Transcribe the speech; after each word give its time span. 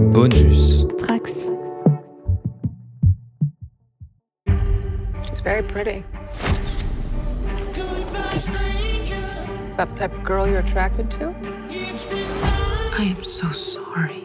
Bonus. 0.00 0.84
Trax. 0.96 1.50
She's 5.28 5.40
very 5.40 5.62
pretty. 5.62 6.02
Is 8.32 9.76
that 9.76 9.90
the 9.90 9.96
type 9.96 10.14
of 10.14 10.24
girl 10.24 10.48
you're 10.48 10.60
attracted 10.60 11.10
to? 11.10 11.34
I 12.96 13.14
am 13.14 13.22
so 13.22 13.52
sorry 13.52 14.24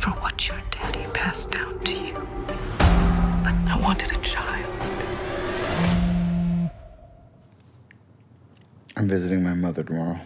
for 0.00 0.10
what 0.20 0.48
your 0.48 0.60
daddy 0.72 1.06
passed 1.14 1.52
down 1.52 1.78
to 1.78 1.92
you. 1.92 2.14
But 2.78 3.54
I 3.68 3.78
wanted 3.80 4.10
a 4.10 4.20
child. 4.22 4.74
I'm 8.96 9.06
visiting 9.06 9.44
my 9.44 9.54
mother 9.54 9.84
tomorrow. 9.84 10.18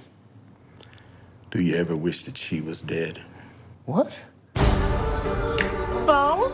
Do 1.51 1.61
you 1.61 1.77
ever 1.77 1.95
wish 1.95 2.25
that 2.25 2.39
she 2.39 2.63
was 2.63 2.81
dead? 2.81 3.21
What? 3.87 4.19
Bo? 6.07 6.53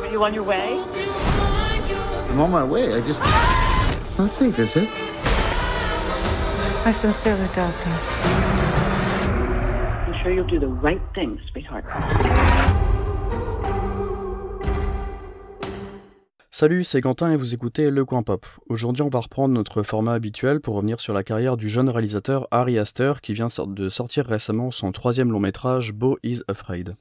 Are 0.00 0.06
you 0.10 0.24
on 0.24 0.32
your 0.32 0.42
way? 0.42 0.82
I'm 2.30 2.40
on 2.40 2.50
my 2.50 2.64
way. 2.64 2.94
I 2.94 3.02
just. 3.02 3.20
It's 4.06 4.16
not 4.16 4.32
safe, 4.32 4.58
is 4.58 4.74
it? 4.74 4.88
I 6.86 6.92
sincerely 6.92 7.46
doubt 7.48 7.74
that. 7.84 8.02
I'm 10.08 10.22
sure 10.22 10.32
you'll 10.32 10.46
do 10.46 10.58
the 10.58 10.68
right 10.68 11.02
thing, 11.14 11.38
sweetheart. 11.52 11.84
Salut, 16.58 16.84
c'est 16.84 17.02
Quentin 17.02 17.32
et 17.32 17.36
vous 17.36 17.52
écoutez 17.52 17.90
Le 17.90 18.06
Coin 18.06 18.22
Pop. 18.22 18.46
Aujourd'hui, 18.70 19.02
on 19.02 19.10
va 19.10 19.20
reprendre 19.20 19.52
notre 19.52 19.82
format 19.82 20.14
habituel 20.14 20.62
pour 20.62 20.76
revenir 20.76 21.00
sur 21.00 21.12
la 21.12 21.22
carrière 21.22 21.58
du 21.58 21.68
jeune 21.68 21.90
réalisateur 21.90 22.48
Harry 22.50 22.78
Astor 22.78 23.20
qui 23.20 23.34
vient 23.34 23.48
de 23.66 23.88
sortir 23.90 24.24
récemment 24.24 24.70
son 24.70 24.90
troisième 24.90 25.30
long 25.30 25.38
métrage 25.38 25.92
Beau 25.92 26.16
is 26.22 26.40
Afraid. 26.48 26.96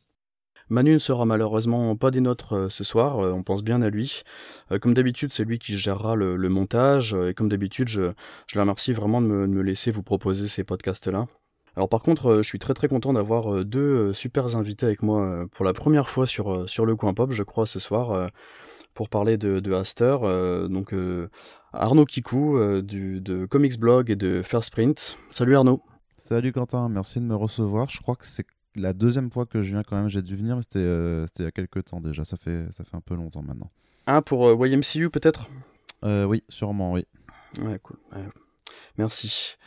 Manu 0.67 0.91
ne 0.91 0.97
sera 0.97 1.23
malheureusement 1.23 1.95
pas 1.95 2.11
des 2.11 2.19
nôtres 2.19 2.51
euh, 2.53 2.69
ce 2.69 2.83
soir, 2.83 3.19
euh, 3.19 3.31
on 3.31 3.43
pense 3.43 3.63
bien 3.63 3.81
à 3.81 3.89
lui. 3.89 4.23
Euh, 4.73 4.77
comme 4.77 4.93
d'habitude, 4.93 5.31
c'est 5.31 5.45
lui 5.45 5.57
qui 5.57 5.77
gérera 5.77 6.17
le, 6.17 6.35
montage, 6.49 7.13
et 7.13 7.33
comme 7.33 7.47
d'habitude, 7.47 7.87
je, 7.87 8.11
je 8.47 8.55
le 8.55 8.59
remercie 8.59 8.91
vraiment 8.91 9.21
de 9.21 9.27
me, 9.27 9.61
laisser 9.61 9.89
vous 9.89 10.03
proposer 10.03 10.49
ces 10.49 10.65
podcasts-là. 10.65 11.27
Alors 11.77 11.87
par 11.87 12.01
contre, 12.01 12.37
je 12.37 12.43
suis 12.43 12.59
très 12.59 12.73
très 12.73 12.89
content 12.89 13.13
d'avoir 13.13 13.63
deux 13.63 14.13
super 14.13 14.57
invités 14.57 14.85
avec 14.85 15.01
moi 15.01 15.45
pour 15.53 15.63
la 15.63 15.71
première 15.71 16.09
fois 16.09 16.27
sur, 16.27 16.69
sur 16.69 16.85
le 16.85 16.97
coin 16.97 17.13
pop, 17.13 17.31
je 17.31 17.43
crois, 17.43 17.65
ce 17.65 17.79
soir, 17.79 18.29
pour 18.95 19.09
parler 19.09 19.37
de, 19.37 19.59
de 19.59 19.73
Aster. 19.73 20.17
euh, 20.23 20.67
donc 20.67 20.93
euh, 20.93 21.29
Arnaud 21.73 22.05
Kikou 22.05 22.57
euh, 22.57 22.81
du, 22.81 23.21
de 23.21 23.45
Comics 23.45 23.79
Blog 23.79 24.09
et 24.09 24.15
de 24.15 24.41
First 24.41 24.71
Print. 24.71 25.17
Salut 25.29 25.55
Arnaud. 25.55 25.83
Salut 26.17 26.51
Quentin, 26.51 26.89
merci 26.89 27.19
de 27.19 27.25
me 27.25 27.35
recevoir. 27.35 27.89
Je 27.89 28.01
crois 28.01 28.15
que 28.15 28.25
c'est 28.25 28.47
la 28.75 28.93
deuxième 28.93 29.29
fois 29.29 29.45
que 29.45 29.61
je 29.61 29.69
viens 29.69 29.83
quand 29.83 29.97
même. 29.97 30.09
J'ai 30.09 30.23
dû 30.23 30.35
venir, 30.35 30.55
mais 30.55 30.63
c'était 30.63 31.25
c'était 31.27 31.43
il 31.43 31.45
y 31.45 31.47
a 31.47 31.51
quelques 31.51 31.85
temps 31.85 32.01
déjà. 32.01 32.25
Ça 32.25 32.37
fait, 32.37 32.65
ça 32.71 32.83
fait 32.83 32.95
un 32.95 33.01
peu 33.01 33.13
longtemps 33.13 33.43
maintenant. 33.43 33.67
Ah, 34.07 34.21
pour 34.21 34.65
YMCU 34.65 35.09
peut-être? 35.09 35.49
Oui, 36.03 36.43
sûrement, 36.49 36.93
oui. 36.93 37.05
Ouais, 37.61 37.79
cool. 37.81 37.97
Ouais. 38.15 38.25
Merci. 38.97 39.57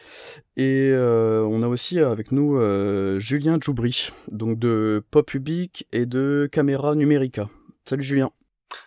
Et 0.56 0.90
euh, 0.92 1.42
on 1.44 1.62
a 1.62 1.68
aussi 1.68 1.98
avec 1.98 2.32
nous 2.32 2.56
euh, 2.56 3.18
Julien 3.18 3.58
Djoubri, 3.60 4.10
donc 4.30 4.58
de 4.58 5.02
Pop 5.10 5.26
Public 5.26 5.86
et 5.92 6.06
de 6.06 6.48
Caméra 6.50 6.94
Numérica. 6.94 7.48
Salut 7.84 8.02
Julien. 8.02 8.30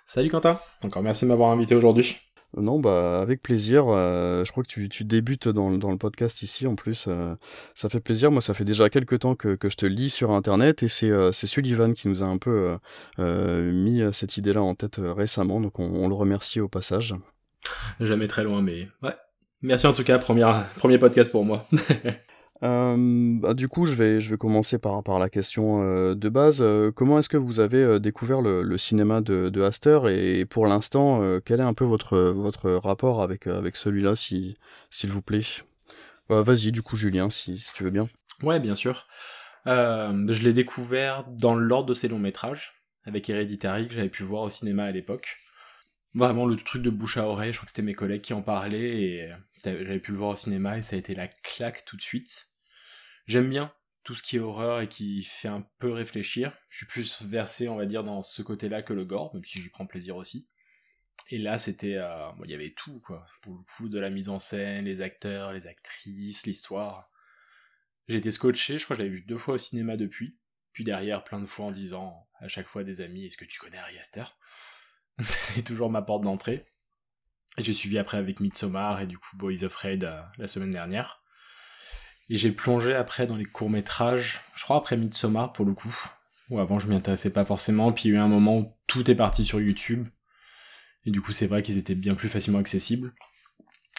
Salut 0.05 0.29
Quentin, 0.29 0.59
encore 0.83 1.01
merci 1.03 1.25
de 1.25 1.29
m'avoir 1.29 1.51
invité 1.51 1.75
aujourd'hui. 1.75 2.17
Non, 2.57 2.79
bah 2.81 3.21
avec 3.21 3.41
plaisir. 3.41 3.85
euh, 3.87 4.43
je 4.43 4.51
crois 4.51 4.63
que 4.63 4.67
tu, 4.67 4.89
tu 4.89 5.05
débutes 5.05 5.47
dans, 5.47 5.69
le- 5.69 5.77
dans 5.77 5.89
le 5.89 5.97
podcast 5.97 6.41
ici 6.41 6.67
en 6.67 6.75
plus. 6.75 7.05
euh, 7.07 7.33
ça 7.75 7.87
fait 7.87 8.01
plaisir. 8.01 8.29
Moi, 8.29 8.41
ça 8.41 8.53
fait 8.53 8.65
déjà 8.65 8.89
quelques 8.89 9.19
temps 9.19 9.35
que, 9.35 9.55
que 9.55 9.69
je 9.69 9.77
te 9.77 9.85
lis 9.85 10.09
sur 10.09 10.31
Internet 10.31 10.83
et 10.83 10.89
c'est 10.89 11.09
euh, 11.09 11.31
Sullivan 11.31 11.93
qui 11.93 12.09
nous 12.09 12.23
a 12.23 12.25
un 12.25 12.37
peu 12.37 12.49
euh, 12.71 12.77
euh, 13.19 13.71
mis 13.71 14.01
euh, 14.01 14.11
cette 14.11 14.35
idée-là 14.35 14.61
en 14.61 14.75
tête 14.75 14.99
euh, 14.99 15.13
récemment. 15.13 15.61
Donc 15.61 15.79
on, 15.79 15.85
on 15.85 16.09
le 16.09 16.13
remercie 16.15 16.59
au 16.59 16.67
passage. 16.67 17.15
Jamais 18.01 18.27
très 18.27 18.43
loin, 18.43 18.61
mais 18.61 18.89
ouais. 19.01 19.15
Merci 19.61 19.87
en 19.87 19.93
tout 19.93 20.03
cas, 20.03 20.19
première, 20.19 20.67
premier 20.75 20.97
podcast 20.97 21.31
pour 21.31 21.45
moi. 21.45 21.67
Euh, 22.63 23.39
bah, 23.39 23.53
du 23.53 23.67
coup, 23.67 23.85
je 23.85 23.95
vais, 23.95 24.19
je 24.19 24.29
vais 24.29 24.37
commencer 24.37 24.77
par, 24.77 25.01
la 25.19 25.29
question 25.29 25.83
euh, 25.83 26.15
de 26.15 26.29
base. 26.29 26.61
Euh, 26.61 26.91
comment 26.91 27.17
est-ce 27.17 27.29
que 27.29 27.37
vous 27.37 27.59
avez 27.59 27.99
découvert 27.99 28.41
le, 28.41 28.77
cinéma 28.77 29.21
de, 29.21 29.49
de 29.49 29.61
Astor 29.61 30.09
et 30.09 30.45
pour 30.45 30.67
l'instant, 30.67 31.21
quel 31.45 31.59
est 31.59 31.63
un 31.63 31.73
peu 31.73 31.85
votre, 31.85 32.71
rapport 32.83 33.21
avec, 33.21 33.47
avec 33.47 33.75
celui-là, 33.75 34.15
si, 34.15 34.57
s'il 34.89 35.11
vous 35.11 35.21
plaît? 35.21 35.41
Bah, 36.29 36.41
Vas-y, 36.41 36.71
du 36.71 36.81
coup, 36.81 36.97
Julien, 36.97 37.29
si, 37.29 37.63
tu 37.73 37.83
veux 37.83 37.91
bien. 37.91 38.07
ouais, 38.43 38.59
bien 38.59 38.75
sûr. 38.75 39.07
Je 39.65 40.43
l'ai 40.43 40.53
découvert 40.53 41.25
dans 41.29 41.55
l'ordre 41.55 41.89
de 41.89 41.93
ses 41.93 42.07
longs 42.07 42.19
métrages, 42.19 42.73
avec 43.05 43.29
Hereditary, 43.29 43.87
que 43.87 43.95
j'avais 43.95 44.09
pu 44.09 44.23
voir 44.23 44.43
au 44.43 44.49
cinéma 44.49 44.83
à 44.85 44.91
l'époque. 44.91 45.37
Vraiment 46.13 46.45
le 46.45 46.57
truc 46.57 46.81
de 46.81 46.89
bouche 46.89 47.17
à 47.17 47.25
oreille, 47.25 47.53
je 47.53 47.57
crois 47.57 47.65
que 47.65 47.71
c'était 47.71 47.81
mes 47.81 47.93
collègues 47.93 48.21
qui 48.21 48.33
en 48.33 48.41
parlaient, 48.41 49.01
et 49.01 49.29
j'avais 49.63 49.99
pu 49.99 50.11
le 50.11 50.17
voir 50.17 50.31
au 50.31 50.35
cinéma, 50.35 50.77
et 50.77 50.81
ça 50.81 50.95
a 50.95 50.99
été 50.99 51.15
la 51.15 51.27
claque 51.27 51.85
tout 51.85 51.95
de 51.95 52.01
suite. 52.01 52.50
J'aime 53.27 53.49
bien 53.49 53.73
tout 54.03 54.15
ce 54.15 54.23
qui 54.23 54.37
est 54.37 54.39
horreur 54.39 54.81
et 54.81 54.89
qui 54.89 55.23
fait 55.23 55.47
un 55.47 55.67
peu 55.79 55.91
réfléchir. 55.91 56.57
Je 56.69 56.77
suis 56.77 56.85
plus 56.87 57.21
versé, 57.21 57.69
on 57.69 57.75
va 57.75 57.85
dire, 57.85 58.03
dans 58.03 58.21
ce 58.21 58.41
côté-là 58.41 58.81
que 58.81 58.93
le 58.93 59.05
gore, 59.05 59.33
même 59.33 59.43
si 59.43 59.61
j'y 59.61 59.69
prends 59.69 59.85
plaisir 59.85 60.15
aussi. 60.15 60.47
Et 61.29 61.37
là, 61.37 61.57
c'était, 61.57 61.95
euh, 61.97 62.29
il 62.43 62.51
y 62.51 62.55
avait 62.55 62.71
tout, 62.71 62.99
quoi. 62.99 63.25
Pour 63.41 63.53
le 63.53 63.63
coup, 63.75 63.89
de 63.89 63.99
la 63.99 64.09
mise 64.09 64.29
en 64.29 64.39
scène, 64.39 64.85
les 64.85 65.01
acteurs, 65.01 65.53
les 65.53 65.67
actrices, 65.67 66.45
l'histoire. 66.45 67.09
J'ai 68.07 68.17
été 68.17 68.31
scotché, 68.31 68.79
je 68.79 68.85
crois 68.85 68.97
que 68.97 69.03
je 69.03 69.07
vu 69.07 69.21
deux 69.21 69.37
fois 69.37 69.53
au 69.55 69.59
cinéma 69.59 69.97
depuis. 69.97 70.37
Puis 70.73 70.83
derrière, 70.83 71.23
plein 71.23 71.39
de 71.39 71.45
fois 71.45 71.65
en 71.65 71.71
disant 71.71 72.27
à 72.39 72.47
chaque 72.47 72.67
fois 72.67 72.83
des 72.83 73.01
amis, 73.01 73.25
est-ce 73.25 73.37
que 73.37 73.45
tu 73.45 73.59
connais 73.59 73.77
Ari 73.77 73.99
Aster? 73.99 74.25
C'était 75.19 75.61
toujours 75.61 75.89
ma 75.89 76.01
porte 76.01 76.23
d'entrée. 76.23 76.65
Et 77.57 77.63
j'ai 77.63 77.73
suivi 77.73 77.97
après 77.97 78.17
avec 78.17 78.39
Midsommar 78.39 79.01
et 79.01 79.07
du 79.07 79.17
coup 79.17 79.35
Boys 79.35 79.63
Afraid 79.63 80.03
euh, 80.05 80.21
la 80.37 80.47
semaine 80.47 80.71
dernière. 80.71 81.20
Et 82.31 82.37
j'ai 82.37 82.53
plongé 82.53 82.95
après 82.95 83.27
dans 83.27 83.35
les 83.35 83.43
courts-métrages, 83.43 84.39
je 84.55 84.63
crois 84.63 84.77
après 84.77 84.95
Midsommar 84.95 85.51
pour 85.51 85.65
le 85.65 85.73
coup. 85.73 85.93
Ou 86.49 86.59
avant 86.59 86.79
je 86.79 86.87
m'y 86.87 86.95
intéressais 86.95 87.33
pas 87.33 87.43
forcément, 87.43 87.91
puis 87.91 88.07
il 88.07 88.13
y 88.13 88.15
a 88.15 88.19
eu 88.19 88.21
un 88.21 88.29
moment 88.29 88.57
où 88.57 88.73
tout 88.87 89.11
est 89.11 89.15
parti 89.15 89.43
sur 89.43 89.59
YouTube. 89.59 90.07
Et 91.05 91.11
du 91.11 91.19
coup 91.19 91.33
c'est 91.33 91.45
vrai 91.45 91.61
qu'ils 91.61 91.77
étaient 91.77 91.93
bien 91.93 92.15
plus 92.15 92.29
facilement 92.29 92.59
accessibles. 92.59 93.11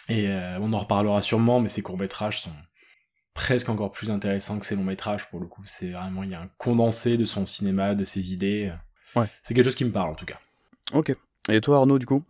Et 0.09 0.29
euh, 0.29 0.59
on 0.61 0.73
en 0.73 0.79
reparlera 0.79 1.21
sûrement, 1.21 1.61
mais 1.61 1.69
ces 1.69 1.83
courts-métrages 1.83 2.41
sont 2.41 2.53
presque 3.35 3.69
encore 3.69 3.93
plus 3.93 4.11
intéressants 4.11 4.59
que 4.59 4.65
ces 4.65 4.77
longs-métrages 4.77 5.29
pour 5.29 5.39
le 5.39 5.47
coup. 5.47 5.63
C'est 5.67 5.91
vraiment, 5.91 6.23
il 6.23 6.31
y 6.31 6.35
a 6.35 6.41
un 6.41 6.51
condensé 6.57 7.19
de 7.19 7.27
son 7.27 7.45
cinéma, 7.45 7.95
de 7.95 8.07
ses 8.07 8.33
idées. 8.33 8.73
Ouais. 9.15 9.27
C'est 9.43 9.53
quelque 9.53 9.67
chose 9.67 9.75
qui 9.75 9.85
me 9.85 9.93
parle 9.93 10.09
en 10.09 10.15
tout 10.15 10.25
cas. 10.25 10.41
Ok. 10.95 11.15
Et 11.51 11.61
toi, 11.61 11.77
Arnaud, 11.77 11.99
du 11.99 12.07
coup? 12.07 12.25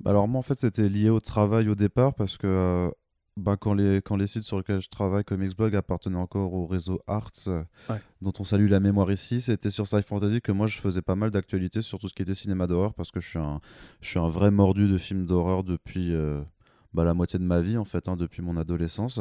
Bah 0.00 0.10
alors 0.10 0.28
moi 0.28 0.38
en 0.38 0.42
fait 0.42 0.58
c'était 0.58 0.88
lié 0.88 1.10
au 1.10 1.18
travail 1.18 1.68
au 1.68 1.74
départ 1.74 2.14
parce 2.14 2.36
que 2.36 2.46
euh, 2.46 2.90
bah, 3.38 3.56
quand, 3.56 3.72
les, 3.74 4.02
quand 4.02 4.16
les 4.16 4.26
sites 4.26 4.42
sur 4.42 4.58
lesquels 4.58 4.80
je 4.80 4.88
travaille 4.88 5.24
comme 5.24 5.42
Xblog 5.44 5.74
appartenaient 5.76 6.16
encore 6.18 6.52
au 6.52 6.66
réseau 6.66 7.00
Arts 7.06 7.30
euh, 7.46 7.62
Ouais. 7.88 8.00
dont 8.20 8.32
on 8.38 8.44
salue 8.44 8.68
la 8.68 8.80
mémoire 8.80 9.10
ici, 9.10 9.40
c'était 9.40 9.70
sur 9.70 9.86
Sci 9.86 10.02
Fantasy 10.02 10.40
que 10.42 10.52
moi 10.52 10.66
je 10.66 10.78
faisais 10.78 11.02
pas 11.02 11.14
mal 11.14 11.30
d'actualités 11.30 11.80
sur 11.82 11.98
tout 11.98 12.08
ce 12.08 12.14
qui 12.14 12.22
était 12.22 12.34
cinéma 12.34 12.66
d'horreur 12.66 12.92
parce 12.94 13.10
que 13.10 13.20
je 13.20 13.28
suis 13.28 13.38
un, 13.38 13.60
je 14.00 14.08
suis 14.10 14.18
un 14.18 14.28
vrai 14.28 14.50
mordu 14.50 14.88
de 14.88 14.98
films 14.98 15.24
d'horreur 15.26 15.64
depuis 15.64 16.12
euh, 16.12 16.40
bah, 16.92 17.04
la 17.04 17.14
moitié 17.14 17.38
de 17.38 17.44
ma 17.44 17.60
vie 17.60 17.76
en 17.78 17.84
fait, 17.84 18.08
hein, 18.08 18.16
depuis 18.16 18.42
mon 18.42 18.56
adolescence. 18.56 19.20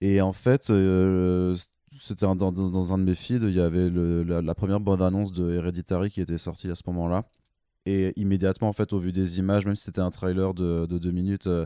Et 0.00 0.20
en 0.20 0.32
fait 0.32 0.70
euh, 0.70 1.56
c'était 1.98 2.26
dans, 2.26 2.36
dans- 2.36 2.52
dans 2.52 2.92
un 2.92 2.98
de 2.98 3.04
mes 3.04 3.14
feeds, 3.14 3.46
il 3.48 3.54
y 3.54 3.60
avait 3.60 3.88
le- 3.90 4.22
la, 4.22 4.40
la 4.42 4.54
première 4.54 4.78
bande-annonce 4.80 5.32
de 5.32 5.50
Hereditary 5.54 6.10
qui 6.10 6.20
était 6.20 6.38
sortie 6.38 6.70
à 6.70 6.74
ce 6.74 6.82
moment-là. 6.86 7.24
Et 7.86 8.12
immédiatement, 8.20 8.68
en 8.68 8.74
fait, 8.74 8.92
au 8.92 8.98
vu 8.98 9.12
des 9.12 9.38
images, 9.38 9.64
même 9.64 9.74
si 9.74 9.84
c'était 9.84 10.02
un 10.02 10.10
trailer 10.10 10.52
de, 10.52 10.84
de 10.84 10.98
deux 10.98 11.10
minutes, 11.10 11.46
euh, 11.46 11.64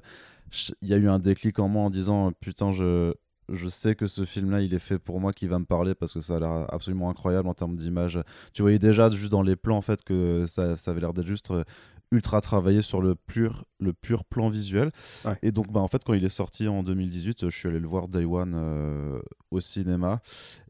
il 0.83 0.89
y 0.89 0.95
a 0.95 0.97
eu 0.97 1.09
un 1.09 1.19
déclic 1.19 1.59
en 1.59 1.69
moi 1.69 1.85
en 1.85 1.91
disant 1.91 2.33
Putain, 2.41 2.73
je, 2.73 3.15
je 3.49 3.69
sais 3.69 3.95
que 3.95 4.07
ce 4.07 4.25
film-là, 4.25 4.61
il 4.61 4.75
est 4.75 4.79
fait 4.79 4.99
pour 4.99 5.21
moi, 5.21 5.33
qui 5.33 5.47
va 5.47 5.59
me 5.59 5.65
parler 5.65 5.95
parce 5.95 6.13
que 6.13 6.21
ça 6.21 6.37
a 6.37 6.41
l'air 6.41 6.67
absolument 6.73 7.11
incroyable 7.11 7.49
en 7.49 7.55
termes 7.55 7.77
d'image. 7.77 8.21
Tu 8.53 8.63
voyais 8.63 8.79
déjà, 8.79 9.11
juste 9.11 9.33
dans 9.33 9.43
les 9.43 9.57
plans, 9.57 9.77
en 9.77 9.83
fait, 9.83 10.03
que 10.03 10.47
ça, 10.47 10.77
ça 10.77 10.91
avait 10.91 11.01
l'air 11.01 11.13
d'être 11.13 11.27
juste 11.27 11.51
euh, 11.51 11.65
ultra 12.13 12.41
travaillé 12.41 12.83
sur 12.83 13.01
le 13.01 13.15
pur, 13.15 13.65
le 13.81 13.93
pur 13.93 14.25
plan 14.25 14.49
visuel. 14.49 14.93
Ouais. 15.25 15.37
Et 15.43 15.51
donc, 15.51 15.73
bah, 15.73 15.81
en 15.81 15.89
fait, 15.89 16.05
quand 16.05 16.13
il 16.13 16.25
est 16.25 16.29
sorti 16.29 16.69
en 16.69 16.83
2018, 16.83 17.49
je 17.49 17.57
suis 17.57 17.69
allé 17.69 17.81
le 17.81 17.89
voir 17.89 18.09
Day 18.09 18.25
One 18.25 18.53
euh, 18.55 19.21
au 19.51 19.61
cinéma. 19.61 20.21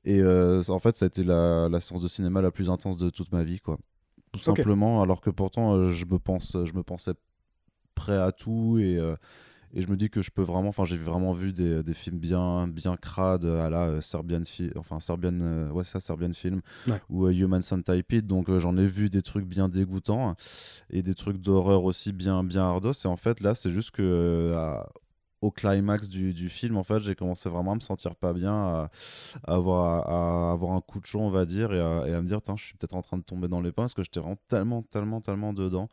Et 0.04 0.20
euh, 0.20 0.62
en 0.68 0.78
fait, 0.78 0.96
ça 0.96 1.04
a 1.04 1.08
été 1.08 1.24
la, 1.24 1.68
la 1.68 1.80
séance 1.80 2.02
de 2.02 2.08
cinéma 2.08 2.40
la 2.40 2.50
plus 2.50 2.70
intense 2.70 2.96
de 2.96 3.10
toute 3.10 3.32
ma 3.32 3.42
vie, 3.42 3.60
quoi. 3.60 3.78
Tout 4.32 4.40
simplement, 4.40 5.02
alors 5.02 5.20
que 5.20 5.28
pourtant, 5.28 5.74
euh, 5.74 5.90
je, 5.90 6.06
me 6.06 6.18
pense, 6.18 6.56
je 6.64 6.72
me 6.72 6.82
pensais 6.82 7.12
prêt 7.94 8.16
à 8.16 8.32
tout 8.32 8.78
et, 8.80 8.98
et 9.74 9.80
je 9.82 9.88
me 9.90 9.96
dis 9.96 10.10
que 10.10 10.20
je 10.22 10.30
peux 10.30 10.42
vraiment, 10.42 10.68
enfin, 10.68 10.84
j'ai 10.84 10.96
vraiment 10.96 11.32
vu 11.32 11.52
des, 11.52 11.82
des 11.82 11.94
films 11.94 12.18
bien, 12.18 12.68
bien 12.68 12.96
crades 12.96 13.44
à 13.46 13.70
la 13.70 13.86
euh, 13.86 14.00
Serbian, 14.00 14.42
fi- 14.44 14.70
enfin, 14.76 15.00
Serbian, 15.00 15.38
euh, 15.40 15.70
ouais, 15.70 15.84
ça, 15.84 15.98
Serbian 16.00 16.32
Film 16.32 16.60
Ouais. 16.86 17.00
ou 17.08 17.26
euh, 17.26 17.32
Human 17.32 17.62
Centipede. 17.62 18.26
Donc, 18.26 18.48
euh, 18.48 18.58
j'en 18.58 18.76
ai 18.76 18.86
vu 18.86 19.08
des 19.10 19.22
trucs 19.22 19.46
bien 19.46 19.68
dégoûtants 19.68 20.34
et 20.90 21.02
des 21.02 21.14
trucs 21.14 21.38
d'horreur 21.38 21.84
aussi 21.84 22.12
bien, 22.12 22.44
bien 22.44 22.62
hardos. 22.62 22.92
Et 23.04 23.08
en 23.08 23.16
fait, 23.16 23.40
là, 23.40 23.54
c'est 23.54 23.70
juste 23.72 23.92
que 23.92 24.02
euh, 24.02 24.76
au 25.42 25.50
climax 25.50 26.08
du, 26.08 26.32
du, 26.32 26.48
film, 26.48 26.76
en 26.76 26.84
fait, 26.84 27.00
j'ai 27.00 27.16
commencé 27.16 27.50
vraiment 27.50 27.72
à 27.72 27.74
me 27.74 27.80
sentir 27.80 28.14
pas 28.14 28.32
bien, 28.32 28.54
à, 28.54 28.90
avoir, 29.44 30.08
à, 30.08 30.52
avoir 30.52 30.72
un 30.72 30.80
coup 30.80 31.00
de 31.00 31.06
chaud, 31.06 31.20
on 31.20 31.30
va 31.30 31.44
dire, 31.44 31.74
et 31.74 31.80
à, 31.80 32.04
et 32.06 32.14
à 32.14 32.22
me 32.22 32.26
dire, 32.26 32.38
je 32.56 32.62
suis 32.62 32.74
peut-être 32.74 32.94
en 32.94 33.02
train 33.02 33.18
de 33.18 33.24
tomber 33.24 33.48
dans 33.48 33.60
les 33.60 33.72
pains, 33.72 33.82
parce 33.82 33.94
que 33.94 34.04
j'étais 34.04 34.20
vraiment 34.20 34.38
tellement, 34.48 34.82
tellement, 34.82 35.20
tellement 35.20 35.52
dedans, 35.52 35.88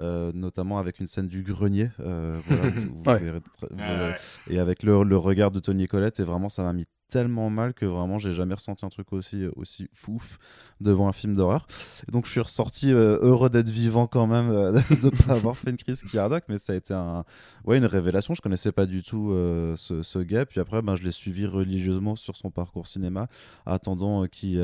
euh, 0.00 0.32
notamment 0.34 0.78
avec 0.78 1.00
une 1.00 1.06
scène 1.06 1.28
du 1.28 1.42
grenier, 1.42 1.90
euh, 2.00 2.40
et 4.48 4.58
avec 4.58 4.82
le, 4.82 5.02
le, 5.02 5.16
regard 5.16 5.50
de 5.50 5.60
Tony 5.60 5.88
Collette, 5.88 6.20
et 6.20 6.24
vraiment, 6.24 6.50
ça 6.50 6.62
m'a 6.62 6.74
mis 6.74 6.86
tellement 7.10 7.50
mal 7.50 7.74
que 7.74 7.84
vraiment 7.84 8.18
j'ai 8.18 8.32
jamais 8.32 8.54
ressenti 8.54 8.86
un 8.86 8.88
truc 8.88 9.12
aussi 9.12 9.46
aussi 9.56 9.88
fouf 9.92 10.38
devant 10.80 11.08
un 11.08 11.12
film 11.12 11.34
d'horreur. 11.34 11.66
Donc 12.10 12.24
je 12.26 12.30
suis 12.30 12.40
ressorti 12.40 12.92
euh, 12.92 13.18
heureux 13.20 13.50
d'être 13.50 13.68
vivant 13.68 14.06
quand 14.06 14.26
même, 14.26 14.48
euh, 14.48 14.72
de 14.90 15.10
pas 15.10 15.34
avoir 15.34 15.56
fait 15.56 15.70
une 15.70 15.76
crise 15.76 16.02
cardiaque, 16.04 16.44
mais 16.48 16.58
ça 16.58 16.72
a 16.72 16.76
été 16.76 16.94
un, 16.94 17.24
ouais, 17.64 17.76
une 17.76 17.84
révélation. 17.84 18.34
Je 18.34 18.40
connaissais 18.40 18.72
pas 18.72 18.86
du 18.86 19.02
tout 19.02 19.30
euh, 19.32 19.76
ce, 19.76 20.02
ce, 20.02 20.18
gars. 20.20 20.46
Puis 20.46 20.60
après, 20.60 20.80
ben, 20.80 20.96
je 20.96 21.02
l'ai 21.02 21.12
suivi 21.12 21.46
religieusement 21.46 22.16
sur 22.16 22.36
son 22.36 22.50
parcours 22.50 22.86
cinéma, 22.86 23.28
attendant 23.66 24.26
qu'il 24.26 24.60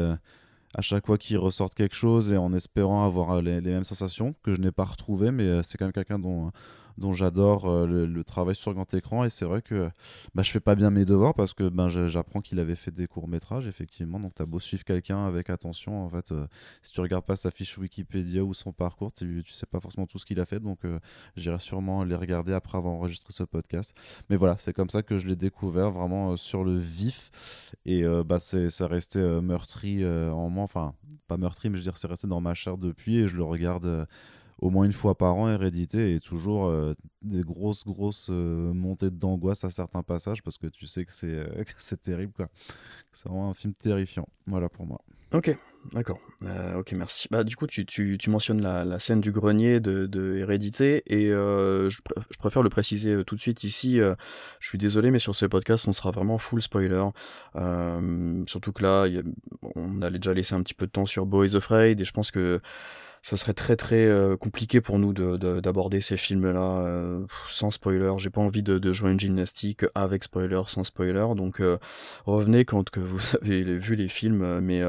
à 0.75 0.83
chaque 0.83 1.07
fois 1.07 1.17
qu'il 1.17 1.39
ressorte 1.39 1.75
quelque 1.75 1.95
chose 1.95 2.33
et 2.33 2.37
en 2.37 2.53
espérant 2.53 3.05
avoir 3.05 3.41
les, 3.41 3.61
les 3.61 3.71
mêmes 3.71 3.85
sensations 3.85 4.35
que 4.43 4.55
je 4.55 4.61
n'ai 4.61 4.73
pas 4.73 4.85
retrouvées, 4.85 5.31
mais 5.31 5.63
c'est 5.63 5.79
quand 5.79 5.87
même 5.87 5.93
quelqu'un 5.93 6.19
dont 6.19 6.53
dont 6.99 7.13
j'adore 7.13 7.67
euh, 7.67 8.07
le, 8.07 8.25
travail 8.25 8.55
sur 8.55 8.73
grand 8.75 8.93
écran. 8.95 9.25
Et 9.25 9.31
c'est 9.31 9.45
vrai 9.45 9.63
que 9.63 9.91
bah, 10.35 10.43
je 10.43 10.51
fais 10.51 10.61
pas 10.61 10.75
bien 10.75 10.91
mes 10.91 11.05
devoirs 11.05 11.35
parce 11.35 11.55
que 11.55 11.69
ben, 11.69 11.89
j'apprends 11.89 12.41
qu'il 12.41 12.59
avait 12.59 12.75
fait 12.75 12.91
des 12.91 13.07
courts-métrages, 13.07 13.67
effectivement. 13.67 14.19
Donc, 14.19 14.35
tu 14.35 14.43
as 14.43 14.47
beau 14.47 14.59
suivre 14.59 14.85
quelqu'un 14.85 15.27
avec 15.27 15.51
attention. 15.51 16.05
En 16.05 16.09
fait, 16.09 16.33
euh, 16.33 16.47
si 16.83 16.93
tu 16.93 17.01
regardes 17.01 17.25
pas 17.25 17.37
sa 17.37 17.51
fiche 17.51 17.77
Wikipédia 17.79 18.43
ou 18.43 18.55
son 18.55 18.73
parcours, 18.73 19.13
tu, 19.13 19.43
tu 19.45 19.53
sais 19.53 19.67
pas 19.67 19.81
forcément 19.81 20.07
tout 20.07 20.19
ce 20.19 20.27
qu'il 20.27 20.41
a 20.41 20.45
fait. 20.45 20.61
Donc, 20.61 20.85
euh, 20.85 20.99
j'irai 21.37 21.59
sûrement 21.59 22.05
les 22.05 22.17
regarder 22.17 22.53
après 22.53 22.79
avoir 22.79 22.95
enregistré 22.95 23.33
ce 23.33 23.43
podcast. 23.43 23.95
Mais 24.31 24.37
voilà, 24.37 24.57
c'est 24.59 24.73
comme 24.73 24.91
ça 24.91 25.03
que 25.03 25.19
je 25.19 25.27
l'ai 25.27 25.37
découvert, 25.37 25.91
vraiment 25.91 26.37
sur 26.37 26.65
le 26.65 26.77
vif. 26.77 27.31
Et 27.85 28.05
bah, 28.25 28.39
ça 28.39 28.87
resté 28.87 29.21
meurtri 29.21 30.05
en 30.05 30.49
moi. 30.49 30.65
Enfin, 30.65 30.95
pas 31.29 31.37
meurtri, 31.37 31.71
mais 31.71 31.77
je 31.77 31.83
veux 31.83 31.91
dire, 31.91 31.97
c'est 31.97 32.09
resté 32.09 32.27
dans 32.27 32.41
ma 32.41 32.55
chair 32.55 32.79
depuis. 32.79 33.19
Et 33.19 33.29
je 33.29 33.37
le 33.37 33.45
regarde 33.45 34.07
au 34.58 34.70
moins 34.70 34.85
une 34.85 34.93
fois 34.93 35.17
par 35.17 35.37
an 35.37 35.50
hérédité 35.50 36.14
et 36.14 36.20
toujours 36.20 36.67
euh, 36.67 36.94
des 37.23 37.43
grosses 37.43 37.85
grosses 37.85 38.29
euh, 38.31 38.73
montées 38.73 39.11
d'angoisse 39.11 39.64
à 39.64 39.70
certains 39.70 40.03
passages 40.03 40.43
parce 40.43 40.56
que 40.56 40.67
tu 40.67 40.87
sais 40.87 41.05
que 41.05 41.12
c'est 41.12 41.26
euh, 41.26 41.64
c'est 41.76 42.00
terrible 42.00 42.32
quoi. 42.32 42.49
C'est 43.12 43.29
vraiment 43.29 43.50
un 43.50 43.55
film 43.55 43.75
terrifiant. 43.75 44.29
Voilà 44.47 44.69
pour 44.69 44.87
moi. 44.87 45.00
Ok 45.32 45.56
d'accord. 45.93 46.19
Ok 46.76 46.93
merci. 46.93 47.29
Bah 47.31 47.44
du 47.44 47.55
coup 47.55 47.69
tu, 47.69 47.87
tu, 47.87 48.19
tu 48.19 48.31
mentionnes 48.31 48.61
la, 48.61 48.99
scène 48.99 49.20
du 49.20 49.31
grenier 49.31 49.79
de, 49.79 50.37
hérédité 50.37 51.02
et 51.06 51.29
je, 51.29 52.00
préfère 52.38 52.62
le 52.64 52.70
préciser 52.70 53.23
tout 53.25 53.37
de 53.37 53.41
suite 53.41 53.62
ici 53.62 53.99
je 53.99 54.69
suis 54.69 54.79
désolé 54.79 55.12
mais 55.12 55.20
sur 55.20 55.37
ce 55.37 55.47
podcast 55.47 55.87
on 55.87 55.93
sera 55.93 56.11
vraiment 56.11 56.38
full 56.38 56.61
spoiler. 56.61 57.05
Surtout 58.47 58.73
que 58.73 58.82
là 58.82 59.06
on 59.76 60.02
allait 60.02 60.19
déjà 60.19 60.35
laissé 60.35 60.55
un 60.55 60.62
petit 60.62 60.75
peu 60.75 60.87
de 60.87 60.91
temps 60.93 61.06
sur 61.06 61.25
Boys 61.25 61.55
Afraid 61.55 62.00
et 62.00 62.05
je 62.05 62.12
pense 62.12 62.32
que 62.32 62.61
ça 63.26 63.37
serait 63.37 63.55
très 63.55 63.75
très 63.75 64.05
euh, 64.05 64.37
compliqué 64.37 64.81
pour 64.81 65.00
nous 65.00 65.12
d'aborder 65.12 65.96
de, 65.96 66.02
ces 66.02 66.17
films-là 66.17 66.82
euh, 66.87 67.26
sans 67.49 67.73
spoiler. 67.73 68.12
J'ai 68.19 68.31
pas 68.31 68.40
envie 68.40 68.62
de, 68.62 68.93
jouer 68.93 69.11
une 69.11 69.19
gymnastique 69.19 69.84
avec 69.96 70.23
spoiler, 70.23 70.62
sans 70.69 70.84
spoiler. 70.84 71.26
Donc 71.34 71.58
euh, 71.58 71.76
revenez 72.25 72.64
quand 72.64 72.88
que 72.88 73.00
vous 73.00 73.19
avez 73.43 73.64
vu 73.78 73.96
les 73.96 74.06
films, 74.06 74.61
mais 74.61 74.81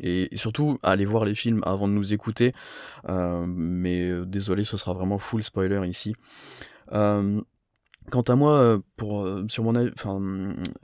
et, 0.00 0.34
surtout 0.34 0.78
allez 0.82 1.04
voir 1.04 1.26
les 1.26 1.34
films 1.34 1.60
avant 1.66 1.88
de 1.88 1.92
nous 1.92 2.14
écouter. 2.14 2.54
mais 3.06 4.12
désolé, 4.24 4.64
ce 4.64 4.78
sera 4.78 4.94
vraiment 4.94 5.18
full 5.18 5.42
spoiler 5.42 5.86
ici. 5.86 6.14
Quant 8.10 8.22
à 8.22 8.36
moi, 8.36 8.52
euh, 8.52 8.78
pour, 8.96 9.22
euh, 9.22 9.44
sur 9.48 9.64
mon 9.64 9.76
enfin, 9.92 10.20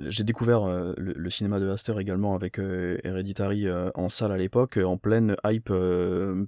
j'ai 0.00 0.24
découvert 0.24 0.64
euh, 0.64 0.92
le, 0.98 1.30
cinéma 1.30 1.58
de 1.58 1.68
Astor 1.68 1.98
également 1.98 2.34
avec 2.34 2.58
Hereditary 2.58 3.66
en 3.94 4.08
salle 4.08 4.32
à 4.32 4.36
l'époque, 4.36 4.78
en 4.78 4.96
pleine 4.96 5.36
hype 5.44 5.72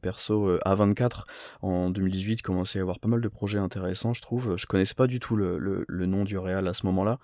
perso 0.03 0.57
A24 0.59 1.25
en 1.63 1.91
2018, 1.91 2.43
commençait 2.43 2.79
à 2.79 2.81
y 2.81 2.83
avoir 2.83 2.99
pas 2.99 3.09
mal 3.09 3.21
de 3.21 3.29
projets 3.29 3.59
intéressants, 3.59 4.13
je 4.13 4.21
trouve. 4.21 4.57
Je 4.57 4.67
connaissais 4.67 4.95
pas 4.95 5.07
du 5.07 5.19
tout 5.19 5.37
le, 5.37 5.59
le, 5.59 6.07
nom 6.07 6.25
du 6.25 6.39
réal 6.39 6.69
à 6.69 6.75
ce 6.75 6.87
moment-là. 6.87 7.19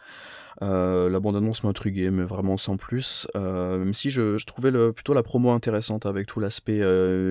la 0.61 1.21
bande-annonce 1.21 1.63
m'intriguait, 1.63 2.11
mais 2.11 2.25
vraiment 2.25 2.57
sans 2.57 2.77
plus. 2.77 3.29
même 3.35 3.95
si 3.95 4.11
je, 4.11 4.39
je 4.39 4.47
trouvais 4.47 4.73
plutôt 4.93 5.15
la 5.15 5.23
promo 5.23 5.51
intéressante 5.51 6.07
avec 6.07 6.27
tout 6.27 6.41
l'aspect 6.41 6.83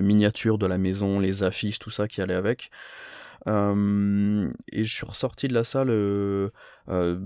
miniature 0.01 0.57
de 0.57 0.67
la 0.67 0.77
maison, 0.77 1.19
les 1.19 1.43
affiches, 1.43 1.79
tout 1.79 1.91
ça 1.91 2.07
qui 2.07 2.21
allait 2.21 2.35
avec. 2.35 2.69
Euh, 3.47 4.49
et 4.71 4.83
je 4.83 4.93
suis 4.93 5.05
ressorti 5.05 5.47
de 5.47 5.53
la 5.53 5.63
salle 5.63 5.89
euh, 5.89 6.49
euh, 6.89 7.19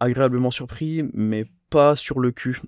agréablement 0.00 0.50
surpris, 0.50 1.04
mais 1.12 1.46
pas 1.70 1.94
sur 1.94 2.18
le 2.18 2.32
cul, 2.32 2.60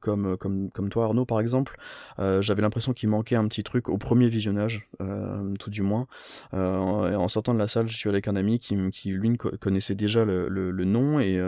comme, 0.00 0.38
comme, 0.38 0.70
comme 0.70 0.88
toi 0.88 1.04
Arnaud 1.04 1.26
par 1.26 1.40
exemple. 1.40 1.76
J'avais 2.16 2.62
l'impression 2.62 2.94
qu'il 2.94 3.10
manquait 3.10 3.36
un 3.36 3.46
petit 3.48 3.62
truc 3.62 3.90
au 3.90 3.98
premier 3.98 4.30
visionnage, 4.30 4.88
tout 5.58 5.68
du 5.68 5.82
moins. 5.82 6.06
en 6.54 7.28
sortant 7.28 7.52
de 7.52 7.58
la 7.58 7.68
salle, 7.68 7.86
je 7.86 7.94
suis 7.94 8.08
avec 8.08 8.28
un 8.28 8.34
ami 8.34 8.58
qui, 8.58 8.74
qui 8.92 9.10
lui 9.10 9.36
connaissait 9.36 9.94
déjà 9.94 10.24
le, 10.24 10.48
le, 10.48 10.84
nom 10.86 11.20
et 11.20 11.38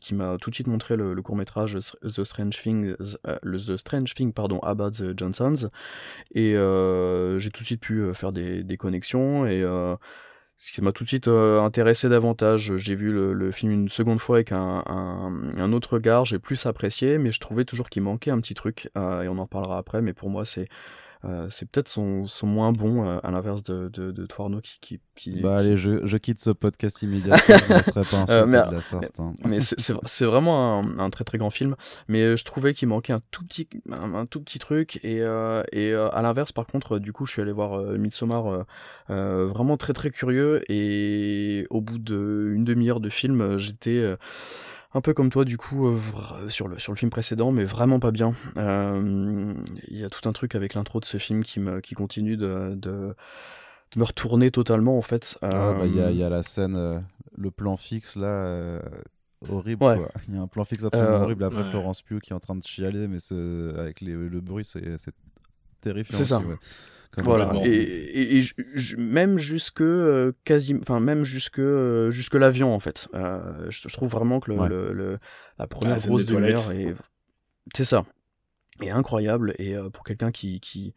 qui 0.00 0.16
m'a 0.16 0.36
tout 0.38 0.50
de 0.50 0.54
suite 0.56 0.66
montré 0.66 0.96
le, 0.96 1.14
court 1.22 1.36
métrage 1.36 1.78
The 2.02 2.24
Strange 2.24 2.60
Thing, 2.60 2.96
le 3.42 3.58
The 3.58 3.76
Strange 3.76 4.12
Thing 4.14 4.32
pardon, 4.32 4.58
About 4.58 4.90
the 4.90 5.16
Johnsons. 5.16 5.70
Et 6.34 6.54
j'ai 6.54 7.50
tout 7.50 7.62
de 7.62 7.66
suite 7.66 7.82
pu 7.82 8.12
faire 8.14 8.32
des, 8.32 8.64
des 8.64 8.76
connexions 8.76 9.46
et 9.46 9.64
ce 10.58 10.72
qui 10.72 10.82
m'a 10.82 10.92
tout 10.92 11.04
de 11.04 11.08
suite 11.08 11.28
euh, 11.28 11.62
intéressé 11.62 12.08
davantage. 12.08 12.76
J'ai 12.76 12.96
vu 12.96 13.12
le, 13.12 13.52
film 13.52 13.72
une 13.72 13.88
seconde 13.88 14.18
fois 14.18 14.36
avec 14.36 14.52
un, 14.52 15.72
autre 15.72 15.94
regard, 15.94 16.24
j'ai 16.24 16.38
plus 16.38 16.66
apprécié, 16.66 17.18
mais 17.18 17.32
je 17.32 17.40
trouvais 17.40 17.64
toujours 17.64 17.88
qu'il 17.88 18.02
manquait 18.02 18.30
un 18.30 18.40
petit 18.40 18.54
truc, 18.54 18.90
euh, 18.96 19.22
et 19.22 19.28
on 19.28 19.38
en 19.38 19.42
reparlera 19.42 19.78
après, 19.78 20.02
mais 20.02 20.12
pour 20.12 20.30
moi 20.30 20.44
c'est 20.44 20.68
c'est 21.50 21.70
peut-être 21.70 21.88
son, 21.88 22.26
son, 22.26 22.46
moins 22.46 22.72
bon, 22.72 23.04
euh, 23.04 23.18
à 23.22 23.30
l'inverse 23.30 23.62
de, 23.62 23.88
de, 23.88 24.12
de 24.12 24.26
qui, 24.60 24.78
qui, 24.80 25.00
qui, 25.16 25.40
Bah 25.40 25.58
allez, 25.58 25.76
je, 25.76 26.06
je, 26.06 26.16
quitte 26.16 26.40
ce 26.40 26.50
podcast 26.50 27.02
immédiatement, 27.02 27.56
je 27.68 27.74
ne 27.74 27.82
serai 27.82 28.02
pas 28.02 28.24
euh, 28.32 28.46
mais, 28.46 28.62
de 28.62 28.74
la 28.74 28.80
sorte. 28.80 29.20
Hein. 29.20 29.34
Mais, 29.44 29.58
c'est 29.60 30.24
vraiment 30.24 30.80
un, 30.80 30.98
un, 30.98 31.10
très 31.10 31.24
très 31.24 31.38
grand 31.38 31.50
film, 31.50 31.74
mais 32.06 32.36
je 32.36 32.44
trouvais 32.44 32.74
qu'il 32.74 32.88
manquait 32.88 33.12
un 33.12 33.22
tout 33.30 33.44
petit, 33.44 33.68
un, 33.90 34.26
tout 34.26 34.40
petit 34.40 34.58
truc, 34.58 35.00
et, 35.02 35.18
et 35.72 35.94
à 35.94 36.22
l'inverse, 36.22 36.52
par 36.52 36.66
contre, 36.66 36.98
du 36.98 37.12
coup, 37.12 37.26
je 37.26 37.32
suis 37.32 37.42
allé 37.42 37.52
voir 37.52 37.80
Midsommar 37.98 38.64
vraiment 39.08 39.76
très 39.76 39.92
très 39.92 40.10
curieux, 40.10 40.62
et 40.70 41.66
au 41.70 41.80
bout 41.80 41.98
d'une 41.98 42.64
demi-heure 42.64 43.00
de 43.00 43.10
film, 43.10 43.58
j'étais 43.58 44.16
un 44.94 45.00
peu 45.00 45.12
comme 45.12 45.30
toi 45.30 45.44
du 45.44 45.58
coup 45.58 45.86
euh, 45.86 46.48
sur, 46.48 46.68
le, 46.68 46.78
sur 46.78 46.92
le 46.92 46.96
film 46.96 47.10
précédent, 47.10 47.52
mais 47.52 47.64
vraiment 47.64 48.00
pas 48.00 48.10
bien. 48.10 48.32
Euh, 48.56 49.54
il 49.88 49.98
y 49.98 50.04
a 50.04 50.10
tout 50.10 50.28
un 50.28 50.32
truc 50.32 50.54
avec 50.54 50.74
l'intro 50.74 51.00
de 51.00 51.04
ce 51.04 51.18
film 51.18 51.44
qui, 51.44 51.60
me, 51.60 51.80
qui 51.80 51.94
continue 51.94 52.36
de, 52.36 52.74
de, 52.74 53.14
me 53.96 54.04
retourner 54.04 54.50
totalement 54.50 54.96
en 54.96 55.02
fait. 55.02 55.38
Ah, 55.42 55.74
bah, 55.78 55.86
il 55.86 55.94
y, 55.94 56.00
a, 56.00 56.10
y, 56.10 56.22
a, 56.22 56.28
la 56.28 56.42
scène, 56.42 57.04
le 57.36 57.50
plan 57.50 57.76
fixe 57.76 58.16
là 58.16 58.80
horrible. 59.48 59.84
Il 60.28 60.34
y 60.34 60.38
a 60.38 60.40
un 60.40 60.48
plan 60.48 60.64
fixe 60.64 60.84
absolument 60.84 61.22
horrible. 61.22 61.44
Après, 61.44 61.64
Florence 61.70 62.02
Pugh 62.02 62.20
qui 62.20 62.32
est 62.32 62.36
en 62.36 62.40
train 62.40 62.56
de 62.56 62.62
chialer, 62.62 63.08
mais 63.08 63.18
avec 63.78 64.00
le 64.00 64.40
bruit, 64.40 64.64
c'est 64.64 65.12
terrifiant. 65.80 66.16
C'est 66.16 66.24
ça. 66.24 66.42
Voilà. 67.16 67.52
Et, 67.64 68.38
et, 68.38 68.44
même 68.96 69.38
jusque 69.38 69.80
euh, 69.80 70.32
quasi, 70.44 70.76
enfin 70.80 71.00
même 71.00 71.24
jusque 71.24 71.58
euh, 71.58 72.10
jusque 72.10 72.34
l'avion 72.34 72.72
en 72.74 72.80
fait. 72.80 73.08
Euh, 73.14 73.66
je, 73.70 73.88
trouve 73.88 74.10
vraiment 74.10 74.40
que 74.40 74.52
le, 74.52 74.92
le, 74.92 75.18
la 75.58 75.66
première 75.66 75.96
ah, 76.00 76.06
grosse 76.06 76.26
demi-heure 76.26 76.70
est, 76.72 76.94
c'est 77.74 77.84
ça, 77.84 78.04
est 78.82 78.90
incroyable 78.90 79.54
et 79.58 79.74
pour 79.92 80.04
quelqu'un 80.04 80.30
qui, 80.30 80.60
qui 80.60 80.94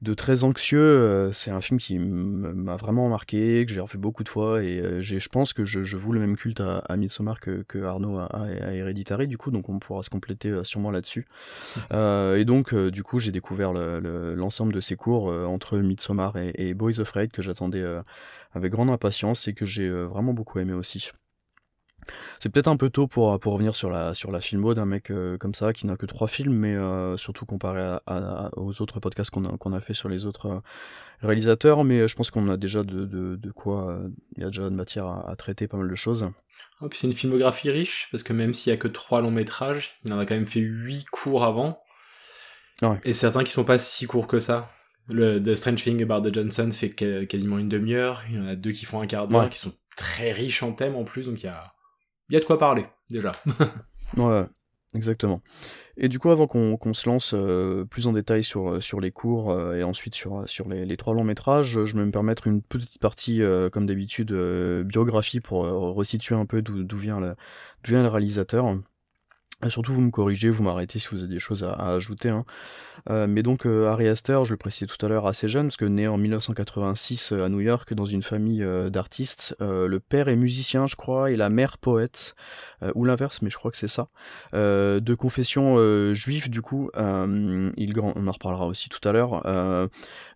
de 0.00 0.14
très 0.14 0.44
anxieux. 0.44 0.78
Euh, 0.80 1.32
c'est 1.32 1.50
un 1.50 1.60
film 1.60 1.78
qui 1.78 1.98
m'a 1.98 2.76
vraiment 2.76 3.08
marqué, 3.08 3.64
que 3.66 3.72
j'ai 3.72 3.80
revu 3.80 3.98
beaucoup 3.98 4.22
de 4.22 4.28
fois, 4.28 4.62
et 4.62 4.80
euh, 4.80 5.02
je 5.02 5.28
pense 5.28 5.52
que 5.52 5.64
je, 5.64 5.82
je 5.82 5.96
voue 5.96 6.12
le 6.12 6.20
même 6.20 6.36
culte 6.36 6.60
à, 6.60 6.78
à 6.78 6.96
Midsommar 6.96 7.40
que, 7.40 7.64
que 7.66 7.82
Arnaud 7.82 8.18
a, 8.18 8.26
à 8.26 8.72
Hereditary, 8.72 9.26
du 9.26 9.38
coup, 9.38 9.50
donc 9.50 9.68
on 9.68 9.78
pourra 9.78 10.02
se 10.02 10.10
compléter 10.10 10.50
euh, 10.50 10.64
sûrement 10.64 10.90
là-dessus. 10.90 11.26
et 11.90 12.44
donc, 12.44 12.74
du 12.74 13.02
coup, 13.02 13.18
j'ai 13.18 13.32
découvert 13.32 13.72
l'ensemble 13.72 14.72
de 14.72 14.80
ces 14.80 14.96
cours 14.96 15.26
entre 15.26 15.78
Midsommar 15.78 16.36
et, 16.36 16.52
et 16.54 16.74
Boys 16.74 17.00
of 17.00 17.10
Raid 17.10 17.32
que 17.32 17.42
j'attendais 17.42 17.84
avec 18.52 18.72
grande 18.72 18.90
impatience 18.90 19.48
et 19.48 19.54
que 19.54 19.64
j'ai 19.64 19.88
vraiment 19.90 20.32
beaucoup 20.32 20.58
aimé 20.58 20.72
aussi. 20.72 21.10
C'est 22.38 22.48
peut-être 22.50 22.68
un 22.68 22.76
peu 22.76 22.90
tôt 22.90 23.06
pour, 23.06 23.38
pour 23.40 23.52
revenir 23.54 23.74
sur 23.74 23.90
la, 23.90 24.14
sur 24.14 24.30
la 24.30 24.40
filmo 24.40 24.74
d'un 24.74 24.86
mec 24.86 25.10
euh, 25.10 25.36
comme 25.38 25.54
ça 25.54 25.72
qui 25.72 25.86
n'a 25.86 25.96
que 25.96 26.06
trois 26.06 26.28
films, 26.28 26.54
mais 26.54 26.76
euh, 26.76 27.16
surtout 27.16 27.46
comparé 27.46 27.98
à, 28.06 28.50
aux 28.56 28.80
autres 28.80 29.00
podcasts 29.00 29.30
qu'on 29.30 29.44
a, 29.44 29.56
qu'on 29.56 29.72
a 29.72 29.80
fait 29.80 29.94
sur 29.94 30.08
les 30.08 30.26
autres 30.26 30.46
euh, 30.46 30.60
réalisateurs. 31.22 31.84
Mais 31.84 32.06
je 32.08 32.14
pense 32.14 32.30
qu'on 32.30 32.48
a 32.48 32.56
déjà 32.56 32.82
de, 32.82 33.04
de, 33.04 33.36
de 33.36 33.50
quoi. 33.50 34.00
Il 34.36 34.42
y 34.42 34.46
a 34.46 34.48
déjà 34.48 34.64
de 34.64 34.74
matière 34.74 35.06
à, 35.06 35.34
traiter 35.36 35.66
pas 35.66 35.76
mal 35.76 35.88
de 35.88 35.94
choses. 35.94 36.30
Oh, 36.80 36.88
puis 36.88 36.98
c'est 36.98 37.06
une 37.06 37.12
filmographie 37.12 37.70
riche, 37.70 38.08
parce 38.10 38.22
que 38.22 38.32
même 38.32 38.54
s'il 38.54 38.70
y 38.70 38.74
a 38.74 38.76
que 38.76 38.88
trois 38.88 39.20
longs 39.20 39.30
métrages, 39.30 39.98
il 40.04 40.12
en 40.12 40.18
a 40.18 40.26
quand 40.26 40.34
même 40.34 40.46
fait 40.46 40.60
huit 40.60 41.06
courts 41.06 41.44
avant. 41.44 41.80
Et 43.04 43.12
certains 43.12 43.42
qui 43.42 43.52
sont 43.52 43.64
pas 43.64 43.78
si 43.78 44.06
courts 44.06 44.28
que 44.28 44.38
ça. 44.38 44.70
Le 45.08 45.40
The 45.40 45.56
Strange 45.56 45.82
Thing 45.82 46.02
About 46.02 46.28
the 46.28 46.34
Johnsons 46.34 46.70
fait 46.70 46.90
quasiment 46.90 47.58
une 47.58 47.68
demi-heure. 47.68 48.22
Il 48.28 48.36
y 48.36 48.38
en 48.38 48.46
a 48.46 48.54
deux 48.54 48.72
qui 48.72 48.84
font 48.84 49.00
un 49.00 49.06
quart 49.06 49.26
d'heure, 49.26 49.50
qui 49.50 49.58
sont 49.58 49.72
très 49.96 50.30
riches 50.32 50.62
en 50.62 50.72
thèmes 50.72 50.94
en 50.94 51.04
plus, 51.04 51.26
donc 51.26 51.40
il 51.42 51.46
y 51.46 51.48
a 51.48 51.72
il 52.28 52.34
y 52.34 52.36
a 52.36 52.40
de 52.40 52.44
quoi 52.44 52.58
parler, 52.58 52.86
déjà. 53.10 53.32
ouais, 54.16 54.44
exactement. 54.94 55.40
Et 55.96 56.08
du 56.08 56.18
coup, 56.18 56.30
avant 56.30 56.46
qu'on 56.46 56.94
se 56.94 57.08
lance 57.08 57.32
euh, 57.34 57.84
plus 57.84 58.06
en 58.06 58.12
détail 58.12 58.44
sur, 58.44 58.70
euh, 58.70 58.80
sur 58.80 59.00
les 59.00 59.10
cours 59.10 59.50
euh, 59.50 59.74
et 59.74 59.82
ensuite 59.82 60.14
sur, 60.14 60.48
sur 60.48 60.68
les, 60.68 60.84
les, 60.84 60.96
trois 60.96 61.12
longs 61.12 61.24
métrages, 61.24 61.84
je 61.84 61.96
vais 61.96 62.04
me 62.04 62.12
permettre 62.12 62.46
une 62.46 62.62
petite 62.62 63.00
partie, 63.00 63.42
comme 63.72 63.86
d'habitude, 63.86 64.32
biographie 64.84 65.40
pour 65.40 65.62
resituer 65.64 66.34
un 66.34 66.46
peu 66.46 66.62
d'où 66.62 66.96
vient, 66.96 67.34
vient 67.84 68.02
le 68.02 68.08
réalisateur. 68.08 68.76
Et 69.66 69.70
surtout, 69.70 69.92
vous 69.92 70.00
me 70.00 70.12
corrigez, 70.12 70.50
vous 70.50 70.62
m'arrêtez 70.62 71.00
si 71.00 71.08
vous 71.10 71.18
avez 71.18 71.34
des 71.34 71.40
choses 71.40 71.64
à, 71.64 71.72
ajouter. 71.72 72.28
Hein. 72.28 72.44
Euh, 73.10 73.26
mais 73.26 73.42
donc, 73.42 73.66
euh, 73.66 73.86
Harry 73.86 74.06
Astor, 74.06 74.44
je 74.44 74.52
le 74.52 74.56
précisais 74.56 74.86
tout 74.86 75.04
à 75.04 75.08
l'heure, 75.08 75.26
assez 75.26 75.48
jeune, 75.48 75.66
parce 75.66 75.76
que 75.76 75.84
né 75.84 76.06
en 76.06 76.16
1986 76.16 77.32
euh, 77.32 77.44
à 77.44 77.48
New 77.48 77.58
York, 77.58 77.92
dans 77.92 78.04
une 78.04 78.22
famille 78.22 78.64
d'artistes. 78.90 79.56
le 79.60 79.98
père 79.98 80.28
est 80.28 80.36
musicien, 80.36 80.86
je 80.86 80.94
crois, 80.94 81.32
et 81.32 81.36
la 81.36 81.50
mère 81.50 81.78
poète, 81.78 82.36
ou 82.94 83.04
l'inverse, 83.04 83.42
mais 83.42 83.50
je 83.50 83.56
crois 83.56 83.72
que 83.72 83.76
c'est 83.76 83.88
ça. 83.88 84.08
de 84.52 85.14
confession 85.14 85.76
juive, 86.14 86.50
du 86.50 86.62
coup, 86.62 86.90
il 86.96 87.94
on 88.00 88.26
en 88.26 88.32
reparlera 88.32 88.66
aussi 88.66 88.88
tout 88.88 89.06
à 89.08 89.12
l'heure. 89.12 89.42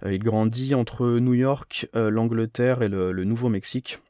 il 0.05 0.19
grandit 0.19 0.75
entre 0.75 1.19
New 1.19 1.35
York, 1.35 1.89
l'Angleterre 1.95 2.83
et 2.83 2.89
le 2.89 3.25
Nouveau-Mexique. 3.25 4.01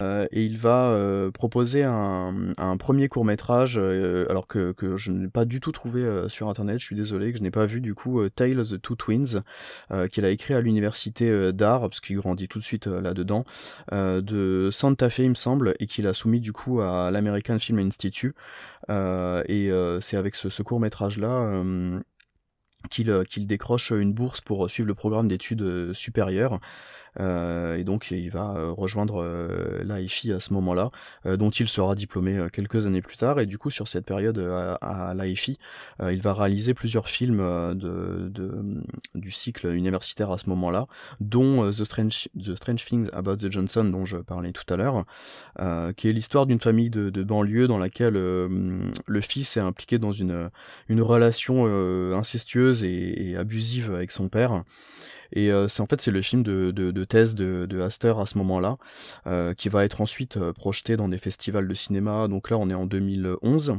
Euh, 0.00 0.28
et 0.30 0.44
il 0.44 0.56
va 0.58 0.90
euh, 0.90 1.32
proposer 1.32 1.82
un, 1.82 2.54
premier 2.78 3.08
court 3.08 3.24
métrage, 3.24 3.78
euh, 3.78 4.26
alors 4.30 4.46
que, 4.46 4.72
je 4.96 5.10
n'ai 5.10 5.28
pas 5.28 5.44
du 5.44 5.58
tout 5.58 5.72
trouvé 5.72 6.28
sur 6.28 6.48
internet, 6.48 6.78
je 6.78 6.84
suis 6.84 6.94
désolé, 6.96 7.32
que 7.32 7.38
je 7.38 7.42
n'ai 7.42 7.50
pas 7.50 7.66
vu 7.66 7.80
du 7.80 7.94
coup 7.94 8.26
Tale 8.30 8.60
of 8.60 8.70
the 8.70 8.80
Two 8.80 8.94
Twins, 8.94 9.42
qu'il 10.12 10.24
a 10.24 10.30
écrit 10.30 10.54
à 10.54 10.60
l'université 10.60 11.52
d'art, 11.52 11.80
parce 11.80 12.00
qu'il 12.00 12.16
grandit 12.16 12.46
tout 12.46 12.60
de 12.60 12.64
suite 12.64 12.86
là-dedans, 12.86 13.44
de 13.90 14.68
Santa 14.70 15.10
Fe 15.10 15.20
il 15.20 15.30
me 15.30 15.34
semble, 15.34 15.74
et 15.80 15.86
qu'il 15.86 16.06
a 16.06 16.14
soumis 16.14 16.40
du 16.40 16.52
coup 16.52 16.80
à 16.80 17.10
l'American 17.10 17.58
Film 17.58 17.78
Institute. 17.80 18.36
et 18.88 19.70
c'est 20.00 20.16
avec 20.16 20.34
ce, 20.36 20.62
court 20.62 20.80
métrage 20.80 21.18
là 21.18 21.62
qu'il 22.90 23.46
décroche 23.46 23.90
une 23.90 24.12
bourse 24.12 24.40
pour 24.40 24.70
suivre 24.70 24.86
le 24.86 24.94
programme 24.94 25.26
d'études 25.26 25.92
supérieures. 25.92 26.56
Euh, 27.20 27.76
et 27.76 27.84
donc 27.84 28.10
il 28.10 28.30
va 28.30 28.54
euh, 28.56 28.70
rejoindre 28.70 29.22
euh, 29.22 29.82
l'AFI 29.84 30.32
à 30.32 30.40
ce 30.40 30.52
moment-là, 30.54 30.90
dont 31.24 31.50
il 31.50 31.68
sera 31.68 31.94
diplômé 31.94 32.46
quelques 32.52 32.86
années 32.86 33.02
plus 33.02 33.16
tard. 33.16 33.40
Et 33.40 33.46
du 33.46 33.58
coup, 33.58 33.70
sur 33.70 33.88
cette 33.88 34.06
période 34.06 34.38
à, 34.38 34.74
à 34.74 35.14
l'AFI, 35.14 35.58
il 36.02 36.20
va 36.20 36.34
réaliser 36.34 36.74
plusieurs 36.74 37.08
films 37.08 37.38
de, 37.74 38.30
du 39.14 39.30
cycle 39.30 39.68
universitaire 39.68 40.30
à 40.30 40.38
ce 40.38 40.48
moment-là, 40.50 40.86
dont 41.20 41.70
The, 41.70 41.84
Strange, 41.84 42.28
The 42.38 42.56
Strange 42.56 42.84
Things 42.84 43.08
About 43.12 43.36
the 43.36 43.50
Johnson, 43.50 43.84
dont 43.84 44.04
je 44.04 44.18
parlais 44.18 44.52
tout 44.52 44.72
à 44.72 44.76
l'heure, 44.76 45.04
qui 45.96 46.08
est 46.08 46.12
l'histoire 46.12 46.46
d'une 46.46 46.60
famille 46.60 46.90
de, 46.90 47.22
banlieue 47.22 47.68
dans 47.68 47.78
laquelle 47.78 48.14
le 48.14 49.20
fils 49.20 49.56
est 49.56 49.60
impliqué 49.60 49.98
dans 49.98 50.12
une, 50.12 50.50
une 50.88 51.02
relation 51.02 51.66
incestueuse 52.14 52.84
et 52.84 53.36
abusive 53.36 53.92
avec 53.92 54.10
son 54.12 54.28
père. 54.28 54.62
Et 55.32 55.50
euh, 55.52 55.68
c'est 55.68 55.80
en 55.80 55.86
fait 55.86 56.00
c'est 56.00 56.10
le 56.10 56.22
film 56.22 56.42
de, 56.42 56.70
de, 56.70 57.04
thèse 57.04 57.34
de, 57.34 57.66
de, 57.66 57.80
à 57.80 57.90
ce 57.90 58.38
moment-là, 58.38 58.78
euh, 59.26 59.54
qui 59.54 59.68
va 59.68 59.84
être 59.84 60.00
ensuite 60.00 60.36
euh, 60.36 60.52
projeté 60.52 60.96
dans 60.96 61.08
des 61.08 61.18
festivals 61.18 61.68
de 61.68 61.74
cinéma. 61.74 62.28
Donc 62.28 62.50
là, 62.50 62.58
on 62.58 62.70
est 62.70 62.74
en 62.74 62.86
2011 62.86 63.78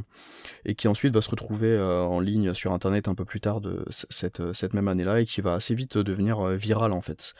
et 0.64 0.74
qui 0.74 0.88
ensuite 0.88 1.14
va 1.14 1.20
se 1.20 1.30
retrouver 1.30 1.80
en 1.80 2.20
ligne 2.20 2.54
sur 2.54 2.72
Internet 2.72 3.08
un 3.08 3.14
peu 3.14 3.24
plus 3.24 3.40
tard 3.40 3.60
de 3.60 3.84
cette, 3.88 4.52
cette 4.52 4.74
même 4.74 4.88
année-là 4.88 5.20
et 5.20 5.24
qui 5.24 5.40
va 5.40 5.54
assez 5.54 5.74
vite 5.74 5.98
devenir 5.98 6.44
viral 6.50 6.92
en 6.92 7.00
fait. 7.00 7.34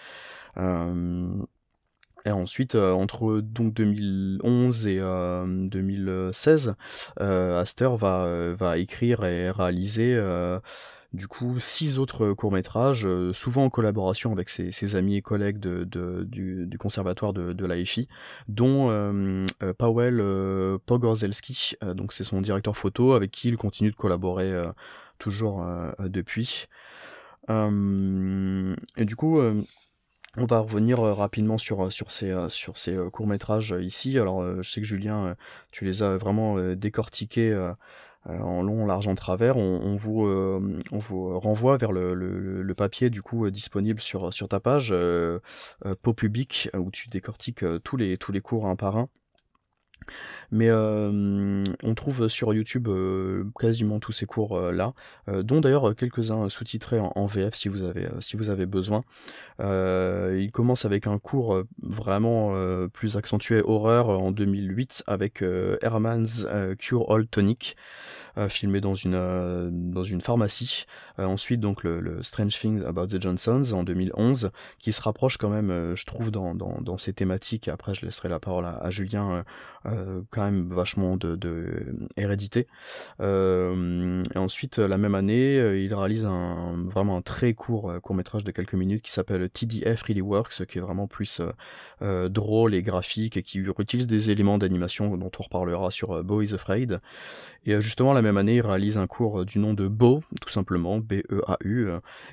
Et 2.26 2.31
ensuite, 2.31 2.75
entre 2.75 3.40
donc 3.40 3.73
2011 3.75 4.87
et 4.87 5.00
2016, 5.00 6.75
Astor 7.19 7.97
va, 7.97 8.52
va 8.52 8.79
écrire 8.79 9.25
et 9.25 9.50
réaliser 9.50 10.19
du 11.12 11.26
coup 11.26 11.59
six 11.59 11.99
autres 11.99 12.33
courts-métrages, 12.33 13.05
euh, 13.05 13.33
souvent 13.33 13.64
en 13.64 13.71
collaboration 13.71 14.33
avec 14.33 14.49
ses, 14.49 14.97
amis 14.97 15.17
et 15.17 15.23
collègues 15.23 15.59
de, 15.59 15.85
du, 16.25 16.79
conservatoire 16.79 17.33
de, 17.33 17.67
l'AFI, 17.67 18.09
dont 18.49 18.90
euh, 18.90 19.45
euh, 19.62 19.73
Powell 19.73 20.23
Pogorzelski, 20.87 21.76
donc 21.95 22.12
c'est 22.12 22.25
son 22.25 22.40
directeur 22.40 22.76
photo 22.76 23.12
avec 23.12 23.31
qui 23.31 23.49
il 23.49 23.57
continue 23.57 23.90
de 23.90 23.97
collaborer 23.97 24.52
toujours 25.19 25.64
depuis. 26.00 26.67
et 27.49 29.05
du 29.05 29.17
coup, 29.17 29.40
on 30.37 30.47
va 30.47 30.61
revenir 30.61 31.00
rapidement 31.00 31.59
sur, 31.59 31.90
ces, 31.90 32.35
sur 32.49 32.79
ces 32.79 32.97
courts-métrages 33.12 33.75
ici. 33.81 34.19
Alors, 34.19 34.62
je 34.62 34.71
sais 34.71 34.81
que 34.81 34.87
Julien, 34.87 35.35
tu 35.73 35.85
les 35.85 36.02
as 36.02 36.17
vraiment 36.17 36.75
décortiqués 36.75 37.52
euh, 37.52 37.73
en 38.29 38.62
long, 38.62 38.87
large, 38.87 39.09
en 39.09 39.15
travers, 39.15 39.57
on, 39.57 39.97
vous, 39.97 40.27
euh, 40.27 40.79
on 40.93 40.99
vous 40.99 41.39
renvoie 41.39 41.77
vers 41.79 41.93
le, 41.93 42.15
le, 42.15 42.75
papier 42.75 43.11
du 43.11 43.23
coup 43.23 43.47
euh, 43.47 43.50
disponible 43.50 44.00
sur, 44.00 44.33
sur 44.33 44.49
ta 44.49 44.61
page 44.61 44.91
euh, 44.93 45.41
Public 46.17 46.71
où 46.77 46.91
tu 46.91 47.09
décortiques 47.09 47.65
tous 47.83 47.97
les, 47.97 48.19
tous 48.19 48.33
les 48.33 48.41
cours 48.41 48.67
un 48.67 48.77
par 48.77 48.97
un. 48.97 49.09
Mais 50.52 50.71
on 50.73 51.95
trouve 51.95 52.28
sur 52.28 52.52
YouTube 52.52 52.88
quasiment 53.59 54.00
tous 54.00 54.12
ces 54.12 54.26
cours 54.26 54.61
là, 54.61 54.95
dont 55.28 55.61
d'ailleurs 55.61 55.95
quelques-uns 55.95 56.49
sous-titrés 56.49 56.99
en, 56.99 57.26
VF 57.26 57.54
si 57.54 57.69
vous 57.69 57.83
avez, 57.83 58.09
si 58.21 58.37
vous 58.37 58.50
avez 58.50 58.66
besoin. 58.66 59.04
il 59.61 60.50
commence 60.52 60.85
avec 60.85 61.07
un 61.07 61.19
cours 61.19 61.62
vraiment 61.83 62.52
plus 62.92 63.16
accentué 63.16 63.62
horreur 63.64 64.09
en 64.09 64.33
2008 64.33 65.04
avec 65.07 65.45
Herman's 65.83 66.49
Cure 66.78 67.12
All 67.12 67.26
Tonic. 67.28 67.76
Filmé 68.49 68.81
dans 68.81 68.95
une, 68.95 69.91
dans 69.93 70.03
une 70.03 70.21
pharmacie. 70.21 70.87
ensuite, 71.19 71.61
donc, 71.61 71.83
le, 71.83 72.23
Strange 72.23 72.59
Things 72.59 72.85
About 72.85 73.09
the 73.09 73.21
Johnsons 73.21 73.73
en 73.73 73.85
2011, 73.85 74.51
qui 74.79 74.93
se 74.93 75.03
rapproche 75.03 75.37
quand 75.37 75.51
même, 75.51 75.95
je 75.95 76.05
trouve, 76.07 76.31
dans, 76.31 76.55
dans, 76.55 76.81
dans, 76.81 76.99
ces 76.99 77.13
thématiques. 77.13 77.69
Après, 77.69 77.95
je 77.95 78.05
laisserai 78.05 78.29
la 78.29 78.41
parole 78.41 78.65
à, 78.65 78.77
à 78.77 78.91
Julien 78.91 79.45
quand 79.85 80.43
même 80.43 80.69
vachement 80.73 81.17
de, 81.17 81.37
de 81.37 81.95
hérédité. 82.17 82.67
Euh, 83.21 84.23
et 84.35 84.39
ensuite, 84.39 84.79
la 84.79 84.99
même 84.99 85.15
année, 85.15 85.59
euh, 85.59 85.79
il 85.79 85.95
réalise 85.95 86.25
un, 86.25 86.85
vraiment 86.87 87.17
un 87.17 87.23
très 87.23 87.55
court 87.55 87.91
euh, 87.91 88.01
court 88.01 88.15
métrage 88.15 88.45
de 88.45 88.51
quelques 88.51 88.75
minutes 88.75 89.03
qui 89.03 89.13
s'appelle 89.13 89.49
TDF 89.49 90.03
Really 90.03 90.21
Works, 90.21 90.67
qui 90.67 90.79
est 90.79 90.81
vraiment 90.81 91.07
plus 91.07 91.41
drôle 92.01 92.75
et 92.75 92.83
graphique 92.83 93.37
et 93.37 93.43
qui 93.43 93.59
utilise 93.59 94.07
des 94.07 94.31
éléments 94.31 94.59
d'animation 94.59 95.17
dont 95.17 95.31
on 95.39 95.43
reparlera 95.43 95.91
sur 95.91 96.23
Bo 96.25 96.43
is 96.43 96.55
Afraid. 96.55 97.01
Et 97.67 97.81
justement, 97.81 98.12
la 98.12 98.23
même 98.23 98.37
année, 98.37 98.57
il 98.57 98.61
réalise 98.62 98.99
un 98.99 99.07
cours 99.07 99.45
du 99.45 99.59
nom 99.59 99.75
de 99.75 99.87
Bo, 99.87 100.23
tout 100.40 100.49
simplement, 100.49 100.99
B-E-A-U, 100.99 101.88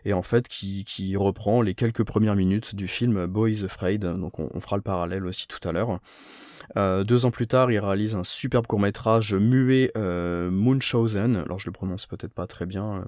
et 0.05 0.13
en 0.13 0.21
fait, 0.21 0.47
qui, 0.47 0.85
qui 0.85 1.15
reprend 1.17 1.61
les 1.61 1.73
quelques 1.75 2.03
premières 2.03 2.35
minutes 2.35 2.75
du 2.75 2.87
film 2.87 3.25
Bo 3.27 3.47
is 3.47 3.63
Afraid. 3.63 4.01
Donc, 4.01 4.39
on, 4.39 4.59
fera 4.59 4.77
le 4.77 4.81
parallèle 4.81 5.25
aussi 5.25 5.47
tout 5.47 5.65
à 5.67 5.71
l'heure. 5.71 5.99
Euh, 6.75 7.03
deux 7.03 7.25
ans 7.25 7.31
plus 7.31 7.47
tard, 7.47 7.71
il 7.71 7.79
réalise 7.79 8.15
un 8.15 8.23
superbe 8.23 8.67
court 8.67 8.79
métrage 8.79 9.33
muet 9.33 9.91
euh, 9.97 10.49
Munchausen. 10.51 11.35
Alors 11.35 11.59
je 11.59 11.67
le 11.67 11.71
prononce 11.71 12.05
peut-être 12.05 12.33
pas 12.33 12.47
très 12.47 12.65
bien. 12.65 13.05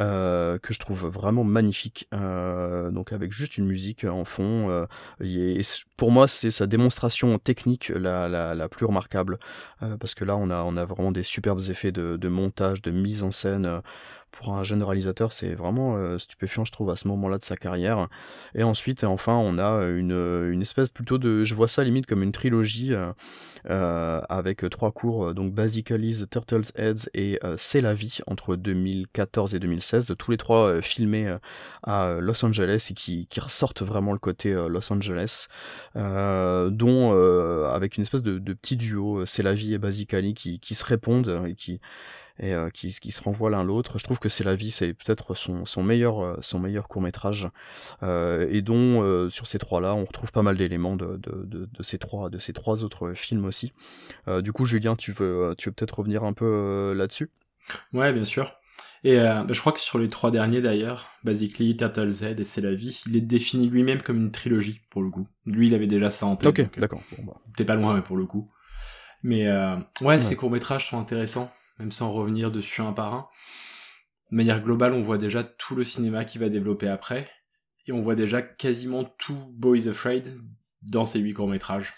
Euh, 0.00 0.58
que 0.58 0.74
je 0.74 0.78
trouve 0.78 1.06
vraiment 1.06 1.44
magnifique, 1.44 2.08
donc 2.12 3.12
avec 3.12 3.32
juste 3.32 3.58
une 3.58 3.66
musique 3.66 4.04
en 4.04 4.24
fond. 4.24 4.86
et 5.20 5.60
pour 5.96 6.10
moi, 6.10 6.28
c'est 6.28 6.50
sa 6.50 6.66
démonstration 6.66 7.38
technique 7.38 7.88
la, 7.88 8.68
plus 8.68 8.86
remarquable, 8.86 9.38
parce 10.00 10.14
que 10.14 10.24
là, 10.24 10.36
on 10.36 10.50
a, 10.50 10.62
on 10.62 10.76
a 10.76 10.84
vraiment 10.84 11.12
des 11.12 11.22
superbes 11.22 11.60
effets 11.68 11.92
de 11.92 12.28
montage, 12.28 12.82
de 12.82 12.90
mise 12.90 13.22
en 13.22 13.30
scène 13.30 13.82
pour 14.34 14.52
un 14.52 14.64
jeune 14.64 14.82
réalisateur, 14.82 15.32
c'est 15.32 15.54
vraiment 15.54 15.96
euh, 15.96 16.18
stupéfiant, 16.18 16.64
je 16.64 16.72
trouve, 16.72 16.90
à 16.90 16.96
ce 16.96 17.06
moment-là 17.08 17.38
de 17.38 17.44
sa 17.44 17.56
carrière. 17.56 18.08
Et 18.54 18.62
ensuite, 18.62 19.04
enfin, 19.04 19.34
on 19.34 19.58
a 19.58 19.84
une, 19.84 20.12
une, 20.12 20.60
espèce 20.60 20.90
plutôt 20.90 21.18
de. 21.18 21.44
Je 21.44 21.54
vois 21.54 21.68
ça 21.68 21.84
limite 21.84 22.06
comme 22.06 22.22
une 22.22 22.32
trilogie 22.32 22.92
euh, 22.94 23.12
euh 23.70 24.20
avec 24.28 24.68
trois 24.70 24.92
cours, 24.92 25.34
donc 25.34 25.52
Basically 25.54 26.16
The 26.16 26.28
Turtle's 26.28 26.72
Heads 26.76 27.08
et 27.14 27.38
C'est 27.56 27.80
la 27.80 27.94
vie, 27.94 28.18
entre 28.26 28.56
2014 28.56 29.54
et 29.54 29.58
2016, 29.58 30.14
tous 30.18 30.30
les 30.30 30.36
trois 30.36 30.80
filmés 30.82 31.36
à 31.82 32.16
Los 32.20 32.44
Angeles 32.44 32.88
et 32.90 32.94
qui, 32.94 33.28
ressortent 33.38 33.82
vraiment 33.82 34.12
le 34.12 34.18
côté 34.18 34.52
Los 34.52 34.92
Angeles, 34.92 35.48
dont 35.94 37.12
avec 37.66 37.96
une 37.96 38.02
espèce 38.02 38.22
de, 38.22 38.38
petit 38.54 38.76
duo, 38.76 39.26
C'est 39.26 39.42
la 39.42 39.54
vie 39.54 39.74
et 39.74 39.78
Basically, 39.78 40.34
qui 40.34 40.74
se 40.74 40.84
répondent 40.84 41.42
et 41.46 41.54
qui 41.54 41.80
et 42.38 42.52
euh, 42.52 42.70
qui, 42.70 42.88
qui, 42.92 43.10
se 43.10 43.22
renvoient 43.22 43.50
l'un 43.50 43.64
l'autre. 43.64 43.98
Je 43.98 44.04
trouve 44.04 44.18
que 44.18 44.28
c'est 44.28 44.44
la 44.44 44.54
vie, 44.54 44.70
c'est 44.70 44.94
peut-être 44.94 45.34
son, 45.34 45.64
son, 45.64 45.82
meilleur 45.82 46.20
euh, 46.20 46.36
son 46.40 46.58
meilleur 46.58 46.88
court 46.88 47.02
métrage 47.02 47.48
euh, 48.02 48.48
et 48.50 48.62
dont 48.62 49.02
euh, 49.02 49.30
sur 49.30 49.46
ces 49.46 49.58
trois 49.58 49.80
là 49.80 49.94
on 49.94 50.04
retrouve 50.04 50.32
pas 50.32 50.42
mal 50.42 50.56
d'éléments 50.56 50.96
de, 50.96 51.16
de, 51.16 51.44
de, 51.44 51.68
de, 51.72 51.82
ces 51.82 51.98
trois 51.98 52.30
de 52.30 52.38
ces 52.38 52.52
trois 52.52 52.84
autres 52.84 53.12
films 53.14 53.44
aussi. 53.44 53.72
du 54.42 54.52
coup, 54.52 54.66
Julien, 54.66 54.96
tu 54.96 55.12
veux 55.12 55.54
tu 55.58 55.68
veux 55.68 55.72
peut-être 55.74 55.98
revenir 55.98 56.24
un 56.24 56.32
peu 56.32 56.92
là-dessus? 56.96 57.30
Ouais, 57.92 58.12
bien 58.12 58.24
sûr. 58.24 58.54
Et 59.04 59.16
bah, 59.16 59.46
je 59.50 59.60
crois 59.60 59.72
que 59.72 59.80
sur 59.80 59.98
les 59.98 60.08
trois 60.08 60.30
derniers 60.30 60.62
d'ailleurs, 60.62 61.14
Basically, 61.24 61.74
Turtle 61.74 62.10
Z 62.10 62.22
et 62.38 62.44
C'est 62.44 62.60
la 62.60 62.74
vie, 62.74 63.02
il 63.06 63.16
est 63.16 63.22
défini 63.22 63.68
lui-même 63.68 64.02
comme 64.02 64.18
une 64.18 64.30
trilogie 64.30 64.82
pour 64.90 65.02
le 65.02 65.08
coup. 65.08 65.26
Lui, 65.46 65.68
il 65.68 65.74
avait 65.74 65.86
déjà 65.86 66.10
ça 66.10 66.26
en 66.26 66.36
tête. 66.36 66.48
Ok, 66.48 66.78
d'accord. 66.78 67.02
Bon, 67.16 67.24
bah. 67.24 67.40
T'es 67.56 67.64
pas 67.64 67.76
loin, 67.76 67.94
mais 67.94 68.02
pour 68.02 68.18
le 68.18 68.26
coup. 68.26 68.50
Mais 69.22 69.48
euh, 69.48 69.76
ouais, 70.02 70.20
ces 70.20 70.36
courts-métrages 70.36 70.90
sont 70.90 71.00
intéressants, 71.00 71.50
même 71.78 71.92
sans 71.92 72.12
revenir 72.12 72.50
dessus 72.50 72.80
un 72.80 72.92
par 72.92 73.14
un. 73.14 73.28
De 74.30 74.36
manière 74.36 74.62
globale, 74.62 74.92
on 74.92 75.02
voit 75.02 75.18
déjà 75.18 75.44
tout 75.44 75.74
le 75.74 75.84
cinéma 75.84 76.24
qui 76.24 76.38
va 76.38 76.48
développer 76.48 76.88
après, 76.88 77.30
et 77.86 77.92
on 77.92 78.02
voit 78.02 78.14
déjà 78.14 78.42
quasiment 78.42 79.04
tout 79.04 79.52
Boys 79.54 79.88
Afraid 79.88 80.40
dans 80.82 81.04
ces 81.04 81.20
huit 81.20 81.34
courts-métrages. 81.34 81.94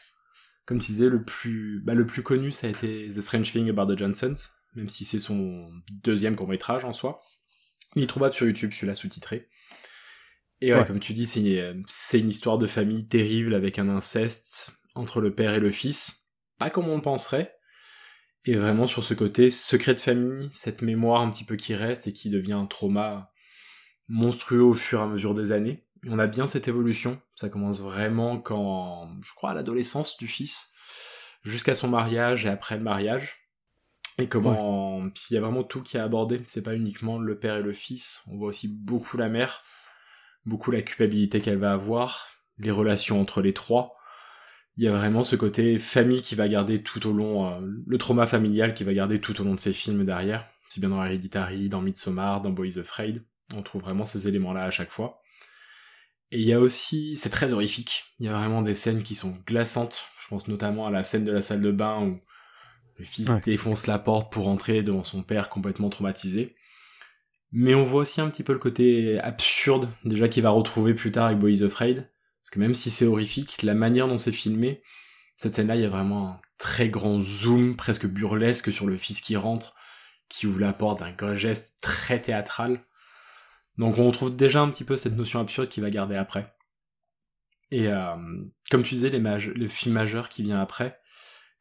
Comme 0.65 0.81
tu 0.81 0.93
disais, 0.93 1.09
le 1.09 1.23
plus, 1.23 1.81
bah, 1.85 1.95
le 1.95 2.07
plus 2.07 2.23
connu, 2.23 2.51
ça 2.53 2.67
a 2.67 2.71
été 2.71 3.09
The 3.09 3.21
Strange 3.21 3.53
Thing 3.53 3.71
About 3.71 3.95
the 3.95 3.99
Johnsons, 3.99 4.35
même 4.75 4.89
si 4.89 5.05
c'est 5.05 5.21
son 5.21 5.71
deuxième 5.91 6.37
court-métrage 6.37 6.85
en 6.85 6.93
soi. 6.93 7.23
Il 7.95 8.03
est 8.03 8.09
trouvable 8.09 8.35
sur 8.35 8.47
YouTube, 8.47 8.73
celui-là 8.73 8.95
sous-titré. 8.95 9.49
Et 10.61 10.75
ouais, 10.75 10.87
comme 10.87 11.01
tu 11.01 11.13
dis, 11.13 11.27
c'est 11.27 12.19
une 12.19 12.29
histoire 12.29 12.59
de 12.59 12.67
famille 12.67 13.07
terrible 13.07 13.55
avec 13.55 13.79
un 13.79 13.89
inceste 13.89 14.73
entre 14.95 15.21
le 15.21 15.35
père 15.35 15.55
et 15.55 15.61
le 15.61 15.71
fils. 15.71 16.27
Pas 16.59 16.71
comme 16.71 16.89
on 16.89 16.97
le 16.97 17.03
penserait. 17.03 17.56
Et 18.47 18.57
vraiment 18.57 18.87
sur 18.87 19.05
ce 19.05 19.13
côté 19.13 19.51
secret 19.51 19.95
de 19.95 20.01
famille, 20.01 20.49
cette 20.53 20.81
mémoire 20.81 21.21
un 21.21 21.31
petit 21.31 21.45
peu 21.45 21.57
qui 21.57 21.75
reste 21.75 22.07
et 22.07 22.13
qui 22.13 22.31
devient 22.31 22.55
un 22.55 22.67
trauma 22.67 23.33
monstrueux 24.09 24.63
au 24.63 24.75
fur 24.75 25.01
et 25.01 25.03
à 25.03 25.07
mesure 25.07 25.35
des 25.35 25.53
années. 25.53 25.85
On 26.07 26.19
a 26.19 26.29
bien 26.29 26.47
cette 26.47 26.69
évolution. 26.69 27.21
Ça 27.35 27.49
commence 27.49 27.81
vraiment 27.81 28.39
quand, 28.39 29.11
je 29.23 29.35
crois, 29.35 29.51
à 29.51 29.55
l'adolescence 29.55 30.17
du 30.17 30.29
fils, 30.29 30.71
jusqu'à 31.43 31.75
son 31.75 31.89
mariage 31.89 32.47
et 32.47 32.49
après 32.49 32.77
le 32.77 32.83
mariage. 32.83 33.39
Et 34.19 34.29
comment, 34.29 35.05
il 35.31 35.35
y 35.35 35.37
a 35.37 35.41
vraiment 35.41 35.65
tout 35.65 35.83
qui 35.83 35.97
est 35.97 36.01
abordé. 36.01 36.41
C'est 36.47 36.63
pas 36.63 36.75
uniquement 36.75 37.19
le 37.19 37.39
père 37.39 37.57
et 37.57 37.63
le 37.63 37.73
fils. 37.73 38.25
On 38.31 38.39
voit 38.39 38.49
aussi 38.49 38.69
beaucoup 38.69 39.17
la 39.17 39.29
mère 39.29 39.65
beaucoup 40.47 40.71
la 40.71 40.81
culpabilité 40.81 41.41
qu'elle 41.43 41.59
va 41.59 41.73
avoir, 41.73 42.29
les 42.59 42.71
relations 42.71 43.21
entre 43.21 43.43
les 43.43 43.53
trois. 43.53 43.96
Il 44.77 44.85
y 44.85 44.89
a 44.89 44.93
vraiment 44.93 45.25
ce 45.25 45.37
côté 45.37 45.79
famille 45.79 46.21
qui 46.21 46.35
va 46.35 46.49
garder 46.49 46.83
tout 46.83 47.07
au 47.07 47.13
long, 47.13 47.51
euh, 47.51 47.61
le 47.87 47.99
trauma 47.99 48.27
familial 48.27 48.75
qui 48.75 48.85
va 48.85 48.93
garder 48.93 49.21
tout 49.21 49.41
au 49.41 49.45
long 49.45 49.55
de 49.55 49.61
ces 49.61 49.73
films 49.73 50.05
derrière. 50.05 50.47
C'est 50.69 50.81
bien 50.81 50.91
dans 50.91 51.03
Hereditary, 51.03 51.69
dans 51.69 51.81
Midsommar, 51.81 52.43
dans 52.43 52.51
Boys 52.51 52.79
Afraid. 52.79 53.25
On 53.55 53.63
trouve 53.63 53.83
vraiment 53.83 54.05
ces 54.05 54.29
éléments-là 54.29 54.65
à 54.65 54.71
chaque 54.71 54.91
fois. 54.91 55.23
Et 56.33 56.41
il 56.41 56.47
y 56.47 56.53
a 56.53 56.61
aussi, 56.61 57.17
c'est 57.17 57.31
très 57.31 57.53
horrifique. 57.53 58.05
Il 58.19 58.27
y 58.27 58.29
a 58.29 58.37
vraiment 58.37 58.63
des 58.63 58.75
scènes 58.75 59.03
qui 59.03 59.15
sont 59.15 59.39
glaçantes. 59.47 60.05
Je 60.21 60.29
pense 60.29 60.49
notamment 60.49 60.87
à 60.87 60.91
la 60.91 61.05
scène 61.05 61.25
de 61.25 61.33
la 61.33 61.41
salle 61.41 61.63
de 61.63 61.71
bain 61.71 62.03
où 62.03 62.21
le 62.99 63.05
fils 63.05 63.31
défonce 63.45 63.87
la 63.87 63.99
porte 63.99 64.33
pour 64.33 64.49
entrer 64.49 64.83
devant 64.83 65.05
son 65.05 65.23
père 65.23 65.49
complètement 65.49 65.89
traumatisé. 65.89 66.57
Mais 67.53 67.75
on 67.75 67.85
voit 67.85 68.03
aussi 68.03 68.21
un 68.21 68.29
petit 68.29 68.43
peu 68.43 68.53
le 68.53 68.59
côté 68.59 69.21
absurde, 69.21 69.89
déjà 70.05 70.29
qu'il 70.29 70.43
va 70.43 70.51
retrouver 70.51 70.95
plus 70.95 71.13
tard 71.13 71.27
avec 71.27 71.39
Boys 71.39 71.63
Afraid. 71.63 72.11
Parce 72.47 72.55
que 72.55 72.61
même 72.61 72.75
si 72.75 72.91
c'est 72.91 73.07
horrifique, 73.07 73.61
la 73.63 73.75
manière 73.75 74.07
dont 74.07 74.17
c'est 74.17 74.31
filmé, 74.31 74.81
cette 75.37 75.57
scène-là, 75.57 75.75
il 75.75 75.83
y 75.83 75.85
a 75.85 75.89
vraiment 75.89 76.29
un 76.29 76.41
très 76.59 76.89
grand 76.89 77.21
zoom, 77.21 77.75
presque 77.75 78.07
burlesque 78.07 78.73
sur 78.73 78.87
le 78.87 78.97
fils 78.97 79.21
qui 79.21 79.35
rentre, 79.35 79.75
qui 80.29 80.47
ouvre 80.47 80.61
la 80.61 80.73
porte 80.73 81.01
d'un 81.01 81.35
geste 81.35 81.79
très 81.81 82.23
théâtral. 82.23 82.85
Donc 83.79 83.99
on 83.99 84.07
retrouve 84.07 84.37
déjà 84.37 84.61
un 84.61 84.71
petit 84.71 84.85
peu 84.85 84.97
cette 84.97 85.17
notion 85.17 85.41
absurde 85.41 85.69
qu'il 85.69 85.83
va 85.83 85.91
garder 85.91 86.15
après. 86.15 86.55
Et 87.73 87.89
euh, 87.89 88.15
comme 88.71 88.85
tu 88.85 88.95
disais, 88.95 89.11
le 89.11 89.67
film 89.67 89.97
majeur 89.97 90.29
qui 90.29 90.45
vient 90.45 90.61
après, 90.61 91.01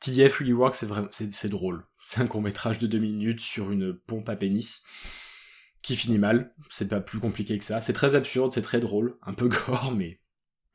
TDF 0.01 0.38
Really 0.38 0.54
c'est, 0.72 1.34
c'est 1.34 1.50
drôle. 1.50 1.84
C'est 1.98 2.22
un 2.22 2.27
court 2.27 2.44
métrage 2.44 2.77
de 2.77 2.86
deux 2.86 3.00
minutes 3.00 3.42
sur 3.42 3.72
une 3.72 3.98
pompe 3.98 4.30
à 4.30 4.36
pénis 4.36 4.86
qui 5.82 5.96
finit 5.96 6.20
mal. 6.20 6.54
C'est 6.70 6.88
pas 6.88 7.01
plus 7.01 7.20
compliqué 7.20 7.58
que 7.58 7.65
ça. 7.65 7.82
C'est 7.82 7.94
très 7.94 8.13
absurde, 8.13 8.51
c'est 8.51 8.62
très 8.62 8.80
drôle, 8.80 9.18
un 9.24 9.34
peu 9.34 9.48
gore, 9.50 9.92
mais 9.92 10.20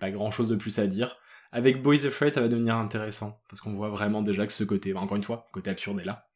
pas 0.01 0.11
grand 0.11 0.33
chose 0.33 0.49
de 0.49 0.57
plus 0.57 0.79
à 0.81 0.87
dire. 0.89 1.19
Avec 1.53 1.83
Boys 1.83 2.07
Afraid, 2.07 2.33
ça 2.33 2.41
va 2.41 2.49
devenir 2.49 2.77
intéressant, 2.77 3.41
parce 3.49 3.61
qu'on 3.61 3.75
voit 3.75 3.91
vraiment 3.91 4.23
déjà 4.23 4.47
que 4.47 4.53
ce 4.53 4.65
côté, 4.65 4.95
encore 4.95 5.17
une 5.17 5.23
fois, 5.23 5.49
côté 5.53 5.71
absurde 5.71 6.01
est 6.01 6.05
là. 6.05 6.27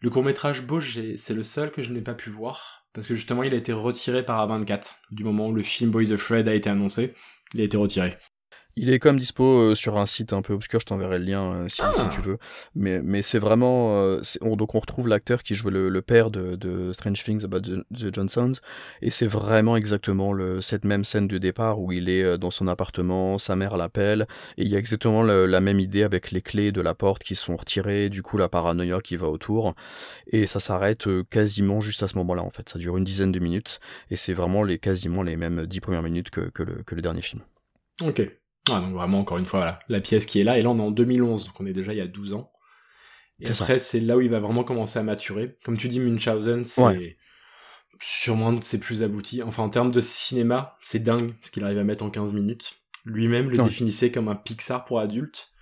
Le 0.00 0.10
court-métrage 0.10 0.62
Beau, 0.62 0.80
c'est 0.80 1.34
le 1.34 1.42
seul 1.42 1.72
que 1.72 1.82
je 1.82 1.90
n'ai 1.90 2.02
pas 2.02 2.14
pu 2.14 2.30
voir, 2.30 2.86
parce 2.92 3.06
que 3.06 3.14
justement 3.14 3.42
il 3.42 3.54
a 3.54 3.56
été 3.56 3.72
retiré 3.72 4.24
par 4.24 4.46
A24, 4.48 5.00
du 5.10 5.24
moment 5.24 5.48
où 5.48 5.52
le 5.52 5.62
film 5.62 5.90
Boys 5.90 6.12
Afraid 6.12 6.46
a 6.48 6.54
été 6.54 6.70
annoncé, 6.70 7.14
il 7.54 7.60
a 7.60 7.64
été 7.64 7.76
retiré. 7.76 8.16
Il 8.80 8.90
est 8.90 9.00
quand 9.00 9.08
même 9.08 9.18
dispo 9.18 9.44
euh, 9.44 9.74
sur 9.74 9.98
un 9.98 10.06
site 10.06 10.32
un 10.32 10.40
peu 10.40 10.52
obscur, 10.52 10.78
je 10.78 10.86
t'enverrai 10.86 11.18
le 11.18 11.24
lien 11.24 11.52
euh, 11.52 11.68
si, 11.68 11.82
si, 11.96 12.08
tu 12.10 12.20
ah. 12.20 12.22
veux. 12.22 12.38
Mais, 12.76 13.02
mais 13.02 13.22
c'est 13.22 13.40
vraiment. 13.40 13.96
Euh, 13.96 14.20
on, 14.40 14.54
donc 14.54 14.76
on 14.76 14.78
retrouve 14.78 15.08
l'acteur 15.08 15.42
qui 15.42 15.56
jouait 15.56 15.72
le, 15.72 16.02
père 16.02 16.30
de, 16.30 16.54
de, 16.54 16.92
Strange 16.92 17.24
Things 17.24 17.44
About 17.44 17.62
the, 17.62 18.14
Johnsons. 18.14 18.52
Et 19.02 19.10
c'est 19.10 19.26
vraiment 19.26 19.76
exactement 19.76 20.32
le, 20.32 20.60
cette 20.60 20.84
même 20.84 21.02
scène 21.02 21.26
de 21.26 21.38
départ 21.38 21.80
où 21.80 21.90
il 21.90 22.08
est 22.08 22.38
dans 22.38 22.52
son 22.52 22.68
appartement, 22.68 23.36
sa 23.38 23.56
mère 23.56 23.76
l'appelle. 23.76 24.28
Et 24.58 24.62
il 24.62 24.68
y 24.68 24.76
a 24.76 24.78
exactement 24.78 25.24
la 25.24 25.60
même 25.60 25.80
idée 25.80 26.04
avec 26.04 26.30
les 26.30 26.40
clés 26.40 26.70
de 26.70 26.80
la 26.80 26.94
porte 26.94 27.24
qui 27.24 27.34
sont 27.34 27.56
retirées, 27.56 28.08
du 28.10 28.22
coup 28.22 28.36
la 28.36 28.48
paranoïa 28.48 29.00
qui 29.00 29.16
va 29.16 29.28
autour. 29.28 29.74
Et 30.28 30.46
ça 30.46 30.60
s'arrête 30.60 31.08
quasiment 31.30 31.80
juste 31.80 32.04
à 32.04 32.08
ce 32.08 32.16
moment-là 32.18 32.44
en 32.44 32.50
fait. 32.50 32.68
Ça 32.68 32.78
dure 32.78 32.96
une 32.96 33.04
dizaine 33.04 33.32
de 33.32 33.40
minutes. 33.40 33.80
Et 34.10 34.16
c'est 34.16 34.34
vraiment 34.34 34.62
les, 34.62 34.78
quasiment 34.78 35.24
les 35.24 35.36
mêmes 35.36 35.66
dix 35.66 35.80
premières 35.80 36.02
minutes 36.02 36.30
que, 36.30 36.42
que, 36.42 36.62
le, 36.62 36.82
que 36.84 36.94
le 36.94 37.02
dernier 37.02 37.22
film. 37.22 37.42
Ok. 38.02 38.37
Ah, 38.70 38.80
donc 38.80 38.94
vraiment, 38.94 39.20
encore 39.20 39.38
une 39.38 39.46
fois, 39.46 39.78
la 39.88 40.00
pièce 40.00 40.26
qui 40.26 40.40
est 40.40 40.44
là. 40.44 40.58
Et 40.58 40.62
là, 40.62 40.70
on 40.70 40.78
est 40.78 40.82
en 40.82 40.90
2011, 40.90 41.46
donc 41.46 41.60
on 41.60 41.66
est 41.66 41.72
déjà 41.72 41.92
il 41.92 41.98
y 41.98 42.02
a 42.02 42.06
12 42.06 42.34
ans. 42.34 42.50
Et 43.40 43.48
après, 43.48 43.78
c'est 43.78 44.00
là 44.00 44.16
où 44.16 44.20
il 44.20 44.30
va 44.30 44.40
vraiment 44.40 44.64
commencer 44.64 44.98
à 44.98 45.02
maturer. 45.02 45.56
Comme 45.64 45.76
tu 45.76 45.88
dis, 45.88 46.00
Munchausen, 46.00 46.64
c'est 46.64 47.16
sûrement 48.00 48.52
de 48.52 48.62
ses 48.62 48.80
plus 48.80 49.02
aboutis. 49.02 49.42
Enfin, 49.42 49.62
en 49.62 49.68
termes 49.68 49.92
de 49.92 50.00
cinéma, 50.00 50.76
c'est 50.82 50.98
dingue, 50.98 51.34
ce 51.44 51.50
qu'il 51.50 51.64
arrive 51.64 51.78
à 51.78 51.84
mettre 51.84 52.04
en 52.04 52.10
15 52.10 52.32
minutes. 52.32 52.80
Lui-même 53.04 53.48
le 53.48 53.58
définissait 53.58 54.10
comme 54.10 54.28
un 54.28 54.34
Pixar 54.34 54.84
pour 54.84 55.00
adultes. 55.00 55.52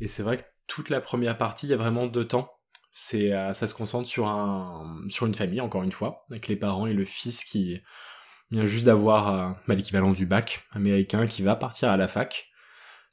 Et 0.00 0.08
c'est 0.08 0.22
vrai 0.22 0.38
que 0.38 0.42
toute 0.66 0.90
la 0.90 1.00
première 1.00 1.38
partie, 1.38 1.66
il 1.66 1.70
y 1.70 1.74
a 1.74 1.76
vraiment 1.78 2.06
deux 2.06 2.26
temps. 2.26 2.50
C'est, 2.90 3.32
euh, 3.32 3.52
ça 3.54 3.66
se 3.66 3.74
concentre 3.74 4.08
sur 4.08 4.28
un, 4.28 5.02
sur 5.08 5.26
une 5.26 5.34
famille, 5.34 5.60
encore 5.60 5.82
une 5.82 5.92
fois, 5.92 6.24
avec 6.30 6.46
les 6.48 6.56
parents 6.56 6.86
et 6.86 6.92
le 6.92 7.04
fils 7.04 7.44
qui, 7.44 7.80
juste 8.52 8.84
d'avoir 8.84 9.34
euh, 9.34 9.52
bah, 9.66 9.74
l'équivalent 9.74 10.12
du 10.12 10.26
bac 10.26 10.64
américain 10.72 11.26
qui 11.26 11.42
va 11.42 11.56
partir 11.56 11.90
à 11.90 11.96
la 11.96 12.08
fac. 12.08 12.48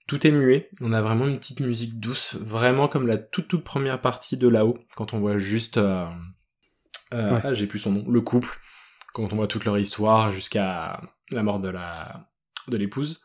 Tout 0.08 0.26
est 0.28 0.32
muet, 0.32 0.70
on 0.82 0.94
a 0.94 1.02
vraiment 1.02 1.28
une 1.28 1.38
petite 1.38 1.62
musique 1.62 2.00
douce, 2.00 2.36
vraiment 2.36 2.88
comme 2.88 3.08
la 3.08 3.17
toute 3.17 3.48
toute 3.48 3.63
première 3.63 4.02
partie 4.02 4.36
de 4.36 4.48
là-haut, 4.48 4.78
quand 4.96 5.13
on 5.13 5.20
voit 5.20 5.38
juste... 5.38 5.78
Euh, 5.78 6.06
euh, 7.13 7.39
ah, 7.44 7.54
j'ai 7.54 7.67
plus 7.67 7.80
son 7.80 7.91
nom, 7.91 8.06
le 8.10 8.22
couple, 8.22 8.60
quand 9.13 9.32
on 9.32 9.36
voit 9.36 9.48
toute 9.48 9.65
leur 9.65 9.78
histoire 9.78 10.32
jusqu'à 10.32 11.02
la 11.32 11.44
mort 11.44 11.60
de 11.60 11.70
la 11.70 12.28
de 12.67 12.78
l'épouse. 12.78 13.22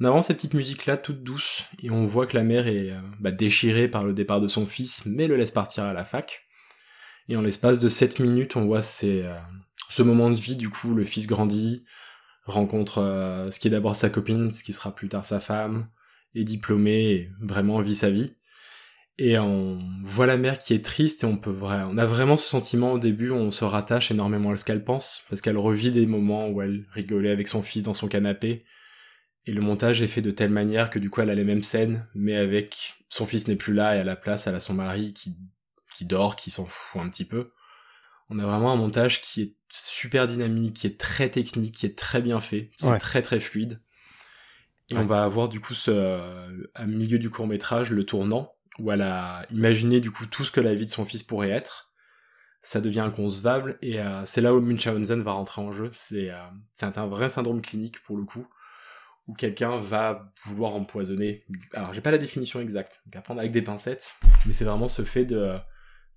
On 0.00 0.04
a 0.04 0.08
vraiment 0.08 0.22
cette 0.22 0.38
petite 0.38 0.54
musique 0.54 0.86
là 0.86 0.96
toute 0.96 1.22
douce 1.22 1.64
et 1.82 1.90
on 1.90 2.06
voit 2.06 2.26
que 2.26 2.36
la 2.36 2.42
mère 2.42 2.66
est 2.66 2.92
bah, 3.20 3.30
déchirée 3.30 3.86
par 3.86 4.02
le 4.02 4.12
départ 4.12 4.40
de 4.40 4.48
son 4.48 4.66
fils 4.66 5.06
mais 5.06 5.28
le 5.28 5.36
laisse 5.36 5.52
partir 5.52 5.84
à 5.84 5.92
la 5.92 6.04
fac. 6.04 6.46
Et 7.28 7.36
en 7.36 7.42
l'espace 7.42 7.78
de 7.78 7.88
7 7.88 8.18
minutes 8.18 8.56
on 8.56 8.64
voit 8.64 8.82
ces, 8.82 9.24
ce 9.92 10.02
moment 10.02 10.30
de 10.30 10.40
vie, 10.40 10.56
du 10.56 10.70
coup, 10.70 10.94
le 10.94 11.04
fils 11.04 11.26
grandit, 11.26 11.84
rencontre 12.44 12.98
euh, 12.98 13.50
ce 13.50 13.60
qui 13.60 13.68
est 13.68 13.70
d'abord 13.70 13.94
sa 13.94 14.08
copine, 14.08 14.50
ce 14.50 14.64
qui 14.64 14.72
sera 14.72 14.94
plus 14.94 15.10
tard 15.10 15.26
sa 15.26 15.38
femme, 15.38 15.86
est 16.34 16.44
diplômé, 16.44 17.10
et 17.10 17.30
vraiment 17.40 17.78
vit 17.82 17.94
sa 17.94 18.08
vie. 18.08 18.32
Et 19.18 19.38
on 19.38 19.78
voit 20.02 20.26
la 20.26 20.38
mère 20.38 20.60
qui 20.60 20.72
est 20.72 20.82
triste 20.82 21.22
et 21.22 21.26
on 21.26 21.36
peut 21.36 21.54
on 21.60 21.98
a 21.98 22.06
vraiment 22.06 22.38
ce 22.38 22.48
sentiment 22.48 22.92
au 22.92 22.98
début, 22.98 23.30
on 23.30 23.50
se 23.50 23.66
rattache 23.66 24.10
énormément 24.10 24.52
à 24.52 24.56
ce 24.56 24.64
qu'elle 24.64 24.82
pense, 24.82 25.26
parce 25.28 25.42
qu'elle 25.42 25.58
revit 25.58 25.90
des 25.90 26.06
moments 26.06 26.48
où 26.48 26.62
elle 26.62 26.86
rigolait 26.92 27.30
avec 27.30 27.46
son 27.46 27.60
fils 27.60 27.82
dans 27.82 27.92
son 27.92 28.08
canapé. 28.08 28.64
Et 29.44 29.52
le 29.52 29.60
montage 29.60 30.00
est 30.00 30.06
fait 30.06 30.22
de 30.22 30.30
telle 30.30 30.50
manière 30.50 30.88
que 30.88 30.98
du 30.98 31.10
coup 31.10 31.20
elle 31.20 31.28
a 31.28 31.34
les 31.34 31.44
mêmes 31.44 31.62
scènes, 31.62 32.08
mais 32.14 32.36
avec 32.36 32.94
son 33.10 33.26
fils 33.26 33.46
n'est 33.46 33.56
plus 33.56 33.74
là 33.74 33.94
et 33.94 33.98
à 33.98 34.04
la 34.04 34.16
place 34.16 34.46
elle 34.46 34.54
a 34.54 34.60
son 34.60 34.72
mari 34.72 35.12
qui, 35.12 35.36
qui 35.94 36.06
dort, 36.06 36.36
qui 36.36 36.50
s'en 36.50 36.64
fout 36.64 37.02
un 37.02 37.10
petit 37.10 37.26
peu. 37.26 37.50
On 38.30 38.38
a 38.38 38.46
vraiment 38.46 38.72
un 38.72 38.76
montage 38.76 39.20
qui 39.20 39.42
est 39.42 39.54
super 39.70 40.26
dynamique, 40.26 40.74
qui 40.74 40.86
est 40.86 40.98
très 40.98 41.30
technique, 41.30 41.74
qui 41.76 41.86
est 41.86 41.98
très 41.98 42.22
bien 42.22 42.40
fait, 42.40 42.70
c'est 42.78 42.98
très 42.98 43.22
très 43.22 43.40
fluide. 43.40 43.80
Et 44.90 44.96
on 44.96 45.06
va 45.06 45.24
avoir 45.24 45.48
du 45.48 45.60
coup 45.60 45.74
ce, 45.74 46.70
à 46.74 46.86
milieu 46.86 47.18
du 47.18 47.30
court 47.30 47.46
métrage 47.46 47.90
le 47.90 48.04
tournant 48.04 48.52
où 48.78 48.90
elle 48.90 49.02
a 49.02 49.46
imaginé 49.50 50.00
du 50.00 50.10
coup 50.10 50.26
tout 50.26 50.44
ce 50.44 50.52
que 50.52 50.60
la 50.60 50.74
vie 50.74 50.86
de 50.86 50.90
son 50.90 51.04
fils 51.04 51.22
pourrait 51.22 51.50
être. 51.50 51.90
Ça 52.62 52.80
devient 52.80 53.00
inconcevable 53.00 53.78
et 53.82 54.00
euh, 54.00 54.24
c'est 54.24 54.40
là 54.40 54.54
où 54.54 54.60
Munchausen 54.60 55.22
va 55.22 55.32
rentrer 55.32 55.60
en 55.60 55.72
jeu. 55.72 55.90
C'est 55.92 56.30
euh, 56.30 56.36
un 56.80 57.06
vrai 57.06 57.28
syndrome 57.28 57.60
clinique 57.60 58.02
pour 58.04 58.16
le 58.16 58.24
coup 58.24 58.46
où 59.26 59.34
quelqu'un 59.34 59.78
va 59.78 60.32
vouloir 60.44 60.74
empoisonner. 60.74 61.44
Alors 61.72 61.94
j'ai 61.94 62.00
pas 62.00 62.10
la 62.10 62.18
définition 62.18 62.60
exacte, 62.60 63.02
donc 63.06 63.16
à 63.16 63.20
prendre 63.22 63.40
avec 63.40 63.52
des 63.52 63.62
pincettes, 63.62 64.14
mais 64.46 64.52
c'est 64.52 64.64
vraiment 64.64 64.88
ce 64.88 65.02
fait 65.02 65.24
de 65.24 65.56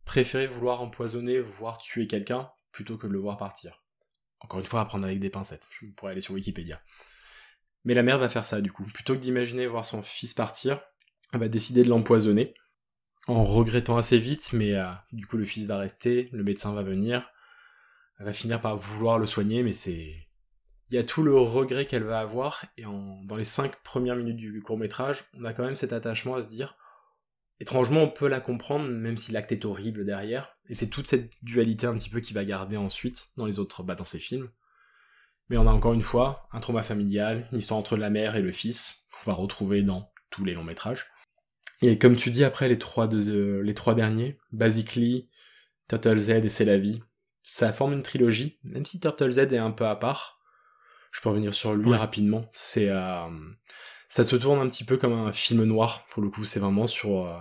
préférer 0.05 0.47
vouloir 0.47 0.81
empoisonner, 0.81 1.39
voire 1.39 1.77
tuer 1.77 2.07
quelqu'un, 2.07 2.49
plutôt 2.71 2.97
que 2.97 3.07
de 3.07 3.11
le 3.11 3.19
voir 3.19 3.37
partir. 3.37 3.83
Encore 4.39 4.59
une 4.59 4.65
fois, 4.65 4.81
à 4.81 4.85
prendre 4.85 5.05
avec 5.05 5.19
des 5.19 5.29
pincettes, 5.29 5.67
je 5.71 5.87
pourrais 5.87 6.11
aller 6.11 6.21
sur 6.21 6.33
Wikipédia. 6.33 6.79
Mais 7.83 7.93
la 7.93 8.03
mère 8.03 8.17
va 8.17 8.29
faire 8.29 8.45
ça 8.45 8.61
du 8.61 8.71
coup. 8.71 8.83
Plutôt 8.83 9.13
que 9.15 9.19
d'imaginer 9.19 9.67
voir 9.67 9.85
son 9.85 10.01
fils 10.01 10.33
partir, 10.33 10.81
elle 11.33 11.39
va 11.39 11.47
décider 11.47 11.83
de 11.83 11.89
l'empoisonner, 11.89 12.53
en 13.27 13.43
regrettant 13.43 13.97
assez 13.97 14.19
vite, 14.19 14.53
mais 14.53 14.75
euh, 14.75 14.91
du 15.11 15.25
coup 15.25 15.37
le 15.37 15.45
fils 15.45 15.65
va 15.65 15.77
rester, 15.77 16.29
le 16.31 16.43
médecin 16.43 16.73
va 16.73 16.83
venir, 16.83 17.29
elle 18.19 18.25
va 18.25 18.33
finir 18.33 18.61
par 18.61 18.77
vouloir 18.77 19.19
le 19.19 19.25
soigner, 19.25 19.63
mais 19.63 19.73
c'est... 19.73 20.15
Il 20.89 20.95
y 20.95 20.99
a 20.99 21.03
tout 21.03 21.23
le 21.23 21.35
regret 21.35 21.87
qu'elle 21.87 22.03
va 22.03 22.19
avoir, 22.19 22.63
et 22.77 22.83
dans 22.83 23.35
les 23.35 23.43
cinq 23.43 23.75
premières 23.83 24.15
minutes 24.15 24.37
du 24.37 24.61
court 24.61 24.77
métrage, 24.77 25.25
on 25.33 25.43
a 25.43 25.51
quand 25.51 25.63
même 25.63 25.75
cet 25.75 25.93
attachement 25.93 26.35
à 26.35 26.43
se 26.43 26.47
dire 26.47 26.77
étrangement, 27.59 28.03
on 28.03 28.09
peut 28.09 28.27
la 28.27 28.39
comprendre, 28.39 28.87
même 28.87 29.17
si 29.17 29.31
l'acte 29.31 29.51
est 29.51 29.65
horrible 29.65 30.05
derrière. 30.05 30.57
Et 30.69 30.73
c'est 30.73 30.89
toute 30.89 31.07
cette 31.07 31.31
dualité 31.43 31.87
un 31.87 31.93
petit 31.93 32.09
peu 32.09 32.19
qui 32.19 32.33
va 32.33 32.45
garder 32.45 32.77
ensuite 32.77 33.29
dans 33.37 33.45
les 33.45 33.59
autres, 33.59 33.83
bah, 33.83 33.95
dans 33.95 34.05
ces 34.05 34.19
films. 34.19 34.49
Mais 35.49 35.57
on 35.57 35.67
a 35.67 35.71
encore 35.71 35.93
une 35.93 36.01
fois 36.01 36.47
un 36.51 36.59
trauma 36.59 36.83
familial, 36.83 37.47
une 37.51 37.59
histoire 37.59 37.79
entre 37.79 37.97
la 37.97 38.09
mère 38.09 38.35
et 38.35 38.41
le 38.41 38.51
fils, 38.51 39.07
qu'on 39.11 39.31
va 39.31 39.37
retrouver 39.37 39.83
dans 39.83 40.11
tous 40.31 40.43
les 40.43 40.53
longs 40.53 40.63
métrages. 40.63 41.05
Et 41.81 41.99
comme 41.99 42.15
tu 42.15 42.31
dis, 42.31 42.43
après 42.43 42.67
les 42.67 42.79
trois, 42.79 43.07
de, 43.07 43.61
les 43.63 43.73
trois 43.73 43.93
derniers, 43.93 44.39
Basically, 44.51 45.29
Turtle 45.87 46.17
Z 46.17 46.29
et 46.29 46.49
C'est 46.49 46.65
la 46.65 46.79
vie, 46.79 47.03
ça 47.43 47.71
forme 47.73 47.93
une 47.93 48.01
trilogie, 48.01 48.57
même 48.63 48.85
si 48.85 48.99
Turtle 48.99 49.29
Z 49.29 49.39
est 49.39 49.57
un 49.57 49.71
peu 49.71 49.85
à 49.85 49.95
part. 49.95 50.39
Je 51.11 51.21
peux 51.21 51.29
revenir 51.29 51.53
sur 51.53 51.75
lui 51.75 51.93
rapidement. 51.93 52.49
C'est, 52.53 52.89
euh, 52.89 53.27
ça 54.07 54.23
se 54.23 54.35
tourne 54.35 54.59
un 54.59 54.69
petit 54.69 54.83
peu 54.83 54.97
comme 54.97 55.13
un 55.13 55.31
film 55.31 55.63
noir, 55.63 56.05
pour 56.09 56.21
le 56.21 56.29
coup. 56.29 56.45
C'est 56.45 56.59
vraiment 56.59 56.87
sur 56.87 57.27
euh, 57.27 57.37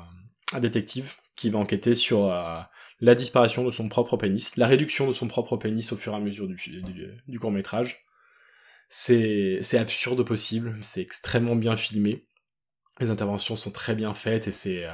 un 0.53 0.61
détective 0.61 1.15
qui 1.37 1.51
va 1.51 1.59
enquêter 1.59 1.95
sur 1.95 2.31
euh, 2.31 2.61
la 3.01 3.15
disparition 3.15 3.65
de 3.65 3.71
son 3.71 3.89
propre 3.89 4.17
pénis, 4.17 4.57
la 4.57 4.67
réduction 4.67 5.09
de 5.09 5.13
son 5.13 5.29
propre 5.29 5.57
pénis 5.57 5.93
au 5.93 5.97
fur 5.97 6.13
et 6.13 6.17
à 6.17 6.21
mesure 6.21 6.47
du, 6.47 7.41
court 7.41 7.51
métrage. 7.51 8.05
C'est, 8.89 9.61
absurde 9.75 10.25
possible, 10.25 10.79
c'est 10.83 11.01
extrêmement 11.01 11.57
bien 11.57 11.77
filmé. 11.77 12.27
Les 13.01 13.11
interventions 13.11 13.57
sont 13.57 13.73
très 13.73 13.95
bien 13.95 14.15
faites 14.15 14.47
et 14.47 14.53
c'est, 14.53 14.87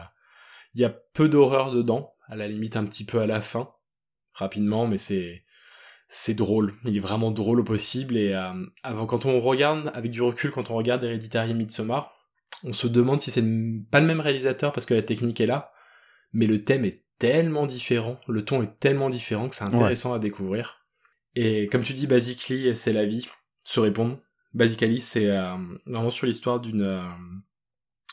il 0.75 0.81
y 0.81 0.85
a 0.85 0.91
peu 0.91 1.29
d'horreur 1.29 1.71
dedans, 1.71 2.15
à 2.27 2.37
la 2.37 2.49
limite 2.49 2.77
un 2.77 2.87
petit 2.87 3.05
peu 3.05 3.21
à 3.21 3.27
la 3.27 3.43
fin, 3.43 3.71
rapidement, 4.33 4.87
mais 4.87 4.99
c'est 4.99 5.45
c'est 6.13 6.35
drôle. 6.35 6.75
Il 6.85 6.97
est 6.97 7.01
vraiment 7.01 7.31
drôle 7.31 7.61
au 7.61 7.65
possible. 7.65 8.17
Et 8.17 8.35
euh, 8.35 8.53
avant, 8.83 9.07
quand 9.07 9.27
on 9.27 9.39
regarde, 9.39 9.93
avec 9.95 10.11
du 10.11 10.21
recul, 10.21 10.51
quand 10.51 10.71
on 10.71 10.75
regarde 10.75 11.05
Hereditary 11.05 11.55
Midsommar, 11.55 12.13
on 12.65 12.73
se 12.73 12.89
demande 12.89 13.21
si 13.21 13.31
c'est 13.31 13.45
pas 13.91 14.01
le 14.01 14.07
même 14.07 14.21
réalisateur 14.21 14.73
parce 14.73 14.87
que 14.87 14.95
la 14.95 15.03
technique 15.03 15.41
est 15.41 15.47
là, 15.47 15.73
mais 16.33 16.47
le 16.47 16.65
thème 16.65 16.85
est 16.85 17.05
tellement 17.19 17.65
différent, 17.65 18.19
le 18.29 18.45
ton 18.45 18.63
est 18.63 18.79
tellement 18.81 19.09
différent 19.09 19.49
que 19.49 19.55
c'est 19.55 19.65
intéressant 19.65 20.13
à 20.13 20.19
découvrir. 20.19 20.85
Et 21.37 21.69
comme 21.69 21.83
tu 21.83 21.93
dis, 21.93 22.09
Basically, 22.09 22.75
c'est 22.75 22.93
la 22.93 23.07
vie, 23.07 23.29
se 23.63 23.79
répondre. 23.79 24.19
Basically, 24.53 25.01
c'est 25.01 25.31
euh, 25.31 25.57
vraiment 25.87 26.11
sur 26.11 26.27
l'histoire 26.27 26.59
d'une 26.59 26.83
euh, 26.83 27.03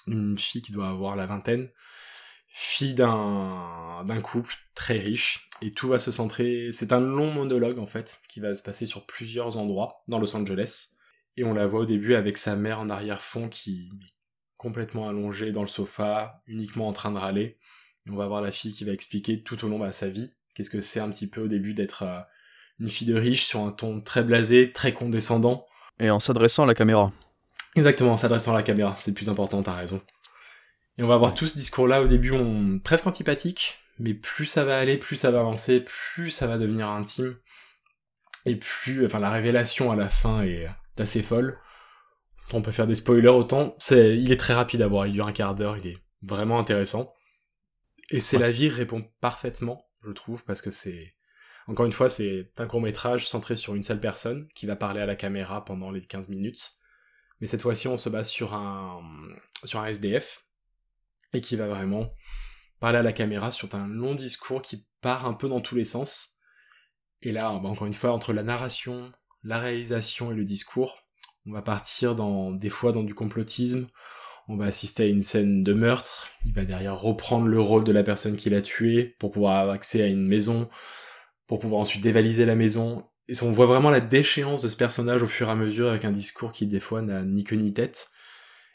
une 0.05 0.37
fille 0.37 0.61
qui 0.61 0.71
doit 0.71 0.87
avoir 0.87 1.15
la 1.15 1.25
vingtaine, 1.25 1.69
fille 2.59 2.95
d'un 2.95 4.03
d'un 4.07 4.19
couple 4.19 4.55
très 4.73 4.97
riche. 4.97 5.47
Et 5.61 5.73
tout 5.73 5.87
va 5.89 5.99
se 5.99 6.11
centrer 6.11 6.69
c'est 6.71 6.91
un 6.91 6.99
long 6.99 7.31
monologue 7.31 7.77
en 7.77 7.85
fait 7.85 8.19
qui 8.27 8.39
va 8.39 8.55
se 8.55 8.63
passer 8.63 8.87
sur 8.87 9.05
plusieurs 9.05 9.57
endroits 9.57 10.01
dans 10.07 10.17
Los 10.17 10.35
Angeles. 10.35 10.95
Et 11.35 11.43
on 11.43 11.53
la 11.53 11.67
voit 11.67 11.81
au 11.81 11.85
début 11.85 12.15
avec 12.15 12.35
sa 12.39 12.55
mère 12.55 12.79
en 12.79 12.89
arrière-fond 12.89 13.47
qui 13.47 13.91
est 14.01 14.13
complètement 14.57 15.07
allongée 15.07 15.51
dans 15.51 15.61
le 15.61 15.67
sofa 15.67 16.41
uniquement 16.47 16.87
en 16.87 16.93
train 16.93 17.11
de 17.11 17.19
râler. 17.19 17.59
Et 18.07 18.11
on 18.11 18.15
va 18.15 18.25
voir 18.25 18.41
la 18.41 18.49
fille 18.49 18.73
qui 18.73 18.85
va 18.85 18.91
expliquer 18.91 19.43
tout 19.43 19.63
au 19.63 19.67
long 19.67 19.85
de 19.85 19.91
sa 19.91 20.09
vie. 20.09 20.31
Qu'est-ce 20.55 20.71
que 20.71 20.81
c'est 20.81 20.99
un 20.99 21.11
petit 21.11 21.27
peu 21.27 21.41
au 21.41 21.47
début 21.47 21.75
d'être 21.75 22.03
euh, 22.03 22.19
une 22.79 22.89
fille 22.89 23.07
de 23.07 23.15
riche 23.15 23.45
sur 23.45 23.59
un 23.59 23.71
ton 23.71 24.01
très 24.01 24.23
blasé 24.23 24.71
très 24.71 24.93
condescendant. 24.93 25.67
Et 25.99 26.09
en 26.09 26.19
s'adressant 26.19 26.63
à 26.63 26.65
la 26.65 26.73
caméra. 26.73 27.11
Exactement 27.75 28.13
en 28.13 28.17
s'adressant 28.17 28.53
à 28.53 28.57
la 28.57 28.63
caméra. 28.63 28.97
C'est 29.01 29.11
le 29.11 29.15
plus 29.15 29.29
important 29.29 29.61
t'as 29.61 29.75
raison 29.75 30.01
et 30.97 31.03
on 31.03 31.07
va 31.07 31.15
avoir 31.15 31.33
tout 31.33 31.47
ce 31.47 31.57
discours-là 31.57 32.01
au 32.01 32.07
début 32.07 32.31
on... 32.31 32.79
presque 32.79 33.07
antipathique, 33.07 33.79
mais 33.99 34.13
plus 34.13 34.45
ça 34.45 34.63
va 34.63 34.77
aller, 34.77 34.97
plus 34.97 35.15
ça 35.15 35.31
va 35.31 35.39
avancer, 35.39 35.81
plus 35.81 36.31
ça 36.31 36.47
va 36.47 36.57
devenir 36.57 36.89
intime. 36.89 37.37
Et 38.45 38.55
plus, 38.55 39.05
enfin, 39.05 39.19
la 39.19 39.29
révélation 39.29 39.91
à 39.91 39.95
la 39.95 40.07
fin 40.07 40.43
est 40.43 40.67
assez 40.97 41.21
folle. 41.21 41.59
On 42.53 42.61
peut 42.61 42.71
faire 42.71 42.87
des 42.87 42.95
spoilers 42.95 43.27
autant. 43.27 43.75
C'est, 43.77 44.17
il 44.17 44.31
est 44.31 44.37
très 44.37 44.53
rapide 44.53 44.81
à 44.81 44.87
voir, 44.87 45.05
il 45.05 45.13
dure 45.13 45.27
un 45.27 45.33
quart 45.33 45.53
d'heure, 45.53 45.77
il 45.77 45.87
est 45.87 45.97
vraiment 46.21 46.59
intéressant. 46.59 47.13
Et 48.09 48.21
c'est 48.21 48.37
la 48.37 48.49
vie 48.49 48.69
répond 48.69 49.05
parfaitement, 49.19 49.85
je 50.05 50.11
trouve, 50.11 50.45
parce 50.45 50.61
que 50.61 50.71
c'est, 50.71 51.13
encore 51.67 51.85
une 51.85 51.91
fois, 51.91 52.07
c'est 52.07 52.49
un 52.57 52.67
court 52.67 52.81
métrage 52.81 53.27
centré 53.27 53.57
sur 53.57 53.75
une 53.75 53.83
seule 53.83 53.99
personne 53.99 54.47
qui 54.55 54.65
va 54.65 54.77
parler 54.77 55.01
à 55.01 55.05
la 55.05 55.17
caméra 55.17 55.65
pendant 55.65 55.91
les 55.91 56.01
15 56.01 56.29
minutes. 56.29 56.77
Mais 57.41 57.47
cette 57.47 57.61
fois-ci, 57.61 57.89
on 57.89 57.97
se 57.97 58.09
base 58.09 58.29
sur 58.29 58.53
un, 58.53 59.01
sur 59.65 59.81
un 59.81 59.87
SDF, 59.87 60.46
et 61.33 61.41
qui 61.41 61.55
va 61.55 61.67
vraiment 61.67 62.11
parler 62.79 62.99
à 62.99 63.03
la 63.03 63.13
caméra 63.13 63.51
sur 63.51 63.73
un 63.75 63.87
long 63.87 64.15
discours 64.15 64.61
qui 64.61 64.85
part 65.01 65.25
un 65.25 65.33
peu 65.33 65.49
dans 65.49 65.61
tous 65.61 65.75
les 65.75 65.83
sens. 65.83 66.39
Et 67.21 67.31
là, 67.31 67.59
bah, 67.61 67.69
encore 67.69 67.87
une 67.87 67.93
fois, 67.93 68.11
entre 68.11 68.33
la 68.33 68.43
narration, 68.43 69.11
la 69.43 69.59
réalisation 69.59 70.31
et 70.31 70.35
le 70.35 70.45
discours, 70.45 71.07
on 71.45 71.53
va 71.53 71.61
partir 71.61 72.15
dans 72.15 72.51
des 72.51 72.69
fois 72.69 72.91
dans 72.91 73.03
du 73.03 73.15
complotisme. 73.15 73.87
On 74.49 74.57
va 74.57 74.65
assister 74.65 75.03
à 75.03 75.07
une 75.07 75.21
scène 75.21 75.63
de 75.63 75.73
meurtre. 75.73 76.29
Il 76.45 76.53
va 76.53 76.63
derrière 76.63 76.99
reprendre 76.99 77.47
le 77.47 77.59
rôle 77.59 77.83
de 77.83 77.91
la 77.91 78.03
personne 78.03 78.37
qui 78.37 78.49
l'a 78.49 78.61
tué 78.61 79.15
pour 79.19 79.31
pouvoir 79.31 79.57
avoir 79.57 79.75
accès 79.75 80.01
à 80.01 80.07
une 80.07 80.25
maison, 80.25 80.69
pour 81.47 81.59
pouvoir 81.59 81.81
ensuite 81.81 82.01
dévaliser 82.01 82.45
la 82.45 82.55
maison. 82.55 83.05
Et 83.27 83.33
on 83.43 83.51
voit 83.51 83.65
vraiment 83.65 83.89
la 83.89 83.99
déchéance 83.99 84.61
de 84.61 84.69
ce 84.69 84.77
personnage 84.77 85.21
au 85.21 85.27
fur 85.27 85.49
et 85.49 85.51
à 85.51 85.55
mesure 85.55 85.89
avec 85.89 86.05
un 86.05 86.11
discours 86.11 86.53
qui 86.53 86.65
des 86.65 86.79
fois 86.79 87.01
n'a 87.01 87.23
ni 87.23 87.43
queue 87.43 87.57
ni 87.57 87.73
tête. 87.73 88.09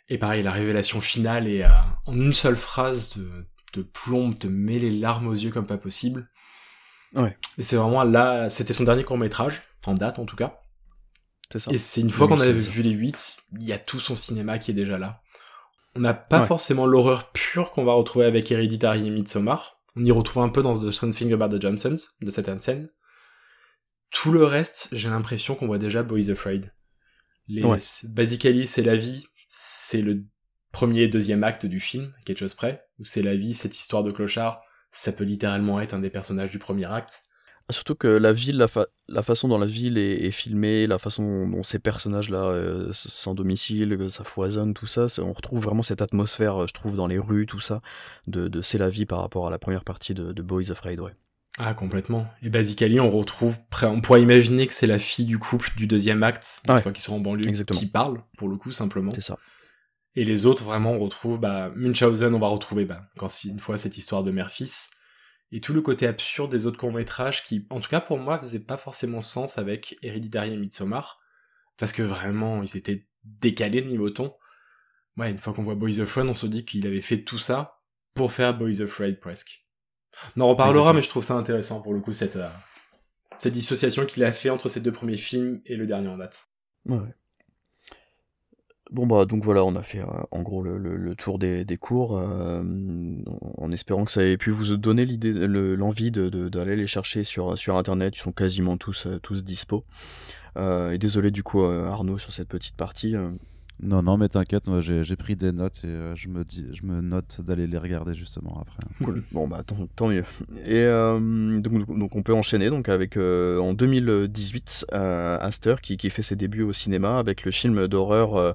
Et 0.09 0.19
pareil, 0.19 0.43
la 0.43 0.53
révélation 0.53 1.01
finale 1.01 1.49
est 1.49 1.65
euh, 1.65 1.71
en 2.07 2.15
une 2.15 2.33
seule 2.33 2.57
phrase 2.57 3.17
de, 3.17 3.47
de 3.75 3.83
plomb, 3.83 4.33
te 4.33 4.47
met 4.47 4.79
les 4.79 4.91
larmes 4.91 5.29
aux 5.29 5.35
yeux 5.35 5.51
comme 5.51 5.67
pas 5.67 5.79
possible. 5.79 6.29
Ouais. 7.15 7.37
Et 7.59 7.62
c'est 7.62 7.77
vraiment 7.77 8.05
là, 8.05 8.49
c'était 8.49 8.73
son 8.73 8.85
dernier 8.85 9.05
court 9.05 9.19
métrage, 9.19 9.62
en 9.87 9.95
date 9.95 10.19
en 10.19 10.25
tout 10.25 10.37
cas. 10.37 10.61
C'est 11.51 11.59
ça. 11.59 11.71
Et 11.71 11.79
c'est 11.79 12.01
une 12.01 12.11
fois 12.11 12.29
qu'on 12.29 12.41
avait 12.41 12.53
vu 12.53 12.83
les 12.83 12.91
8, 12.91 13.37
il 13.61 13.65
y 13.65 13.73
a 13.73 13.79
tout 13.79 14.01
son 14.01 14.17
cinéma 14.17 14.59
qui 14.59 14.71
est 14.71 14.75
déjà 14.75 14.99
là. 14.99 15.21
On 15.95 16.01
n'a 16.01 16.15
pas 16.15 16.47
forcément 16.47 16.87
l'horreur 16.87 17.33
pure 17.33 17.71
qu'on 17.71 17.85
va 17.85 17.93
retrouver 17.93 18.25
avec 18.25 18.51
Hereditary 18.51 19.07
et 19.07 19.11
Midsommar. 19.11 19.79
On 19.95 20.05
y 20.05 20.11
retrouve 20.11 20.43
un 20.43 20.49
peu 20.49 20.62
dans 20.62 20.73
The 20.73 20.91
Strange 20.91 21.17
Thing 21.17 21.33
About 21.35 21.59
the 21.59 21.61
Johnsons, 21.61 21.97
de 22.23 22.31
cette 22.31 22.62
scène. 22.62 22.88
Tout 24.11 24.33
le 24.33 24.45
reste, 24.45 24.88
j'ai 24.93 25.11
l'impression 25.11 25.55
qu'on 25.55 25.67
voit 25.67 25.77
déjà 25.77 26.03
Boys 26.03 26.31
Afraid. 26.31 26.73
Les 27.49 27.62
Basically, 28.05 28.67
c'est 28.67 28.83
la 28.83 28.97
vie, 28.97 29.27
c'est 29.53 30.01
le 30.01 30.25
premier 30.73 31.03
et 31.03 31.09
deuxième 31.09 31.45
acte 31.45 31.67
du 31.67 31.79
film, 31.79 32.12
quelque 32.25 32.38
chose 32.38 32.55
près, 32.55 32.85
où 32.99 33.05
c'est 33.05 33.23
la 33.23 33.37
vie, 33.37 33.55
cette 33.55 33.77
histoire 33.77 34.03
de 34.03 34.11
clochard, 34.11 34.62
ça 34.91 35.12
peut 35.12 35.25
littéralement 35.25 35.81
être 35.81 35.95
un 35.95 36.01
des 36.01 36.11
personnages 36.11 36.51
du 36.51 36.59
premier 36.59 36.87
acte. 36.87 37.21
Surtout 37.71 37.95
que 37.95 38.09
la 38.09 38.33
ville, 38.33 38.67
la, 39.09 39.23
façon 39.23 39.49
dont 39.49 39.59
la 39.59 39.67
ville 39.67 39.97
est, 39.97 40.31
filmée, 40.31 40.87
la 40.87 40.99
façon 40.99 41.47
dont 41.47 41.62
ces 41.62 41.79
personnages-là 41.79 42.45
euh, 42.47 42.88
sans 42.93 43.35
domicile, 43.35 44.11
ça 44.11 44.25
foisonne, 44.25 44.75
tout 44.75 44.87
ça, 44.87 45.07
on 45.19 45.33
retrouve 45.33 45.62
vraiment 45.62 45.83
cette 45.83 46.03
atmosphère, 46.03 46.67
je 46.67 46.73
trouve, 46.73 46.97
dans 46.97 47.07
les 47.07 47.19
rues, 47.19 47.47
tout 47.47 47.61
ça, 47.61 47.81
de, 48.27 48.61
C'est 48.62 48.79
la 48.79 48.91
vie 48.91 49.07
par 49.07 49.21
rapport 49.21 49.47
à 49.47 49.51
la 49.51 49.59
première 49.59 49.85
partie 49.85 50.12
de, 50.12 50.43
Boys 50.43 50.71
Afraid, 50.71 50.99
ouais. 51.01 51.12
Ah, 51.59 51.75
complètement. 51.75 52.27
Et 52.43 52.49
Basically, 52.49 52.99
on 52.99 53.11
retrouve, 53.11 53.59
on 53.83 54.01
pourrait 54.01 54.23
imaginer 54.23 54.67
que 54.67 54.75
c'est 54.75 54.87
la 54.87 54.99
fille 54.99 55.27
du 55.27 55.38
couple 55.38 55.71
du 55.77 55.87
deuxième 55.87 56.23
acte, 56.23 56.62
une 56.69 56.81
fois 56.81 56.93
qu'ils 56.93 57.05
sont 57.05 57.17
en 57.17 57.21
banlieue, 57.21 57.51
qui 57.51 57.87
parle, 57.87 58.23
pour 58.38 58.49
le 58.49 58.57
coup, 58.57 58.73
simplement. 58.73 59.12
C'est 59.15 59.21
ça. 59.21 59.38
Et 60.15 60.25
les 60.25 60.47
autres, 60.47 60.65
vraiment, 60.65 60.93
on 60.93 60.99
retrouve, 60.99 61.38
bah, 61.38 61.71
Munchausen, 61.75 62.35
on 62.35 62.38
va 62.38 62.49
retrouver, 62.49 62.85
bah, 62.85 63.09
quand 63.17 63.29
une 63.45 63.61
fois 63.61 63.79
cette 63.79 63.97
histoire 63.97 64.23
de 64.23 64.31
mère-fils. 64.31 64.91
Et 65.55 65.61
tout 65.61 65.75
le 65.75 65.83
côté 65.83 66.07
absurde 66.07 66.51
des 66.51 66.67
autres 66.67 66.79
courts-métrages 66.79 67.45
qui, 67.45 67.67
en 67.69 67.81
tout 67.81 67.91
cas 67.91 68.01
pour 68.01 68.19
moi, 68.19 68.38
faisaient 68.38 68.65
pas 68.65 68.79
forcément 68.79 69.21
sens 69.21 69.59
avec 69.59 69.99
Hereditary 70.03 70.55
et 70.55 70.57
Midsommar. 70.57 71.21
Parce 71.77 71.93
que 71.93 72.03
vraiment, 72.03 72.62
ils 72.62 72.77
étaient 72.77 73.07
décalés 73.25 73.83
de 73.83 73.88
niveau 73.88 74.09
ton. 74.09 74.35
Ouais, 75.19 75.31
une 75.31 75.38
fois 75.38 75.53
qu'on 75.53 75.62
voit 75.62 75.75
Boys 75.75 76.01
of 76.01 76.09
Fun, 76.09 76.27
on 76.27 76.35
se 76.35 76.47
dit 76.47 76.65
qu'il 76.65 76.87
avait 76.87 77.03
fait 77.03 77.23
tout 77.23 77.38
ça 77.38 77.83
pour 78.15 78.33
faire 78.33 78.57
Boys 78.57 78.81
of 78.81 78.91
Afraid 78.91 79.21
presque. 79.21 79.62
On 80.37 80.40
en 80.42 80.48
reparlera, 80.48 80.92
mais 80.92 81.03
je 81.03 81.09
trouve 81.09 81.25
ça 81.25 81.35
intéressant 81.35 81.81
pour 81.81 81.94
le 81.94 82.01
coup, 82.01 82.12
cette, 82.12 82.37
euh, 82.37 82.48
cette 83.38 83.53
dissociation 83.53 84.07
qu'il 84.07 84.25
a 84.25 84.33
fait 84.33 84.51
entre 84.51 84.68
ces 84.68 84.81
deux 84.81 84.92
premiers 84.92 85.16
films 85.16 85.61
et 85.66 85.77
le 85.77 85.87
dernier 85.87 86.09
en 86.09 86.18
date. 86.18 86.48
Ouais. 86.87 86.98
Bon 88.90 89.07
bah 89.07 89.25
donc 89.25 89.42
voilà, 89.42 89.64
on 89.64 89.75
a 89.75 89.83
fait 89.83 90.01
euh, 90.01 90.22
en 90.31 90.42
gros 90.42 90.62
le, 90.62 91.14
tour 91.14 91.38
des, 91.38 91.64
cours, 91.81 92.18
euh, 92.18 92.62
en 93.57 93.72
espérant 93.72 94.05
que 94.05 94.11
ça 94.11 94.22
ait 94.22 94.37
pu 94.37 94.51
vous 94.51 94.77
donner 94.77 95.07
l'idée, 95.07 95.33
l'envie 95.33 96.11
d'aller 96.11 96.77
les 96.77 96.87
chercher 96.87 97.25
sur, 97.25 97.57
sur 97.57 97.79
internet, 97.79 98.14
ils 98.14 98.20
sont 98.20 98.33
quasiment 98.33 98.77
tous, 98.77 99.09
tous 99.22 99.44
dispo. 99.44 99.87
et 100.59 100.98
désolé 100.98 101.31
du 101.31 101.42
coup 101.42 101.62
Arnaud 101.62 102.18
sur 102.18 102.33
cette 102.33 102.48
petite 102.48 102.77
partie. 102.77 103.14
Non, 103.81 104.03
non, 104.03 104.17
mais 104.17 104.29
t'inquiète, 104.29 104.65
j'ai 104.81 105.17
pris 105.17 105.35
des 105.35 105.51
notes 105.51 105.81
et 105.85 105.89
euh, 105.89 106.15
je, 106.15 106.29
me 106.29 106.45
dis, 106.45 106.67
je 106.73 106.87
me 106.87 107.01
note 107.01 107.41
d'aller 107.41 107.67
les 107.67 107.79
regarder 107.79 108.15
justement 108.15 108.61
après. 108.61 108.79
Cool, 109.05 109.23
bon 109.33 109.49
bah 109.49 109.63
tant, 109.97 110.09
mieux. 110.09 110.25
Et 110.65 110.85
euh, 110.85 111.61
donc, 111.61 112.15
on 112.15 112.23
peut 112.23 112.35
enchaîner 112.35 112.71
donc 112.71 112.89
avec 112.89 113.17
euh, 113.17 113.59
en 113.59 113.73
2018 113.73 114.87
Aster 114.93 115.77
qui, 115.83 115.97
qui, 115.97 116.11
fait 116.11 116.23
ses 116.23 116.37
débuts 116.37 116.63
au 116.63 116.73
cinéma 116.73 117.19
avec 117.19 117.45
le 117.45 117.51
film 117.51 117.89
d'horreur 117.89 118.55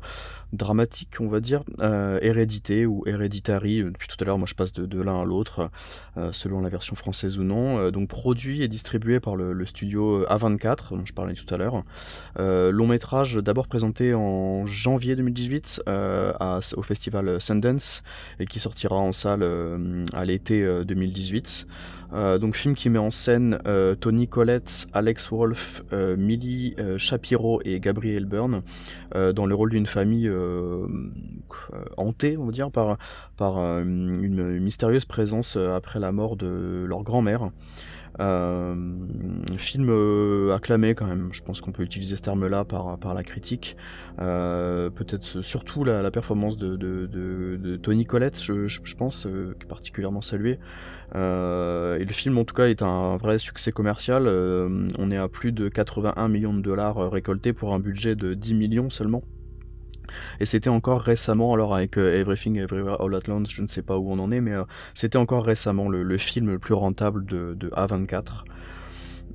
dramatique, 0.54 1.18
on 1.20 1.28
va 1.28 1.40
dire, 1.40 1.64
euh, 1.82 2.20
Hérédité 2.22 2.86
ou 2.86 3.04
Hereditary. 3.06 3.84
Depuis 3.84 4.08
tout 4.08 4.18
à 4.20 4.26
l'heure, 4.26 4.38
moi 4.38 4.48
je 4.48 4.54
passe 4.54 4.74
de, 4.74 5.02
l'un 5.02 5.22
à 5.22 5.26
l'autre, 5.26 5.70
euh, 6.18 6.32
selon 6.32 6.62
la 6.62 6.70
version 6.70 6.96
française 6.96 7.38
ou 7.38 7.44
non. 7.44 7.78
Euh, 7.78 7.92
donc 7.92 8.08
produit 8.08 8.62
et 8.64 8.68
distribué 8.68 9.20
par 9.20 9.36
le, 9.36 9.66
studio 9.66 10.24
A24, 10.26 10.96
dont 10.96 11.06
je 11.06 11.14
parlais 11.14 11.34
tout 11.34 11.54
à 11.54 11.58
l'heure. 11.58 11.84
long 12.38 12.88
métrage 12.88 13.36
d'abord 13.36 13.68
présenté 13.68 14.14
en 14.14 14.66
janvier 14.66 15.16
2018 15.16 15.84
à, 15.88 16.60
au 16.76 16.82
festival 16.82 17.42
Sundance 17.42 18.04
et 18.40 18.46
qui 18.46 18.60
sortira 18.60 18.96
en 18.96 19.12
salle 19.12 19.44
à 20.14 20.24
l'été 20.24 20.66
2018. 20.86 21.68
Euh, 22.14 22.38
donc 22.38 22.56
film 22.56 22.76
qui 22.76 22.90
met 22.90 23.00
en 23.00 23.12
scène 23.12 23.60
euh, 23.68 23.96
Tony 23.96 24.28
Collette, 24.28 24.88
Alex 24.94 25.30
Wolff, 25.30 25.84
euh, 25.94 26.16
Millie 26.18 26.76
Shapiro 26.98 27.62
et 27.66 27.80
Gabriel 27.80 28.26
Byrne 28.26 28.62
dans 29.14 29.46
le 29.46 29.56
rôle 29.56 29.72
d'une 29.72 29.86
famille 29.86 30.32
hantée, 31.98 32.38
on 32.38 32.46
va 32.46 32.52
dire, 32.52 32.72
par, 32.72 32.98
par 33.36 33.58
une 33.58 34.60
mystérieuse 34.60 35.06
présence 35.06 35.56
après 35.56 36.00
la 36.00 36.12
mort 36.12 36.36
de 36.36 36.86
leur 36.88 37.04
grand-mère. 37.04 37.50
Euh, 38.20 38.76
film 39.58 39.90
euh, 39.90 40.56
acclamé 40.56 40.96
quand 40.96 41.06
même, 41.06 41.30
je 41.32 41.44
pense 41.44 41.62
qu'on 41.62 41.72
peut 41.72 41.84
utiliser 41.84 42.16
ce 42.16 42.22
terme-là 42.22 42.66
par, 42.66 42.98
par 42.98 43.14
la 43.14 43.24
critique. 43.24 43.78
Euh, 44.20 44.90
peut-être 44.90 45.42
surtout 45.42 45.84
la, 45.84 46.10
performance 46.12 46.58
de, 46.58 47.78
Tony 47.78 48.06
Collette, 48.06 48.42
je, 48.42 48.96
pense, 48.96 49.28
qui 49.60 49.66
particulièrement 49.66 50.22
salué. 50.22 50.60
et 51.14 52.06
le 52.06 52.12
film 52.12 52.38
en 52.38 52.44
tout 52.44 52.56
cas 52.56 52.68
est 52.68 52.82
un 52.82 53.18
vrai 53.18 53.38
succès 53.40 53.72
commercial. 53.72 54.28
on 54.28 55.12
est 55.12 55.18
à 55.18 55.28
plus 55.28 55.52
de 55.52 55.70
81 55.70 56.28
millions 56.28 56.54
de 56.54 56.62
dollars 56.62 57.12
récoltés 57.12 57.54
pour 57.54 57.74
un 57.74 57.80
budget 57.80 58.16
de 58.16 58.34
10 58.34 58.54
millions 58.56 58.90
seulement. 58.90 59.24
Et 60.40 60.46
c'était 60.46 60.70
encore 60.70 61.02
récemment, 61.02 61.54
alors 61.54 61.76
avec 61.76 61.98
euh, 61.98 62.20
Everything 62.20 62.58
Everywhere 62.58 63.02
All 63.02 63.16
At 63.16 63.30
Once, 63.30 63.50
je 63.50 63.62
ne 63.62 63.68
sais 63.68 63.82
pas 63.82 63.98
où 63.98 64.12
on 64.12 64.20
en 64.20 64.32
est, 64.32 64.42
mais 64.42 64.54
euh, 64.54 64.64
c'était 64.94 65.18
encore 65.18 65.46
récemment 65.46 65.90
le, 65.90 66.18
film 66.18 66.48
le 66.48 66.60
plus 66.60 66.74
rentable 66.74 67.26
de, 67.26 67.70
A24. 67.76 68.44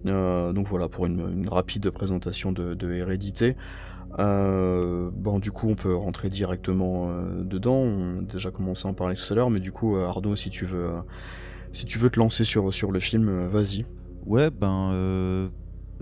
Euh, 0.07 0.53
donc 0.53 0.67
voilà 0.67 0.89
pour 0.89 1.07
une, 1.07 1.49
rapide 1.49 1.91
présentation 1.91 2.53
de, 2.53 2.93
Hérédité. 2.93 3.57
bon, 4.19 5.39
du 5.39 5.53
coup, 5.53 5.69
on 5.69 5.75
peut 5.75 5.95
rentrer 5.95 6.29
directement 6.29 7.11
dedans. 7.41 7.77
On 7.77 8.19
a 8.21 8.23
déjà 8.23 8.51
commencé 8.51 8.87
à 8.87 8.91
en 8.91 8.95
parler 8.95 9.17
tout 9.17 9.33
à 9.33 9.37
l'heure, 9.37 9.51
mais 9.51 9.61
du 9.61 9.73
coup, 9.73 9.97
Arnaud, 9.97 10.37
si 10.37 10.51
tu 10.51 10.65
veux, 10.65 10.91
si 11.73 11.87
tu 11.87 11.99
veux 11.99 12.11
te 12.11 12.19
lancer 12.19 12.45
sur, 12.45 12.73
sur 12.75 12.93
le 12.93 13.01
film, 13.01 13.47
vas-y. 13.47 13.87
Ouais, 14.27 14.51
ben, 14.51 15.51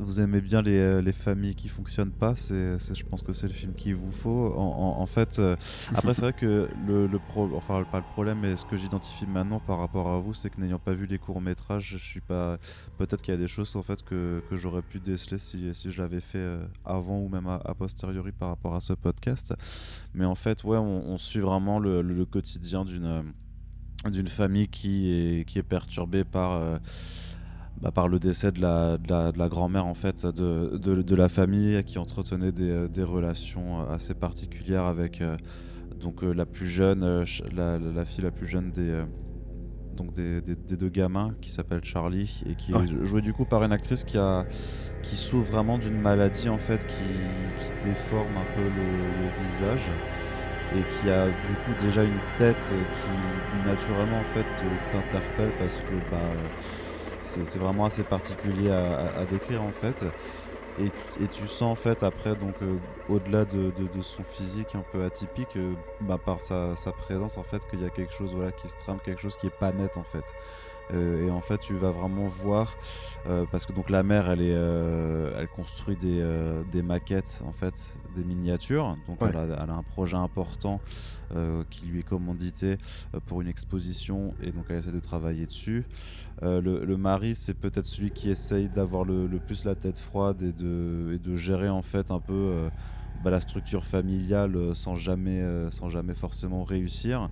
vous 0.00 0.20
aimez 0.20 0.40
bien 0.40 0.62
les, 0.62 0.78
euh, 0.78 1.02
les, 1.02 1.12
familles 1.12 1.54
qui 1.54 1.68
fonctionnent 1.68 2.12
pas, 2.12 2.34
c'est, 2.34 2.78
je 2.94 3.04
pense 3.04 3.22
que 3.22 3.32
c'est 3.32 3.46
le 3.46 3.52
film 3.52 3.74
qu'il 3.74 3.94
vous 3.94 4.10
faut. 4.10 4.52
En, 4.56 5.06
fait, 5.06 5.38
euh, 5.38 5.56
après 5.94 6.14
c'est 6.14 6.22
vrai 6.22 6.32
que 6.32 6.68
le, 6.86 7.06
le 7.06 7.20
enfin 7.54 7.84
pas 7.84 7.98
le 7.98 8.04
problème, 8.04 8.40
mais 8.40 8.56
ce 8.56 8.64
que 8.64 8.76
j'identifie 8.76 9.26
maintenant 9.26 9.60
par 9.60 9.78
rapport 9.78 10.08
à 10.08 10.18
vous, 10.18 10.34
c'est 10.34 10.50
que 10.50 10.60
n'ayant 10.60 10.78
pas 10.78 10.92
vu 10.92 11.06
les 11.06 11.18
courts 11.18 11.40
métrages, 11.40 11.86
je 11.86 11.98
suis 11.98 12.20
pas. 12.20 12.58
Peut-être 12.98 13.22
qu'il 13.22 13.34
y 13.34 13.36
a 13.36 13.40
des 13.40 13.48
choses 13.48 13.74
en 13.76 13.82
fait 13.82 14.02
que, 14.02 14.42
que 14.48 14.56
j'aurais 14.56 14.82
pu 14.82 15.00
déceler 15.00 15.38
si, 15.38 15.74
si 15.74 15.90
je 15.90 16.02
l'avais 16.02 16.20
fait 16.20 16.38
euh, 16.38 16.64
avant 16.84 17.18
ou 17.18 17.28
même 17.28 17.46
a, 17.46 17.74
posteriori 17.74 18.32
par 18.32 18.48
rapport 18.48 18.74
à 18.74 18.80
ce 18.80 18.92
podcast. 18.92 19.54
Mais 20.14 20.24
en 20.24 20.34
fait, 20.34 20.64
ouais, 20.64 20.78
on, 20.78 21.18
suit 21.18 21.40
vraiment 21.40 21.78
le, 21.78 22.02
le, 22.02 22.24
quotidien 22.24 22.84
d'une 22.84 23.24
d'une 24.10 24.28
famille 24.28 24.68
qui 24.68 25.10
est 25.10 25.44
qui 25.44 25.58
est 25.58 25.62
perturbée 25.62 26.24
par 26.24 26.80
bah, 27.80 27.90
par 27.90 28.08
le 28.08 28.18
décès 28.18 28.52
de 28.52 28.60
la, 28.60 28.98
de 28.98 29.38
la, 29.38 29.48
grand-mère 29.48 29.86
en 29.86 29.94
fait 29.94 30.26
de, 30.26 30.76
de, 30.76 31.16
la 31.16 31.30
famille 31.30 31.82
qui 31.84 31.98
entretenait 31.98 32.52
des, 32.52 32.88
des, 32.88 33.02
relations 33.02 33.88
assez 33.88 34.12
particulières 34.12 34.84
avec 34.84 35.22
euh, 35.22 35.36
donc 35.98 36.22
euh, 36.22 36.32
la 36.34 36.44
plus 36.44 36.66
jeune 36.66 37.02
euh, 37.02 37.24
la, 37.54 37.78
la, 37.78 38.04
fille 38.04 38.22
la 38.22 38.30
plus 38.30 38.46
jeune 38.46 38.70
des 38.70 39.02
donc 39.96 40.12
des, 40.12 40.42
des, 40.42 40.76
deux 40.76 40.90
gamins 40.90 41.34
qui 41.40 41.50
s'appelle 41.50 41.82
Charlie 41.82 42.42
et 42.46 42.54
qui 42.54 42.72
est 42.72 43.04
joué 43.04 43.22
du 43.22 43.32
coup 43.32 43.46
par 43.46 43.64
une 43.64 43.72
actrice 43.72 44.04
qui 44.04 44.18
a 44.18 44.44
qui 45.02 45.16
souffre 45.16 45.50
vraiment 45.50 45.78
d'une 45.78 46.00
maladie 46.00 46.50
en 46.50 46.58
fait 46.58 46.86
qui, 46.86 46.94
qui 47.56 47.88
déforme 47.88 48.36
un 48.36 48.56
peu 48.56 48.62
le, 48.62 49.46
visage 49.46 49.90
et 50.76 50.82
qui 50.82 51.10
a 51.10 51.26
du 51.26 51.54
coup 51.64 51.84
déjà 51.84 52.04
une 52.04 52.20
tête 52.36 52.72
qui 52.94 53.68
naturellement 53.68 54.20
en 54.20 54.34
fait 54.34 54.46
t'interpelle 54.92 55.50
parce 55.58 55.80
que 55.80 56.10
bah 56.10 56.18
c'est 57.30 57.58
vraiment 57.58 57.84
assez 57.86 58.02
particulier 58.02 58.70
à, 58.70 59.24
décrire 59.30 59.62
en 59.62 59.72
fait. 59.72 60.04
Et, 60.78 60.90
tu 61.28 61.46
sens 61.46 61.62
en 61.62 61.74
fait 61.74 62.02
après 62.02 62.34
donc 62.36 62.54
euh, 62.62 62.76
au-delà 63.08 63.44
de, 63.44 63.72
son 64.00 64.24
physique 64.24 64.74
un 64.74 64.84
peu 64.92 65.04
atypique 65.04 65.56
euh, 65.56 65.74
bah, 66.00 66.18
par 66.18 66.40
sa, 66.40 66.74
présence 66.96 67.36
en 67.36 67.42
fait 67.42 67.66
qu'il 67.68 67.82
y 67.82 67.84
a 67.84 67.90
quelque 67.90 68.12
chose 68.12 68.34
voilà 68.34 68.52
qui 68.52 68.68
se 68.68 68.76
trame 68.76 68.98
quelque 69.04 69.20
chose 69.20 69.36
qui 69.36 69.46
est 69.46 69.58
pas 69.58 69.72
net 69.72 69.96
en 69.96 70.04
fait. 70.04 70.24
Euh, 70.92 71.26
et 71.26 71.30
en 71.30 71.40
fait 71.40 71.58
tu 71.58 71.74
vas 71.74 71.90
vraiment 71.90 72.26
voir 72.26 72.76
parce 73.52 73.66
que 73.66 73.72
donc 73.72 73.90
la 73.90 74.02
mère 74.02 74.30
elle 74.30 74.42
est 74.42 74.56
elle 75.38 75.48
construit 75.48 75.96
des, 75.96 76.24
des, 76.72 76.82
maquettes 76.82 77.42
en 77.46 77.52
fait 77.52 77.96
des 78.14 78.24
miniatures. 78.24 78.96
Donc 79.06 79.18
elle, 79.20 79.36
a, 79.36 79.62
un 79.62 79.82
projet 79.82 80.16
important 80.16 80.80
qui 81.70 81.86
lui 81.86 82.00
est 82.00 82.08
commandité 82.08 82.78
pour 83.26 83.40
une 83.40 83.48
exposition 83.48 84.34
et 84.42 84.50
donc 84.50 84.64
elle 84.68 84.78
essaie 84.78 84.92
de 84.92 85.00
travailler 85.00 85.46
dessus 85.46 85.84
euh, 86.42 86.60
le, 86.60 86.96
mari, 86.96 87.34
c'est 87.34 87.54
peut-être 87.54 87.84
celui 87.84 88.10
qui 88.10 88.30
essaye 88.30 88.68
d'avoir 88.68 89.04
le, 89.04 89.28
plus 89.38 89.64
la 89.64 89.74
tête 89.74 89.98
froide 89.98 90.42
et 90.42 90.52
de, 90.52 91.36
gérer 91.36 91.68
en 91.68 91.82
fait 91.82 92.10
un 92.10 92.20
peu 92.20 92.32
euh, 92.32 92.68
bah, 93.22 93.30
la 93.30 93.40
structure 93.40 93.84
familiale 93.84 94.56
euh, 94.56 94.74
sans 94.74 94.94
jamais, 94.94 95.42
sans 95.70 95.88
jamais 95.88 96.14
forcément 96.14 96.64
réussir. 96.64 97.28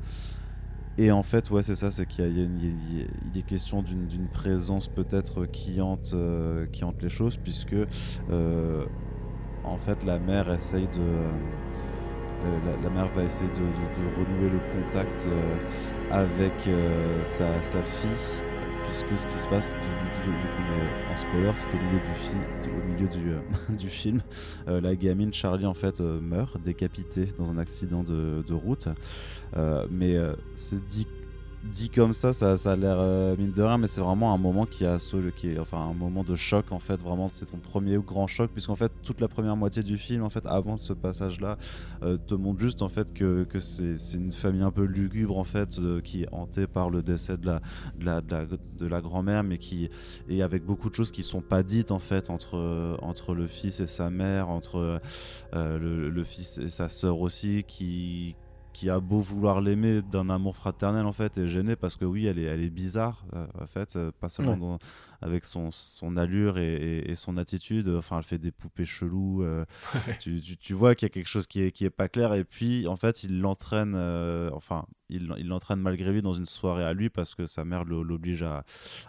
Et 0.99 1.13
en 1.13 1.23
fait, 1.23 1.51
ouais, 1.51 1.63
c'est 1.63 1.77
ça, 1.77 1.91
c'est 1.91 2.07
qu'il 2.07 2.25
est 3.37 3.43
question 3.43 3.83
d'une 3.83 4.29
présence 4.33 4.89
peut-être 4.89 5.47
qui 5.47 5.81
hante, 5.81 6.15
qui 6.73 6.85
hante 6.85 7.01
les 7.01 7.09
choses, 7.09 7.37
puisque 7.37 7.77
en 9.65 9.79
fait 9.79 10.05
la 10.05 10.19
mère 10.19 10.51
essaye 10.51 10.89
de 10.89 11.29
la, 12.83 12.91
mère 12.91 13.09
va 13.09 13.25
essayer 13.25 13.51
de, 13.51 14.17
renouer 14.17 14.51
le 14.51 14.83
contact 14.83 15.29
avec 16.11 16.69
sa, 17.25 17.63
sa, 17.63 17.83
fille 17.83 18.43
puisque 18.89 19.19
ce 19.19 19.27
qui 19.27 19.39
se 19.39 19.49
passe 19.49 19.75
en 21.11 21.17
spoiler, 21.17 21.51
c'est 21.55 21.67
qu'au 21.67 21.77
milieu 22.87 23.09
du, 23.77 23.89
film, 23.89 24.21
euh, 24.67 24.79
euh, 24.79 24.81
la 24.81 24.97
gamine 24.97 25.33
Charlie 25.33 25.67
en 25.67 25.75
fait 25.75 26.01
euh, 26.01 26.21
meurt 26.21 26.61
décapitée 26.63 27.33
dans 27.39 27.51
un 27.51 27.59
accident 27.59 28.03
de, 28.03 28.43
de 28.47 28.55
route. 28.55 28.89
mais 29.91 30.17
c'est 30.57 30.85
dit 30.87 31.07
dit 31.69 31.91
comme 31.91 32.13
ça, 32.13 32.33
ça, 32.33 32.55
a 32.55 32.77
l'air 32.77 32.97
euh, 32.99 33.37
mine 33.37 33.53
de 33.53 33.63
rien, 33.63 33.79
mais 33.79 33.87
c'est 33.87 34.01
vraiment 34.01 34.35
un 34.35 34.39
moment 34.39 34.67
qui 34.67 34.85
est, 34.85 34.89
un 34.89 35.95
moment 35.95 36.25
de 36.25 36.35
choc 36.35 36.73
en 36.73 36.79
fait. 36.79 37.01
Vraiment, 37.01 37.29
c'est 37.29 37.47
ton 37.47 37.59
premier 37.59 37.99
grand 37.99 38.27
choc, 38.27 38.51
puisqu'en 38.53 38.75
fait 38.75 38.91
toute 39.03 39.21
la 39.21 39.29
première 39.29 39.57
moitié 39.57 39.83
du 39.83 39.99
film, 39.99 40.25
en 40.25 40.31
fait, 40.31 40.45
avant 40.47 40.77
ce 40.77 40.93
passage-là, 40.93 41.59
euh, 42.03 42.17
te 42.17 42.35
montre 42.35 42.61
juste 42.61 42.83
en 42.83 42.89
fait 42.89 43.13
que, 43.13 43.47
c'est 43.59 43.97
une 44.15 44.33
famille 44.33 44.63
un 44.63 44.71
peu 44.71 44.85
lugubre 44.85 45.39
en 45.39 45.45
fait, 45.45 45.79
euh, 45.79 46.01
qui 46.01 46.23
est 46.23 46.29
hantée 46.33 46.67
par 46.67 46.91
le 46.91 47.03
décès 47.03 47.37
de 47.37 47.61
la 48.01 49.01
grand-mère, 49.01 49.43
mais 49.45 49.59
qui 49.59 49.91
et 50.29 50.43
avec 50.43 50.65
beaucoup 50.65 50.91
de 50.91 50.95
choses 50.95 51.13
qui 51.13 51.23
sont 51.23 51.41
pas 51.41 51.63
dites 51.63 51.91
en 51.91 51.99
fait 51.99 52.31
entre 52.31 52.99
entre 53.03 53.35
le 53.35 53.47
fils 53.47 53.81
et 53.81 53.87
sa 53.87 54.11
mère, 54.11 54.49
entre 54.49 55.01
le, 55.53 56.09
le, 56.09 56.25
fils 56.25 56.59
et 56.59 56.69
sa 56.69 56.89
sœur 56.89 57.21
aussi, 57.21 57.65
qui 57.67 58.37
qui 58.79 58.91
a 58.91 59.01
beau 59.01 59.19
vouloir 59.19 59.61
l'aimer 59.61 60.03
d'un 60.03 60.31
amour 60.31 60.55
fraternel 60.55 61.05
en 61.05 61.13
fait 61.13 61.37
est 61.37 61.49
gêné 61.49 61.75
parce 61.75 61.97
que 61.97 62.05
oui 62.05 62.27
elle 62.27 62.39
est, 62.39 62.45
elle 62.45 62.63
est 62.63 62.71
bizarre 62.71 63.25
euh, 63.35 63.45
en 63.61 63.67
fait 63.67 63.97
euh, 63.97 64.13
pas 64.21 64.29
seulement 64.29 64.79
avec 65.21 65.45
son, 65.47 65.73
son 65.73 66.17
allure 66.17 66.59
et, 66.59 66.99
et, 66.99 67.17
son 67.17 67.39
attitude 67.39 67.89
enfin 67.89 68.19
elle 68.19 68.23
fait 68.23 68.39
des 68.39 68.53
poupées 68.53 68.85
cheloues 68.85 69.43
euh, 69.43 69.65
tu, 70.21 70.41
tu, 70.41 70.75
vois 70.75 70.95
qu'il 70.95 71.07
y 71.07 71.11
a 71.11 71.13
quelque 71.13 71.27
chose 71.27 71.49
qui 71.49 71.61
est, 71.61 71.73
qui 71.73 71.87
est 71.87 71.91
pas 71.91 72.09
clair 72.09 72.35
et 72.35 72.45
puis 72.45 72.87
en 72.87 72.95
fait 72.95 73.25
il 73.25 73.41
l'entraîne 73.41 73.97
enfin 74.53 74.87
il 75.09 75.27
l'entraîne 75.27 75.81
malgré 75.81 76.13
lui 76.13 76.23
dans 76.23 76.35
une 76.35 76.47
soirée 76.47 76.85
à 76.85 76.93
lui 76.93 77.11
parce 77.11 77.35
que 77.35 77.47
sa 77.47 77.65
mère 77.65 77.85
l'oblige 77.85 78.45
à, 78.45 78.63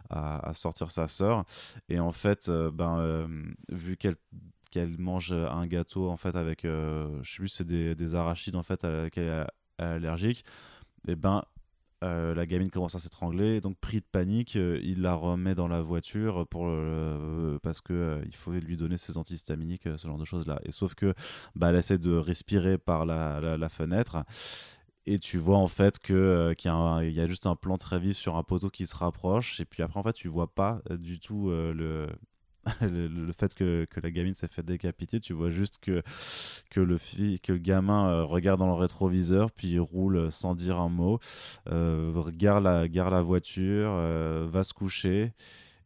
à, 0.10 0.52
sortir 0.56 0.90
sa 0.90 1.08
sœur 1.08 1.46
et 1.90 2.00
en 2.00 2.12
fait 2.12 2.50
ben 2.50 3.28
vu 3.72 3.98
qu'elle 3.98 4.16
qu'elle 4.72 4.98
mange 4.98 5.32
un 5.32 5.68
gâteau 5.68 6.10
en 6.10 6.18
fait 6.18 6.36
avec 6.36 6.62
je 6.64 7.10
sais 7.24 7.38
plus 7.38 7.50
c'est 7.50 7.68
des, 7.68 7.94
des, 7.94 8.16
arachides 8.16 8.56
en 8.56 8.64
fait 8.64 8.82
qu'elle 9.12 9.46
allergique, 9.80 10.46
et 11.08 11.12
eh 11.12 11.16
ben 11.16 11.44
euh, 12.02 12.34
la 12.34 12.46
gamine 12.46 12.70
commence 12.70 12.96
à 12.96 13.00
s'étrangler, 13.00 13.60
donc 13.60 13.78
pris 13.78 14.00
de 14.00 14.06
panique, 14.10 14.56
euh, 14.56 14.80
il 14.84 15.02
la 15.02 15.16
remet 15.16 15.54
dans 15.54 15.68
la 15.68 15.82
voiture 15.82 16.48
pour 16.48 16.64
euh, 16.68 17.60
parce 17.62 17.82
que 17.82 18.22
il 18.26 18.36
faut 18.36 18.52
lui 18.52 18.78
donner 18.78 18.98
ses 18.98 19.18
antihistaminiques, 19.18 19.84
ce 19.84 20.08
genre 20.08 20.18
de 20.18 20.24
choses 20.24 20.48
là. 20.48 20.62
Et 20.64 20.72
sauf 20.72 20.96
que 20.96 21.14
bah, 21.56 21.70
elle 21.70 21.76
essaie 21.76 21.98
de 21.98 22.16
respirer 22.16 22.78
par 22.78 23.06
la, 23.06 23.70
fenêtre. 23.70 24.24
Et 25.06 25.20
tu 25.20 25.38
vois 25.38 25.58
en 25.58 25.68
fait 25.68 26.00
que 26.00 26.54
qu'il 26.58 26.72
y, 26.72 27.12
y, 27.14 27.22
a 27.22 27.28
juste 27.28 27.48
un 27.48 27.56
plan 27.56 27.78
très 27.78 28.00
vif 28.00 28.16
sur 28.16 28.38
un 28.38 28.44
poteau 28.44 28.70
qui 28.70 28.86
se 28.86 28.96
rapproche. 28.96 29.60
Et 29.60 29.66
puis 29.66 29.84
après 29.84 30.00
en 30.00 30.04
fait 30.04 30.14
tu 30.14 30.30
vois 30.30 30.54
pas 30.54 30.82
du 30.90 31.20
tout 31.20 31.50
le 31.50 32.08
le, 32.82 33.32
fait 33.32 33.54
que, 33.54 33.86
que 33.86 34.00
la 34.00 34.12
gamine 34.12 34.34
s'est 34.34 34.48
fait 34.48 34.64
décapiter, 34.64 35.20
tu 35.20 35.34
vois 35.34 35.50
juste 35.50 35.78
que, 35.82 36.02
que, 36.70 36.80
le, 36.80 36.98
que 37.42 37.54
le 37.54 37.58
gamin 37.58 38.10
euh, 38.10 38.24
regarde 38.24 38.60
dans 38.60 38.68
le 38.68 38.74
rétroviseur, 38.74 39.52
puis 39.52 39.70
il 39.70 39.80
roule 39.80 40.32
sans 40.32 40.56
dire 40.56 40.80
un 40.80 40.90
mot, 40.90 41.20
euh, 41.72 42.32
gare, 42.32 42.62
la, 42.62 42.88
la 42.88 43.22
voiture, 43.22 43.92
euh, 43.94 44.48
va 44.52 44.64
se 44.64 44.74
coucher. 44.74 45.34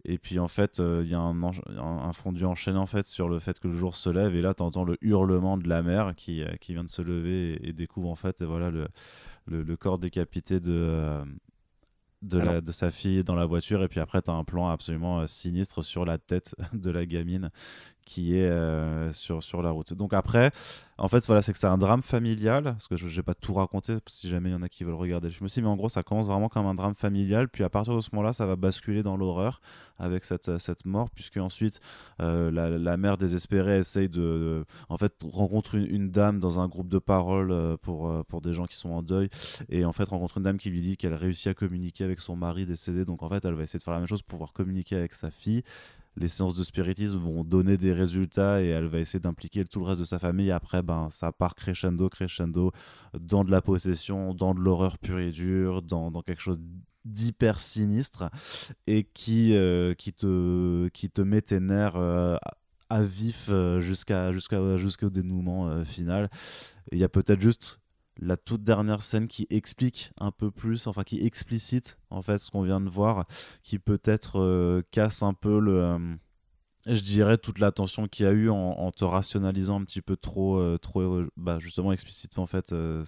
Et 0.06 0.18
puis 0.18 0.38
en 0.38 0.50
fait, 0.50 0.80
euh, 0.80 1.02
il 1.06 1.12
y 1.12 1.14
a 1.14 1.20
un, 1.20 1.44
un, 1.44 1.52
un 1.78 2.12
fondu 2.14 2.44
enchaîné 2.44 2.78
en 2.78 2.86
fait 2.86 3.06
sur 3.06 3.30
le 3.30 3.40
fait 3.40 3.60
que 3.60 3.70
le 3.70 3.76
jour 3.76 3.96
se 3.96 4.10
lève 4.10 4.36
et 4.36 4.42
là 4.42 4.54
tu 4.54 4.62
entends 4.62 4.84
le 4.84 4.98
hurlement 5.02 5.58
de 5.58 5.70
la 5.70 5.82
mère 5.82 6.14
qui, 6.16 6.44
euh, 6.44 6.56
qui 6.60 6.74
vient 6.74 6.84
de 6.84 6.90
se 6.90 7.02
lever 7.02 7.58
et, 7.66 7.72
découvre 7.72 8.10
en 8.10 8.16
fait 8.16 8.44
voilà 8.44 8.70
le, 8.70 8.88
le 9.48 9.78
corps 9.78 10.00
décapité 10.00 10.60
de, 10.60 11.24
de, 12.24 12.40
la, 12.40 12.50
Alors. 12.52 12.62
de 12.62 12.72
sa 12.72 12.90
fille 12.90 13.24
dans 13.24 13.36
la 13.36 13.46
voiture 13.46 13.84
et 13.84 13.88
puis 13.88 14.00
après 14.00 14.22
tu 14.22 14.32
as 14.32 14.34
un 14.34 14.44
plan 14.44 14.70
absolument 14.70 15.20
euh, 15.20 15.28
sinistre 15.28 15.84
sur 15.84 16.06
la 16.06 16.18
tête 16.18 16.56
de 16.74 16.90
la 16.90 17.06
gamine 17.06 17.52
qui 18.06 18.38
est 18.38 18.50
euh, 18.50 19.12
sur, 19.12 19.44
sur 19.44 19.62
la 19.62 19.72
route. 19.72 19.94
Donc 19.94 20.14
après, 20.14 20.52
en 20.98 21.08
fait, 21.08 21.26
voilà, 21.26 21.42
c'est 21.42 21.54
que 21.54 21.58
c'est 21.58 21.68
un 21.68 21.78
drame 21.78 22.04
familial, 22.04 22.64
parce 22.64 22.88
que 22.88 22.96
je 22.98 23.08
n'ai 23.08 23.24
pas 23.24 23.34
tout 23.34 23.54
raconté, 23.54 23.96
si 24.08 24.30
jamais 24.30 24.50
il 24.50 24.52
y 24.54 24.56
en 24.56 24.62
a 24.62 24.70
qui 24.70 24.84
veulent 24.84 24.94
regarder 24.94 25.28
le 25.28 25.34
film 25.34 25.46
aussi, 25.46 25.62
mais 25.62 25.68
en 25.68 25.76
gros, 25.76 25.90
ça 25.90 26.04
commence 26.04 26.28
vraiment 26.28 26.50
comme 26.50 26.66
un 26.66 26.76
drame 26.76 26.96
familial, 26.96 27.50
puis 27.50 27.64
à 27.64 27.70
partir 27.70 27.96
de 27.96 28.02
ce 28.02 28.10
moment-là, 28.14 28.32
ça 28.34 28.46
va 28.46 28.56
basculer 28.56 29.02
dans 29.02 29.18
l'horreur 29.18 29.60
avec 29.98 30.24
cette, 30.24 30.58
cette 30.60 30.86
mort, 30.86 31.10
puisque 31.10 31.38
ensuite, 31.38 31.80
euh, 32.22 32.52
la, 32.52 32.70
la 32.70 32.98
mère 32.98 33.18
désespérée 33.18 33.80
essaye 33.80 34.08
de, 34.10 34.20
de- 34.20 34.66
en 34.90 34.98
fait, 34.98 35.14
rencontre 35.24 35.76
une, 35.76 36.12
dame 36.12 36.40
dans 36.40 36.60
un 36.60 36.68
groupe 36.68 36.90
de 36.90 37.00
parole 37.00 37.52
euh, 37.52 37.76
pour, 37.78 38.12
pour 38.26 38.42
des 38.42 38.54
gens 38.54 38.66
qui 38.66 38.76
sont 38.76 38.92
en 38.92 39.02
deuil, 39.02 39.30
et 39.70 39.86
en 39.86 39.94
fait, 39.94 40.08
rencontre 40.10 40.38
une 40.38 40.44
dame 40.44 40.58
qui 40.58 40.70
lui 40.70 40.82
dit 40.82 40.98
qu'elle 40.98 41.16
réussit 41.16 41.48
à 41.48 41.54
communiquer 41.54 42.04
avec 42.04 42.20
son 42.20 42.36
mari 42.36 42.66
décédé, 42.66 43.04
donc 43.04 43.24
en 43.24 43.30
fait, 43.30 43.44
elle 43.46 43.56
va 43.56 43.64
essayer 43.64 43.80
de 43.80 43.84
faire 43.84 43.94
la 43.94 44.00
même 44.00 44.08
chose 44.08 44.22
pour 44.22 44.38
pouvoir 44.38 44.54
communiquer 44.54 44.96
avec 44.96 45.14
sa 45.14 45.32
fille, 45.32 45.64
les 46.16 46.28
séances 46.28 46.56
de 46.56 46.64
spiritisme 46.64 47.18
vont 47.18 47.44
donner 47.44 47.78
des 47.78 47.94
résultats 47.94 48.62
et 48.62 48.68
elle 48.68 48.88
va 48.88 49.00
essayer 49.00 49.20
d'impliquer 49.20 49.64
tout 49.66 49.80
le 49.80 49.86
reste 49.86 50.00
de 50.00 50.06
sa 50.06 50.20
famille. 50.20 50.52
Après, 50.52 50.82
ben, 50.82 51.10
ça 51.10 51.32
part 51.32 51.56
crescendo, 51.56 52.10
crescendo, 52.10 52.72
dans 53.20 53.44
de 53.44 53.52
la 53.52 53.62
possession, 53.62 54.34
dans 54.34 54.54
de 54.54 54.60
l'horreur 54.60 54.98
pure 54.98 55.20
et 55.20 55.32
dure, 55.32 55.82
dans, 55.82 56.12
dans 56.12 56.22
quelque 56.22 56.42
chose 56.42 56.62
d'hyper 57.06 57.60
sinistre 57.60 58.30
et 58.88 59.04
qui, 59.04 59.54
euh, 59.56 59.94
qui, 59.94 60.14
te, 60.14 60.88
qui 60.90 61.10
te 61.10 61.22
met 61.22 61.42
tes 61.42 61.60
nerfs 61.60 61.98
euh, 61.98 62.38
à- 62.90 63.02
vif 63.02 63.48
euh, 63.50 63.80
jusqu'à, 63.80 64.32
jusqu'à, 64.32 64.78
jusqu'au 64.78 65.10
dénouement 65.10 65.84
final. 65.84 66.30
Il 66.92 67.00
y 67.00 67.04
a 67.04 67.10
peut-être 67.10 67.42
juste 67.42 67.80
la 68.20 68.38
toute 68.38 68.64
dernière 68.64 69.04
scène 69.04 69.28
qui 69.28 69.48
explique 69.50 70.12
un 70.20 70.32
peu 70.32 70.52
plus, 70.52 70.88
enfin 70.88 71.04
qui 71.04 71.26
explicite 71.26 71.98
en 72.10 72.22
fait 72.22 72.40
ce 72.40 72.52
qu'on 72.52 72.62
vient 72.62 72.82
de 72.82 72.90
voir, 72.90 73.26
qui 73.64 73.80
peut-être 73.80 74.40
euh, 74.40 74.82
casse 74.92 75.24
un 75.24 75.34
peu 75.34 75.60
le, 75.60 75.84
euh, 75.84 76.16
je 76.86 77.02
dirais 77.02 77.38
toute 77.38 77.60
la 77.60 77.72
tension 77.72 78.08
qu'il 78.08 78.26
y 78.26 78.30
a 78.30 78.32
eu 78.32 78.50
en, 78.50 78.56
en 78.56 78.92
te 78.92 79.06
rationalisant 79.06 79.80
un 79.80 79.86
petit 79.86 80.02
peu 80.02 80.18
trop, 80.18 80.58
euh, 80.58 80.78
trop 80.78 81.02
euh, 81.02 81.32
bah, 81.38 81.58
justement 81.60 81.94
explicitement 81.94 82.44
en 82.44 82.48
fait, 82.48 82.74
euh, 82.74 83.04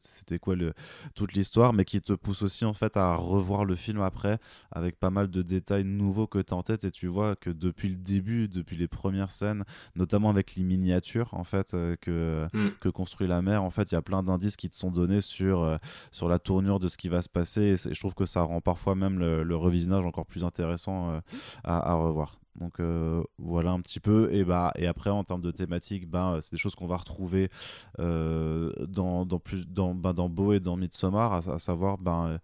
c'était 0.00 0.38
quoi 0.38 0.56
le, 0.56 0.74
toute 1.14 1.32
l'histoire, 1.34 1.72
mais 1.72 1.84
qui 1.84 2.00
te 2.00 2.12
pousse 2.12 2.42
aussi 2.42 2.64
en 2.64 2.72
fait 2.72 2.96
à 2.96 3.14
revoir 3.14 3.64
le 3.64 3.76
film 3.76 4.00
après 4.00 4.38
avec 4.72 4.98
pas 4.98 5.10
mal 5.10 5.30
de 5.30 5.42
détails 5.42 5.84
nouveaux 5.84 6.26
que 6.26 6.40
tu 6.40 6.52
as 6.52 6.56
en 6.56 6.62
tête 6.62 6.84
et 6.84 6.90
tu 6.90 7.06
vois 7.06 7.36
que 7.36 7.50
depuis 7.50 7.88
le 7.88 7.96
début, 7.96 8.48
depuis 8.48 8.76
les 8.76 8.88
premières 8.88 9.30
scènes, 9.30 9.64
notamment 9.94 10.30
avec 10.30 10.56
les 10.56 10.64
miniatures 10.64 11.32
en 11.34 11.44
fait 11.44 11.74
euh, 11.74 11.96
que, 12.00 12.46
Mm. 12.52 12.70
que 12.80 12.88
construit 12.88 13.26
la 13.28 13.42
mer, 13.42 13.62
en 13.62 13.70
fait 13.70 13.92
il 13.92 13.94
y 13.94 13.98
a 13.98 14.02
plein 14.02 14.22
d'indices 14.22 14.56
qui 14.56 14.68
te 14.68 14.76
sont 14.76 14.90
donnés 14.90 15.20
sur, 15.20 15.78
sur 16.12 16.28
la 16.28 16.38
tournure 16.38 16.80
de 16.80 16.88
ce 16.88 16.96
qui 16.96 17.08
va 17.08 17.22
se 17.22 17.28
passer 17.28 17.62
et, 17.62 17.76
je 17.94 18.00
trouve 18.00 18.14
que 18.14 18.26
ça 18.26 18.42
rend 18.42 18.60
parfois 18.60 18.94
même 18.94 19.18
le, 19.18 19.42
le 19.44 19.56
revisionnage 19.56 20.04
encore 20.04 20.26
plus 20.26 20.44
intéressant 20.44 21.20
à, 21.64 21.90
à 21.90 21.94
revoir. 21.94 22.38
Donc 22.56 22.78
euh, 22.78 23.22
voilà 23.38 23.70
un 23.70 23.80
petit 23.80 24.00
peu. 24.00 24.32
Et, 24.32 24.44
bah, 24.44 24.72
après, 24.86 25.10
en 25.10 25.24
termes 25.24 25.42
de 25.42 25.50
thématique, 25.50 26.08
bah, 26.08 26.38
c'est 26.40 26.52
des 26.52 26.58
choses 26.58 26.74
qu'on 26.74 26.86
va 26.86 26.96
retrouver 26.96 27.50
euh, 27.98 28.72
dans, 28.86 29.26
dans, 29.26 29.38
plus, 29.38 29.66
dans, 29.66 29.94
bah, 29.94 30.12
dans 30.12 30.28
Beau 30.28 30.52
et 30.52 30.60
dans 30.60 30.76
Midsommar, 30.76 31.48
à, 31.48 31.58
savoir, 31.58 31.98
ben, 31.98 32.26
euh, 32.26 32.38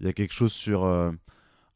il 0.00 0.06
y 0.06 0.08
a 0.08 0.12
quelque 0.12 0.34
chose 0.34 0.52
sur, 0.52 0.84
euh, 0.84 1.12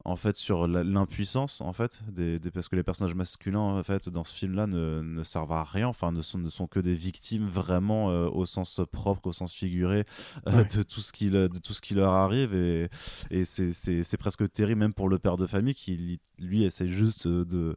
en 0.05 0.15
fait, 0.15 0.37
sur 0.37 0.67
l'impuissance, 0.67 1.59
en 1.59 1.73
fait, 1.73 2.01
des, 2.09 2.39
des- 2.39 2.49
parce 2.51 2.69
que 2.69 2.75
les 2.77 2.83
personnages 2.83 3.15
masculins, 3.15 3.59
en 3.59 3.83
fait, 3.83 4.07
dans 4.07 4.23
ce 4.23 4.33
film-là, 4.33 4.65
ne, 4.65 5.01
ne 5.01 5.23
servent 5.23 5.51
à 5.51 5.63
rien, 5.65 5.87
enfin, 5.87 6.11
ne 6.13 6.21
sont, 6.21 6.37
ne 6.37 6.49
sont 6.49 6.65
que 6.67 6.79
des 6.79 6.93
victimes 6.93 7.47
vraiment 7.47 8.09
euh, 8.09 8.27
au 8.29 8.45
sens 8.45 8.79
propre, 8.91 9.27
au 9.27 9.33
sens 9.33 9.53
figuré 9.53 10.05
euh, 10.47 10.63
Ouais. 10.63 10.65
de, 10.75 10.83
tout 10.83 11.01
ce 11.01 11.11
qui, 11.11 11.29
de 11.29 11.47
tout 11.61 11.73
ce 11.73 11.81
qui 11.81 11.93
leur 11.93 12.13
arrive. 12.13 12.53
Et, 12.53 12.89
et 13.31 13.43
c'est- 13.43 14.17
presque 14.17 14.49
terrible, 14.51 14.79
même 14.79 14.93
pour 14.93 15.09
le 15.09 15.19
père 15.19 15.35
de 15.37 15.45
famille 15.45 15.75
qui, 15.75 16.19
lui, 16.39 16.63
essaie 16.63 16.87
juste 16.87 17.27
euh, 17.27 17.43
de 17.45 17.75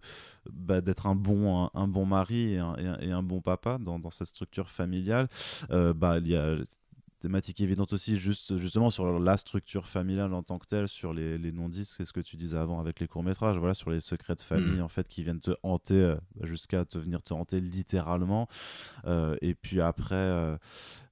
bah, 0.52 0.80
d'être 0.80 1.06
un 1.06 1.14
bon, 1.16 1.64
un, 1.64 1.70
un 1.74 1.88
bon 1.88 2.06
mari 2.06 2.52
et 2.54 2.58
un, 2.58 2.74
et 2.76 2.86
un- 2.86 2.98
et 3.00 3.10
un 3.12 3.22
bon 3.22 3.40
papa 3.40 3.78
dans, 3.78 3.98
dans 3.98 4.10
cette 4.10 4.28
structure 4.28 4.70
familiale. 4.70 5.28
Euh, 5.70 5.92
bah, 5.94 6.18
il 6.18 6.28
y 6.28 6.36
a 6.36 6.56
thématique 7.20 7.60
évidente 7.60 7.92
aussi 7.92 8.18
juste 8.18 8.56
justement 8.58 8.90
sur 8.90 9.18
la 9.20 9.36
structure 9.36 9.86
familiale 9.86 10.32
en 10.34 10.42
tant 10.42 10.58
que 10.58 10.66
telle 10.66 10.88
sur 10.88 11.12
les, 11.14 11.38
les 11.38 11.52
non-dits 11.52 11.84
c'est 11.84 12.04
ce 12.04 12.12
que 12.12 12.20
tu 12.20 12.36
disais 12.36 12.56
avant 12.56 12.80
avec 12.80 12.98
les 13.00 13.06
courts-métrages 13.08 13.58
voilà 13.58 13.74
sur 13.74 13.90
les 13.90 14.00
secrets 14.00 14.34
de 14.34 14.40
famille 14.40 14.78
Mhm. 14.78 14.82
en 14.82 14.88
fait 14.88 15.06
qui 15.06 15.22
viennent 15.22 15.40
te 15.40 15.52
hanter 15.62 15.94
euh, 15.94 16.16
jusqu'à 16.42 16.84
te 16.84 16.98
venir 16.98 17.22
te 17.22 17.32
hanter 17.34 17.60
littéralement 17.60 18.48
Euh, 19.06 19.36
et 19.40 19.54
puis 19.54 19.80
après 19.80 20.14
euh, 20.14 20.56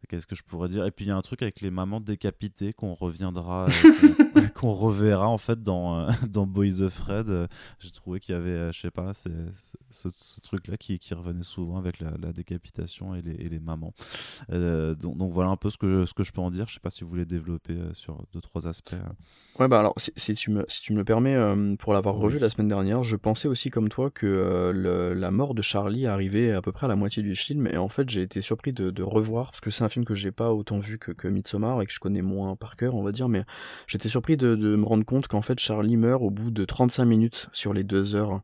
qu'est-ce 0.07 0.27
que 0.27 0.35
je 0.37 0.43
pourrais 0.43 0.69
dire? 0.69 0.87
Et 0.87 0.91
puis 0.91 1.05
il 1.05 1.09
y 1.09 1.11
a 1.11 1.17
un 1.17 1.23
truc 1.23 1.43
avec 1.43 1.61
les 1.61 1.71
mamans 1.71 2.01
décapitées 2.01 2.73
qu'on 2.73 2.95
reviendra 2.95 3.67
euh, 3.67 4.49
qu'on- 4.55 4.75
reverra 4.75 5.29
en 5.29 5.39
fait 5.39 5.61
dans 5.63 5.99
euh, 5.99 6.11
dans 6.29 6.47
Boys 6.47 6.81
of 6.81 6.93
Fred 6.93 7.29
Euh, 7.29 7.47
j'ai 7.81 7.91
trouvé 7.91 8.21
qu'il 8.21 8.35
y 8.35 8.39
avait 8.39 8.51
euh, 8.51 8.73
je 8.73 8.81
sais 8.81 8.91
pas 8.91 9.13
ce, 9.15 9.29
truc 10.41 10.69
là 10.69 10.77
qui, 10.77 10.99
qui 10.99 11.15
revenait 11.15 11.43
souvent 11.43 11.79
avec 11.79 12.01
la, 12.01 12.13
la 12.21 12.33
décapitation 12.33 13.15
et 13.15 13.23
les, 13.23 13.33
et 13.33 13.49
les 13.49 13.59
mamans 13.59 13.93
donc, 14.49 15.17
donc 15.17 15.33
voilà 15.33 15.51
un 15.51 15.57
peu 15.57 15.71
ce 15.71 15.79
que, 15.79 16.07
ce 16.07 16.15
que 16.15 16.23
je 16.23 16.33
peux 16.33 16.41
en 16.41 16.51
dire. 16.51 16.67
Je 16.69 16.75
sais 16.75 16.81
pas 16.81 16.91
si 16.91 17.05
vous 17.05 17.11
voulez 17.11 17.25
développer 17.27 17.77
sur 17.95 18.23
deux, 18.33 18.41
trois 18.41 18.67
aspects. 18.67 18.95
Ouais, 19.59 19.67
bah 19.67 19.81
alors, 19.81 19.95
si, 19.97 20.13
si 20.17 20.35
tu, 20.35 20.53
me, 20.53 20.65
si 20.69 20.83
tu 20.83 20.93
me 20.93 20.99
le 20.99 21.05
permets, 21.05 21.35
euh, 21.35 21.75
pour 21.75 21.93
l'avoir 21.93 22.17
Oui. 22.17 22.23
revu 22.27 22.39
la 22.39 22.49
semaine 22.49 22.69
dernière, 22.69 23.03
je 23.03 23.17
pensais 23.17 23.49
aussi 23.49 23.71
comme 23.71 23.89
toi 23.89 24.09
que 24.09 24.25
euh, 24.25 24.73
le- 24.73 25.15
la 25.15 25.33
mort 25.33 25.53
de 25.53 25.63
Charlie 25.63 26.07
arrivait 26.07 26.53
à 26.53 26.63
peu 26.63 26.71
près 26.71 26.85
à 26.85 26.89
la 26.89 26.95
moitié 26.95 27.25
du 27.25 27.35
film, 27.35 27.67
et 27.67 27.77
en 27.77 27.89
fait 27.89 28.09
j'ai 28.09 28.23
été 28.23 28.41
surpris 28.41 28.73
de, 28.73 28.91
de 28.91 29.03
revoir, 29.03 29.51
parce 29.51 29.61
que 29.61 29.71
c'est 29.71 29.83
un 29.83 29.89
film 29.89 30.05
que 30.05 30.15
j'ai 30.15 30.31
pas 30.31 30.53
autant 30.53 30.79
vu 30.79 30.97
que, 30.99 31.11
que 31.11 31.27
Midsommar, 31.27 31.83
et 31.83 31.87
que 31.87 31.93
je 31.93 31.99
connais 31.99 32.23
moins 32.23 32.55
par 32.55 32.77
cœur, 32.77 32.95
on 32.95 33.03
va 33.03 33.11
dire, 33.11 33.29
mais 33.29 33.43
j'étais 33.89 34.09
surpris 34.09 34.37
de, 34.37 34.55
de 34.55 34.77
me 34.77 34.85
rendre 34.87 35.05
compte 35.05 35.27
qu'en 35.27 35.43
fait 35.43 35.59
Charlie 35.59 35.97
meurt 35.97 36.23
au 36.23 36.31
bout 36.31 36.53
de 36.53 36.65
35 36.65 37.05
minutes 37.05 37.49
sur 37.53 37.75
les 37.75 37.83
deux 37.83 38.15
heures. 38.15 38.43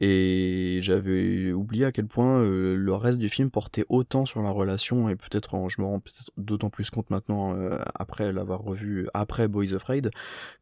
Et 0.00 0.78
j'avais 0.82 1.50
oublié 1.52 1.84
à 1.84 1.92
quel 1.92 2.06
point 2.06 2.40
euh, 2.40 2.76
le 2.76 2.94
reste 2.94 3.18
du 3.18 3.28
film 3.28 3.50
portait 3.50 3.84
autant 3.88 4.26
sur 4.26 4.42
la 4.42 4.50
relation, 4.50 5.08
et 5.08 5.16
peut-être 5.16 5.54
en- 5.54 5.68
je 5.68 5.80
me 5.80 5.86
rends 5.86 5.98
peut-être 6.00 6.30
d'autant 6.36 6.70
plus 6.70 6.88
compte 6.90 7.10
maintenant, 7.10 7.54
euh, 7.56 7.78
après 7.94 8.32
l'avoir 8.32 8.60
revu 8.62 9.08
après 9.12 9.48
Boys 9.48 9.74
Afraid, 9.74 10.10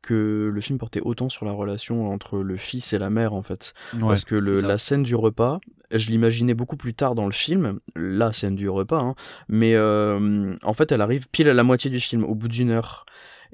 que 0.02 0.50
le 0.52 0.60
film 0.60 0.78
portait 0.78 1.00
autant 1.00 1.28
sur 1.28 1.44
la 1.44 1.52
relation 1.52 2.10
entre 2.10 2.38
le 2.38 2.56
fils 2.56 2.92
et 2.92 2.98
la 2.98 3.10
mère 3.10 3.34
en 3.34 3.42
fait. 3.42 3.74
Parce 4.08 4.24
que 4.24 4.34
le, 4.34 4.54
la 4.68 4.78
scène 4.78 5.02
du 5.02 5.14
repas, 5.14 5.60
je 5.90 6.10
l'imaginais 6.10 6.54
beaucoup 6.54 6.76
plus 6.76 6.94
tard 6.94 7.14
dans 7.14 7.26
le 7.26 7.32
film, 7.32 7.78
la 7.94 8.32
scène 8.32 8.54
du 8.56 8.68
repas, 8.68 9.00
hein, 9.00 9.14
mais 9.48 9.74
euh, 9.74 10.54
en 10.62 10.72
fait 10.72 10.92
elle 10.92 11.00
arrive 11.02 11.28
pile 11.30 11.48
à 11.48 11.54
la 11.54 11.62
moitié 11.62 11.90
du 11.90 12.00
film, 12.00 12.24
au 12.24 12.34
bout 12.34 12.48
d'une 12.48 12.70
heure. 12.70 13.04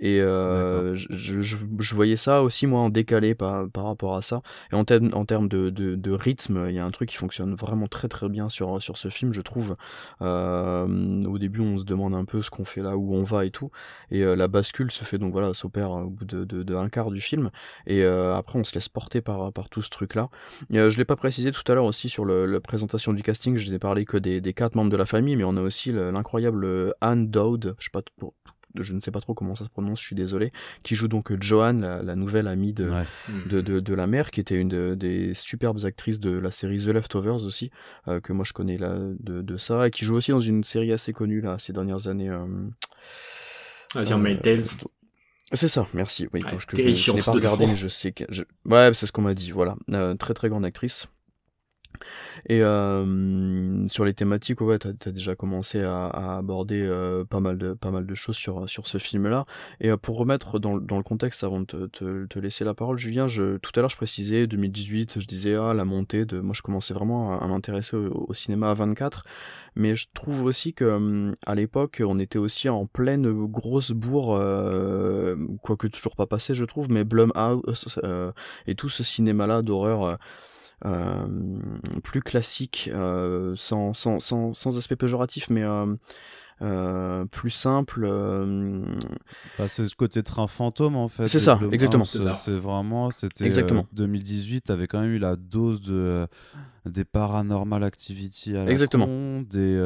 Et 0.03 0.21
euh, 0.21 0.95
je, 0.95 1.41
je- 1.41 1.95
voyais 1.95 2.17
ça 2.17 2.43
aussi 2.43 2.67
moi 2.67 2.81
en 2.81 2.91
décalé 2.91 3.35
par, 3.35 3.71
par 3.71 3.85
rapport 3.85 4.17
à 4.17 4.21
ça. 4.23 4.43
Et 4.73 4.75
en, 4.75 4.85
termes- 4.85 5.11
en 5.15 5.25
termes 5.25 5.49
de, 5.49 5.71
de, 5.71 5.95
de 5.95 6.11
rythme, 6.11 6.67
il 6.69 6.75
y 6.75 6.79
a 6.81 6.85
un 6.85 6.91
truc 6.91 7.09
qui 7.09 7.17
fonctionne 7.17 7.55
vraiment 7.55 7.87
très 7.87 8.09
très 8.09 8.29
bien 8.29 8.49
sur, 8.49 8.83
sur 8.83 8.97
ce 8.99 9.09
film, 9.09 9.33
je 9.33 9.41
trouve. 9.41 9.77
Euh, 10.21 11.23
au 11.25 11.39
début, 11.39 11.61
on 11.61 11.79
se 11.79 11.85
demande 11.85 12.15
un 12.15 12.25
peu 12.25 12.43
ce 12.43 12.51
qu'on 12.51 12.65
fait 12.65 12.83
là, 12.83 12.97
où 12.97 13.15
on 13.15 13.23
va 13.23 13.45
et 13.45 13.51
tout. 13.51 13.71
Et 14.11 14.25
euh, 14.25 14.35
la 14.37 14.49
bascule 14.49 14.91
se 14.91 15.05
fait 15.05 15.19
donc 15.19 15.33
voilà, 15.33 15.55
s'opère 15.55 15.91
au 15.93 16.11
bout 16.11 16.25
de, 16.25 16.45
de, 16.45 16.75
un 16.75 16.89
quart 16.89 17.11
du 17.11 17.21
film. 17.21 17.51
Et 17.87 18.05
après, 18.05 18.59
on 18.59 18.65
se 18.65 18.75
laisse 18.75 18.89
porter 18.89 19.21
par, 19.21 19.53
par 19.53 19.69
tout 19.69 19.83
ce 19.83 19.91
truc-là. 19.91 20.29
Je 20.71 20.97
l'ai 20.97 21.05
pas 21.05 21.17
précisé 21.17 21.53
tout 21.53 21.63
à 21.71 21.75
l'heure 21.75 21.85
aussi 21.85 22.09
sur 22.09 22.25
le, 22.25 22.47
la 22.47 22.61
présentation 22.61 23.13
du 23.13 23.23
casting. 23.23 23.57
Je 23.57 23.71
n'ai 23.71 23.79
parlé 23.79 24.05
que 24.05 24.17
des, 24.17 24.41
des 24.41 24.53
quatre 24.53 24.75
membres 24.75 24.91
de 24.91 24.97
la 24.97 25.07
famille, 25.07 25.37
mais 25.37 25.45
on 25.45 25.57
a 25.57 25.61
aussi 25.63 25.93
le- 25.93 26.11
l'incroyable 26.11 26.95
Anne 27.01 27.29
Dowd. 27.31 27.75
Je 27.79 27.85
sais 27.85 27.91
pas 27.93 28.03
trop- 28.19 28.35
je 28.79 28.93
ne 28.95 29.01
sais 29.01 29.11
pas 29.11 29.21
trop 29.21 29.35
comment 29.35 29.55
ça 29.55 29.65
se 29.65 29.71
prononce, 29.71 30.01
je 30.01 30.07
suis 30.07 30.17
désolé, 30.17 30.53
qui 30.83 30.95
joue 30.95 31.09
donc 31.09 31.33
Joanne, 31.41 31.81
la, 31.83 32.03
la 32.03 32.17
nouvelle 32.17 32.47
amie 32.47 32.73
de, 32.73 32.89
Ouais. 32.89 33.05
Hmm. 33.29 33.49
de, 33.49 33.61
de, 33.61 33.81
de 33.81 33.95
la 33.95 34.07
mère, 34.07 34.31
qui 34.31 34.41
était 34.41 34.57
une 34.61 34.69
de- 34.69 34.95
des 34.95 35.35
superbes 35.35 35.85
actrices 35.85 36.21
de 36.21 36.31
la 36.31 36.51
série 36.51 36.79
The 36.79 36.87
Leftovers 36.89 37.45
aussi, 37.45 37.71
euh, 38.09 38.21
que 38.21 38.33
moi 38.33 38.45
je 38.45 38.53
connais 38.53 38.79
là, 38.79 38.97
de, 39.21 39.43
de 39.43 39.57
ça, 39.57 39.87
et 39.89 39.91
qui 39.91 40.05
joue 40.05 40.15
aussi 40.15 40.31
dans 40.31 40.41
une 40.41 40.65
série 40.65 40.93
assez 40.93 41.13
connue 41.13 41.41
là, 41.41 41.59
ces 41.59 41.73
dernières 41.73 42.09
années. 42.09 42.31
euh, 42.31 42.47
Ah, 43.95 43.99
euh, 44.01 44.37
Tales. 44.37 44.63
C'est 45.55 45.69
ça, 45.69 45.87
merci. 45.93 46.27
Oui, 46.33 46.43
Ouais, 46.43 46.51
donc, 46.53 46.65
que 46.65 46.77
je, 46.79 46.93
je 46.95 47.13
n'ai 47.13 47.21
pas 47.21 47.33
regardé, 47.33 47.67
mais 47.67 47.77
je 47.77 47.89
sais 47.89 48.13
que. 48.13 48.25
je- 48.31 48.45
Ouais, 48.65 48.91
c'est 48.95 49.05
ce 49.07 49.13
qu'on 49.13 49.21
m'a 49.21 49.35
dit, 49.35 49.51
voilà. 49.51 49.77
Euh, 49.91 50.15
très 50.15 50.33
très 50.33 50.49
grande 50.49 50.65
actrice. 50.65 51.09
Et 52.49 52.63
euh, 52.63 53.87
sur 53.89 54.05
les 54.05 54.15
thématiques, 54.15 54.61
ouais, 54.61 54.79
tu 54.79 54.89
as, 54.89 55.13
déjà 55.13 55.35
commencé 55.35 55.83
à, 55.83 56.37
aborder 56.37 56.83
euh, 56.83 57.25
pas, 57.25 57.41
mal 57.41 57.59
de, 57.59 57.73
pas 57.75 57.91
mal 57.91 58.07
de 58.07 58.15
choses 58.15 58.37
sur, 58.37 58.69
sur 58.69 58.87
ce 58.87 58.99
film-là. 58.99 59.45
Et 59.81 59.91
euh, 59.91 59.97
pour 59.97 60.19
remettre 60.19 60.59
dans, 60.59 60.79
dans, 60.79 60.97
le 60.97 61.03
contexte, 61.03 61.45
avant 61.45 61.61
de 61.61 61.87
te, 61.87 62.39
laisser 62.39 62.65
la 62.65 62.75
parole, 62.75 62.99
Julien, 62.99 63.27
tout 63.27 63.73
à 63.77 63.81
l'heure 63.81 63.91
je 63.91 63.97
précisais 63.97 64.47
2018, 64.47 65.21
je 65.21 65.27
disais 65.27 65.55
ah, 65.55 65.75
la 65.75 65.85
montée 65.85 66.25
de. 66.25 66.41
Moi 66.41 66.55
je 66.55 66.63
commençais 66.63 66.95
vraiment 66.95 67.39
à, 67.39 67.47
m'intéresser 67.47 67.97
au, 67.97 68.35
cinéma 68.35 68.71
à 68.71 68.75
24, 68.75 69.25
mais 69.77 69.95
je 69.95 70.09
trouve 70.13 70.43
aussi 70.43 70.75
que 70.75 70.85
hum, 70.85 71.37
à 71.47 71.55
l'époque 71.55 72.03
on 72.05 72.19
était 72.19 72.39
aussi 72.39 72.69
en 72.69 72.87
pleine 72.87 73.31
grosse 73.47 73.93
bourre, 73.93 74.39
quoique 75.63 75.87
toujours 75.87 76.17
pas 76.17 76.27
passé, 76.27 76.55
je 76.55 76.65
trouve, 76.65 76.91
mais 76.91 77.05
Blumhouse 77.05 78.01
et 78.67 78.75
tout 78.75 78.89
ce 78.89 79.03
cinéma-là 79.03 79.63
d'horreur. 79.63 80.19
Euh, 80.85 81.27
plus 82.03 82.23
classique, 82.23 82.91
euh, 82.93 83.55
sans, 83.55 83.95
sans, 83.95 84.19
sans, 84.19 84.53
sans, 84.53 84.79
aspect 84.79 84.97
péjoratif, 84.97 85.49
mais 85.49 85.63
euh, 85.63 85.95
euh, 86.61 87.25
plus 87.27 87.51
simple. 87.51 88.05
Euh... 88.05 88.85
Bah, 89.59 89.69
c'est 89.69 89.89
ce 89.89 89.95
côté 89.95 90.25
train 90.25 90.49
fantôme 90.49 90.97
en 90.97 91.07
fait. 91.07 91.29
C'est 91.29 91.39
ça, 91.39 91.61
exactement. 91.71 92.05
C'est 92.05 92.59
vraiment, 92.59 93.13
c'était 93.13 93.45
exactement. 93.45 93.87
2018, 93.93 94.71
avait 94.71 94.89
quand 94.89 95.01
même 95.03 95.11
eu 95.11 95.19
la 95.19 95.37
dose 95.37 95.83
de 95.83 96.27
des 96.85 97.05
paranormal 97.05 97.85
activity 97.85 98.57
à 98.57 98.65
la 98.65 98.71
exactement. 98.73 99.07
Con, 99.07 99.43
des 99.43 99.77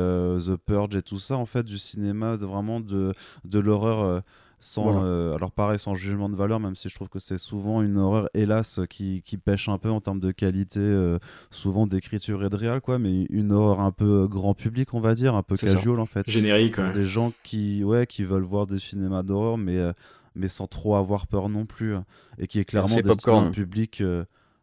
The 0.46 0.56
Purge 0.56 0.96
et 0.96 1.02
tout 1.02 1.18
ça 1.18 1.36
en 1.36 1.44
fait 1.44 1.64
du 1.64 1.76
cinéma, 1.76 2.38
de, 2.38 2.46
vraiment 2.46 2.80
de 2.80 3.12
de 3.44 3.58
l'horreur 3.58 4.22
sans 4.58 4.84
voilà. 4.84 5.00
euh, 5.02 5.34
alors 5.34 5.52
pareil 5.52 5.78
sans 5.78 5.94
jugement 5.94 6.28
de 6.28 6.36
valeur 6.36 6.60
même 6.60 6.76
si 6.76 6.88
je 6.88 6.94
trouve 6.94 7.08
que 7.08 7.18
c'est 7.18 7.38
souvent 7.38 7.82
une 7.82 7.98
horreur 7.98 8.28
hélas 8.34 8.80
qui, 8.88 9.22
qui, 9.22 9.36
pêche 9.36 9.68
un 9.68 9.78
peu 9.78 9.90
en 9.90 10.00
termes 10.00 10.20
de 10.20 10.30
qualité 10.30 10.80
euh, 10.80 11.18
souvent 11.50 11.86
d'écriture 11.86 12.42
et 12.44 12.48
de 12.48 12.56
réal 12.56 12.80
quoi 12.80 12.98
mais 12.98 13.24
une 13.24 13.52
horreur 13.52 13.80
un 13.80 13.92
peu 13.92 14.26
grand 14.26 14.54
public 14.54 14.94
on 14.94 15.00
va 15.00 15.14
dire 15.14 15.34
un 15.34 15.42
peu 15.42 15.56
casual 15.56 15.96
ça. 15.96 16.02
en 16.02 16.06
fait 16.06 16.30
générique 16.30 16.78
ouais. 16.78 16.92
des 16.92 17.04
gens 17.04 17.32
qui 17.42 17.84
ouais 17.84 18.06
qui 18.06 18.24
veulent 18.24 18.42
voir 18.42 18.66
des 18.66 18.78
cinémas 18.78 19.22
d'horreur 19.22 19.58
mais 19.58 19.76
euh, 19.76 19.92
mais 20.34 20.48
sans 20.48 20.66
trop 20.66 20.96
avoir 20.96 21.26
peur 21.26 21.48
non 21.48 21.66
plus 21.66 21.94
et 22.38 22.46
qui 22.46 22.58
est 22.58 22.64
clairement 22.64 22.94
destiné 22.96 23.36
à 23.36 23.40
un 23.40 23.50
public 23.50 24.02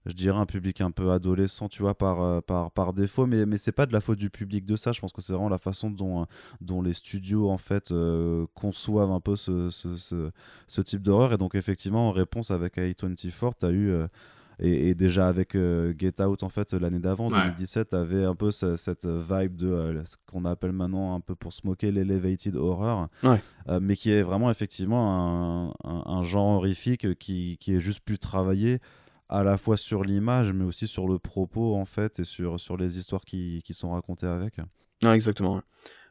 je 0.06 0.14
dirais 0.14 0.38
un 0.38 0.46
public 0.46 0.82
un 0.82 0.92
peu 0.92 1.12
adolescent, 1.12 1.70
tu 1.70 1.82
vois, 1.82 1.94
par, 1.98 2.22
euh, 2.22 2.42
par, 2.42 2.72
par 2.72 2.94
défaut, 2.94 3.26
mais, 3.26 3.46
mais 3.46 3.58
c'est 3.58 3.72
pas 3.72 3.86
de 3.86 3.94
la 3.94 4.02
faute 4.02 4.20
du 4.20 4.30
public 4.30 4.66
de 4.66 4.76
ça, 4.76 4.92
je 4.92 5.00
pense 5.02 5.14
que 5.14 5.22
c'est 5.22 5.34
vraiment 5.34 5.50
la 5.50 5.58
façon 5.58 5.90
dont, 5.90 6.26
dont 6.62 6.82
les 6.82 6.94
studios, 6.94 7.50
en 7.50 7.58
fait, 7.58 7.92
euh, 7.92 8.46
conçoivent 8.54 9.12
un 9.12 9.22
peu 9.22 9.36
ce, 9.36 9.70
ce, 9.70 9.96
ce, 9.96 10.32
ce 10.68 10.82
type 10.82 11.02
d'horreur, 11.02 11.34
et 11.34 11.38
donc 11.38 11.56
effectivement, 11.56 12.10
en 12.10 12.12
réponse 12.12 12.52
avec 12.52 12.78
A24, 12.78 13.52
tu 13.60 13.66
as 13.66 13.70
eu... 13.70 13.90
Euh, 13.92 14.08
et, 14.60 14.90
et, 14.90 14.96
déjà 14.96 15.28
avec 15.28 15.56
euh, 15.56 15.96
Get 15.98 16.22
Out 16.22 16.44
en 16.44 16.48
fait 16.50 16.74
l'année 16.74 17.00
d'avant 17.00 17.28
Ouais. 17.32 17.40
2017 17.42 17.96
avait 17.96 18.24
un 18.24 18.36
peu 18.36 18.52
ce- 18.52 18.78
cette 18.78 19.08
vibe 19.08 19.56
de 19.56 19.68
euh, 19.68 20.06
ce 20.06 20.16
qu'on 20.32 20.46
appelle 20.46 20.74
maintenant 20.74 21.16
un 21.16 21.22
peu 21.22 21.34
pour 21.34 21.52
se 21.52 21.62
moquer 21.66 21.92
l'elevated 21.92 22.56
horror 22.56 23.08
Ouais. 23.24 23.42
Euh, 23.70 23.80
mais 23.82 23.96
qui 23.96 24.12
est 24.12 24.22
vraiment 24.22 24.52
effectivement 24.52 25.10
un, 25.12 25.90
un- 25.90 26.04
un 26.06 26.22
genre 26.22 26.50
horrifique 26.58 27.18
qui, 27.18 27.58
qui 27.60 27.74
est 27.74 27.80
juste 27.80 28.02
plus 28.02 28.20
travaillé 28.20 28.78
à 29.30 29.44
la 29.44 29.58
fois 29.58 29.78
sur 29.78 30.04
l'image 30.04 30.52
mais 30.54 30.64
aussi 30.66 30.88
sur 30.88 31.08
le 31.08 31.20
propos 31.20 31.76
en 31.76 31.86
fait 31.86 32.20
et 32.20 32.24
sur, 32.24 32.60
sur 32.60 32.78
les 32.78 32.98
histoires 32.98 33.26
qui, 33.26 33.62
qui 33.64 33.74
sont 33.74 33.92
racontées 33.92 34.28
avec 34.28 34.58
Ah, 35.04 35.16
exactement. 35.16 35.62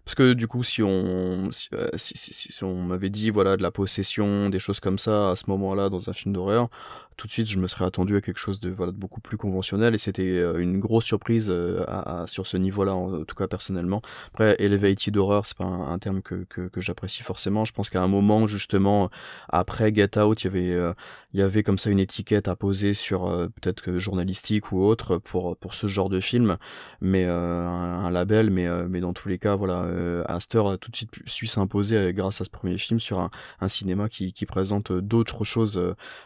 Parce 0.05 0.17
que 0.17 0.33
du 0.33 0.49
coup, 0.49 0.65
si 0.65 0.83
on, 0.83 1.49
euh, 1.75 1.89
si- 1.95 2.17
si- 2.17 2.35
si 2.53 2.65
on 2.65 2.83
m'avait 2.83 3.09
dit 3.11 3.31
voilà 3.31 3.57
de 3.57 3.63
la 3.63 3.71
possession, 3.71 4.49
des 4.51 4.59
choses 4.59 4.81
comme 4.81 4.99
ça 4.99 5.31
à 5.31 5.37
ce 5.37 5.45
moment-là 5.49 5.91
dans 5.91 6.11
un 6.11 6.13
film 6.13 6.35
d'horreur, 6.35 6.69
tout 7.17 7.27
de 7.27 7.33
suite 7.33 7.49
je 7.49 7.59
me 7.59 7.67
serais 7.67 7.85
attendu 7.85 8.17
à 8.17 8.21
quelque 8.21 8.39
chose 8.39 8.61
de 8.61 8.71
voilà 8.71 8.93
beaucoup 8.93 9.21
plus 9.21 9.37
conventionnel 9.37 9.95
et 9.95 9.99
c'était 9.99 10.23
euh, 10.23 10.59
une 10.59 10.79
grosse 10.79 11.05
surprise 11.05 11.47
euh, 11.51 11.85
sur 12.27 12.47
ce 12.47 12.57
niveau-là 12.57 12.95
en, 12.95 13.25
tout 13.25 13.35
cas 13.35 13.47
personnellement. 13.47 14.03
Après, 14.33 14.57
elevated 14.59 15.17
horror, 15.17 15.47
c'est 15.47 15.57
pas 15.57 15.65
un, 15.65 15.99
terme 15.99 16.23
que, 16.23 16.45
que, 16.45 16.81
j'apprécie 16.81 17.23
forcément. 17.23 17.65
Je 17.65 17.73
pense 17.73 17.91
qu'à 17.91 18.03
un 18.03 18.09
moment 18.09 18.47
justement 18.47 19.11
après 19.49 19.95
Get 19.95 20.19
Out, 20.19 20.43
il 20.43 20.45
y 20.45 20.49
avait 20.49 20.73
euh, 20.73 20.93
il 21.35 21.41
y 21.41 21.43
avait 21.43 21.63
comme 21.63 21.79
ça 21.79 21.91
une 21.91 21.99
étiquette 21.99 22.49
à 22.49 22.57
poser 22.57 22.93
sur 22.93 23.25
peut-être 23.55 23.81
que 23.81 23.99
journalistique 23.99 24.71
ou 24.73 24.83
autre 24.85 25.17
pour 25.17 25.57
pour 25.57 25.75
ce 25.75 25.87
genre 25.87 26.11
de 26.11 26.21
film 26.21 26.59
mais 27.01 27.25
un, 27.25 28.11
label 28.11 28.51
mais 28.51 28.69
mais 28.87 29.01
dans 29.01 29.15
tous 29.15 29.29
les 29.29 29.39
cas 29.39 29.57
voilà 29.57 29.87
Astor 30.27 30.73
a 30.73 30.77
tout 30.77 30.91
de 30.91 30.97
suite 30.97 31.11
su 31.25 31.47
s'imposer 31.47 32.13
grâce 32.13 32.43
à 32.43 32.45
ce 32.45 32.51
premier 32.51 32.77
film 32.77 33.01
sur 33.01 33.19
un, 33.19 33.31
un 33.61 33.69
cinéma 33.69 34.11
qui, 34.11 34.35
qui 34.35 34.45
présente 34.45 34.93
d'autres 34.93 35.45
choses 35.45 35.81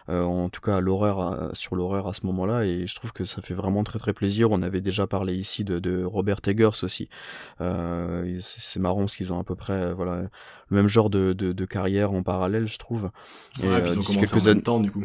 en 0.09 0.49
tout 0.49 0.61
cas 0.61 0.76
l'horreur 0.81 1.51
sur 1.55 1.77
l'horreur 1.77 2.07
à 2.09 2.15
ce 2.15 2.25
moment-là 2.27 2.65
et 2.65 2.87
je 2.87 2.95
trouve 2.95 3.13
que 3.13 3.25
ça 3.25 3.43
fait 3.43 3.55
vraiment 3.55 3.85
très 3.85 3.99
très 3.99 4.13
plaisir 4.13 4.51
on 4.51 4.63
avait 4.63 4.81
déjà 4.81 5.07
parlé 5.07 5.35
ici 5.35 5.65
de, 5.65 5.79
de 5.79 6.05
Robert 6.05 6.41
Eggers 6.47 6.83
aussi 6.83 7.09
euh, 7.61 8.25
et 8.25 8.39
c'est 8.41 8.81
marrant 8.81 9.01
parce 9.01 9.17
qu'ils 9.17 9.33
ont 9.33 9.39
à 9.39 9.45
peu 9.45 9.55
près 9.55 9.73
euh, 9.75 9.95
voilà 9.95 10.23
le 10.23 10.77
même 10.77 10.89
genre 10.89 11.11
de, 11.11 11.33
de, 11.33 11.53
de 11.53 11.65
carrière 11.65 12.13
en 12.13 12.23
parallèle 12.23 12.67
je 12.67 12.79
trouve 12.79 13.11
Et, 13.63 13.67
Ouais, 13.67 13.81
puis 13.81 13.91
euh, 13.91 13.95
ils 13.95 13.99
ont 13.99 14.01
d'ici 14.01 14.15
commencé 14.15 14.37
en 14.41 14.45
même 14.55 14.63
temps, 14.63 14.81
du 14.81 14.91
coup. 14.91 15.05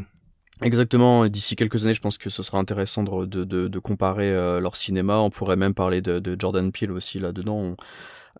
Exactement, 0.62 1.26
et 1.26 1.30
d'ici 1.32 1.56
quelques 1.56 1.86
années, 1.86 1.96
je 1.96 2.02
pense 2.02 2.20
que 2.20 2.30
ce 2.30 2.44
sera 2.44 2.60
intéressant 2.60 3.02
de, 3.02 3.26
de, 3.26 3.44
de, 3.46 3.68
de 3.68 3.80
comparer 3.80 4.30
euh, 4.30 4.60
leur 4.60 4.76
cinéma. 4.76 5.18
On 5.18 5.32
pourrait 5.32 5.56
même 5.56 5.74
parler 5.74 6.02
de, 6.04 6.20
de 6.20 6.36
Jordan 6.40 6.72
Peele 6.72 6.92
aussi 6.92 7.18
là-dedans, 7.20 7.56
on- 7.56 7.76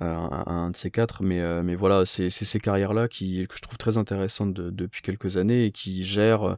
euh, 0.02 0.06
un, 0.16 0.44
un 0.46 0.70
de 0.70 0.78
ces 0.78 0.92
quatre. 0.92 1.24
Mais, 1.24 1.42
euh, 1.42 1.64
mais 1.64 1.74
voilà, 1.76 2.06
c'est 2.06 2.30
ces 2.30 2.60
carrières-là 2.60 3.08
qui 3.08 3.48
que 3.48 3.56
je 3.58 3.62
trouve 3.62 3.78
très 3.78 3.98
intéressantes 3.98 4.54
de- 4.54 4.70
depuis 4.70 5.02
quelques 5.02 5.38
années 5.38 5.66
et 5.66 5.72
qui 5.72 6.04
gèrent 6.04 6.44
euh, 6.44 6.56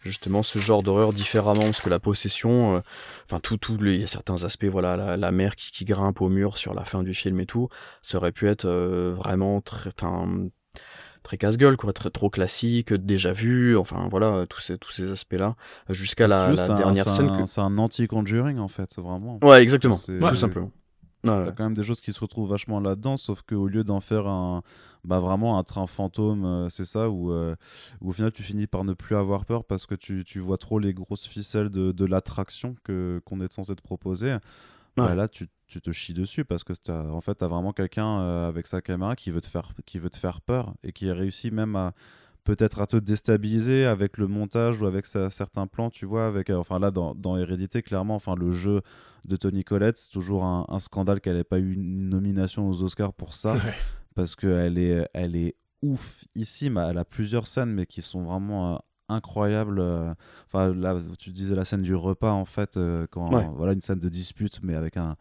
justement 0.00 0.42
ce 0.42 0.58
genre 0.58 0.82
d'horreur 0.82 1.12
différemment 1.12 1.64
parce 1.64 1.80
que 1.80 1.90
la 1.90 2.00
possession, 2.00 2.76
euh, 2.76 2.80
enfin 3.26 3.40
tout, 3.40 3.56
tout 3.56 3.76
il 3.80 4.00
y 4.00 4.02
a 4.02 4.06
certains 4.06 4.44
aspects, 4.44 4.64
voilà, 4.66 4.96
la, 4.96 5.16
la 5.16 5.32
mère 5.32 5.56
qui, 5.56 5.70
qui 5.70 5.84
grimpe 5.84 6.20
au 6.20 6.28
mur 6.28 6.58
sur 6.58 6.74
la 6.74 6.84
fin 6.84 7.02
du 7.02 7.14
film 7.14 7.38
et 7.40 7.46
tout, 7.46 7.68
ça 8.02 8.18
aurait 8.18 8.32
pu 8.32 8.48
être 8.48 8.64
euh, 8.66 9.12
vraiment 9.16 9.60
très, 9.60 9.90
enfin, 9.90 10.26
très 11.22 11.36
casse-gueule, 11.36 11.76
quoi, 11.76 11.92
très, 11.92 12.10
trop 12.10 12.30
classique, 12.30 12.92
déjà 12.94 13.32
vu, 13.32 13.76
enfin 13.76 14.08
voilà, 14.10 14.46
tous 14.48 14.60
ces, 14.60 14.78
tous 14.78 14.92
ces 14.92 15.10
aspects-là, 15.10 15.54
jusqu'à 15.90 16.26
la, 16.28 16.52
la 16.52 16.64
un- 16.64 16.76
dernière 16.76 17.08
c'est 17.08 17.16
scène 17.16 17.36
que... 17.42 17.46
c'est 17.46 17.60
un 17.60 17.76
anti-conjuring 17.78 18.58
en 18.58 18.68
fait 18.68 18.98
vraiment 18.98 19.38
Ouais, 19.42 19.62
exactement, 19.62 19.98
tout 20.28 20.36
simplement. 20.36 20.70
Ouais. 21.22 21.44
T'as 21.44 21.52
quand 21.52 21.64
même 21.64 21.74
des 21.74 21.82
choses 21.82 22.00
qui 22.00 22.12
se 22.12 22.20
retrouvent 22.20 22.48
vachement 22.48 22.80
là-dedans, 22.80 23.16
sauf 23.16 23.42
qu'au 23.42 23.66
lieu 23.68 23.84
d'en 23.84 24.00
faire 24.00 24.26
un, 24.26 24.62
bah 25.04 25.20
vraiment 25.20 25.58
un 25.58 25.64
train 25.64 25.86
fantôme, 25.86 26.44
euh, 26.44 26.68
c'est 26.70 26.86
ça, 26.86 27.10
où, 27.10 27.30
euh, 27.30 27.54
où 28.00 28.08
au 28.10 28.12
final 28.12 28.32
tu 28.32 28.42
finis 28.42 28.66
par 28.66 28.84
ne 28.84 28.94
plus 28.94 29.16
avoir 29.16 29.44
peur 29.44 29.64
parce 29.64 29.84
que 29.86 29.94
tu, 29.94 30.24
tu 30.24 30.38
vois 30.38 30.56
trop 30.56 30.78
les 30.78 30.94
grosses 30.94 31.26
ficelles 31.26 31.68
de, 31.68 31.92
de 31.92 32.04
l'attraction 32.06 32.74
que 32.84 33.20
qu'on 33.26 33.40
est 33.40 33.52
censé 33.52 33.74
te 33.76 33.82
proposer. 33.82 34.36
Bah, 34.96 35.14
là, 35.14 35.28
tu, 35.28 35.48
tu 35.66 35.80
te 35.80 35.90
chies 35.92 36.12
dessus 36.14 36.44
parce 36.44 36.64
que 36.64 36.72
t'as, 36.74 37.04
en 37.04 37.20
fait, 37.20 37.36
tu 37.36 37.44
as 37.44 37.48
vraiment 37.48 37.72
quelqu'un 37.72 38.20
euh, 38.20 38.48
avec 38.48 38.66
sa 38.66 38.82
caméra 38.82 39.16
qui 39.16 39.30
veut, 39.30 39.40
te 39.40 39.46
faire, 39.46 39.72
qui 39.86 39.98
veut 39.98 40.10
te 40.10 40.18
faire 40.18 40.40
peur 40.40 40.74
et 40.82 40.92
qui 40.92 41.08
a 41.08 41.14
réussi 41.14 41.50
même 41.50 41.76
à 41.76 41.94
peut-être 42.44 42.80
à 42.80 42.86
te 42.86 42.96
déstabiliser 42.96 43.86
avec 43.86 44.16
le 44.18 44.26
montage 44.26 44.80
ou 44.80 44.86
avec 44.86 45.06
sa- 45.06 45.30
certains 45.30 45.66
plans, 45.66 45.90
tu 45.90 46.06
vois, 46.06 46.26
avec, 46.26 46.50
euh, 46.50 46.56
enfin 46.56 46.78
là, 46.78 46.90
dans, 46.90 47.14
dans 47.14 47.36
Hérédité, 47.36 47.82
clairement, 47.82 48.14
enfin, 48.14 48.34
le 48.34 48.50
jeu 48.52 48.82
de 49.24 49.36
Tony 49.36 49.64
Collette, 49.64 49.98
c'est 49.98 50.10
toujours 50.10 50.44
un, 50.44 50.64
un 50.68 50.78
scandale 50.80 51.20
qu'elle 51.20 51.36
n'ait 51.36 51.44
pas 51.44 51.58
eu 51.58 51.72
une 51.74 52.08
nomination 52.08 52.68
aux 52.68 52.82
Oscars 52.82 53.12
pour 53.12 53.34
ça, 53.34 53.54
Ouais. 53.54 53.74
parce 54.14 54.34
qu'elle 54.36 54.78
est, 54.78 55.08
elle 55.14 55.36
est 55.36 55.56
ouf 55.82 56.24
ici, 56.34 56.70
mais 56.70 56.80
elle 56.88 56.98
a 56.98 57.04
plusieurs 57.04 57.46
scènes, 57.46 57.70
mais 57.72 57.86
qui 57.86 58.02
sont 58.02 58.22
vraiment 58.22 58.74
euh, 58.74 58.78
incroyables. 59.08 59.78
euh. 59.80 60.12
Enfin, 60.46 60.74
là, 60.74 60.96
tu 61.18 61.30
disais 61.30 61.54
la 61.54 61.64
scène 61.64 61.82
du 61.82 61.94
repas, 61.94 62.32
en 62.32 62.44
fait, 62.44 62.76
euh, 62.76 63.06
quand, 63.10 63.32
Ouais. 63.34 63.46
voilà, 63.56 63.72
une 63.72 63.80
scène 63.80 63.98
de 63.98 64.08
dispute, 64.08 64.60
mais 64.62 64.74
avec 64.74 64.96
un... 64.96 65.16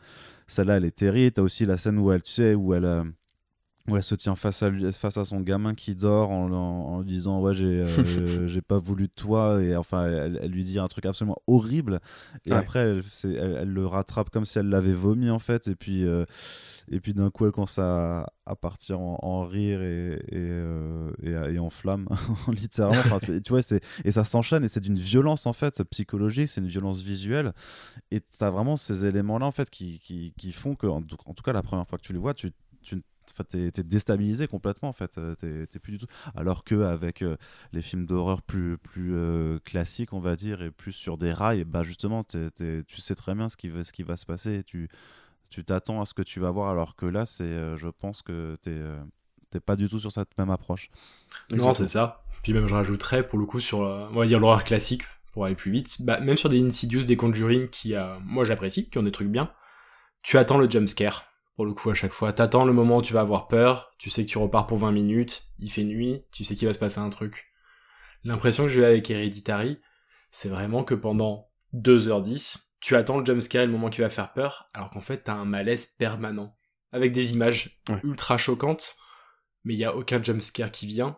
Celle-là, 0.48 0.78
elle 0.78 0.86
est 0.86 0.96
terrible. 0.96 1.32
T'as 1.34 1.42
aussi 1.44 1.66
la 1.66 1.78
scène 1.78 1.98
où 2.00 2.12
elle, 2.12 2.24
tu 2.24 2.32
sais, 2.32 2.56
où 2.56 2.74
elle... 2.74 3.04
où 3.90 3.96
elle 3.98 4.04
se 4.04 4.16
tient 4.16 4.36
face 4.36 4.62
à, 4.64 4.70
lui, 4.70 4.92
face 4.94 5.18
à 5.18 5.26
son 5.26 5.42
gamin 5.42 5.74
qui 5.76 5.96
dort 5.96 6.32
en, 6.32 6.52
en, 6.52 6.56
en 6.96 7.00
lui 7.02 7.08
disant 7.08 7.42
ouais 7.42 7.54
j'ai 7.54 7.66
euh, 7.86 8.48
j'ai 8.48 8.62
pas 8.62 8.78
voulu 8.78 9.08
de 9.08 9.14
toi. 9.14 9.62
Et 9.62 9.76
enfin 9.76 10.06
elle, 10.08 10.40
elle 10.42 10.52
lui 10.52 10.64
dit 10.64 10.80
un 10.80 10.88
truc 10.88 11.06
absolument 11.06 11.38
horrible. 11.48 12.00
Et 12.46 12.52
Ouais. 12.52 12.58
après 12.58 12.80
elle, 12.80 13.04
elle- 13.24 13.58
elle 13.62 13.70
le 13.74 13.86
rattrape 13.86 14.30
comme 14.30 14.46
si 14.46 14.60
elle 14.60 14.70
l'avait 14.70 14.94
vomi 14.94 15.30
en 15.30 15.40
fait. 15.40 15.68
Et 15.68 15.76
puis 15.76 16.04
euh, 16.06 16.26
et 16.92 17.00
puis 17.00 17.14
d'un 17.14 17.30
coup 17.30 17.46
elle 17.46 17.52
commence 17.52 17.78
à, 17.80 18.32
à 18.46 18.56
partir 18.56 19.00
en, 19.00 19.20
en 19.22 19.44
rire 19.46 19.82
et, 19.82 20.14
et, 20.30 20.38
euh, 20.38 21.12
et, 21.22 21.54
et 21.56 21.60
en 21.60 21.70
flamme 21.70 22.08
littéralement. 22.48 23.00
Enfin, 23.00 23.20
tu, 23.20 23.42
tu 23.42 23.50
vois 23.52 23.62
c'est 23.62 23.82
et 24.06 24.12
ça 24.12 24.24
s'enchaîne 24.24 24.64
et 24.64 24.68
c'est 24.68 24.80
d'une 24.80 24.96
violence 24.98 25.46
en 25.46 25.54
fait 25.54 25.84
psychologique 25.84 26.48
c'est 26.50 26.62
une 26.62 26.68
violence 26.68 27.02
visuelle. 27.02 27.54
Et 28.12 28.22
ça 28.30 28.48
a 28.48 28.50
vraiment 28.50 28.78
ces 28.78 29.06
éléments 29.06 29.38
là 29.40 29.46
en 29.46 29.52
fait 29.52 29.70
qui, 29.70 30.00
qui, 30.00 30.34
qui 30.38 30.52
font 30.52 30.76
que 30.76 30.88
en 30.88 31.02
tout, 31.02 31.18
en 31.26 31.34
tout 31.34 31.44
cas 31.44 31.54
la 31.54 31.62
première 31.64 31.88
fois 31.88 31.98
que 31.98 32.04
tu 32.04 32.14
les 32.14 32.20
vois 32.20 32.34
tu, 32.34 32.52
tu 32.82 33.02
t'es, 33.48 33.72
t'es 33.72 33.84
déstabilisé 33.84 34.48
complètement 34.48 34.90
en 34.90 34.94
fait 34.94 35.18
Euh, 35.18 35.36
t'es, 35.66 35.80
plus 35.80 35.94
du 35.94 35.98
tout 36.00 36.08
alors 36.36 36.64
que 36.64 36.76
avec 36.84 37.22
euh, 37.22 37.38
les 37.74 37.82
films 37.82 38.06
d'horreur 38.06 38.42
plus 38.42 38.78
plus 38.78 39.14
euh, 39.16 39.60
classiques 39.66 40.14
on 40.14 40.20
va 40.20 40.36
dire 40.36 40.62
et 40.62 40.72
plus 40.72 40.92
sur 40.94 41.18
des 41.18 41.34
rails 41.34 41.64
bah 41.64 41.84
justement 41.84 42.24
t'es- 42.24 42.52
t'es- 42.52 42.84
tu 42.88 43.02
sais 43.02 43.16
très 43.16 43.36
bien 43.36 43.50
ce 43.50 43.58
qui 43.58 43.70
va 43.70 43.84
ce 43.84 43.94
qui 43.94 44.04
va 44.04 44.18
se 44.18 44.26
passer 44.26 44.56
et 44.60 44.64
tu 44.64 44.90
tu 45.50 45.64
t'attends 45.64 46.02
à 46.02 46.06
ce 46.06 46.14
que 46.14 46.22
tu 46.24 46.40
vas 46.40 46.52
voir 46.52 46.70
alors 46.70 46.96
que 46.96 47.06
là 47.06 47.26
c'est 47.26 47.44
euh, 47.44 47.78
je 47.78 47.88
pense 47.90 48.22
que 48.22 48.58
t'es 48.62 48.72
euh, 48.72 49.00
t'es 49.52 49.60
pas 49.60 49.76
du 49.76 49.90
tout 49.90 50.00
sur 50.00 50.12
cette 50.12 50.38
même 50.38 50.52
approche 50.52 50.90
Non, 51.52 51.74
c'est 51.74 51.88
ça. 51.88 52.24
Puis 52.44 52.54
même, 52.54 52.68
je 52.68 52.74
rajouterais, 52.74 53.28
pour 53.28 53.38
le 53.40 53.46
coup, 53.46 53.60
sur, 53.60 53.84
euh, 53.84 54.08
on 54.12 54.20
va 54.20 54.26
dire, 54.26 54.40
l'horreur 54.40 54.64
classique, 54.64 55.04
pour 55.34 55.46
aller 55.46 55.56
plus 55.56 55.72
vite. 55.72 56.02
Bah, 56.02 56.20
même 56.20 56.38
sur 56.38 56.50
des 56.50 56.62
Insidious, 56.62 57.04
des 57.04 57.18
Conjuring 57.18 57.70
qui, 57.70 57.96
euh, 57.96 58.18
moi 58.24 58.46
j'apprécie, 58.46 58.90
qui 58.90 58.98
ont 58.98 59.04
des 59.04 59.12
trucs 59.12 59.28
bien, 59.30 59.52
tu 60.24 60.38
attends 60.38 60.58
le 60.60 60.70
jumpscare. 60.70 61.26
Pour 61.60 61.66
le 61.66 61.74
coup, 61.74 61.90
à 61.90 61.94
chaque 61.94 62.14
fois, 62.14 62.32
t'attends 62.32 62.64
le 62.64 62.72
moment 62.72 63.00
où 63.00 63.02
tu 63.02 63.12
vas 63.12 63.20
avoir 63.20 63.50
peur, 63.50 63.92
tu 63.98 64.10
sais 64.10 64.26
que 64.26 64.30
tu 64.30 64.38
repars 64.38 64.66
pour 64.66 64.78
20 64.78 64.94
minutes, 64.94 65.44
il 65.60 65.70
fait 65.70 65.84
nuit, 65.84 66.24
tu 66.32 66.46
sais 66.46 66.56
qu'il 66.56 66.66
va 66.70 66.74
se 66.74 66.80
passer 66.80 67.00
un 67.00 67.10
truc. 67.10 67.52
L'impression 68.24 68.64
que 68.64 68.70
j'ai 68.70 68.80
eu 68.80 68.86
avec 68.86 69.12
Hereditary, 69.12 69.78
c'est 70.32 70.48
vraiment 70.48 70.86
que 70.86 70.96
pendant 70.96 71.50
2h10, 71.74 72.70
tu 72.80 72.96
attends 72.96 73.18
le 73.18 73.26
jumpscare 73.26 73.64
et 73.64 73.66
le 73.66 73.74
moment 73.74 73.90
qui 73.90 74.00
va 74.00 74.10
faire 74.10 74.32
peur, 74.32 74.70
alors 74.74 74.90
qu'en 74.90 75.02
fait, 75.02 75.24
t'as 75.26 75.34
un 75.34 75.44
malaise 75.44 75.86
permanent. 75.86 76.56
Avec 76.94 77.12
des 77.12 77.34
images 77.34 77.82
Ouais. 77.90 78.00
ultra 78.06 78.38
choquantes, 78.38 78.96
mais 79.66 79.74
il 79.74 79.80
y 79.82 79.84
a 79.84 79.94
aucun 79.94 80.24
jumpscare 80.24 80.72
qui 80.72 80.88
vient. 80.88 81.18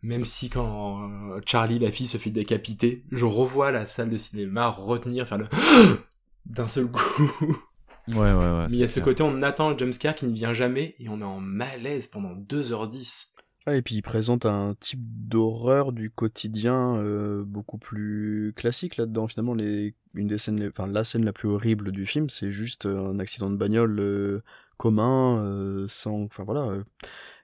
Même 0.00 0.24
si 0.24 0.48
quand 0.48 1.06
euh, 1.34 1.42
Charlie, 1.44 1.78
la 1.78 1.92
fille, 1.92 2.06
se 2.06 2.16
fait 2.16 2.30
décapiter, 2.30 3.04
je 3.12 3.26
revois 3.26 3.70
la 3.72 3.84
salle 3.84 4.08
de 4.08 4.16
cinéma 4.16 4.68
retenir, 4.68 5.28
faire 5.28 5.36
le 5.36 5.48
d'un 6.46 6.66
seul 6.66 6.90
coup. 6.90 7.30
Ouais, 8.08 8.14
ouais, 8.16 8.34
ouais. 8.34 8.68
mais 8.68 8.76
il 8.76 8.78
y 8.78 8.82
a 8.82 8.88
ce 8.88 8.94
clair. 8.94 9.04
côté, 9.04 9.22
on 9.22 9.42
attend 9.42 9.70
le 9.70 9.78
jumpscare 9.78 10.14
qui 10.14 10.26
ne 10.26 10.32
vient 10.32 10.54
jamais, 10.54 10.94
et 10.98 11.08
on 11.08 11.20
est 11.20 11.24
en 11.24 11.40
malaise 11.40 12.06
pendant 12.08 12.34
2h10. 12.34 13.34
Ouais, 13.66 13.78
et 13.78 13.82
puis 13.82 13.94
il 13.94 14.02
présente 14.02 14.44
un 14.44 14.74
type 14.74 15.00
d'horreur 15.02 15.92
du 15.92 16.10
quotidien 16.10 16.96
euh, 16.96 17.44
beaucoup 17.44 17.78
plus 17.78 18.52
classique 18.56 18.96
là-dedans. 18.96 19.28
Finalement, 19.28 19.54
les, 19.54 19.94
une 20.14 20.26
des 20.26 20.38
scènes, 20.38 20.58
les- 20.60 20.66
enfin 20.68 20.88
la 20.88 21.04
scène 21.04 21.24
la 21.24 21.32
plus 21.32 21.48
horrible 21.48 21.92
du 21.92 22.04
film, 22.04 22.28
c'est 22.28 22.50
juste 22.50 22.86
euh, 22.86 23.10
un 23.10 23.20
accident 23.20 23.50
de 23.50 23.56
bagnole 23.56 24.00
euh, 24.00 24.42
commun, 24.78 25.38
euh, 25.44 25.86
sans, 25.88 26.22
enfin 26.24 26.42
voilà. 26.42 26.62
euh, 26.70 26.82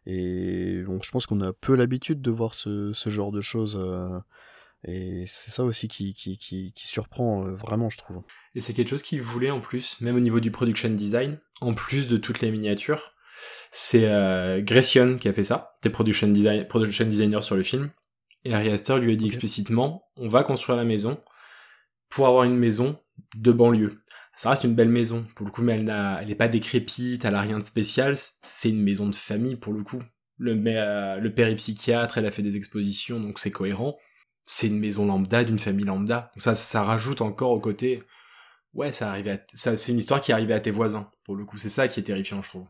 et 0.06 0.82
bon, 0.84 1.00
je 1.02 1.10
pense 1.12 1.26
qu'on 1.26 1.40
a 1.42 1.52
peu 1.52 1.76
l'habitude 1.76 2.20
de 2.22 2.30
voir 2.32 2.54
ce, 2.54 2.92
ce 2.92 3.10
genre 3.10 3.32
de 3.32 3.40
choses. 3.40 3.76
euh, 3.80 4.18
et 4.84 5.24
c'est 5.26 5.50
ça 5.50 5.64
aussi 5.64 5.88
qui, 5.88 6.14
qui, 6.14 6.38
qui, 6.38 6.72
qui 6.74 6.86
surprend 6.86 7.46
euh, 7.46 7.52
vraiment, 7.54 7.90
je 7.90 7.98
trouve. 7.98 8.22
Et 8.58 8.60
c'est 8.60 8.74
quelque 8.74 8.88
chose 8.88 9.04
qu'ils 9.04 9.22
voulaient 9.22 9.52
en 9.52 9.60
plus, 9.60 10.00
même 10.00 10.16
au 10.16 10.20
niveau 10.20 10.40
du 10.40 10.50
production 10.50 10.90
design, 10.90 11.38
en 11.60 11.74
plus 11.74 12.08
de 12.08 12.16
toutes 12.16 12.40
les 12.40 12.50
miniatures. 12.50 13.12
C'est 13.70 14.08
euh, 14.08 14.60
qui 14.64 15.28
a 15.28 15.32
fait 15.32 15.44
ça, 15.44 15.76
des 15.84 15.90
production, 15.90 16.26
design, 16.26 16.66
production 16.66 17.04
designer 17.04 17.44
sur 17.44 17.54
le 17.54 17.62
film. 17.62 17.92
Et 18.44 18.52
Ari 18.52 18.70
Aster 18.70 18.98
lui 18.98 19.12
a 19.12 19.14
dit 19.14 19.26
explicitement, 19.26 20.02
on 20.16 20.28
va 20.28 20.42
construire 20.42 20.76
la 20.76 20.82
maison 20.82 21.22
pour 22.08 22.26
avoir 22.26 22.42
une 22.42 22.56
maison 22.56 22.98
de 23.36 23.52
banlieue. 23.52 24.02
Ça 24.34 24.50
reste 24.50 24.64
une 24.64 24.74
belle 24.74 24.88
maison, 24.88 25.24
pour 25.36 25.46
le 25.46 25.52
coup, 25.52 25.62
mais 25.62 25.74
elle 25.74 25.84
n'a, 25.84 26.20
elle 26.20 26.30
est 26.32 26.34
pas 26.34 26.48
décrépite, 26.48 27.24
elle 27.24 27.36
a 27.36 27.40
rien 27.40 27.60
de 27.60 27.64
spécial, 27.64 28.14
c'est 28.16 28.70
une 28.70 28.82
maison 28.82 29.06
de 29.06 29.14
famille, 29.14 29.54
pour 29.54 29.72
le 29.72 29.84
coup. 29.84 30.02
Le, 30.36 30.60
euh, 30.66 31.18
le 31.18 31.32
père 31.32 31.46
est 31.46 31.54
psychiatre, 31.54 32.18
elle 32.18 32.26
a 32.26 32.32
fait 32.32 32.42
des 32.42 32.56
expositions, 32.56 33.20
donc 33.20 33.38
c'est 33.38 33.52
cohérent. 33.52 33.98
C'est 34.46 34.66
une 34.66 34.80
maison 34.80 35.06
lambda 35.06 35.44
d'une 35.44 35.60
famille 35.60 35.84
lambda. 35.84 36.32
Donc 36.34 36.42
ça, 36.42 36.56
ça 36.56 36.82
rajoute 36.82 37.20
encore 37.20 37.52
au 37.52 37.60
côté, 37.60 38.02
ouais, 38.74 38.92
ça 38.92 39.10
arrive 39.10 39.28
à, 39.28 39.38
ça, 39.54 39.76
c'est 39.76 39.92
une 39.92 39.98
histoire 39.98 40.20
qui 40.20 40.30
est 40.30 40.34
arrivée 40.34 40.54
à 40.54 40.60
tes 40.60 40.70
voisins, 40.70 41.08
pour 41.24 41.36
le 41.36 41.44
coup. 41.44 41.58
C'est 41.58 41.68
ça 41.68 41.88
qui 41.88 42.00
est 42.00 42.04
terrifiant, 42.04 42.42
je 42.42 42.48
trouve. 42.48 42.66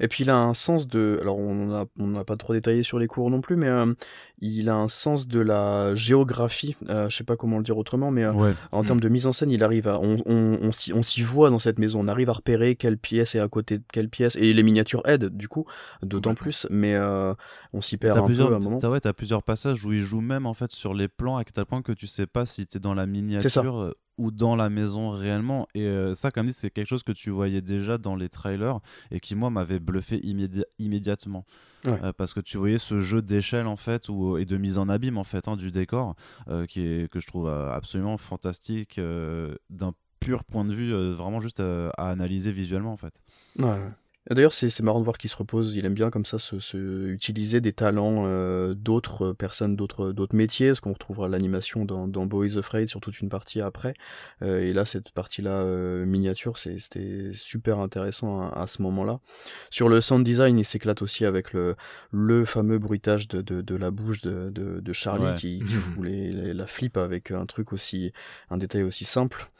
Et 0.00 0.06
puis 0.08 0.24
il 0.24 0.28
a 0.28 0.36
un 0.36 0.52
sens 0.52 0.86
de, 0.86 1.16
alors 1.22 1.38
on 1.38 1.54
n'a 1.68 1.86
on 1.98 2.08
n'a 2.08 2.24
pas 2.24 2.36
trop 2.36 2.52
détaillé 2.52 2.82
sur 2.82 2.98
les 2.98 3.06
cours 3.06 3.30
non 3.30 3.40
plus, 3.40 3.56
mais 3.56 3.68
euh, 3.68 3.94
il 4.38 4.68
a 4.68 4.74
un 4.74 4.86
sens 4.88 5.26
de 5.26 5.40
la 5.40 5.94
géographie, 5.94 6.76
euh, 6.90 7.08
je 7.08 7.16
sais 7.16 7.24
pas 7.24 7.36
comment 7.38 7.56
le 7.56 7.62
dire 7.62 7.78
autrement, 7.78 8.10
mais 8.10 8.24
euh, 8.24 8.32
Ouais. 8.34 8.52
en 8.70 8.82
Mm. 8.82 8.86
termes 8.86 9.00
de 9.00 9.08
mise 9.08 9.26
en 9.26 9.32
scène, 9.32 9.50
il 9.50 9.64
arrive 9.64 9.88
à, 9.88 9.98
on, 9.98 10.18
on, 10.26 10.58
on 10.60 10.72
s'y- 10.72 10.92
on 10.92 11.00
s'y 11.02 11.22
voit 11.22 11.48
dans 11.48 11.58
cette 11.58 11.78
maison, 11.78 12.00
on 12.00 12.08
arrive 12.08 12.28
à 12.28 12.34
repérer 12.34 12.76
quelle 12.76 12.98
pièce 12.98 13.34
est 13.34 13.40
à 13.40 13.48
côté 13.48 13.78
de 13.78 13.84
quelle 13.90 14.10
pièce, 14.10 14.36
et 14.36 14.52
les 14.52 14.62
miniatures 14.62 15.00
aident 15.06 15.34
du 15.34 15.48
coup, 15.48 15.64
d'autant 16.02 16.34
plus, 16.34 16.66
mais 16.68 16.94
euh, 16.94 17.32
on 17.72 17.80
s'y 17.80 17.96
perd 17.96 18.16
T'as 18.18 18.22
un 18.24 18.26
plusieurs, 18.26 18.48
peu 18.48 18.54
à 18.54 18.56
un 18.58 18.60
moment. 18.60 18.76
t'as- 18.76 18.90
ouais, 18.90 19.00
t'as 19.00 19.14
plusieurs 19.14 19.42
passages 19.42 19.86
où 19.86 19.92
il 19.94 20.00
joue 20.00 20.20
même 20.20 20.44
en 20.44 20.52
fait 20.52 20.70
sur 20.72 20.92
les 20.92 21.08
plans 21.08 21.38
à 21.38 21.44
tel 21.44 21.64
point 21.64 21.80
que 21.80 21.92
tu 21.92 22.06
sais 22.06 22.26
pas 22.26 22.44
si 22.44 22.66
t'es 22.66 22.78
dans 22.78 22.92
la 22.92 23.06
miniature 23.06 23.94
ou 24.18 24.30
dans 24.30 24.56
la 24.56 24.68
maison 24.70 25.10
réellement. 25.10 25.66
Et 25.74 25.82
euh, 25.86 26.14
ça, 26.14 26.30
comme 26.30 26.46
dit, 26.46 26.52
c'est 26.52 26.70
quelque 26.70 26.88
chose 26.88 27.02
que 27.02 27.12
tu 27.12 27.30
voyais 27.30 27.60
déjà 27.62 27.98
dans 27.98 28.14
les 28.16 28.28
trailers 28.28 28.78
et 29.10 29.20
qui 29.20 29.34
moi 29.34 29.50
m'avait 29.50 29.78
bluffé 29.78 30.18
immédi- 30.18 30.64
immédiatement. 30.78 31.44
Ouais. 31.84 31.98
Euh, 32.02 32.12
parce 32.12 32.32
que 32.32 32.40
tu 32.40 32.58
voyais 32.58 32.78
ce 32.78 32.98
jeu 32.98 33.22
d'échelle 33.22 33.66
en 33.66 33.76
fait 33.76 34.08
ou, 34.08 34.36
et 34.36 34.44
de 34.44 34.56
mise 34.56 34.78
en 34.78 34.88
abîme 34.88 35.18
en 35.18 35.24
fait 35.24 35.48
hein, 35.48 35.56
du 35.56 35.70
décor 35.70 36.14
euh, 36.48 36.64
qui 36.66 36.80
est 36.80 37.10
que 37.10 37.18
je 37.18 37.26
trouve 37.26 37.48
absolument 37.48 38.16
fantastique 38.18 39.00
d'un 39.70 39.92
pur 40.20 40.44
point 40.44 40.64
de 40.64 40.72
vue 40.72 40.92
vraiment 41.12 41.40
juste 41.40 41.58
à, 41.58 41.90
à 41.98 42.10
analyser 42.10 42.52
visuellement 42.52 42.92
en 42.92 42.96
fait. 42.96 43.14
Ouais, 43.58 43.80
D'ailleurs, 44.30 44.54
c'est 44.54 44.70
c'est 44.70 44.84
marrant 44.84 45.00
de 45.00 45.04
voir 45.04 45.18
qu'il 45.18 45.28
se 45.28 45.34
repose. 45.36 45.74
Il 45.74 45.84
aime 45.84 45.94
bien 45.94 46.08
comme 46.10 46.24
ça 46.24 46.38
se, 46.38 46.60
se- 46.60 47.06
utiliser 47.08 47.60
des 47.60 47.72
talents 47.72 48.22
euh, 48.24 48.72
d'autres 48.72 49.32
personnes, 49.32 49.74
d'autres 49.74 50.12
d'autres 50.12 50.36
métiers, 50.36 50.76
ce 50.76 50.80
qu'on 50.80 50.92
retrouvera 50.92 51.28
l'animation 51.28 51.84
dans, 51.84 52.06
dans 52.06 52.24
Boys 52.26 52.56
Afraid 52.56 52.88
sur 52.88 53.00
toute 53.00 53.20
une 53.20 53.28
partie 53.28 53.60
après. 53.60 53.94
Euh, 54.42 54.60
et 54.60 54.72
là, 54.72 54.84
cette 54.84 55.10
partie-là 55.10 55.62
euh, 55.62 56.04
miniature, 56.06 56.56
c'est- 56.56 56.78
c'était 56.78 57.30
super 57.34 57.80
intéressant 57.80 58.40
à, 58.42 58.60
à 58.62 58.66
ce 58.68 58.80
moment-là. 58.82 59.18
Sur 59.70 59.88
le 59.88 60.00
sound 60.00 60.24
design, 60.24 60.56
il 60.56 60.64
s'éclate 60.64 61.02
aussi 61.02 61.24
avec 61.24 61.52
le, 61.52 61.74
le 62.12 62.44
fameux 62.44 62.78
bruitage 62.78 63.26
de, 63.26 63.42
de, 63.42 63.60
de 63.60 63.74
la 63.74 63.90
bouche 63.90 64.20
de, 64.20 64.50
de, 64.50 64.78
de 64.78 64.92
Charlie 64.92 65.24
Ouais. 65.24 65.34
qui, 65.34 65.58
qui 65.58 65.64
fout 65.74 66.04
les- 66.04 66.30
les- 66.32 66.54
la 66.54 66.66
flip 66.66 66.96
avec 66.96 67.32
un 67.32 67.44
truc 67.46 67.72
aussi, 67.72 68.12
un 68.50 68.56
détail 68.56 68.84
aussi 68.84 69.04
simple. 69.04 69.50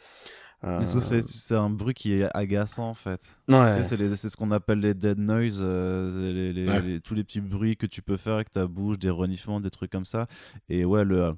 Euh, 0.64 0.84
C'est 0.84 1.54
un 1.56 1.70
bruit 1.70 1.94
qui 1.94 2.12
est 2.14 2.28
agaçant 2.36 2.88
en 2.88 2.94
fait. 2.94 3.36
ouais. 3.48 3.82
C'est 3.82 4.28
ce 4.28 4.36
qu'on 4.36 4.50
appelle 4.52 4.78
les 4.80 4.94
dead 4.94 5.18
noise, 5.18 5.58
euh, 5.60 6.32
les- 6.32 6.52
les- 6.52 6.70
Ouais. 6.70 6.80
les- 6.82 7.00
tous 7.00 7.14
les 7.14 7.24
petits 7.24 7.40
bruits 7.40 7.76
que 7.76 7.86
tu 7.86 8.00
peux 8.02 8.16
faire 8.16 8.34
avec 8.34 8.50
ta 8.50 8.66
bouche, 8.66 8.98
des 8.98 9.10
reniflements, 9.10 9.60
des 9.60 9.70
trucs 9.70 9.90
comme 9.90 10.04
ça. 10.06 10.26
Et 10.68 10.84
ouais, 10.84 11.04
le 11.04 11.32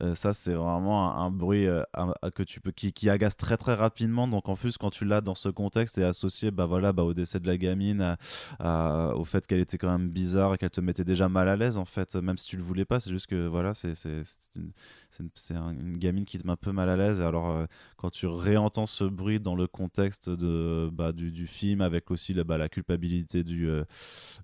euh, 0.00 0.14
ça 0.14 0.32
c'est 0.32 0.54
vraiment 0.54 1.14
un, 1.16 1.30
bruit 1.30 1.66
euh, 1.66 1.82
que 2.34 2.42
tu 2.42 2.60
peux 2.60 2.70
qui, 2.70 3.10
agace 3.10 3.36
très 3.36 3.56
très 3.56 3.74
rapidement. 3.74 4.26
Donc 4.26 4.48
en 4.48 4.56
plus 4.56 4.78
quand 4.78 4.90
tu 4.90 5.04
l'as 5.04 5.20
dans 5.20 5.34
ce 5.34 5.48
contexte, 5.48 5.96
c'est 5.96 6.04
associé 6.04 6.50
bah 6.50 6.66
voilà 6.66 6.92
bah, 6.92 7.02
au 7.02 7.14
décès 7.14 7.40
de 7.40 7.46
la 7.46 7.58
gamine, 7.58 8.16
au 8.60 9.24
fait 9.24 9.46
qu'elle 9.46 9.60
était 9.60 9.78
quand 9.78 9.90
même 9.90 10.08
bizarre 10.10 10.54
et 10.54 10.58
qu'elle 10.58 10.70
te 10.70 10.80
mettait 10.80 11.04
déjà 11.04 11.28
mal 11.28 11.48
à 11.48 11.56
l'aise 11.56 11.76
en 11.76 11.84
fait, 11.84 12.14
même 12.16 12.38
si 12.38 12.48
tu 12.48 12.56
le 12.56 12.62
voulais 12.62 12.84
pas. 12.84 13.00
C'est 13.00 13.10
juste 13.10 13.26
que 13.26 13.46
voilà 13.46 13.74
c'est 13.74 13.92
une, 14.56 14.72
une- 15.50 15.98
gamine 15.98 16.24
qui 16.24 16.38
te 16.38 16.46
met 16.46 16.52
un 16.52 16.56
peu 16.56 16.72
mal 16.72 16.88
à 16.88 16.96
l'aise. 16.96 17.20
Et 17.20 17.24
Alors 17.24 17.50
euh, 17.50 17.66
quand 17.96 18.10
tu 18.10 18.26
réentends 18.26 18.86
ce 18.86 19.04
bruit 19.04 19.40
dans 19.40 19.54
le 19.54 19.66
contexte 19.66 20.30
de, 20.30 20.88
bah, 20.92 21.12
du, 21.12 21.46
film, 21.46 21.80
avec 21.82 22.10
aussi 22.10 22.34
la, 22.34 22.44
bah, 22.44 22.68
culpabilité 22.68 23.44
du, 23.44 23.68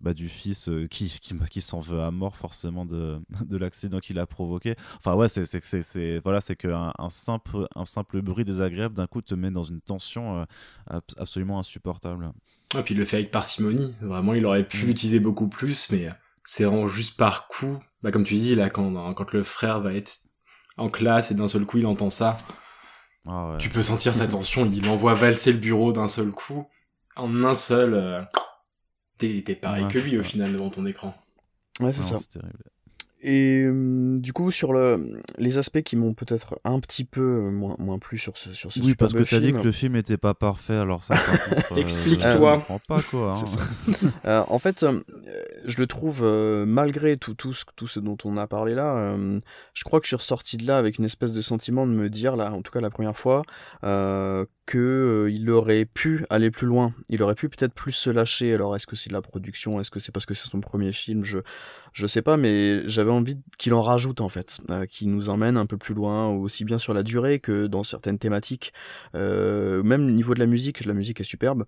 bah, 0.00 0.14
du 0.14 0.28
fils 0.28 0.70
qui, 0.90 1.08
qui, 1.20 1.34
qui 1.50 1.60
s'en 1.60 1.80
veut 1.80 2.00
à 2.00 2.10
mort 2.10 2.36
forcément 2.36 2.84
de, 2.84 3.20
de 3.44 3.56
l'accident 3.56 3.98
qu'il 4.00 4.18
a 4.18 4.26
provoqué. 4.26 4.74
Enfin 4.98 5.14
ouais, 5.14 5.28
c'est 5.46 6.18
voilà, 6.24 6.40
c'est 6.40 6.56
qu'un 6.56 6.92
un 6.98 7.10
simple, 7.10 7.66
un 7.74 7.84
simple 7.84 8.20
bruit 8.22 8.44
désagréable 8.44 8.94
d'un 8.94 9.06
coup 9.06 9.22
te 9.22 9.34
met 9.34 9.50
dans 9.50 9.62
une 9.62 9.80
tension 9.80 10.40
euh, 10.40 10.44
ab- 10.88 11.02
absolument 11.16 11.58
insupportable. 11.58 12.30
Et 12.76 12.82
puis 12.82 12.94
il 12.94 12.98
le 12.98 13.04
fait 13.04 13.16
avec 13.18 13.30
parcimonie. 13.30 13.94
Vraiment, 14.00 14.34
il 14.34 14.44
aurait 14.46 14.66
pu 14.66 14.84
Mm. 14.84 14.86
l'utiliser 14.88 15.20
beaucoup 15.20 15.48
plus, 15.48 15.90
mais 15.90 16.08
c'est 16.44 16.64
vraiment 16.64 16.88
juste 16.88 17.16
par 17.16 17.48
coup. 17.48 17.78
Bah, 18.02 18.10
comme 18.12 18.24
tu 18.24 18.34
dis, 18.34 18.54
là, 18.54 18.70
quand, 18.70 19.12
quand 19.14 19.32
le 19.32 19.42
frère 19.42 19.80
va 19.80 19.92
être 19.94 20.18
en 20.76 20.88
classe 20.88 21.30
et 21.30 21.34
d'un 21.34 21.48
seul 21.48 21.64
coup 21.66 21.78
il 21.78 21.86
entend 21.86 22.10
ça, 22.10 22.38
Ah 23.26 23.50
ouais. 23.52 23.58
tu 23.58 23.68
peux 23.70 23.82
sentir 23.82 24.14
sa 24.14 24.28
tension. 24.28 24.70
Il 24.72 24.88
envoie 24.88 25.14
valser 25.14 25.52
le 25.52 25.58
bureau 25.58 25.92
d'un 25.92 26.08
seul 26.08 26.30
coup. 26.30 26.66
En 27.16 27.42
un 27.44 27.54
seul. 27.54 27.94
euh, 27.94 28.22
T'es 29.18 29.42
pareil 29.60 29.84
Ouais, 29.84 29.90
que 29.90 29.98
lui 29.98 30.16
au 30.18 30.22
final 30.22 30.52
devant 30.52 30.70
ton 30.70 30.86
écran. 30.86 31.12
Ouais, 31.80 31.92
c'est 31.92 32.02
ça. 32.04 32.16
c'est 32.18 32.28
terrible. 32.40 32.62
Et 33.20 33.66
hum, 33.66 34.18
du 34.20 34.32
coup, 34.32 34.50
sur 34.52 34.72
le, 34.72 35.20
les 35.38 35.58
aspects 35.58 35.82
qui 35.82 35.96
m'ont 35.96 36.14
peut-être 36.14 36.58
un 36.64 36.78
petit 36.78 37.04
peu 37.04 37.20
euh, 37.20 37.50
moins, 37.50 37.74
moins 37.78 37.98
plu 37.98 38.16
sur 38.16 38.36
ce, 38.36 38.52
sur 38.52 38.70
ce 38.72 38.78
Oui, 38.80 38.94
parce 38.94 39.12
que 39.12 39.22
tu 39.22 39.34
as 39.34 39.40
dit 39.40 39.46
film, 39.46 39.58
que 39.58 39.64
le 39.64 39.72
film 39.72 39.94
n'était 39.94 40.16
pas 40.18 40.34
parfait, 40.34 40.76
alors 40.76 41.02
ça, 41.02 41.14
euh, 41.72 41.76
Explique-toi. 41.76 42.64
Pas, 42.86 43.02
quoi. 43.02 43.34
hein. 43.36 43.92
Euh, 44.24 44.44
en 44.48 44.58
fait, 44.58 44.82
euh, 44.82 45.00
je 45.64 45.78
le 45.78 45.86
trouve, 45.86 46.20
euh, 46.22 46.64
malgré 46.66 47.16
tout, 47.16 47.34
tout, 47.34 47.52
ce, 47.52 47.64
tout 47.76 47.88
ce 47.88 47.98
dont 47.98 48.16
on 48.24 48.36
a 48.36 48.46
parlé 48.46 48.74
là, 48.74 48.96
euh, 48.96 49.38
je 49.74 49.84
crois 49.84 50.00
que 50.00 50.04
je 50.06 50.08
suis 50.10 50.16
ressorti 50.16 50.56
de 50.56 50.66
là 50.66 50.78
avec 50.78 50.98
une 50.98 51.04
espèce 51.04 51.32
de 51.32 51.40
sentiment 51.40 51.86
de 51.86 51.92
me 51.92 52.08
dire, 52.10 52.36
là, 52.36 52.52
en 52.52 52.62
tout 52.62 52.70
cas 52.70 52.80
la 52.80 52.90
première 52.90 53.16
fois, 53.16 53.42
que 54.68 55.30
euh, 55.30 55.50
aurait 55.50 55.86
pu 55.86 56.26
aller 56.28 56.50
plus 56.50 56.66
loin. 56.66 56.92
Il 57.08 57.22
aurait 57.22 57.34
pu 57.34 57.48
peut-être 57.48 57.72
plus 57.72 57.92
se 57.92 58.10
lâcher. 58.10 58.52
Alors, 58.52 58.76
est-ce 58.76 58.86
que 58.86 58.96
c'est 58.96 59.08
de 59.08 59.14
la 59.14 59.22
production? 59.22 59.80
Est-ce 59.80 59.90
que 59.90 59.98
c'est 59.98 60.12
parce 60.12 60.26
que 60.26 60.34
c'est 60.34 60.46
son 60.50 60.60
premier 60.60 60.92
film? 60.92 61.24
Je 61.24 61.38
je 61.94 62.06
sais 62.06 62.20
pas, 62.20 62.36
mais 62.36 62.86
j'avais 62.86 63.10
envie 63.10 63.38
qu'il 63.56 63.72
en 63.72 63.80
rajoute 63.80 64.20
en 64.20 64.28
fait, 64.28 64.60
euh, 64.68 64.84
qu'il 64.84 65.10
nous 65.10 65.30
emmène 65.30 65.56
un 65.56 65.64
peu 65.64 65.78
plus 65.78 65.94
loin, 65.94 66.28
aussi 66.28 66.64
bien 66.64 66.78
sur 66.78 66.92
la 66.92 67.02
durée 67.02 67.40
que 67.40 67.66
dans 67.66 67.82
certaines 67.82 68.18
thématiques. 68.18 68.74
Euh, 69.14 69.82
même 69.82 70.06
au 70.06 70.10
niveau 70.10 70.34
de 70.34 70.38
la 70.38 70.46
musique, 70.46 70.84
la 70.84 70.92
musique 70.92 71.20
est 71.20 71.24
superbe, 71.24 71.64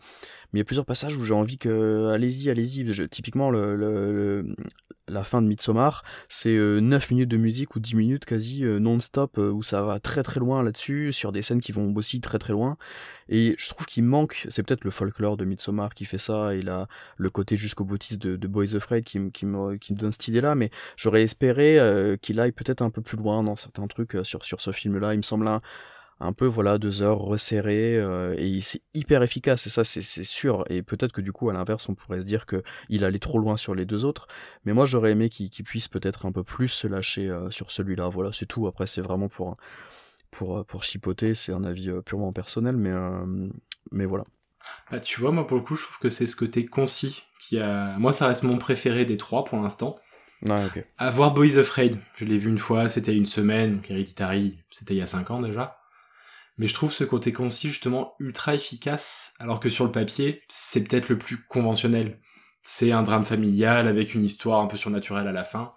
mais 0.53 0.59
il 0.59 0.61
y 0.61 0.63
a 0.63 0.67
plusieurs 0.67 0.85
passages 0.87 1.17
où 1.17 1.25
j'ai 1.25 1.35
envie 1.35 1.57
que, 1.57 2.11
allez-y, 2.13 2.51
allez-y. 2.51 3.09
Typiquement, 3.09 3.51
le- 3.51 4.45
la 5.11 5.25
fin 5.25 5.43
de 5.43 5.47
Midsommar, 5.47 6.05
c'est 6.29 6.57
9 6.57 7.11
minutes 7.11 7.29
de 7.29 7.37
musique 7.37 7.77
ou 7.77 7.81
10 7.81 7.95
minutes 7.97 8.25
quasi 8.25 8.63
non-stop 8.63 9.39
où 9.39 9.63
ça 9.63 9.83
va 9.83 10.01
très 10.01 10.23
très 10.23 10.41
loin 10.41 10.63
là-dessus, 10.63 11.13
sur 11.13 11.33
des 11.33 11.43
scènes 11.43 11.61
qui 11.61 11.73
vont 11.73 11.93
aussi 11.95 12.21
très 12.21 12.39
très 12.39 12.53
loin. 12.53 12.77
Et 13.29 13.55
je 13.59 13.69
trouve 13.69 13.87
qu'il 13.87 14.05
manque, 14.05 14.47
c'est 14.49 14.63
peut-être 14.63 14.85
le 14.85 14.91
folklore 14.91 15.37
de 15.37 15.45
Midsommar 15.45 15.95
qui 15.95 16.05
fait 16.05 16.19
ça, 16.19 16.55
et 16.55 16.63
là, 16.63 16.89
le 17.17 17.31
côté 17.31 17.57
jusqu'au 17.57 17.85
boutiste 17.85 18.21
de, 18.21 18.37
de 18.37 18.49
Boys 18.49 18.75
Afraid 18.75 19.05
qui, 19.05 19.31
qui, 19.31 19.47
me, 19.47 19.77
qui 19.77 19.95
me 19.95 19.99
donne 19.99 20.13
cette 20.13 20.29
idée-là, 20.29 20.55
mais 20.55 20.71
j'aurais 20.97 21.23
espéré 21.23 21.79
qu'il 22.23 22.41
aille 22.41 22.53
peut-être 22.53 22.83
un 22.83 22.91
peu 22.91 23.03
plus 23.03 23.17
loin 23.17 23.43
dans 23.43 23.57
certains 23.57 23.87
trucs 23.87 24.17
sur, 24.25 24.45
sur 24.45 24.61
ce 24.61 24.73
film-là. 24.73 25.15
Il 25.15 25.19
me 25.19 25.23
semble 25.23 25.47
un, 25.47 25.61
un 26.21 26.33
peu 26.33 26.47
voilà 26.47 26.79
deux 26.79 27.03
heures 27.03 27.19
resserrées 27.19 27.99
euh, 27.99 28.35
et 28.37 28.61
c'est 28.61 28.83
hyper 28.95 29.23
efficace 29.23 29.67
et 29.67 29.71
ça 29.71 29.85
c'est 29.85 30.03
sûr 30.03 30.65
et 30.69 30.83
peut-être 30.83 31.13
que 31.13 31.23
du 31.23 31.33
coup 31.33 31.49
à 31.49 31.53
l'inverse 31.53 31.89
on 31.89 31.95
pourrait 31.95 32.21
se 32.21 32.27
dire 32.27 32.45
que 32.47 32.63
il 32.91 33.05
allait 33.05 33.19
trop 33.19 33.39
loin 33.39 33.57
sur 33.57 33.75
les 33.75 33.87
deux 33.87 34.05
autres 34.05 34.27
mais 34.65 34.75
moi 34.75 34.85
j'aurais 34.85 35.13
aimé 35.13 35.31
qu'il 35.31 35.65
puisse 35.65 35.89
peut-être 35.89 36.27
un 36.27 36.33
peu 36.33 36.45
plus 36.45 36.69
se 36.69 36.87
lâcher 36.87 37.29
euh, 37.29 37.51
sur 37.51 37.71
celui-là. 37.71 38.09
Voilà 38.09 38.33
c'est 38.33 38.47
tout. 38.47 38.67
Après 38.67 38.87
c'est 38.87 39.01
vraiment 39.01 39.29
pour 39.29 39.57
pour 40.31 40.59
euh, 40.59 40.65
pour 40.65 40.85
chipoter 40.85 41.35
c'est 41.35 41.53
un 41.53 41.65
avis 41.65 41.91
purement 42.05 42.33
personnel 42.33 42.77
mais 42.77 42.93
mais 43.91 44.05
voilà. 44.05 44.25
Bah, 44.91 45.01
tu 45.01 45.21
vois 45.21 45.33
moi 45.33 45.47
pour 45.47 45.57
le 45.57 45.63
coup 45.63 45.75
je 45.75 45.85
trouve 45.85 45.99
que 45.99 46.11
c'est 46.11 46.27
ce 46.27 46.37
côté 46.37 46.67
concis 46.67 47.23
qui 47.41 47.59
a 47.59 47.99
moi 47.99 48.13
ça 48.13 48.29
reste 48.29 48.43
mon 48.43 48.59
préféré 48.59 49.07
des 49.07 49.17
trois 49.17 49.45
pour 49.45 49.59
l'instant. 49.61 49.97
Ah, 50.49 50.65
okay. 50.65 50.85
À 50.97 51.11
voir 51.11 51.35
Boys 51.35 51.59
Afraid, 51.59 51.99
je 52.17 52.25
l'ai 52.25 52.39
vu 52.39 52.49
une 52.49 52.57
fois, 52.57 52.89
c'était 52.89 53.15
une 53.15 53.27
semaine, 53.27 53.75
donc 53.75 53.91
Hereditary, 53.91 54.57
c'était 54.71 54.95
il 54.95 54.97
y 54.97 55.03
a 55.03 55.07
cinq 55.07 55.31
ans 55.31 55.43
déjà. 55.43 55.80
Mais 56.59 56.67
je 56.67 56.75
trouve 56.75 56.93
ce 56.93 57.05
côté 57.05 57.33
concis 57.33 57.69
justement 57.69 58.15
ultra 58.19 58.55
efficace, 58.55 59.35
alors 59.39 59.61
que 59.61 59.69
sur 59.69 59.85
le 59.85 59.93
papier, 59.93 60.43
c'est 60.49 60.85
peut-être 60.85 61.09
le 61.09 61.19
plus 61.19 61.45
conventionnel. 61.45 62.21
C'est 62.65 62.93
un 62.93 63.03
drame 63.03 63.25
familial 63.25 63.89
avec 63.89 64.15
une 64.15 64.25
histoire 64.25 64.61
un 64.61 64.67
peu 64.67 64.77
surnaturelle 64.77 65.29
à 65.29 65.33
la 65.33 65.45
fin. 65.45 65.75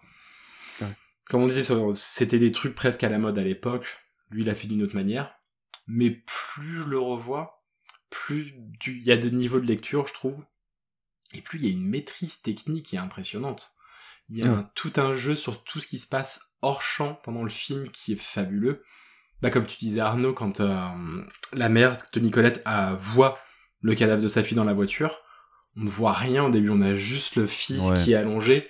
Comme 1.25 1.43
on 1.43 1.47
disait, 1.47 1.63
c'était 1.95 2.39
des 2.39 2.51
trucs 2.51 2.75
presque 2.75 3.03
à 3.03 3.09
la 3.09 3.17
mode 3.17 3.39
à 3.39 3.43
l'époque. 3.43 3.87
Lui, 4.29 4.41
il 4.41 4.49
a 4.49 4.55
fait 4.55 4.67
d'une 4.67 4.83
autre 4.83 4.95
manière. 4.95 5.33
Mais 5.87 6.11
plus 6.11 6.75
je 6.75 6.83
le 6.83 6.99
revois, 6.99 7.63
plus 8.09 8.53
il 8.87 9.03
y 9.03 9.11
a 9.11 9.17
de 9.17 9.29
niveaux 9.29 9.59
de 9.59 9.65
lecture, 9.65 10.05
je 10.05 10.13
trouve. 10.13 10.45
Et 11.33 11.41
plus 11.41 11.59
il 11.59 11.65
y 11.65 11.69
a 11.69 11.71
une 11.71 11.87
maîtrise 11.87 12.41
technique 12.41 12.87
qui 12.87 12.95
est 12.97 12.99
impressionnante. 12.99 13.73
Il 14.29 14.37
y 14.37 14.47
a 14.47 14.71
tout 14.75 14.93
un 14.97 15.15
jeu 15.15 15.35
sur 15.35 15.63
tout 15.63 15.79
ce 15.79 15.87
qui 15.87 15.99
se 15.99 16.07
passe 16.07 16.53
hors 16.61 16.81
champ 16.81 17.15
pendant 17.23 17.43
le 17.43 17.49
film 17.49 17.89
qui 17.89 18.13
est 18.13 18.21
fabuleux 18.21 18.83
bah, 19.43 19.49
comme 19.49 19.65
tu 19.65 19.75
disais 19.77 19.99
Arnaud, 19.99 20.31
quand 20.31 20.61
euh, 20.61 20.87
la 21.51 21.67
mère 21.67 21.97
de 22.13 22.19
Nicolette 22.21 22.61
a, 22.63 22.93
voit 22.93 23.37
le 23.81 23.93
cadavre 23.93 24.23
de 24.23 24.29
sa 24.29 24.41
fille 24.41 24.55
dans 24.55 24.63
la 24.63 24.73
voiture, 24.73 25.19
on 25.75 25.81
ne 25.81 25.89
voit 25.89 26.13
rien 26.13 26.45
au 26.45 26.49
début, 26.49 26.69
on 26.69 26.81
a 26.81 26.95
juste 26.95 27.35
le 27.35 27.45
fils 27.45 27.91
qui 28.01 28.13
est 28.13 28.15
allongé, 28.15 28.69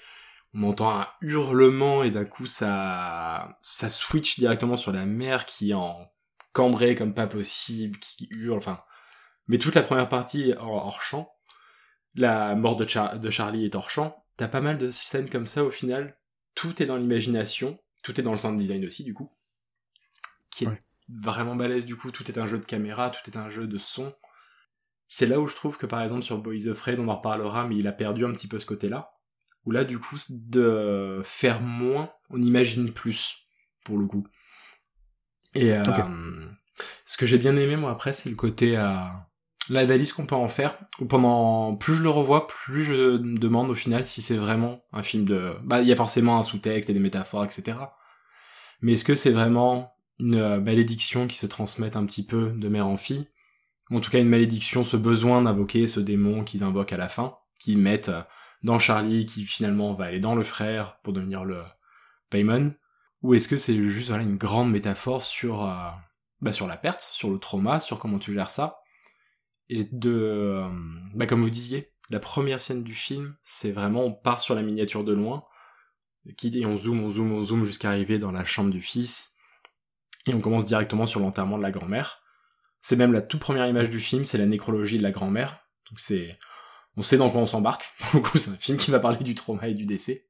on 0.56 0.64
entend 0.64 0.90
un 0.90 1.08
hurlement 1.22 2.02
et 2.02 2.10
d'un 2.10 2.26
coup 2.26 2.48
ça, 2.48 3.60
ça 3.62 3.92
switch 3.92 4.40
directement 4.40 4.76
sur 4.76 4.92
la 4.92 5.06
mère 5.06 5.46
qui 5.46 5.72
est 5.72 5.76
en 5.76 6.08
cambrée 6.54 6.96
comme 6.96 7.14
pas 7.14 7.28
possible, 7.28 8.00
qui 8.00 8.28
hurle, 8.32 8.58
enfin. 8.58 8.82
Mais 9.48 9.60
toute 9.60 9.76
la 9.76 9.84
première 9.84 10.10
partie 10.10 10.50
est 10.50 10.58
hors, 10.58 11.04
champ. 11.04 11.32
La 12.16 12.56
mort 12.56 12.78
de, 12.78 13.18
de 13.18 13.30
Charlie 13.30 13.66
est 13.66 13.76
hors 13.76 13.92
champ. 13.92 14.26
T'as 14.38 14.48
pas 14.48 14.62
mal 14.62 14.80
de 14.80 14.90
scènes 14.90 15.30
comme 15.30 15.46
ça 15.46 15.64
au 15.64 15.70
final. 15.70 16.18
Tout 16.56 16.82
est 16.82 16.88
dans 16.88 16.98
l'imagination. 16.98 17.78
Tout 18.02 18.20
est 18.20 18.24
dans 18.24 18.32
le 18.32 18.38
sound 18.40 18.58
design 18.58 18.84
aussi, 18.86 19.04
du 19.04 19.14
coup 19.14 19.30
qui 20.54 20.66
est 20.66 20.84
vraiment 21.22 21.56
balèze 21.56 21.86
du 21.86 21.96
coup, 21.96 22.12
tout 22.12 22.30
est 22.30 22.38
un 22.38 22.48
jeu 22.48 22.58
de 22.58 22.66
caméra, 22.66 23.10
tout 23.10 23.30
est 23.30 23.38
un 23.38 23.50
jeu 23.50 23.68
de 23.68 23.78
son. 23.78 24.14
C'est 25.08 25.26
là 25.26 25.40
où 25.40 25.48
je 25.48 25.56
trouve 25.56 25.78
que 25.78 25.86
par 25.86 26.02
exemple 26.02 26.24
sur 26.24 26.38
Boys 26.38 26.68
of 26.68 26.80
Raid, 26.82 27.00
on 27.00 27.08
en 27.08 27.18
reparlera, 27.18 27.68
mais 27.68 27.76
il 27.76 27.88
a 27.88 27.92
perdu 27.92 28.26
un 28.26 28.32
petit 28.32 28.48
peu 28.48 28.60
ce 28.60 28.66
côté-là. 28.66 29.12
Où 29.66 29.72
là 29.72 29.84
du 29.84 30.00
coup, 30.00 30.18
de 30.30 31.22
faire 31.24 31.62
moins, 31.62 32.12
on 32.30 32.42
imagine 32.42 32.92
plus, 32.92 33.48
pour 33.86 33.98
le 33.98 34.06
coup. 34.06 34.28
Et 35.56 35.72
euh, 35.74 35.84
ce 37.06 37.18
que 37.18 37.26
j'ai 37.26 37.38
bien 37.38 37.56
aimé 37.56 37.76
moi 37.76 37.92
après, 37.92 38.14
c'est 38.14 38.30
le 38.30 38.36
côté... 38.36 38.78
Euh, 38.78 39.06
l'analyse 39.70 40.12
qu'on 40.12 40.26
peut 40.26 40.36
en 40.36 40.50
faire. 40.50 40.78
Pendant 41.10 41.76
plus 41.76 41.96
je 41.96 42.04
le 42.04 42.10
revois, 42.10 42.48
plus 42.48 42.84
je 42.84 43.18
me 43.18 43.38
demande 43.38 43.70
au 43.70 43.76
final 43.76 44.04
si 44.04 44.22
c'est 44.22 44.38
vraiment 44.38 44.84
un 44.92 45.04
film 45.04 45.26
de. 45.26 45.56
Bah, 45.64 45.82
il 45.82 45.88
y 45.88 45.92
a 45.92 45.96
forcément 45.96 46.38
un 46.38 46.44
sous-texte 46.44 46.90
et 46.90 46.94
des 46.94 47.00
métaphores, 47.00 47.46
etc. 47.46 47.78
Mais 48.82 48.94
est-ce 48.94 49.04
que 49.04 49.16
c'est 49.16 49.32
vraiment 49.32 49.94
une 50.20 50.36
euh, 50.36 50.60
malédiction 50.60 51.28
qui 51.28 51.38
se 51.38 51.46
transmet 51.46 51.96
un 51.96 52.06
petit 52.06 52.26
peu 52.26 52.52
de 52.52 52.68
mère 52.68 52.88
en 52.88 52.98
fille. 52.98 53.28
En 53.92 54.00
tout 54.00 54.10
cas, 54.10 54.20
une 54.20 54.30
malédiction, 54.30 54.84
ce 54.84 54.98
besoin 54.98 55.42
d'invoquer 55.42 55.88
ce 55.88 56.00
démon 56.00 56.44
qu'ils 56.44 56.64
invoquent 56.64 56.94
à 56.94 56.98
la 56.98 57.10
fin, 57.10 57.38
qu'ils 57.60 57.78
mettent 57.78 58.10
euh, 58.10 58.22
dans 58.64 58.80
Charlie, 58.80 59.26
qui 59.26 59.46
finalement 59.46 59.94
va 59.94 60.06
aller 60.06 60.20
dans 60.20 60.36
le 60.36 60.44
frère 60.44 61.00
pour 61.04 61.14
devenir 61.14 61.44
le 61.44 61.62
Paymon. 62.30 62.74
Ou 63.22 63.34
est-ce 63.34 63.48
que 63.48 63.58
c'est 63.58 63.76
juste 63.76 64.12
une 64.12 64.38
grande 64.38 64.72
métaphore 64.72 65.24
sur, 65.24 65.66
euh, 65.66 65.90
bah, 66.42 66.52
sur 66.52 66.68
la 66.68 66.78
perte, 66.78 67.02
sur 67.12 67.30
le 67.30 67.38
trauma, 67.38 67.80
sur 67.80 68.00
comment 68.00 68.20
tu 68.20 68.34
gères 68.34 68.52
ça? 68.52 68.80
Et 69.70 69.88
de, 69.92 70.62
bah, 71.14 71.26
comme 71.26 71.42
vous 71.42 71.50
disiez, 71.50 71.94
la 72.10 72.20
première 72.20 72.60
scène 72.60 72.84
du 72.84 72.96
film, 72.96 73.36
c'est 73.42 73.72
vraiment 73.72 74.04
on 74.04 74.12
part 74.12 74.42
sur 74.42 74.56
la 74.56 74.62
miniature 74.62 75.04
de 75.04 75.14
loin, 75.14 75.46
et 76.26 76.66
on 76.66 76.78
zoome, 76.78 77.02
on 77.02 77.12
zoome, 77.12 77.32
on 77.34 77.44
zoome 77.44 77.66
jusqu'à 77.66 77.90
arriver 77.90 78.20
dans 78.20 78.32
la 78.32 78.46
chambre 78.46 78.72
du 78.72 78.82
fils, 78.82 79.36
et 80.26 80.34
on 80.34 80.42
commence 80.42 80.66
directement 80.66 81.06
sur 81.06 81.20
l'enterrement 81.20 81.58
de 81.58 81.64
la 81.64 81.72
grand-mère. 81.72 82.22
C'est 82.82 82.96
même 82.96 83.14
la 83.14 83.22
toute 83.22 83.40
première 83.40 83.68
image 83.68 83.90
du 83.90 84.00
film, 84.00 84.26
c'est 84.26 84.38
la 84.38 84.46
nécrologie 84.46 84.98
de 84.98 85.04
la 85.04 85.12
grand-mère. 85.12 85.66
Donc 85.90 86.00
c'est, 86.00 86.38
on 86.98 87.02
sait 87.02 87.18
dans 87.18 87.30
quoi 87.30 87.42
on 87.42 87.46
s'embarque. 87.46 87.94
c'est 88.36 88.52
un 88.52 88.56
film 88.56 88.78
qui 88.78 88.92
va 88.92 89.00
parler 89.00 89.24
du 89.24 89.36
trauma 89.36 89.68
et 89.68 89.74
du 89.74 89.86
décès. 89.86 90.28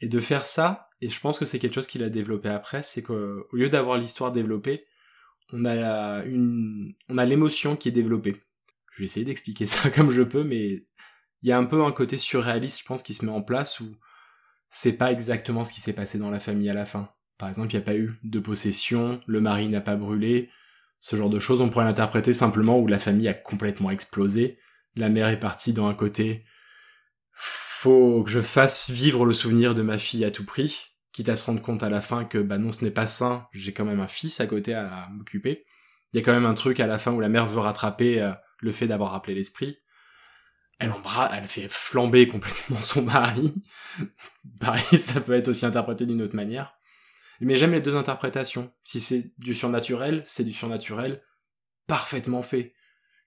Et 0.00 0.08
de 0.08 0.20
faire 0.20 0.46
ça, 0.46 0.88
et 1.00 1.08
je 1.08 1.20
pense 1.20 1.38
que 1.38 1.44
c'est 1.44 1.58
quelque 1.58 1.74
chose 1.74 1.86
qu'il 1.86 2.02
a 2.02 2.08
développé 2.08 2.48
après, 2.48 2.82
c'est 2.82 3.02
qu'au 3.02 3.46
lieu 3.52 3.68
d'avoir 3.68 3.98
l'histoire 3.98 4.32
développée, 4.32 4.86
on 5.52 5.64
a 5.64 6.24
une, 6.24 6.94
on 7.08 7.18
a 7.18 7.24
l'émotion 7.24 7.76
qui 7.76 7.88
est 7.88 7.92
développée. 7.92 8.42
Je 8.92 9.00
vais 9.00 9.04
essayer 9.04 9.26
d'expliquer 9.26 9.66
ça 9.66 9.90
comme 9.90 10.10
je 10.10 10.22
peux, 10.22 10.44
mais 10.44 10.86
il 11.42 11.48
y 11.48 11.52
a 11.52 11.58
un 11.58 11.64
peu 11.64 11.84
un 11.84 11.92
côté 11.92 12.18
surréaliste, 12.18 12.80
je 12.80 12.84
pense, 12.84 13.02
qui 13.02 13.14
se 13.14 13.24
met 13.24 13.32
en 13.32 13.42
place 13.42 13.80
où 13.80 13.96
c'est 14.70 14.96
pas 14.96 15.12
exactement 15.12 15.64
ce 15.64 15.72
qui 15.72 15.80
s'est 15.80 15.92
passé 15.92 16.18
dans 16.18 16.30
la 16.30 16.40
famille 16.40 16.68
à 16.68 16.74
la 16.74 16.86
fin. 16.86 17.10
Par 17.38 17.48
exemple, 17.48 17.72
il 17.72 17.76
n'y 17.76 17.82
a 17.82 17.86
pas 17.86 17.96
eu 17.96 18.18
de 18.24 18.40
possession, 18.40 19.20
le 19.26 19.40
mari 19.40 19.68
n'a 19.68 19.80
pas 19.80 19.96
brûlé, 19.96 20.50
ce 21.00 21.16
genre 21.16 21.30
de 21.30 21.38
choses, 21.38 21.60
on 21.60 21.68
pourrait 21.68 21.84
l'interpréter 21.84 22.32
simplement 22.32 22.78
où 22.80 22.86
la 22.86 22.98
famille 22.98 23.28
a 23.28 23.34
complètement 23.34 23.90
explosé, 23.90 24.58
la 24.96 25.08
mère 25.08 25.28
est 25.28 25.38
partie 25.38 25.72
dans 25.72 25.86
un 25.86 25.94
côté 25.94 26.44
faut 27.80 28.24
que 28.24 28.30
je 28.30 28.40
fasse 28.40 28.90
vivre 28.90 29.24
le 29.24 29.32
souvenir 29.32 29.72
de 29.72 29.82
ma 29.82 29.98
fille 29.98 30.24
à 30.24 30.32
tout 30.32 30.44
prix, 30.44 30.88
quitte 31.12 31.28
à 31.28 31.36
se 31.36 31.46
rendre 31.46 31.62
compte 31.62 31.84
à 31.84 31.88
la 31.88 32.00
fin 32.00 32.24
que 32.24 32.38
bah 32.38 32.58
non 32.58 32.72
ce 32.72 32.84
n'est 32.84 32.90
pas 32.90 33.06
sain, 33.06 33.46
j'ai 33.52 33.72
quand 33.72 33.84
même 33.84 34.00
un 34.00 34.08
fils 34.08 34.40
à 34.40 34.48
côté 34.48 34.74
à, 34.74 35.06
m'occuper. 35.12 35.64
Il 36.12 36.18
y 36.18 36.20
a 36.20 36.24
quand 36.24 36.32
même 36.32 36.44
un 36.44 36.54
truc 36.54 36.80
à 36.80 36.88
la 36.88 36.98
fin 36.98 37.12
où 37.12 37.20
la 37.20 37.28
mère 37.28 37.46
veut 37.46 37.60
rattraper 37.60 38.20
euh, 38.20 38.32
le 38.58 38.72
fait 38.72 38.88
d'avoir 38.88 39.12
rappelé 39.12 39.36
l'esprit. 39.36 39.78
Elle 40.80 40.90
embras, 40.90 41.30
elle 41.32 41.46
fait 41.46 41.68
flamber 41.68 42.26
complètement 42.26 42.80
son 42.80 43.02
mari. 43.02 43.54
Pareil, 44.58 44.98
ça 44.98 45.20
peut 45.20 45.34
être 45.34 45.46
aussi 45.46 45.64
interprété 45.64 46.04
d'une 46.04 46.22
autre 46.22 46.34
manière. 46.34 46.77
Mais 47.40 47.56
j'aime 47.56 47.72
les 47.72 47.80
deux 47.80 47.96
interprétations. 47.96 48.72
Si 48.84 49.00
c'est 49.00 49.32
du 49.38 49.54
surnaturel, 49.54 50.22
c'est 50.24 50.44
du 50.44 50.52
surnaturel 50.52 51.22
parfaitement 51.86 52.42
fait. 52.42 52.74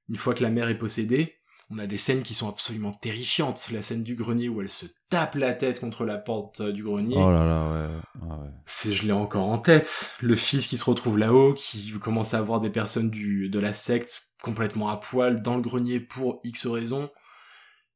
Une 0.10 0.16
fois 0.16 0.34
que 0.34 0.44
la 0.44 0.50
mère 0.50 0.70
est 0.70 0.78
possédée, 0.78 1.36
on 1.70 1.80
a 1.80 1.88
des 1.88 1.98
scènes 1.98 2.22
qui 2.22 2.34
sont 2.34 2.50
absolument 2.50 2.92
terrifiantes. 2.92 3.70
La 3.72 3.82
scène 3.82 4.04
du 4.04 4.16
grenier 4.16 4.50
où 4.50 4.62
elle 4.62 4.70
se 4.70 4.86
tape 5.10 5.36
la 5.36 5.54
tête 5.54 5.80
contre 5.80 6.04
la 6.06 6.18
porte 6.18 6.60
euh, 6.60 6.74
du 6.74 6.84
grenier. 6.84 7.16
Oh 7.18 7.32
là 7.32 7.46
là, 7.46 7.72
ouais. 7.72 8.00
Ah 8.22 8.40
ouais. 8.40 8.50
C'est, 8.66 8.94
je 8.94 9.06
l'ai 9.06 9.14
encore 9.14 9.48
en 9.48 9.58
tête. 9.58 10.18
Le 10.22 10.36
fils 10.36 10.68
qui 10.68 10.76
se 10.76 10.84
retrouve 10.84 11.18
là-haut, 11.18 11.54
qui 11.54 11.92
commence 12.00 12.34
à 12.34 12.42
voir 12.42 12.60
des 12.60 12.70
personnes 12.70 13.10
du, 13.10 13.50
de 13.50 13.60
la 13.60 13.72
secte 13.72 14.36
complètement 14.42 14.90
à 14.90 14.98
poil 14.98 15.42
dans 15.42 15.56
le 15.56 15.62
grenier 15.62 16.02
pour 16.02 16.42
X 16.44 16.68
raisons, 16.68 17.10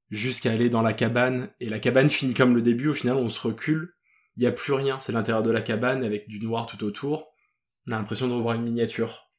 jusqu'à 0.10 0.52
aller 0.52 0.70
dans 0.70 0.82
la 0.82 0.94
cabane. 0.94 1.50
Et 1.60 1.68
la 1.68 1.80
cabane 1.80 2.08
finit 2.08 2.34
comme 2.34 2.56
le 2.56 2.62
début, 2.62 2.88
au 2.88 2.94
final 2.94 3.18
on 3.18 3.30
se 3.30 3.46
recule 3.46 3.95
il 4.38 4.42
n'y 4.42 4.48
a 4.48 4.52
plus 4.52 4.74
rien, 4.74 5.00
c'est 5.00 5.14
l'intérieur 5.14 5.44
de 5.44 5.52
la 5.52 5.62
cabane 5.62 6.04
avec 6.04 6.28
du 6.28 6.40
noir 6.40 6.66
tout 6.66 6.84
autour. 6.84 7.28
On 7.88 7.94
a 7.94 7.98
l'impression 7.98 8.28
de 8.28 8.34
revoir 8.34 8.56
une 8.56 8.64
miniature. 8.64 9.30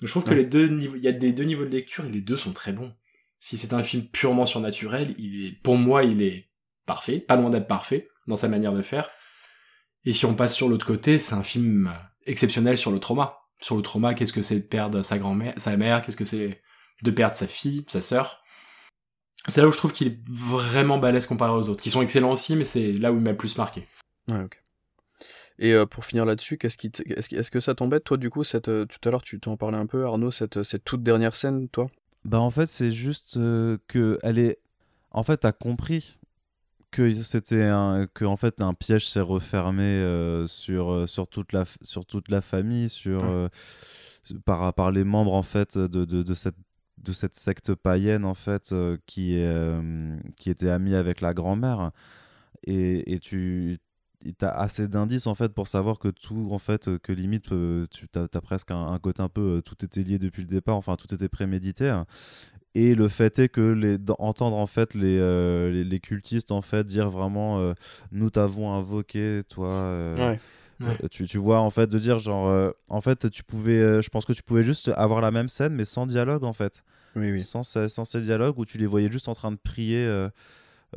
je 0.00 0.10
trouve 0.10 0.24
que 0.24 0.34
les 0.34 0.44
deux 0.44 0.68
niveaux, 0.68 0.96
il 0.96 1.02
y 1.02 1.08
a 1.08 1.12
des 1.12 1.32
deux 1.32 1.44
niveaux 1.44 1.64
de 1.64 1.70
lecture 1.70 2.04
et 2.04 2.10
les 2.10 2.20
deux 2.20 2.36
sont 2.36 2.52
très 2.52 2.72
bons. 2.72 2.92
Si 3.38 3.56
c'est 3.56 3.72
un 3.72 3.82
film 3.82 4.06
purement 4.06 4.46
surnaturel, 4.46 5.14
il 5.18 5.46
est, 5.46 5.52
pour 5.62 5.76
moi, 5.76 6.04
il 6.04 6.22
est 6.22 6.50
parfait, 6.86 7.20
pas 7.20 7.36
loin 7.36 7.50
d'être 7.50 7.66
parfait 7.66 8.08
dans 8.26 8.36
sa 8.36 8.48
manière 8.48 8.72
de 8.72 8.82
faire. 8.82 9.08
Et 10.04 10.12
si 10.12 10.26
on 10.26 10.34
passe 10.34 10.54
sur 10.54 10.68
l'autre 10.68 10.86
côté, 10.86 11.18
c'est 11.18 11.34
un 11.34 11.42
film 11.42 11.92
exceptionnel 12.26 12.76
sur 12.76 12.90
le 12.90 13.00
trauma. 13.00 13.38
Sur 13.60 13.76
le 13.76 13.82
trauma, 13.82 14.14
qu'est-ce 14.14 14.32
que 14.32 14.42
c'est 14.42 14.60
de 14.60 14.64
perdre 14.64 15.02
sa 15.02 15.18
grand-mère, 15.18 15.54
sa 15.56 15.76
mère, 15.76 16.02
qu'est-ce 16.02 16.16
que 16.16 16.24
c'est 16.24 16.60
de 17.02 17.10
perdre 17.10 17.34
sa 17.34 17.46
fille, 17.46 17.84
sa 17.88 18.00
sœur? 18.00 18.42
C'est 19.48 19.60
là 19.60 19.68
où 19.68 19.72
je 19.72 19.76
trouve 19.76 19.92
qu'il 19.92 20.08
est 20.08 20.18
vraiment 20.28 20.98
balèze 20.98 21.26
comparé 21.26 21.52
aux 21.52 21.68
autres, 21.68 21.82
qui 21.82 21.90
sont 21.90 22.02
excellents 22.02 22.32
aussi, 22.32 22.56
mais 22.56 22.64
c'est 22.64 22.92
là 22.92 23.12
où 23.12 23.16
il 23.16 23.22
m'a 23.22 23.30
le 23.30 23.36
plus 23.36 23.56
marqué. 23.56 23.86
Ouais, 24.28 24.42
ok. 24.42 24.60
Et 25.58 25.72
euh, 25.72 25.86
pour 25.86 26.04
finir 26.04 26.24
là-dessus, 26.24 26.58
qu'est-ce 26.58 26.76
qui 26.76 26.90
est-ce, 27.16 27.34
est-ce 27.34 27.50
que 27.50 27.60
ça 27.60 27.74
t'embête, 27.74 28.04
toi, 28.04 28.16
du 28.16 28.30
coup, 28.30 28.44
cette, 28.44 28.68
euh, 28.68 28.84
tout 28.86 29.08
à 29.08 29.10
l'heure, 29.12 29.22
tu 29.22 29.38
t'en 29.40 29.56
parlais 29.56 29.78
un 29.78 29.86
peu, 29.86 30.04
Arnaud, 30.04 30.30
cette, 30.30 30.62
cette 30.64 30.84
toute 30.84 31.02
dernière 31.02 31.36
scène, 31.36 31.68
toi? 31.68 31.88
Bah, 32.24 32.40
en 32.40 32.50
fait, 32.50 32.66
c'est 32.66 32.90
juste 32.90 33.36
euh, 33.36 33.78
que 33.86 34.18
elle 34.22 34.38
est. 34.38 34.58
En 35.10 35.22
fait, 35.22 35.38
t'as 35.38 35.52
compris 35.52 36.18
que 36.90 37.22
c'était 37.22 37.64
un 37.64 38.06
que 38.12 38.24
en 38.24 38.36
fait 38.36 38.62
un 38.62 38.72
piège 38.72 39.08
s'est 39.08 39.20
refermé 39.20 39.82
euh, 39.82 40.46
sur 40.46 41.08
sur 41.08 41.26
toute 41.26 41.52
la 41.52 41.64
sur 41.82 42.06
toute 42.06 42.28
la 42.28 42.40
famille 42.40 42.88
sur 42.88 43.24
Ouais. 43.24 43.28
euh, 43.28 43.48
par 44.44 44.72
par 44.74 44.92
les 44.92 45.02
membres 45.02 45.34
en 45.34 45.42
fait 45.42 45.76
de, 45.76 46.04
de, 46.04 46.22
de 46.22 46.34
cette 46.34 46.54
de 46.98 47.12
cette 47.12 47.34
secte 47.34 47.74
païenne 47.74 48.24
en 48.24 48.34
fait 48.34 48.70
euh, 48.70 48.96
qui 49.06 49.34
est 49.36 49.44
euh, 49.44 50.16
qui 50.36 50.50
était 50.50 50.70
amie 50.70 50.94
avec 50.94 51.20
la 51.20 51.34
grand-mère 51.34 51.90
et, 52.64 53.12
et 53.12 53.18
tu 53.18 53.78
as 54.42 54.48
assez 54.50 54.88
d'indices 54.88 55.26
en 55.26 55.34
fait 55.34 55.52
pour 55.52 55.68
savoir 55.68 55.98
que 55.98 56.08
tout 56.08 56.48
en 56.52 56.58
fait 56.58 56.98
que 56.98 57.12
limite 57.12 57.52
euh, 57.52 57.86
tu 57.90 58.06
as, 58.14 58.28
presque 58.40 58.70
un, 58.70 58.86
un 58.86 58.98
côté 58.98 59.22
un 59.22 59.28
peu 59.28 59.58
euh, 59.58 59.60
tout 59.60 59.84
était 59.84 60.02
lié 60.02 60.18
depuis 60.18 60.42
le 60.42 60.48
départ 60.48 60.76
enfin 60.76 60.96
tout 60.96 61.12
était 61.14 61.28
prémédité 61.28 62.00
et 62.74 62.94
le 62.94 63.08
fait 63.08 63.38
est 63.38 63.48
que 63.48 63.60
les, 63.72 63.98
d'entendre 63.98 64.56
en 64.56 64.66
fait 64.66 64.94
les, 64.94 65.18
euh, 65.18 65.70
les, 65.70 65.84
les 65.84 66.00
cultistes 66.00 66.50
en 66.52 66.60
fait 66.62 66.84
dire 66.86 67.10
vraiment 67.10 67.58
euh, 67.60 67.74
nous 68.12 68.30
t'avons 68.30 68.72
invoqué 68.74 69.42
toi 69.48 69.68
euh, 69.68 70.16
Ouais. 70.30 70.40
Ouais. 70.80 71.08
tu, 71.08 71.26
tu 71.26 71.38
vois 71.38 71.60
en 71.60 71.70
fait 71.70 71.86
de 71.86 71.98
dire 72.00 72.18
genre 72.18 72.72
en 72.88 73.00
fait 73.00 73.30
tu 73.30 73.44
pouvais 73.44 74.02
je 74.02 74.08
pense 74.08 74.24
que 74.24 74.32
tu 74.32 74.42
pouvais 74.42 74.64
juste 74.64 74.88
avoir 74.96 75.20
la 75.20 75.30
même 75.30 75.48
scène 75.48 75.72
mais 75.72 75.84
sans 75.84 76.04
dialogue 76.04 76.42
en 76.42 76.52
fait 76.52 76.82
Oui, 77.14 77.30
oui. 77.30 77.40
sans, 77.42 77.62
ces- 77.62 77.88
sans 77.88 78.04
ces 78.04 78.20
dialogues 78.22 78.58
où 78.58 78.64
tu 78.64 78.76
les 78.76 78.86
voyais 78.86 79.08
juste 79.10 79.28
en 79.28 79.34
train 79.34 79.52
de 79.52 79.56
prier 79.56 80.04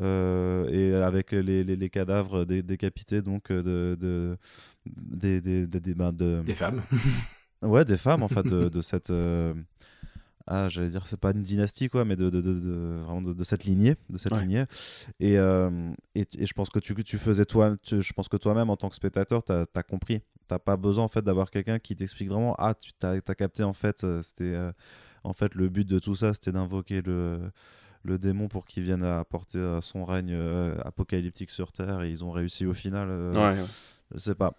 et 0.02 0.93
avec 0.93 1.32
les, 1.32 1.64
les, 1.64 1.76
les 1.76 1.89
cadavres 1.89 2.45
dé- 2.45 2.64
décapités 2.64 3.22
donc 3.22 3.52
euh, 3.52 3.64
de, 3.64 3.98
de 4.00 4.38
des, 4.86 5.41
des, 5.41 5.68
des, 5.68 5.80
des- 5.80 5.93
ben, 5.95 6.12
de- 6.14 6.41
Des 6.45 6.56
femmes. 6.56 6.82
ouais 7.62 7.86
des 7.86 7.98
femmes 7.98 8.24
en 8.24 8.28
fait 8.28 8.43
de, 8.45 8.70
de 8.78 8.82
cette 8.82 9.10
euh, 9.10 9.54
ah 10.45 10.70
j'allais 10.70 10.89
dire 10.89 11.06
c'est 11.08 11.20
pas 11.20 11.32
une 11.32 11.43
dynastie 11.43 11.89
quoi 11.89 12.06
mais 12.06 12.16
de, 12.16 12.30
de, 12.30 12.39
de, 12.41 12.54
de- 12.54 13.00
vraiment 13.04 13.22
de, 13.22 13.34
de 13.34 13.43
cette 13.43 13.64
lignée 13.66 13.95
de 14.10 14.18
cette 14.18 14.32
Ouais. 14.34 14.41
lignée 14.41 14.66
et, 15.20 15.38
euh, 15.38 15.70
et, 16.16 16.26
et 16.38 16.45
je 16.45 16.54
pense 16.54 16.70
que 16.70 16.80
tu, 16.80 16.93
tu 17.04 17.18
faisais 17.18 17.45
toi 17.45 17.76
tu- 17.82 18.02
je 18.02 18.14
pense 18.14 18.28
que 18.30 18.38
toi-même 18.38 18.70
en 18.70 18.78
tant 18.78 18.89
que 18.89 18.95
spectateur 18.95 19.43
t'as 19.43 19.66
as 19.76 19.84
compris 19.84 20.22
t'as 20.48 20.60
pas 20.60 20.78
besoin 20.78 21.04
en 21.04 21.10
fait 21.10 21.22
d'avoir 21.22 21.50
quelqu'un 21.52 21.80
qui 21.80 21.95
t'explique 21.95 22.30
vraiment 22.30 22.56
ah 22.60 22.74
tu 22.80 22.91
t'as 22.98 23.12
as 23.16 23.36
capté 23.36 23.64
en 23.64 23.74
fait 23.74 24.04
euh, 24.04 24.22
c'était 24.22 24.43
euh, 24.54 24.72
en 25.26 25.34
fait 25.34 25.54
le 25.56 25.68
but 25.68 25.86
de 25.88 26.00
tout 26.00 26.16
ça 26.16 26.34
c'était 26.34 26.54
d'invoquer 26.54 27.02
le 27.02 27.52
le 28.08 28.18
démon 28.18 28.47
pour 28.47 28.66
qu'il 28.66 28.84
vienne 28.84 29.03
apporter 29.03 29.58
euh, 29.58 29.82
son 29.82 30.05
règne 30.05 30.32
euh, 30.34 30.76
apocalyptique 30.84 31.51
sur 31.51 31.72
terre 31.72 32.01
et 32.01 32.10
ils 32.10 32.24
ont 32.24 32.32
réussi 32.32 32.66
au 32.66 32.74
final 32.74 33.10
euh, 33.10 33.30
Ouais, 33.34 33.60
ouais. 33.60 33.66
je 34.14 34.20
sais 34.20 34.36
pas 34.36 34.53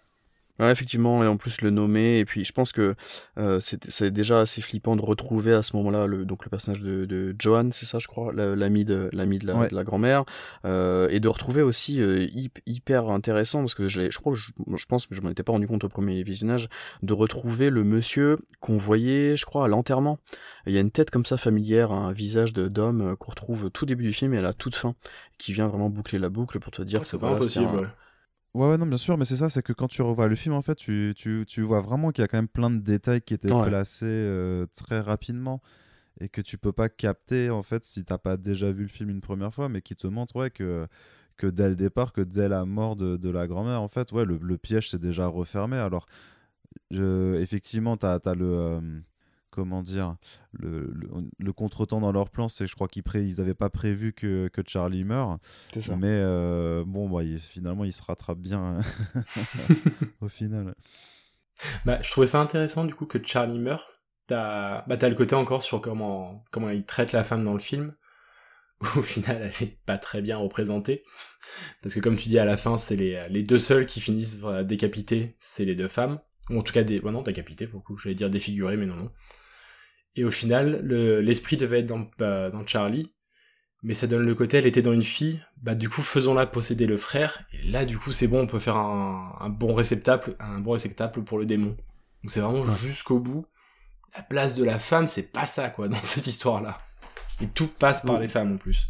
Ouais, 0.59 0.71
effectivement, 0.71 1.23
et 1.23 1.27
en 1.27 1.37
plus 1.37 1.61
le 1.61 1.69
nommer, 1.69 2.19
et 2.19 2.25
puis 2.25 2.43
je 2.43 2.51
pense 2.51 2.73
que 2.73 2.95
euh, 3.37 3.59
c'est 3.61 3.89
c'est 3.89 4.11
déjà 4.11 4.41
assez 4.41 4.61
flippant 4.61 4.97
de 4.97 5.01
retrouver 5.01 5.53
à 5.53 5.63
ce 5.63 5.73
moment-là 5.77 6.05
le, 6.05 6.25
donc 6.25 6.43
le 6.43 6.49
personnage 6.49 6.81
de, 6.81 7.05
de 7.05 7.33
Johan, 7.39 7.69
c'est 7.71 7.85
ça 7.85 7.97
je 7.99 8.07
crois, 8.07 8.33
la- 8.33 8.57
l'ami 8.57 8.83
de, 8.83 9.09
l'ami 9.13 9.39
de 9.39 9.47
la, 9.47 9.55
Ouais. 9.55 9.67
de 9.69 9.75
la 9.75 9.85
grand-mère, 9.85 10.25
euh, 10.65 11.07
et 11.09 11.21
de 11.21 11.27
retrouver 11.29 11.61
aussi 11.61 12.01
euh, 12.01 12.25
hyp- 12.27 12.59
hyper 12.65 13.09
intéressant, 13.09 13.59
parce 13.61 13.73
que 13.73 13.87
je, 13.87 14.01
l'ai- 14.01 14.11
je 14.11 14.19
crois 14.19 14.33
que 14.33 14.39
je, 14.39 14.51
je 14.75 14.85
pense, 14.85 15.09
mais 15.09 15.15
je 15.15 15.21
m'en 15.21 15.29
étais 15.29 15.43
pas 15.43 15.53
rendu 15.53 15.67
compte 15.67 15.85
au 15.85 15.89
premier 15.89 16.21
visionnage, 16.23 16.67
de 17.03 17.13
retrouver 17.13 17.69
le 17.69 17.85
monsieur 17.85 18.37
qu'on 18.59 18.77
voyait, 18.77 19.37
je 19.37 19.45
crois, 19.45 19.63
à 19.63 19.67
l'enterrement. 19.69 20.19
Il 20.67 20.73
y 20.73 20.77
a 20.77 20.81
une 20.81 20.91
tête 20.91 21.09
comme 21.09 21.25
ça 21.25 21.37
familière, 21.37 21.93
un 21.93 22.11
visage 22.11 22.51
de- 22.51 22.67
d'homme 22.67 23.01
euh, 23.01 23.15
qu'on 23.15 23.31
retrouve 23.31 23.63
au 23.63 23.69
tout 23.69 23.85
début 23.85 24.03
du 24.03 24.11
film 24.13 24.33
et 24.33 24.37
à 24.39 24.41
la 24.41 24.51
toute 24.53 24.75
fin, 24.75 24.93
qui 25.37 25.53
vient 25.53 25.67
vraiment 25.69 25.89
boucler 25.89 26.19
la 26.19 26.27
boucle 26.29 26.59
pour 26.59 26.73
te 26.73 26.81
dire 26.81 26.99
que 27.01 27.07
c'est 27.07 27.15
voilà, 27.17 27.37
impossible. 27.37 27.65
ouais. 27.77 27.87
Ouais, 28.55 28.67
ouais, 28.67 28.77
non, 28.77 28.87
bien 28.87 28.97
sûr, 28.97 29.15
mais 29.17 29.25
c'est 29.25 29.35
ça, 29.35 29.49
c'est 29.49 29.61
que 29.61 29.73
quand 29.73 29.87
tu 29.87 30.01
revois 30.01 30.27
le 30.27 30.35
film, 30.35 30.55
en 30.55 30.61
fait, 30.63 30.75
tu, 30.75 31.13
tu, 31.15 31.45
tu 31.47 31.61
vois 31.61 31.81
vraiment 31.81 32.11
qu'il 32.11 32.23
y 32.23 32.25
a 32.25 32.27
quand 32.27 32.37
même 32.37 32.47
plein 32.47 32.71
de 32.71 32.79
détails 32.79 33.21
qui 33.21 33.35
étaient 33.35 33.53
Ouais. 33.53 33.53
placés 33.53 34.05
euh, 34.05 34.65
très 34.73 34.99
rapidement 35.01 35.61
et 36.21 36.29
que 36.29 36.41
tu 36.41 36.57
peux 36.57 36.71
pas 36.73 36.89
capter, 36.89 37.49
en 37.51 37.63
fait, 37.63 37.85
si 37.85 38.05
t'as 38.05 38.17
pas 38.19 38.37
déjà 38.37 38.71
vu 38.71 38.83
le 38.83 38.89
film 38.89 39.09
une 39.11 39.21
première 39.21 39.53
fois, 39.53 39.69
mais 39.69 39.81
qui 39.83 39.95
te 39.95 40.07
montrent, 40.07 40.35
ouais, 40.37 40.51
que, 40.51 40.87
que 41.37 41.47
dès 41.47 41.69
le 41.69 41.75
départ, 41.75 42.13
que 42.13 42.21
dès 42.21 42.49
la 42.49 42.65
mort 42.65 42.95
de, 42.95 43.17
de 43.17 43.29
la 43.29 43.47
grand-mère, 43.47 43.81
en 43.81 43.89
fait, 43.89 44.11
ouais, 44.13 44.25
le, 44.25 44.39
le 44.41 44.57
piège 44.57 44.89
s'est 44.91 44.99
déjà 44.99 45.27
refermé. 45.27 45.77
Alors, 45.77 46.07
je, 46.91 47.35
effectivement, 47.41 47.97
t'as 47.97 48.19
as 48.25 48.35
le. 48.35 48.45
euh, 48.45 48.81
comment 49.51 49.81
dire 49.81 50.15
Le, 50.53 50.91
le, 50.93 51.09
le 51.37 51.53
contretemps 51.53 52.01
dans 52.01 52.11
leur 52.11 52.29
plan, 52.29 52.49
c'est 52.49 52.65
que 52.65 52.69
je 52.69 52.75
crois 52.75 52.87
qu'ils 52.87 53.03
pré 53.03 53.23
ils 53.23 53.41
avaient 53.41 53.53
pas 53.53 53.69
prévu 53.69 54.13
que, 54.13 54.47
que 54.49 54.61
Charlie 54.65 55.03
meure. 55.03 55.39
C'est 55.73 55.81
ça. 55.81 55.95
Mais 55.97 56.07
euh, 56.09 56.83
bon, 56.85 57.09
bah, 57.09 57.23
il- 57.23 57.39
finalement, 57.39 57.85
il 57.85 57.93
se 57.93 58.03
rattrape 58.03 58.39
bien 58.39 58.79
au 60.21 60.29
final. 60.29 60.75
Bah, 61.85 61.99
je 62.01 62.09
trouvais 62.11 62.27
ça 62.27 62.39
intéressant 62.41 62.85
du 62.85 62.93
coup 62.95 63.05
que 63.05 63.19
Charlie 63.23 63.59
meurt. 63.59 63.83
T'as 64.27 64.83
bah, 64.87 64.97
t'as 64.97 65.09
le 65.09 65.15
côté 65.15 65.35
encore 65.35 65.63
sur 65.63 65.81
comment, 65.81 66.45
comment 66.51 66.69
il 66.69 66.85
traite 66.85 67.11
la 67.11 67.23
femme 67.23 67.43
dans 67.43 67.53
le 67.53 67.59
film. 67.59 67.95
Où, 68.81 68.99
au 68.99 69.03
final, 69.03 69.37
elle 69.41 69.67
est 69.67 69.77
pas 69.85 69.97
très 69.97 70.21
bien 70.21 70.37
représentée. 70.37 71.03
Parce 71.81 71.95
que 71.95 71.99
comme 72.01 72.17
tu 72.17 72.29
dis, 72.29 72.39
à 72.39 72.45
la 72.45 72.57
fin, 72.57 72.77
c'est 72.77 72.95
les, 72.97 73.27
les 73.29 73.43
deux 73.43 73.59
seuls 73.59 73.85
qui 73.87 74.01
finissent 74.01 74.41
décapités, 74.65 75.37
c'est 75.41 75.65
les 75.65 75.75
deux 75.75 75.87
femmes. 75.89 76.19
Ou 76.49 76.59
en 76.59 76.63
tout 76.63 76.73
cas, 76.73 76.83
des... 76.83 76.99
ouais, 77.01 77.11
non, 77.11 77.23
décapitées 77.23 77.67
pour 77.67 77.79
le 77.79 77.83
coup. 77.85 77.97
J'allais 77.97 78.15
dire 78.15 78.29
défigurées, 78.29 78.77
mais 78.77 78.85
non, 78.87 78.95
non. 78.95 79.11
Et 80.15 80.23
au 80.25 80.31
final, 80.31 80.81
le- 80.83 81.21
l'esprit 81.21 81.57
devait 81.57 81.79
être 81.79 81.85
dans, 81.87 82.07
bah, 82.17 82.49
dans 82.49 82.65
Charlie. 82.65 83.11
Mais 83.81 83.93
ça 83.93 84.07
donne 84.07 84.25
le 84.25 84.35
côté, 84.35 84.57
elle 84.57 84.67
était 84.67 84.81
dans 84.81 84.91
une 84.91 85.03
fille, 85.03 85.39
bah 85.61 85.73
du 85.73 85.87
coup 85.87 86.01
faisons-la 86.01 86.45
posséder 86.45 86.85
le 86.85 86.97
frère, 86.97 87.45
et 87.53 87.65
là 87.71 87.85
du 87.85 87.97
coup 87.97 88.11
c'est 88.11 88.27
bon, 88.27 88.41
on 88.41 88.45
peut 88.45 88.59
faire 88.59 88.75
un, 88.75 89.37
un 89.39 89.47
bon 89.47 89.73
réceptacle, 89.73 90.35
un 90.41 90.59
bon 90.59 90.71
réceptacle 90.73 91.21
pour 91.21 91.39
le 91.39 91.45
démon. 91.45 91.67
Donc 91.69 91.77
c'est 92.25 92.41
vraiment 92.41 92.63
Ouais. 92.63 92.77
jusqu'au 92.79 93.19
bout. 93.19 93.45
La 94.17 94.21
place 94.21 94.55
de 94.55 94.65
la 94.65 94.79
femme, 94.79 95.07
c'est 95.07 95.31
pas 95.31 95.45
ça 95.45 95.69
quoi 95.69 95.87
dans 95.87 95.95
cette 96.03 96.27
histoire-là. 96.27 96.77
Et 97.41 97.47
tout 97.47 97.67
passe 97.67 98.01
par 98.01 98.15
Ouais. 98.15 98.21
les 98.23 98.27
femmes 98.27 98.51
en 98.55 98.57
plus. 98.57 98.89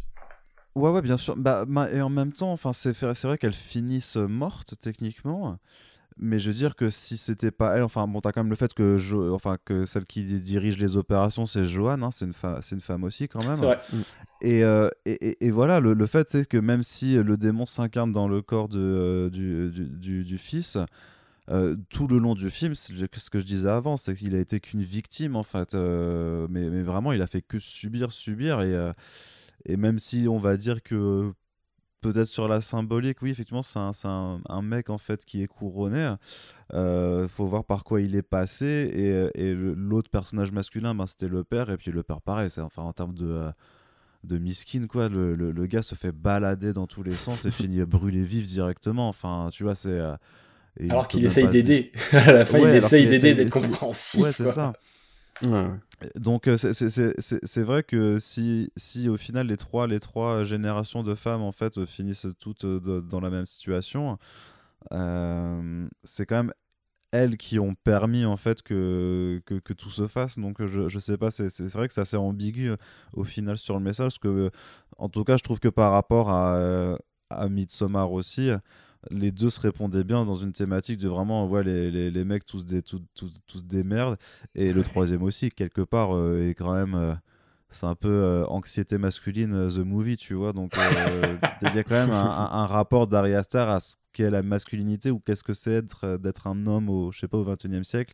Ouais, 0.74 0.90
ouais, 0.90 1.02
bien 1.02 1.16
sûr. 1.18 1.36
Bah, 1.36 1.64
et 1.92 2.00
en 2.00 2.10
même 2.10 2.32
temps, 2.32 2.50
enfin, 2.50 2.72
c'est 2.72 2.98
vrai 3.00 3.38
qu'elles 3.38 3.52
finissent 3.52 4.16
mortes 4.16 4.74
techniquement, 4.80 5.56
mais 6.20 6.38
je 6.38 6.48
veux 6.50 6.54
dire 6.54 6.76
que 6.76 6.90
si 6.90 7.16
c'était 7.16 7.50
pas 7.50 7.76
elle, 7.76 7.82
enfin, 7.82 8.06
bon, 8.06 8.20
t'as 8.20 8.32
quand 8.32 8.42
même 8.42 8.50
le 8.50 8.56
fait 8.56 8.74
que, 8.74 8.98
Jo- 8.98 9.34
enfin, 9.34 9.58
que 9.64 9.86
celle 9.86 10.04
qui 10.04 10.22
dirige 10.40 10.78
les 10.78 10.96
opérations, 10.96 11.46
c'est 11.46 11.64
Joanne, 11.66 12.02
hein, 12.04 12.10
c'est 12.10 12.26
une, 12.26 12.32
c'est 12.62 12.74
une 12.74 12.80
femme 12.80 13.04
aussi 13.04 13.28
quand 13.28 13.42
même. 13.44 13.56
C'est 13.56 13.64
vrai. 13.66 13.78
Et, 14.42 14.64
euh, 14.64 14.88
et, 15.06 15.12
et- 15.30 15.46
et 15.46 15.50
voilà, 15.50 15.80
le, 15.80 15.94
le 15.94 16.06
fait, 16.06 16.30
c'est 16.30 16.46
que 16.48 16.56
même 16.58 16.82
si 16.82 17.16
le 17.16 17.36
démon 17.36 17.66
s'incarne 17.66 18.12
dans 18.12 18.28
le 18.28 18.42
corps 18.42 18.68
de, 18.68 18.78
euh, 18.78 19.30
du, 19.30 19.70
du, 19.70 19.84
du- 19.86 20.24
du 20.24 20.38
fils, 20.38 20.78
euh, 21.50 21.76
tout 21.90 22.06
le 22.08 22.18
long 22.18 22.34
du 22.34 22.50
film, 22.50 22.74
c'est 22.74 22.94
ce 23.16 23.30
que 23.30 23.40
je 23.40 23.44
disais 23.44 23.68
avant, 23.70 23.96
c'est 23.96 24.14
qu'il 24.14 24.34
a 24.36 24.38
été 24.40 24.60
qu'une 24.60 24.82
victime 24.82 25.36
en 25.36 25.42
fait. 25.42 25.74
euh, 25.74 26.46
mais, 26.50 26.70
mais 26.70 26.82
vraiment, 26.82 27.12
il 27.12 27.22
a 27.22 27.26
fait 27.26 27.42
que 27.42 27.58
subir, 27.58 28.12
subir. 28.12 28.60
Et, 28.62 28.74
euh, 28.74 28.92
et 29.66 29.76
même 29.76 29.98
si 29.98 30.26
on 30.28 30.38
va 30.38 30.56
dire 30.56 30.82
que 30.82 31.32
peut-être 32.00 32.26
sur 32.26 32.48
la 32.48 32.60
symbolique, 32.60 33.22
oui, 33.22 33.30
effectivement, 33.30 33.62
c'est 33.62 33.78
un, 33.78 33.92
un, 34.04 34.40
un 34.48 34.62
mec 34.62 34.90
en 34.90 34.98
fait 34.98 35.24
qui 35.24 35.42
est 35.42 35.46
couronné. 35.46 36.14
Il 36.72 37.26
faut 37.28 37.46
voir 37.46 37.64
par 37.64 37.84
quoi 37.84 38.00
il 38.00 38.14
est 38.16 38.22
passé. 38.22 38.66
Et, 39.34 39.42
et 39.48 39.54
l'autre 39.54 40.10
personnage 40.10 40.52
masculin, 40.52 40.94
ben, 40.94 41.06
c'était 41.06 41.28
le 41.28 41.44
père. 41.44 41.70
Et 41.70 41.76
puis 41.76 41.90
le 41.90 42.02
père, 42.02 42.20
pareil, 42.20 42.50
c'est 42.50 42.60
enfin 42.60 42.82
en 42.82 42.92
termes 42.92 43.14
de. 43.14 43.26
euh, 43.26 43.50
de 44.22 44.36
miskin 44.36 44.86
quoi 44.86 45.08
le, 45.08 45.34
le, 45.34 45.50
le 45.50 45.66
gars 45.66 45.80
se 45.82 45.94
fait 45.94 46.12
balader 46.12 46.74
dans 46.74 46.86
tous 46.86 47.02
les 47.02 47.14
sens 47.14 47.46
et 47.46 47.50
finit 47.62 47.82
brûlé 47.84 48.22
vif 48.22 48.46
directement 48.46 49.08
enfin 49.08 49.48
tu 49.50 49.62
vois 49.64 49.74
c'est 49.74 49.88
euh, 49.88 50.14
Alors 50.90 51.08
qu'il 51.08 51.24
essaye 51.24 51.48
d'aider. 51.48 51.90
à 52.12 52.32
la 52.32 52.44
fin, 52.44 52.60
Ouais, 52.60 52.70
il 52.72 52.76
essaye 52.76 53.06
d'aider, 53.06 53.34
d'être 53.34 53.50
compréhensif. 53.50 54.20
ouais 54.20 54.32
c'est 54.32 54.46
ça 54.46 54.74
Donc 56.16 56.48
euh, 56.48 56.56
c'est- 56.56 57.62
vrai 57.62 57.82
que 57.82 58.18
si, 58.18 58.72
si 58.76 59.08
au 59.08 59.16
final 59.16 59.46
les 59.48 59.56
trois, 59.56 59.86
les 59.86 60.00
trois 60.00 60.44
générations 60.44 61.02
de 61.02 61.14
femmes 61.14 61.42
en 61.42 61.52
fait 61.52 61.84
finissent 61.84 62.26
toutes 62.38 62.64
euh, 62.64 63.00
dans 63.02 63.20
la 63.20 63.30
même 63.30 63.46
situation, 63.46 64.18
euh, 64.92 65.86
c'est 66.02 66.26
quand 66.26 66.36
même 66.36 66.52
elles 67.12 67.36
qui 67.36 67.58
ont 67.58 67.74
permis 67.74 68.24
en 68.24 68.36
fait 68.36 68.62
que, 68.62 69.42
que, 69.44 69.72
tout 69.72 69.90
se 69.90 70.06
fasse. 70.06 70.38
Donc 70.38 70.64
je, 70.64 70.88
je 70.88 70.98
sais 70.98 71.18
pas, 71.18 71.30
c'est 71.30 71.48
vrai 71.68 71.88
que 71.88 71.94
c'est 71.94 72.00
assez 72.00 72.16
ambigu 72.16 72.72
au 73.14 73.24
final 73.24 73.58
sur 73.58 73.74
le 73.74 73.80
message. 73.80 74.04
Parce 74.04 74.18
que, 74.18 74.50
en 74.96 75.08
tout 75.08 75.24
cas, 75.24 75.36
je 75.36 75.42
trouve 75.42 75.58
que 75.58 75.68
par 75.68 75.90
rapport 75.92 76.30
à, 76.30 76.96
à 77.30 77.48
Midsommar 77.48 78.12
aussi, 78.12 78.50
les 79.10 79.30
deux 79.32 79.50
se 79.50 79.60
répondaient 79.60 80.04
bien 80.04 80.24
dans 80.24 80.34
une 80.34 80.52
thématique 80.52 80.98
de 80.98 81.08
vraiment 81.08 81.46
ouais, 81.48 81.62
les, 81.64 81.90
les, 81.90 82.10
les 82.10 82.24
mecs 82.24 82.44
tous 82.44 82.66
des, 82.66 82.82
tous, 82.82 83.00
tous, 83.14 83.32
tous 83.46 83.64
des 83.64 83.82
merdes. 83.84 84.18
Et 84.54 84.72
le 84.72 84.82
troisième 84.82 85.22
aussi, 85.22 85.50
quelque 85.50 85.80
part, 85.82 86.14
euh, 86.14 86.48
est 86.48 86.54
quand 86.54 86.72
même. 86.74 86.94
euh, 86.94 87.14
c'est 87.72 87.86
un 87.86 87.94
peu 87.94 88.08
euh, 88.08 88.44
anxiété 88.46 88.98
masculine, 88.98 89.68
The 89.68 89.78
Movie, 89.78 90.16
tu 90.16 90.34
vois. 90.34 90.52
Donc, 90.52 90.72
il 91.62 91.74
y 91.74 91.78
a 91.78 91.84
quand 91.84 91.94
même 91.94 92.10
un, 92.10 92.30
un- 92.30 92.50
un 92.62 92.66
rapport 92.66 93.06
d'Ari 93.06 93.34
Aster 93.34 93.58
à 93.60 93.78
ce 93.80 93.94
qu'est 94.12 94.28
la 94.30 94.42
masculinité 94.42 95.10
ou 95.12 95.20
qu'est-ce 95.20 95.44
que 95.44 95.52
c'est 95.52 95.82
d'être, 96.20 96.46
un 96.48 96.66
homme 96.66 96.90
au, 96.90 97.12
je 97.12 97.20
sais 97.20 97.28
pas, 97.28 97.38
au 97.38 97.44
21e 97.44 97.84
siècle, 97.84 98.12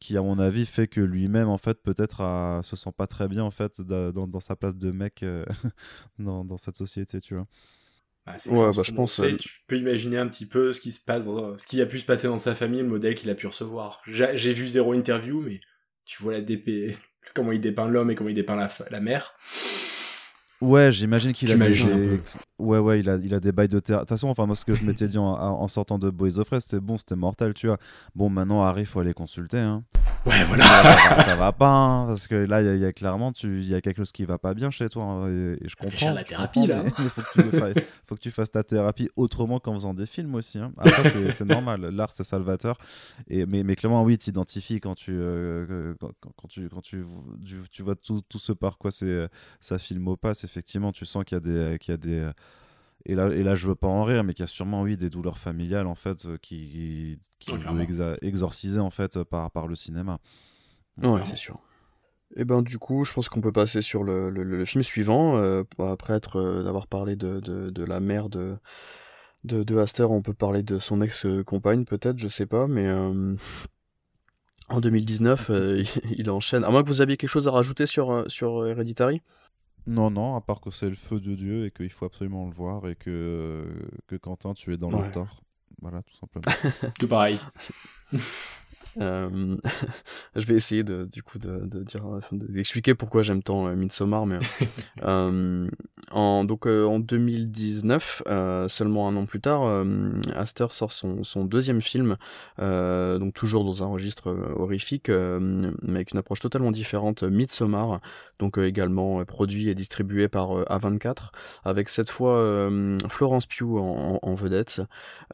qui, 0.00 0.16
à 0.16 0.22
mon 0.22 0.38
avis, 0.38 0.66
fait 0.66 0.88
que 0.88 1.00
lui-même, 1.00 1.48
en 1.48 1.58
fait, 1.58 1.82
peut-être 1.82 2.20
a- 2.22 2.60
se 2.64 2.76
sent 2.76 2.92
pas 2.96 3.06
très 3.06 3.28
bien, 3.28 3.44
en 3.44 3.50
fait, 3.50 3.80
da- 3.80 4.12
dans, 4.12 4.26
dans 4.28 4.40
sa 4.40 4.56
place 4.56 4.76
de 4.76 4.90
mec 4.92 5.22
euh, 5.22 5.44
dans, 6.18 6.44
dans 6.44 6.56
cette 6.58 6.76
société, 6.76 7.20
tu 7.20 7.34
vois. 7.34 7.46
Ah, 8.30 8.38
c'est 8.38 8.50
Ouais, 8.50 8.70
bah, 8.74 8.82
je 8.82 8.92
pense, 8.92 9.18
euh, 9.20 9.36
Tu 9.36 9.48
peux 9.66 9.76
imaginer 9.76 10.18
un 10.18 10.28
petit 10.28 10.46
peu 10.46 10.72
ce 10.72 10.80
qui 10.80 10.92
se 10.92 11.02
passe, 11.02 11.24
dans- 11.24 11.56
ce 11.56 11.66
qui 11.66 11.80
a 11.80 11.86
pu 11.86 11.98
se 11.98 12.04
passer 12.04 12.26
dans 12.26 12.36
sa 12.36 12.54
famille, 12.54 12.80
le 12.80 12.86
modèle 12.88 13.14
qu'il 13.14 13.30
a 13.30 13.34
pu 13.34 13.46
recevoir. 13.46 14.02
J'ai 14.06 14.52
vu 14.52 14.66
zéro 14.68 14.92
interview, 14.92 15.40
mais 15.40 15.60
tu 16.04 16.22
vois 16.22 16.32
la 16.32 16.40
DP, 16.40 16.96
comment 17.34 17.52
il 17.52 17.60
dépeint 17.60 17.88
l'homme 17.88 18.10
et 18.10 18.14
comment 18.14 18.30
il 18.30 18.34
dépeint 18.34 18.56
la, 18.90 19.00
mère. 19.00 19.34
Ouais, 20.60 20.90
j'imagine 20.92 21.32
qu'il 21.32 21.50
a 21.52 21.56
des, 21.56 22.20
ouais 22.58 22.78
ouais, 22.78 23.00
il 23.00 23.08
a 23.08 23.16
il 23.22 23.32
a 23.32 23.40
des 23.40 23.52
bails 23.52 23.68
de 23.68 23.78
terre. 23.78 23.98
De 23.98 24.02
toute 24.02 24.08
façon, 24.08 24.28
enfin 24.28 24.44
moi 24.44 24.56
ce 24.56 24.64
que 24.64 24.74
je 24.74 24.84
m'étais 24.84 25.06
dit 25.06 25.18
en, 25.18 25.24
en 25.24 25.68
sortant 25.68 25.98
de 25.98 26.10
Boys 26.10 26.38
of 26.38 26.48
Rest, 26.48 26.70
c'était 26.70 26.80
bon, 26.80 26.98
c'était 26.98 27.14
mortel, 27.14 27.54
tu 27.54 27.68
vois. 27.68 27.78
Bon, 28.16 28.28
maintenant 28.28 28.62
Harry, 28.64 28.84
faut 28.84 28.98
aller 28.98 29.14
consulter 29.14 29.58
hein. 29.58 29.84
Ouais, 30.26 30.44
voilà. 30.44 30.64
ça, 30.64 30.82
va, 30.82 31.24
ça 31.24 31.34
va 31.36 31.52
pas 31.52 31.68
hein, 31.70 32.06
parce 32.08 32.26
que 32.26 32.34
là 32.34 32.60
il 32.60 32.66
y, 32.66 32.68
a- 32.70 32.74
il 32.74 32.80
y 32.80 32.84
a 32.84 32.92
clairement 32.92 33.32
tu 33.32 33.60
il 33.60 33.68
y 33.68 33.74
a 33.74 33.80
quelque 33.80 33.96
chose 33.98 34.12
qui 34.12 34.24
va 34.26 34.36
pas 34.36 34.52
bien 34.52 34.68
chez 34.70 34.88
toi 34.90 35.04
hein, 35.04 35.28
et, 35.28 35.64
et 35.64 35.68
je 35.68 35.74
comprends. 35.76 35.96
faire 35.96 36.14
la 36.14 36.24
thérapie, 36.24 36.66
là. 36.66 36.82
mais 36.98 37.08
faut 37.08 37.22
que 37.22 37.42
tu 37.50 37.56
fasses- 37.56 37.74
faut 38.04 38.14
que 38.16 38.20
tu 38.20 38.30
fasses 38.30 38.50
ta 38.50 38.62
thérapie 38.62 39.08
autrement 39.16 39.58
qu'en 39.58 39.72
faisant 39.74 39.94
des 39.94 40.04
films 40.06 40.34
aussi 40.34 40.58
hein. 40.58 40.72
Après 40.76 41.08
c'est- 41.32 41.44
normal, 41.44 41.80
l'art 41.94 42.12
c'est 42.12 42.24
salvateur 42.24 42.76
et 43.28 43.46
mais 43.46 43.62
mais 43.62 43.74
clairement 43.76 44.02
oui, 44.02 44.18
t'identifies 44.18 44.80
quand 44.80 44.94
tu 44.96 45.12
euh, 45.14 45.94
quand, 46.00 46.48
tu 46.48 46.68
quand 46.68 46.82
tu 46.82 47.04
tu, 47.46 47.56
tu 47.70 47.82
vois 47.82 47.94
tout, 47.94 48.20
tout 48.28 48.38
ce 48.38 48.52
par 48.52 48.76
quoi 48.76 48.90
c'est 48.90 49.28
ça 49.60 49.78
filme 49.78 50.08
au 50.08 50.16
passe, 50.16 50.44
effectivement, 50.44 50.92
tu 50.92 51.06
sens 51.06 51.24
qu'il 51.24 51.36
y 51.36 51.38
a 51.38 51.40
des 51.40 51.78
qu'il 51.78 51.92
y 51.92 51.94
a 51.94 51.96
des 51.96 52.18
euh, 52.18 52.32
et 53.08 53.14
là, 53.14 53.28
et 53.28 53.42
là, 53.42 53.54
je 53.56 53.66
veux 53.66 53.74
pas 53.74 53.88
en 53.88 54.04
rire, 54.04 54.22
mais 54.22 54.34
qu'il 54.34 54.42
y 54.42 54.44
a 54.44 54.46
sûrement, 54.48 54.82
oui, 54.82 54.96
des 54.96 55.10
douleurs 55.10 55.38
familiales, 55.38 55.86
en 55.86 55.94
fait, 55.96 56.26
euh, 56.26 56.36
qui, 56.40 57.18
qui 57.40 57.52
Ouais, 57.52 57.58
exa- 57.86 58.18
exorciser, 58.22 58.78
en 58.80 58.90
fait, 58.90 59.16
euh, 59.16 59.24
par, 59.24 59.50
par 59.50 59.66
le 59.66 59.74
cinéma. 59.74 60.18
Ouais, 61.02 61.22
c'est 61.24 61.36
sûr. 61.36 61.58
Et 62.36 62.44
ben 62.44 62.60
du 62.62 62.78
coup, 62.78 63.04
je 63.04 63.12
pense 63.14 63.28
qu'on 63.30 63.40
peut 63.40 63.52
passer 63.52 63.80
sur 63.82 64.04
le, 64.04 64.28
le- 64.30 64.44
le 64.44 64.64
film 64.66 64.82
suivant. 64.82 65.38
euh, 65.38 65.62
après 65.78 66.14
être 66.14 66.36
euh, 66.36 66.62
d'avoir 66.62 66.86
parlé 66.86 67.16
de, 67.16 67.40
de, 67.40 67.70
de 67.70 67.84
la 67.84 68.00
mère 68.00 68.28
de, 68.28 68.56
de, 69.44 69.62
de 69.62 69.78
Astor, 69.78 70.10
on 70.10 70.22
peut 70.22 70.34
parler 70.34 70.62
de 70.62 70.78
son 70.78 71.00
ex-compagne, 71.00 71.84
peut-être, 71.86 72.18
je 72.18 72.28
sais 72.28 72.46
pas, 72.46 72.66
mais 72.66 72.86
euh, 72.86 73.34
en 74.68 74.80
2019, 74.80 75.50
euh, 75.50 75.82
il, 76.04 76.18
il 76.18 76.30
enchaîne. 76.30 76.64
À 76.64 76.70
moins 76.70 76.82
que 76.82 76.88
vous 76.88 77.00
aviez 77.00 77.16
quelque 77.16 77.30
chose 77.30 77.48
à 77.48 77.52
rajouter 77.52 77.86
sur, 77.86 78.24
sur 78.30 78.66
Hereditary? 78.66 79.22
Non, 79.88 80.10
non, 80.10 80.36
à 80.36 80.40
part 80.42 80.60
que 80.60 80.70
c'est 80.70 80.88
le 80.90 80.94
feu 80.94 81.18
de 81.18 81.34
Dieu 81.34 81.64
et 81.66 81.70
qu'il 81.70 81.90
faut 81.90 82.04
absolument 82.04 82.44
le 82.46 82.52
voir 82.52 82.86
et 82.88 82.94
que, 82.94 83.66
que 84.06 84.16
Quentin, 84.16 84.52
tu 84.54 84.72
es 84.74 84.76
dans 84.76 84.90
Ouais. 84.92 85.06
le 85.06 85.10
tort. 85.10 85.40
Voilà, 85.80 86.02
tout 86.02 86.14
simplement. 86.14 86.44
Tout 86.98 87.08
pareil. 87.08 87.38
Euh, 89.00 89.56
je 90.36 90.46
vais 90.46 90.54
essayer 90.54 90.82
de, 90.84 91.04
du 91.04 91.22
coup 91.22 91.38
de, 91.38 91.66
de 91.66 91.82
dire, 91.82 92.04
d'expliquer 92.32 92.94
pourquoi 92.94 93.22
j'aime 93.22 93.42
tant 93.42 93.66
euh, 93.68 93.74
Midsommar, 93.74 94.26
mais 94.26 94.38
euh, 95.04 95.68
en, 96.10 96.44
donc 96.44 96.66
euh, 96.66 96.84
en 96.86 96.98
2019, 96.98 98.22
euh, 98.28 98.68
seulement 98.68 99.08
un 99.08 99.16
an 99.16 99.26
plus 99.26 99.40
tard, 99.40 99.62
Astor 100.34 100.72
sort 100.72 100.92
son, 100.92 101.24
son 101.24 101.44
deuxième 101.44 101.80
film, 101.82 102.16
euh, 102.60 103.18
donc 103.18 103.34
toujours 103.34 103.64
dans 103.64 103.82
un 103.82 103.86
registre 103.86 104.34
horrifique, 104.56 105.08
mais 105.10 105.68
avec 105.96 106.12
une 106.12 106.18
approche 106.18 106.40
totalement 106.40 106.70
différente, 106.72 107.22
Midsommar, 107.22 108.00
donc 108.38 108.58
également 108.58 109.24
produit 109.24 109.68
et 109.68 109.74
distribué 109.74 110.28
par 110.28 110.58
euh, 110.58 110.64
A24, 110.70 111.30
avec 111.64 111.88
cette 111.88 112.10
fois 112.10 112.68
Florence 113.08 113.46
Pugh 113.46 113.76
en, 113.78 114.18
en- 114.22 114.28
en 114.28 114.34
vedette. 114.34 114.80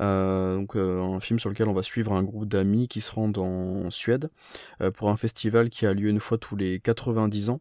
Donc 0.01 0.77
un 0.77 1.21
film 1.21 1.39
sur 1.39 1.51
lequel 1.51 1.69
on 1.69 1.73
va 1.73 1.83
suivre 1.83 2.13
un 2.13 2.23
groupe 2.23 2.47
d'amis 2.49 2.89
qui 2.89 3.01
se 3.01 3.13
rendent 3.13 3.39
en 3.39 3.54
Suède 3.91 4.31
euh, 4.81 4.91
pour 4.91 5.11
un 5.11 5.17
festival 5.17 5.71
qui 5.71 5.87
a 5.87 5.93
lieu 5.95 6.09
une 6.09 6.21
fois 6.21 6.39
tous 6.39 6.57
les 6.57 6.81
90 6.81 7.51
ans 7.51 7.61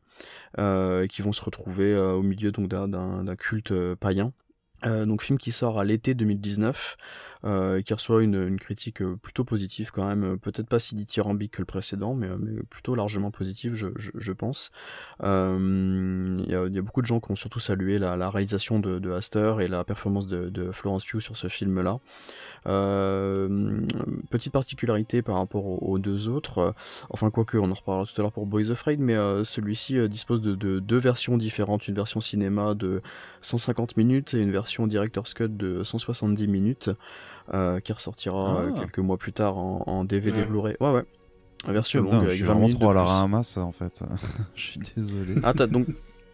euh, 0.59 1.03
et 1.03 1.07
qui 1.07 1.21
vont 1.21 1.31
se 1.31 1.43
retrouver 1.43 1.93
euh, 1.93 2.13
au 2.13 2.21
milieu 2.23 2.51
d'un- 2.51 3.23
culte 3.35 3.73
païen. 3.95 4.33
Donc 4.83 5.23
film 5.23 5.39
qui 5.39 5.53
sort 5.53 5.79
à 5.79 5.85
l'été 5.85 6.13
2019, 6.13 6.97
euh, 7.45 7.81
qui 7.81 7.93
reçoit 7.93 8.23
une, 8.23 8.35
une 8.35 8.59
critique 8.59 9.01
euh, 9.01 9.17
plutôt 9.21 9.43
positive 9.43 9.91
quand 9.91 10.07
même, 10.07 10.23
euh, 10.23 10.37
peut-être 10.37 10.67
pas 10.67 10.79
si 10.79 10.95
dithyrambique 10.95 11.53
que 11.53 11.61
le 11.61 11.65
précédent, 11.65 12.13
mais, 12.13 12.27
euh, 12.27 12.37
mais 12.39 12.63
plutôt 12.69 12.95
largement 12.95 13.31
positive 13.31 13.73
je, 13.73 13.87
je, 13.97 14.11
je 14.15 14.31
pense. 14.31 14.71
Il 15.21 16.45
y, 16.47 16.51
y 16.51 16.55
a 16.77 16.81
beaucoup 16.81 17.01
de 17.01 17.05
gens 17.05 17.19
qui 17.19 17.31
ont 17.31 17.35
surtout 17.35 17.59
salué 17.59 17.99
la, 17.99 18.15
la 18.15 18.29
réalisation 18.29 18.79
de, 18.79 18.99
de 18.99 19.11
Astor 19.11 19.61
et 19.61 19.67
la 19.67 19.83
performance 19.83 20.27
de, 20.27 20.49
de 20.49 20.71
Florence 20.71 21.05
Pugh 21.05 21.19
sur 21.19 21.35
ce 21.37 21.47
film-là. 21.47 21.99
Euh, 22.65 23.81
petite 24.29 24.53
particularité 24.53 25.21
par 25.21 25.35
rapport 25.35 25.65
aux, 25.65 25.79
aux 25.81 25.99
deux 25.99 26.29
autres, 26.29 26.73
enfin 27.09 27.29
quoique 27.29 27.57
on 27.57 27.69
en 27.71 27.73
reparlera 27.73 28.05
tout 28.05 28.13
à 28.17 28.21
l'heure 28.21 28.31
pour 28.31 28.45
Boys 28.45 28.71
Afraid, 28.71 28.99
mais 28.99 29.15
euh, 29.15 29.43
celui-ci 29.43 30.07
dispose 30.07 30.41
de, 30.41 30.55
de 30.55 30.79
deux 30.79 30.97
versions 30.97 31.37
différentes, 31.37 31.87
une 31.87 31.95
version 31.95 32.21
cinéma 32.21 32.73
de 32.73 33.01
150 33.41 33.97
minutes 33.97 34.33
et 34.33 34.39
une 34.39 34.51
version 34.51 34.87
director's 34.87 35.33
cut 35.33 35.49
de 35.49 35.83
170 35.83 36.47
minutes, 36.47 36.89
qui 37.83 37.93
ressortira 37.93 38.59
euh, 38.61 38.71
Ah. 38.75 38.79
quelques 38.79 38.99
mois 38.99 39.17
plus 39.17 39.33
tard 39.33 39.57
en, 39.57 39.83
en 39.87 40.03
DVD 40.05 40.39
Ouais. 40.39 40.45
Blu-ray. 40.45 40.75
Ouais 40.79 40.91
ouais. 40.91 41.03
La 41.67 41.73
version 41.73 42.03
Putain, 42.03 42.15
longue 42.17 42.23
je 42.23 42.27
avec 42.27 42.35
suis 42.37 42.45
20 42.45 42.53
vraiment 42.53 42.69
trop 42.69 42.89
à 42.89 42.93
la 42.93 43.03
ramasse, 43.05 43.57
en 43.57 43.71
fait. 43.71 44.03
Je 44.55 44.61
suis 44.61 44.79
désolé. 44.95 45.35
Ah 45.43 45.53
t'as 45.53 45.67
donc 45.67 45.87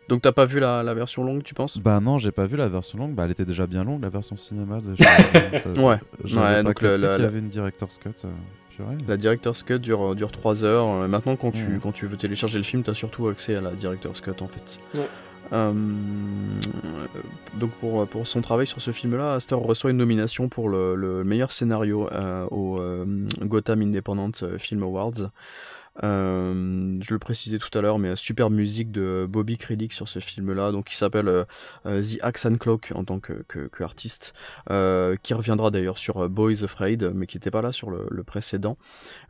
donc 0.08 0.24
t'as 0.24 0.32
pas 0.32 0.46
vu 0.46 0.60
la, 0.60 0.82
la 0.82 0.96
version 0.96 1.24
longue, 1.24 1.44
tu 1.44 1.54
penses? 1.54 1.78
Bah 1.78 2.00
non, 2.00 2.18
j'ai 2.18 2.32
pas 2.32 2.48
vu 2.48 2.58
la 2.58 2.68
version 2.68 2.98
longue. 2.98 3.14
Bah 3.14 3.26
elle 3.26 3.32
était 3.32 3.46
déjà 3.46 3.68
bien 3.68 3.84
longue, 3.84 4.02
la 4.02 4.10
version 4.10 4.36
cinéma. 4.38 4.80
De... 4.82 4.96
Ça- 4.98 5.70
Ouais. 5.80 6.00
J'avais 6.24 6.46
Ouais, 6.48 6.54
pas 6.56 6.64
donc 6.64 6.82
le- 6.82 6.98
la- 6.98 7.10
qu'il 7.10 7.20
y 7.20 7.22
la- 7.22 7.28
avait 7.28 7.38
une 7.40 7.50
director's 7.50 8.00
cut. 8.00 8.10
euh, 8.26 8.28
purée. 8.76 8.98
La 9.08 9.18
director's 9.18 9.62
cut 9.62 9.78
dure, 9.78 10.16
dure 10.16 10.32
3 10.32 10.64
heures. 10.64 10.88
Euh, 10.90 11.08
Maintenant, 11.08 11.36
quand 11.36 11.52
tu, 11.52 11.80
quand 11.80 11.92
tu 11.92 12.08
veux 12.08 12.18
télécharger 12.18 12.58
le 12.58 12.64
film, 12.64 12.82
tu 12.82 12.90
as 12.90 12.96
surtout 12.96 13.28
accès 13.28 13.54
à 13.56 13.62
la 13.62 13.72
director's 13.74 14.20
cut 14.22 14.32
en 14.42 14.48
fait. 14.48 14.80
Ouais. 14.96 15.02
Euh, 15.52 15.74
donc 17.56 17.72
pour, 17.80 18.08
pour 18.08 18.28
son 18.28 18.42
travail 18.42 18.68
sur 18.68 18.82
ce 18.82 18.92
film-là, 18.92 19.34
Astor 19.34 19.62
reçoit 19.62 19.92
une 19.92 19.98
nomination 19.98 20.50
pour 20.50 20.70
le, 20.70 20.96
le 20.96 21.24
meilleur 21.24 21.52
scénario 21.52 22.08
euh, 22.12 22.46
au 22.52 22.80
euh, 22.80 23.06
Gotham 23.42 23.82
Independent 23.82 24.58
Film 24.58 24.84
Awards. 24.84 25.32
Euh, 26.04 26.94
je 27.02 27.14
le 27.14 27.20
précisais 27.20 27.58
tout 27.58 27.76
à 27.78 27.82
l'heure, 27.82 28.00
mais 28.00 28.16
super 28.16 28.50
musique 28.50 28.92
de 28.92 29.28
Bobby 29.30 29.58
Krilic 29.58 29.94
sur 29.94 30.08
ce 30.08 30.20
film-là, 30.20 30.72
donc 30.72 30.86
qui 30.86 30.96
s'appelle 30.96 31.28
euh, 31.28 31.44
euh, 31.86 32.02
The 32.02 32.18
Axe 32.22 32.46
and 32.46 32.58
Cloak 32.58 32.92
en 32.96 33.04
tant 33.04 33.20
que, 33.20 33.44
que, 33.48 33.68
que 33.68 33.84
artiste, 33.84 34.34
euh, 34.70 35.16
qui 35.22 35.34
reviendra 35.34 35.72
d'ailleurs 35.72 35.98
sur 35.98 36.30
Boys 36.30 36.64
Afraid, 36.64 37.12
mais 37.14 37.28
qui 37.28 37.38
n'était 37.38 37.52
pas 37.52 37.62
là 37.62 37.72
sur 37.72 37.90
le, 37.90 38.08
le 38.10 38.24
précédent, 38.24 38.78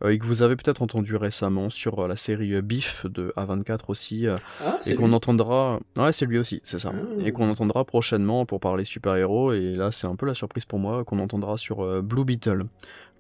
et 0.06 0.18
que 0.20 0.26
vous 0.26 0.42
avez 0.42 0.56
peut-être 0.56 0.82
entendu 0.82 1.16
récemment 1.16 1.70
sur 1.70 2.08
la 2.08 2.16
série 2.16 2.62
Beef 2.62 3.06
de 3.06 3.34
A24 3.36 3.86
aussi, 3.88 4.28
Ah, 4.28 4.80
et 4.86 4.96
qu'on 4.96 5.14
entendra. 5.14 5.80
Ouais, 5.98 6.12
c'est 6.12 6.26
lui 6.26 6.38
aussi, 6.38 6.62
c'est 6.64 6.80
ça. 6.80 6.92
Ah. 6.94 7.22
Et 7.26 7.32
qu'on 7.32 7.50
entendra 7.50 7.86
prochainement 7.86 8.46
pour 8.46 8.60
parler 8.60 8.86
super-héros, 8.86 9.54
et 9.54 9.76
là 9.76 9.92
c'est 9.92 10.08
un 10.08 10.16
peu 10.16 10.26
la 10.26 10.34
surprise 10.34 10.66
pour 10.66 10.80
moi, 10.80 11.04
qu'on 11.04 11.20
entendra 11.20 11.58
sur 11.58 12.02
Blue 12.04 12.26
Beetle. 12.26 12.66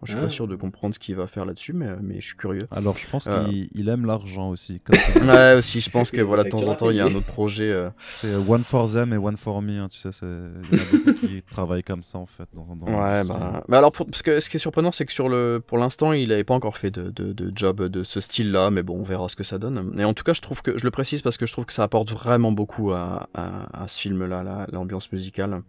Je 0.03 0.11
suis 0.11 0.19
Ah. 0.19 0.23
pas 0.23 0.29
sûr 0.29 0.47
de 0.47 0.55
comprendre 0.55 0.93
ce 0.95 0.99
qu'il 0.99 1.15
va 1.15 1.27
faire 1.27 1.45
là-dessus, 1.45 1.73
mais, 1.73 1.87
mais 2.01 2.21
je 2.21 2.27
suis 2.27 2.35
curieux. 2.37 2.67
Alors 2.71 2.95
je 2.97 3.05
pense 3.07 3.27
Euh. 3.27 3.45
qu'il 3.45 3.67
il 3.73 3.89
aime 3.89 4.05
l'argent 4.05 4.49
aussi. 4.49 4.79
comme. 4.79 4.95
Ouais, 5.29 5.55
aussi, 5.57 5.81
je 5.81 5.89
pense 5.89 6.09
que 6.11 6.17
Il 6.17 6.23
voilà, 6.23 6.43
de 6.43 6.49
temps 6.49 6.67
en 6.67 6.75
temps, 6.75 6.89
il 6.89 6.95
y 6.97 6.99
a 7.01 7.05
un 7.05 7.13
autre 7.15 7.25
projet. 7.25 7.69
euh, 7.69 7.89
C'est 7.99 8.33
one 8.35 8.63
for 8.63 8.89
them 8.89 9.11
et 9.13 9.17
one 9.17 9.35
for 9.37 9.61
me. 9.61 9.79
hein, 9.79 9.87
tu 9.91 9.97
sais, 9.97 10.11
c'est- 10.11 10.25
il 10.25 10.77
y 10.77 10.81
en 10.81 10.83
a 10.83 10.91
beaucoup 11.05 11.13
qui 11.27 11.41
travaillent 11.49 11.83
comme 11.83 12.03
ça 12.03 12.17
en 12.17 12.25
fait. 12.25 12.47
Dans, 12.53 12.75
dans 12.75 12.87
Ouais, 12.87 13.23
bah, 13.25 13.63
bah 13.67 13.77
alors 13.77 13.91
pour, 13.91 14.05
parce 14.05 14.21
que 14.21 14.39
ce 14.39 14.49
qui 14.49 14.57
est 14.57 14.59
surprenant, 14.59 14.91
c'est 14.91 15.05
que 15.05 15.11
sur 15.11 15.27
le, 15.29 15.61
pour 15.65 15.77
l'instant, 15.77 16.13
il 16.13 16.29
n'avait 16.29 16.43
pas 16.43 16.53
encore 16.53 16.77
fait 16.77 16.91
de, 16.91 17.09
de, 17.09 17.33
de 17.33 17.51
job 17.55 17.81
de 17.83 18.03
ce 18.03 18.19
style-là, 18.21 18.71
mais 18.71 18.83
bon, 18.83 18.99
on 18.99 19.03
verra 19.03 19.27
ce 19.27 19.35
que 19.35 19.43
ça 19.43 19.57
donne. 19.57 19.93
Et 19.99 20.03
en 20.05 20.13
tout 20.13 20.23
cas, 20.23 20.33
je 20.33 20.41
trouve 20.41 20.61
que, 20.61 20.77
je 20.77 20.83
le 20.85 20.91
précise 20.91 21.21
parce 21.21 21.37
que 21.37 21.45
je 21.45 21.51
trouve 21.53 21.65
que 21.65 21.73
ça 21.73 21.83
apporte 21.83 22.11
vraiment 22.11 22.51
beaucoup 22.51 22.91
à, 22.91 23.27
à, 23.33 23.83
à 23.83 23.87
ce 23.87 23.99
film-là, 24.01 24.43
la- 24.43 24.67
l'ambiance 24.71 25.11
musicale. 25.11 25.61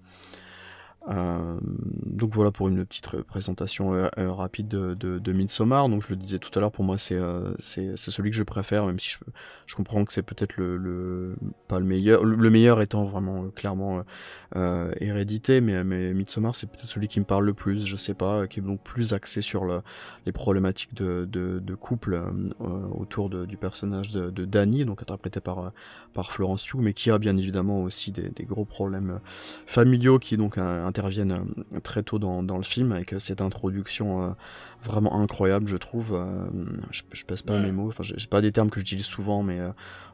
Euh, 1.08 1.58
donc 2.04 2.34
voilà 2.34 2.50
pour 2.50 2.68
une 2.68 2.84
petite 2.84 3.06
ré- 3.06 3.22
présentation 3.22 3.94
euh, 3.94 4.08
euh, 4.18 4.30
rapide 4.30 4.68
de, 4.68 4.94
de, 4.94 5.18
de 5.18 5.32
Midsommar. 5.32 5.88
Donc 5.88 6.02
je 6.02 6.10
le 6.10 6.16
disais 6.16 6.38
tout 6.38 6.50
à 6.58 6.60
l'heure, 6.60 6.72
pour 6.72 6.84
moi 6.84 6.98
c'est 6.98 7.18
c'est 7.58 7.96
celui 7.96 8.30
que 8.30 8.36
je 8.36 8.42
préfère, 8.42 8.84
même 8.86 8.98
si 8.98 9.10
je, 9.10 9.18
je 9.66 9.74
comprends 9.76 10.04
que 10.04 10.12
c'est 10.12 10.22
peut-être 10.22 10.56
le, 10.58 10.76
le 10.76 11.36
pas 11.68 11.78
le 11.78 11.86
meilleur, 11.86 12.24
le, 12.24 12.36
le 12.36 12.50
meilleur 12.50 12.82
étant 12.82 13.04
vraiment 13.06 13.48
clairement 13.48 14.04
hérédité, 14.54 15.60
mais, 15.60 15.84
mais 15.84 16.12
Midsommar 16.12 16.54
c'est 16.54 16.66
peut-être 16.66 16.86
celui 16.88 17.08
qui 17.08 17.18
me 17.20 17.24
parle 17.24 17.46
le 17.46 17.54
plus, 17.54 17.86
je 17.86 17.96
sais 17.96 18.14
pas, 18.14 18.46
qui 18.46 18.60
est 18.60 18.62
donc 18.62 18.80
plus 18.82 19.14
axé 19.14 19.40
sur 19.40 19.64
le, 19.64 19.80
les 20.26 20.32
problématiques 20.32 20.94
de, 20.94 21.26
de, 21.30 21.60
de 21.60 21.74
couple 21.74 22.20
autour 22.94 23.30
du 23.30 23.56
personnage 23.56 24.12
de, 24.12 24.30
de 24.30 24.44
Danny, 24.44 24.84
donc 24.84 25.02
interprété 25.02 25.40
par, 25.40 25.72
par 26.12 26.32
Florence 26.32 26.66
Pugh, 26.66 26.80
mais 26.80 26.92
qui 26.92 27.10
a 27.10 27.18
bien 27.18 27.36
évidemment 27.36 27.82
aussi 27.82 28.12
des, 28.12 28.28
des 28.28 28.44
gros 28.44 28.64
problèmes 28.64 29.20
familiaux 29.66 30.18
qui 30.18 30.36
donc 30.36 30.58
euh, 30.58 30.86
interviennent 31.00 31.32
euh, 31.74 31.80
très 31.80 32.02
tôt 32.02 32.18
dans, 32.18 32.42
dans 32.42 32.56
le 32.58 32.62
film 32.62 32.92
avec 32.92 33.14
cette 33.18 33.40
introduction 33.40 34.22
euh, 34.22 34.28
vraiment 34.82 35.20
incroyable 35.20 35.66
je 35.66 35.76
trouve 35.76 36.12
euh, 36.14 36.44
je, 36.90 37.02
je 37.12 37.24
pèse 37.24 37.42
pas 37.42 37.54
Ouais. 37.54 37.62
mes 37.62 37.72
mots. 37.72 37.88
Enfin 37.88 38.02
j'ai 38.02 38.26
pas 38.28 38.40
des 38.42 38.52
termes 38.52 38.70
que 38.70 38.78
j'utilise 38.80 39.06
souvent 39.06 39.42
mais 39.42 39.58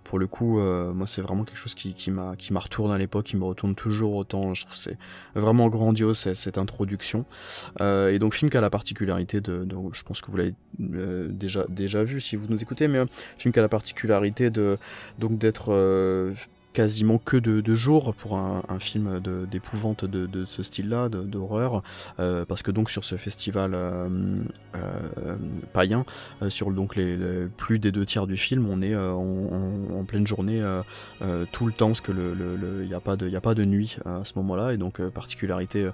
pour 0.05 0.19
le 0.19 0.27
coup 0.27 0.59
moi 0.59 1.07
c'est 1.07 1.21
vraiment 1.23 1.45
quelque 1.45 1.59
chose 1.59 1.75
qui, 1.75 1.93
qui 1.95 2.11
m'a 2.11 2.35
qui 2.37 2.53
m'a 2.53 2.61
retourné 2.61 2.95
à 2.95 2.99
l'époque 2.99 3.27
qui 3.27 3.37
me 3.37 3.45
retourne 3.45 3.75
toujours 3.75 4.15
autant. 4.15 4.55
Je 4.55 4.65
trouve 4.65 4.77
c'est 4.77 4.97
vraiment 5.35 5.69
grandiose 5.69 6.19
cette, 6.19 6.37
cette 6.37 6.59
introduction. 6.59 7.25
Et 7.81 8.19
donc 8.19 8.35
film 8.35 8.51
qui 8.51 8.57
a 8.57 8.61
la 8.61 8.71
particularité 8.71 9.41
de, 9.41 9.65
de- 9.65 9.77
je 9.93 10.03
pense 10.05 10.21
que 10.21 10.31
vous 10.31 10.37
l'avez 10.37 10.55
déjà 10.79 11.65
déjà 11.69 12.05
vu 12.05 12.21
si 12.21 12.37
vous 12.37 12.47
nous 12.49 12.61
écoutez 12.63 12.89
mais 12.89 13.03
film 13.39 13.53
qui 13.53 13.59
a 13.59 13.63
la 13.63 13.69
particularité 13.69 14.51
de 14.51 14.79
donc 15.19 15.39
d'être 15.39 15.73
quasiment 16.77 17.17
que 17.17 17.39
de, 17.39 17.75
jour 17.75 18.15
pour 18.15 18.37
un, 18.37 18.63
film 18.81 19.19
d'épouvante 19.51 20.05
de, 20.05 20.45
ce 20.45 20.63
style-là, 20.63 21.09
d'horreur, 21.09 21.83
euh, 22.21 22.45
parce 22.45 22.63
que 22.63 22.71
donc 22.71 22.91
sur 22.91 23.03
ce 23.03 23.17
festival 23.17 23.73
euh, 23.73 24.09
euh, 24.75 25.37
païen, 25.73 26.05
sur 26.51 26.71
donc 26.71 26.99
plus 27.57 27.79
des 27.79 27.93
deux 27.93 28.05
tiers 28.05 28.27
du 28.27 28.37
film, 28.37 28.69
on 28.69 28.83
est 28.83 28.95
en, 28.95 30.05
pleine 30.07 30.27
journée 30.27 30.63
tout 31.51 31.65
le 31.65 31.73
temps, 31.73 31.89
parce 31.89 32.03
que 32.03 32.13
le, 32.13 32.35
le, 32.35 32.57
le- 32.57 32.85
y 32.85 32.95
a 32.95 33.01
pas 33.01 33.17
de, 33.17 33.65
nuit 33.65 33.97
à 34.05 34.21
ce 34.25 34.35
moment-là, 34.37 34.75
et 34.75 34.77
donc 34.77 35.01
particularité 35.09 35.89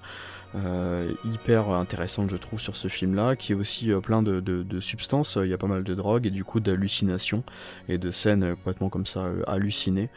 euh, 0.54 1.12
hyper 1.24 1.70
intéressante 1.70 2.30
je 2.30 2.36
trouve 2.36 2.60
sur 2.60 2.76
ce 2.76 2.88
film-là, 2.88 3.36
qui 3.36 3.52
est 3.52 3.54
aussi 3.54 3.90
euh, 3.90 4.00
plein 4.00 4.22
de, 4.22 4.40
de, 4.40 4.62
de 4.62 4.80
substances. 4.80 5.38
Il 5.40 5.48
y 5.48 5.54
a 5.54 5.58
pas 5.58 5.66
mal 5.66 5.84
de 5.84 5.94
drogue 5.94 6.26
et 6.26 6.30
du 6.30 6.44
coup 6.44 6.60
d'hallucinations 6.60 7.42
et 7.88 7.98
de 7.98 8.10
scènes 8.10 8.42
euh, 8.42 8.54
complètement 8.54 8.88
comme 8.90 9.06
ça 9.06 9.20
euh, 9.20 9.42
hallucinées. 9.46 10.10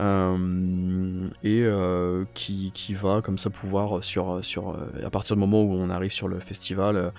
Euh, 0.00 1.28
et 1.44 1.64
qui, 2.34 2.72
qui 2.74 2.94
va 2.94 3.20
comme 3.22 3.38
ça 3.38 3.48
pouvoir 3.48 4.02
sur, 4.02 4.44
sur 4.44 4.76
à 5.04 5.10
partir 5.10 5.36
du 5.36 5.40
moment 5.40 5.62
où 5.62 5.72
on 5.72 5.88
arrive 5.88 6.10
sur 6.10 6.26
le 6.26 6.40
festival 6.40 7.12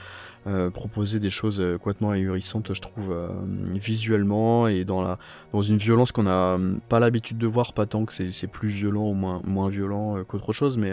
euh, 0.47 0.69
proposer 0.69 1.19
des 1.19 1.31
choses 1.31 1.59
euh, 1.59 1.79
complètement 1.79 2.11
ahurissantes 2.11 2.71
je 2.73 2.79
trouve 2.79 3.11
euh, 3.11 3.29
visuellement 3.73 4.67
et 4.67 4.85
dans 4.85 5.01
la 5.01 5.17
dans 5.53 5.63
une 5.63 5.77
violence 5.77 6.11
qu'on 6.11 6.27
a 6.27 6.57
euh, 6.59 6.75
pas 6.87 6.99
l'habitude 6.99 7.39
de 7.39 7.47
voir 7.47 7.73
pas 7.73 7.87
tant 7.87 8.05
que 8.05 8.13
c'est 8.13 8.47
plus 8.47 8.69
violent 8.69 9.09
ou 9.09 9.13
moins 9.13 9.41
moins 9.43 9.69
violent 9.69 10.23
qu'autre 10.23 10.53
chose 10.53 10.77
mais 10.77 10.91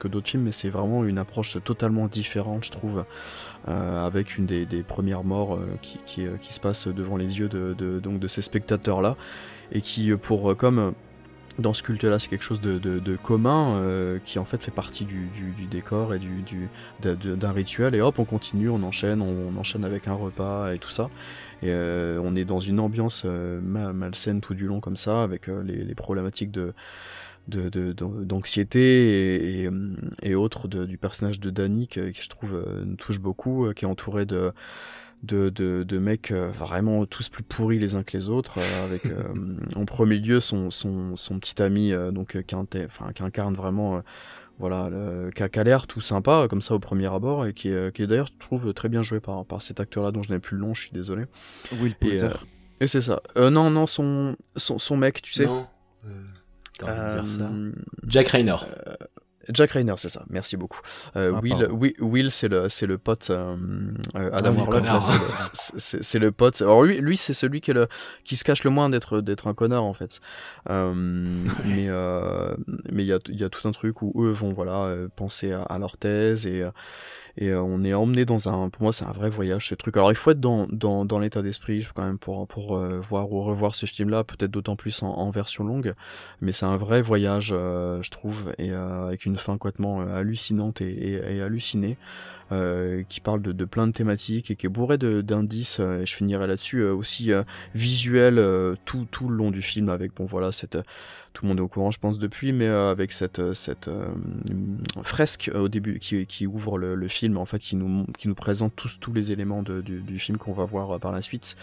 que 0.00 0.08
d'autres 0.08 0.28
films 0.28 0.44
mais 0.44 0.52
c'est 0.52 0.70
vraiment 0.70 1.04
une 1.04 1.18
approche 1.18 1.58
totalement 1.62 2.06
différente 2.06 2.64
je 2.64 2.70
trouve 2.70 3.04
avec 3.66 4.38
une 4.38 4.46
des, 4.46 4.66
premières 4.82 5.24
morts 5.24 5.58
qui, 5.82 6.28
se 6.48 6.60
passe 6.60 6.88
devant 6.88 7.16
les 7.16 7.38
yeux 7.38 7.48
de, 7.48 7.74
de, 7.76 8.00
de 8.00 8.28
ces 8.28 8.42
spectateurs 8.42 9.02
là 9.02 9.16
et 9.72 9.82
qui 9.82 10.14
pour 10.16 10.56
comme 10.56 10.94
dans 11.58 11.72
ce 11.72 11.82
culte-là, 11.82 12.18
c'est 12.18 12.28
quelque 12.28 12.44
chose 12.44 12.60
de, 12.60 12.78
de, 12.78 12.98
de 12.98 13.16
commun 13.16 13.76
euh, 13.76 14.18
qui 14.24 14.38
en 14.38 14.44
fait 14.44 14.62
fait 14.62 14.70
partie 14.70 15.04
du, 15.04 15.26
du, 15.28 15.52
du 15.52 15.66
décor 15.66 16.14
et 16.14 16.18
du, 16.18 16.44
d'un 17.00 17.52
rituel. 17.52 17.94
Et 17.94 18.00
hop, 18.00 18.18
on 18.18 18.24
continue, 18.24 18.68
on 18.68 18.82
enchaîne, 18.82 19.22
on, 19.22 19.56
enchaîne 19.58 19.84
avec 19.84 20.08
un 20.08 20.14
repas 20.14 20.72
et 20.72 20.78
tout 20.78 20.90
ça. 20.90 21.10
Et 21.62 21.70
euh, 21.70 22.20
on 22.22 22.36
est 22.36 22.44
dans 22.44 22.60
une 22.60 22.80
ambiance 22.80 23.22
euh, 23.24 23.60
ma- 23.62 23.92
malsaine 23.92 24.40
tout 24.40 24.54
du 24.54 24.66
long 24.66 24.80
comme 24.80 24.96
ça, 24.96 25.22
avec 25.22 25.48
euh, 25.48 25.62
les, 25.62 25.84
les 25.84 25.94
problématiques 25.94 26.50
de 26.50 26.74
d'anxiété 27.48 29.62
et, 29.62 29.70
et, 30.22 30.34
autres 30.34 30.66
du 30.66 30.98
personnage 30.98 31.38
de 31.38 31.50
Danny 31.50 31.86
que 31.86 32.12
je 32.12 32.28
trouve 32.28 32.54
euh, 32.54 32.82
nous 32.84 32.96
touche 32.96 33.20
beaucoup, 33.20 33.66
euh, 33.66 33.72
qui 33.72 33.84
est 33.84 33.88
entouré 33.88 34.26
de 34.26 34.52
de, 35.22 35.48
de, 35.48 35.82
de 35.82 35.98
mecs 35.98 36.30
euh, 36.30 36.50
vraiment 36.50 37.06
tous 37.06 37.28
plus 37.28 37.42
pourris 37.42 37.78
les 37.78 37.94
uns 37.94 38.02
que 38.02 38.16
les 38.16 38.28
autres, 38.28 38.58
euh, 38.58 38.84
avec 38.84 39.06
euh, 39.06 39.22
en 39.76 39.84
premier 39.84 40.18
lieu 40.18 40.40
son, 40.40 40.70
son, 40.70 41.16
son 41.16 41.38
petit 41.38 41.60
ami 41.62 41.92
donc 42.12 42.40
qui, 42.42 42.54
incarne 42.54 43.54
vraiment 43.54 44.02
voilà 44.58 44.88
le, 44.88 45.30
qui 45.34 45.42
a, 45.42 45.64
l'air 45.64 45.86
tout 45.86 46.00
sympa 46.00 46.46
comme 46.48 46.60
ça 46.60 46.74
au 46.74 46.78
premier 46.78 47.12
abord 47.12 47.46
et 47.46 47.52
qui 47.52 47.68
est, 47.68 47.94
qui 47.94 48.02
est 48.02 48.06
d'ailleurs 48.06 48.28
je 48.28 48.38
trouve 48.38 48.72
très 48.72 48.88
bien 48.88 49.02
joué 49.02 49.20
par, 49.20 49.44
par 49.44 49.60
cet 49.62 49.80
acteur 49.80 50.02
là 50.02 50.12
dont 50.12 50.22
je 50.22 50.32
n'ai 50.32 50.38
plus 50.38 50.56
le 50.56 50.62
nom 50.62 50.74
je 50.74 50.82
suis 50.82 50.92
désolé 50.92 51.24
Will 51.80 51.92
et, 51.92 51.94
Poulter. 51.94 52.30
et 52.80 52.86
c'est 52.86 53.02
ça 53.02 53.20
Euh, 53.36 53.50
non 53.50 53.70
non 53.70 53.86
son, 53.86 54.36
son 54.56 54.78
son 54.78 54.96
mec 54.96 55.20
tu 55.20 55.32
sais 55.32 55.46
Non. 55.46 55.66
Euh. 56.06 56.08
Euh, 56.84 57.72
Jack 58.06 58.28
Raynor. 58.28 58.66
Jack 59.52 59.70
Rayner, 59.72 59.94
c'est 59.96 60.08
ça. 60.08 60.24
Merci 60.30 60.56
beaucoup. 60.56 60.80
Euh, 61.16 61.32
Ah, 61.34 61.40
Will. 61.42 61.68
Will, 61.70 61.94
Will, 62.00 62.30
c'est 62.30 62.48
le, 62.48 62.68
c'est 62.68 62.86
le 62.86 62.98
pote. 62.98 63.28
euh, 63.30 63.56
euh, 64.16 64.30
Adam 64.32 64.50
Warlock, 64.52 64.84
c'est 65.54 66.18
le- 66.18 66.32
pote. 66.32 66.60
Alors 66.62 66.82
lui, 66.82 66.98
lui, 67.00 67.16
c'est 67.16 67.32
celui 67.32 67.60
qui, 67.60 67.70
est 67.70 67.74
le, 67.74 67.86
qui 68.24 68.36
se 68.36 68.44
cache 68.44 68.64
le 68.64 68.70
moins 68.70 68.88
d'être, 68.90 69.20
d'être 69.20 69.46
un 69.46 69.54
connard 69.54 69.84
en 69.84 69.94
fait. 69.94 70.20
Euh, 70.70 70.92
Mais, 71.64 71.86
euh, 71.88 72.54
mais 72.90 73.04
il 73.04 73.06
y 73.08 73.12
a, 73.12 73.18
il 73.28 73.38
y 73.40 73.44
a 73.44 73.48
tout 73.48 73.66
un 73.68 73.72
truc 73.72 74.02
où 74.02 74.12
eux 74.24 74.30
vont, 74.32 74.52
voilà, 74.52 74.84
euh, 74.84 75.08
penser 75.14 75.52
à, 75.52 75.62
à 75.62 75.78
leur 75.78 75.96
thèse 75.96 76.46
et, 76.46 76.62
euh, 76.62 76.70
et 77.36 77.50
euh, 77.50 77.62
on 77.62 77.84
est 77.84 77.94
emmené 77.94 78.24
dans 78.24 78.48
un. 78.48 78.68
Pour 78.70 78.82
moi, 78.82 78.92
c'est 78.92 79.04
un 79.04 79.12
vrai 79.12 79.28
voyage 79.28 79.68
ce 79.68 79.74
truc. 79.74 79.96
Alors 79.96 80.10
il 80.10 80.16
faut 80.16 80.30
être 80.30 80.40
dans, 80.40 80.66
dans, 80.70 81.04
dans 81.04 81.18
l'état 81.18 81.42
d'esprit 81.42 81.86
quand 81.94 82.04
même 82.04 82.18
pour, 82.18 82.46
pour 82.46 82.76
euh, 82.76 83.00
voir 83.00 83.32
ou 83.32 83.42
revoir 83.42 83.74
ce 83.74 83.86
film-là, 83.86 84.24
peut-être 84.24 84.50
d'autant 84.50 84.76
plus 84.76 85.02
en, 85.02 85.08
en 85.08 85.30
version 85.30 85.64
longue 85.64 85.94
mais 86.40 86.52
c'est 86.52 86.66
un 86.66 86.76
vrai 86.76 87.02
voyage, 87.02 87.50
euh, 87.52 88.00
je 88.02 88.10
trouve, 88.10 88.52
et 88.58 88.70
euh, 88.70 89.06
avec 89.06 89.26
une 89.26 89.36
fin 89.36 89.58
complètement 89.58 90.02
euh, 90.02 90.16
hallucinante 90.20 90.80
et, 90.80 90.90
et, 90.90 91.36
et 91.36 91.42
hallucinée, 91.42 91.96
euh, 92.52 93.02
qui 93.08 93.20
parle 93.20 93.42
de, 93.42 93.52
de 93.52 93.64
plein 93.64 93.86
de 93.86 93.92
thématiques 93.92 94.50
et 94.50 94.56
qui 94.56 94.66
est 94.66 94.70
bourré 94.70 94.98
d'indices. 94.98 95.80
et 95.80 96.06
je 96.06 96.14
finirai 96.14 96.46
là-dessus 96.46 96.84
aussi 96.84 97.32
visuel 97.74 98.40
tout 98.84 99.06
tout 99.10 99.28
le 99.28 99.36
long 99.36 99.50
du 99.50 99.62
film, 99.62 99.88
avec 99.88 100.14
bon 100.14 100.26
voilà 100.26 100.52
cette 100.52 100.78
tout 101.36 101.44
le 101.44 101.50
monde 101.50 101.58
est 101.58 101.62
au 101.62 101.68
courant, 101.68 101.90
je 101.90 101.98
pense 101.98 102.18
depuis, 102.18 102.54
mais 102.54 102.66
euh, 102.66 102.90
avec 102.90 103.12
cette 103.12 103.40
euh, 103.40 103.52
cette 103.52 103.88
euh, 103.88 104.08
fresque 105.02 105.50
au 105.54 105.68
début 105.68 105.98
qui, 105.98 106.24
qui 106.24 106.46
ouvre 106.46 106.78
le, 106.78 107.08
film, 107.08 107.36
en 107.36 107.44
fait, 107.44 107.58
qui 107.58 107.76
nous 107.76 108.06
qui 108.16 108.26
nous 108.28 108.34
présente 108.34 108.74
tous 108.74 108.96
tous 108.98 109.12
les 109.12 109.32
éléments 109.32 109.62
du, 109.62 110.18
film 110.18 110.38
qu'on 110.38 110.54
va 110.54 110.64
voir 110.64 110.98
par 110.98 111.12
la 111.12 111.20
suite 111.20 111.56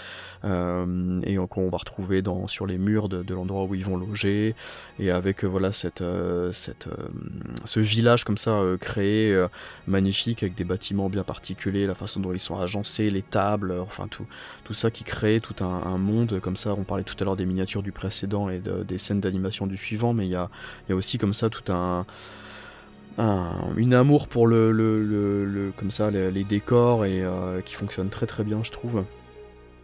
et 0.43 1.37
qu'on 1.49 1.69
va 1.69 1.77
retrouver 1.77 2.21
dans 2.21 2.47
sur 2.47 2.67
les 2.67 2.77
murs 2.77 3.09
de, 3.09 3.33
l'endroit 3.33 3.63
où 3.63 3.73
ils 3.73 3.83
vont 3.83 3.97
loger 3.97 4.55
et 4.99 5.09
avec 5.09 5.43
voilà 5.43 5.71
cette 5.71 6.03
cette 6.51 6.87
ce 7.65 7.79
village 7.79 8.23
comme 8.23 8.37
ça 8.37 8.61
créé 8.79 9.47
magnifique 9.87 10.43
avec 10.43 10.55
des 10.55 10.63
bâtiments 10.63 11.09
bien 11.09 11.23
particuliers 11.23 11.87
la 11.87 11.95
façon 11.95 12.19
dont 12.19 12.31
ils 12.31 12.39
sont 12.39 12.57
agencés 12.57 13.09
les 13.09 13.23
tables 13.23 13.73
enfin 13.79 14.07
tout 14.07 14.27
tout 14.63 14.73
ça 14.75 14.91
qui 14.91 15.03
crée 15.03 15.39
tout 15.41 15.63
un, 15.63 15.97
monde 15.97 16.39
comme 16.39 16.57
ça 16.57 16.75
on 16.77 16.83
parlait 16.83 17.03
tout 17.03 17.15
à 17.19 17.23
l'heure 17.23 17.35
des 17.35 17.45
miniatures 17.45 17.83
du 17.83 17.91
précédent 17.91 18.49
et 18.49 18.59
de- 18.59 18.83
des 18.83 18.97
scènes 18.97 19.19
d'animation 19.19 19.62
du 19.67 19.77
suivant 19.77 20.13
mais 20.13 20.25
il 20.27 20.31
y 20.31 20.35
a 20.35 20.49
y 20.89 20.91
a 20.91 20.95
aussi 20.95 21.17
comme 21.17 21.33
ça 21.33 21.49
tout 21.49 21.71
un 21.71 22.05
un- 23.17 23.75
une 23.77 23.93
amour 23.93 24.27
pour 24.27 24.47
le, 24.47 24.71
le, 24.71 25.03
le, 25.45 25.71
comme 25.77 25.91
ça 25.91 26.09
les, 26.09 26.43
décors 26.43 27.05
et 27.05 27.21
euh, 27.21 27.61
qui 27.61 27.75
fonctionne 27.75 28.09
très 28.09 28.25
très 28.25 28.43
bien 28.43 28.63
je 28.63 28.71
trouve. 28.71 29.05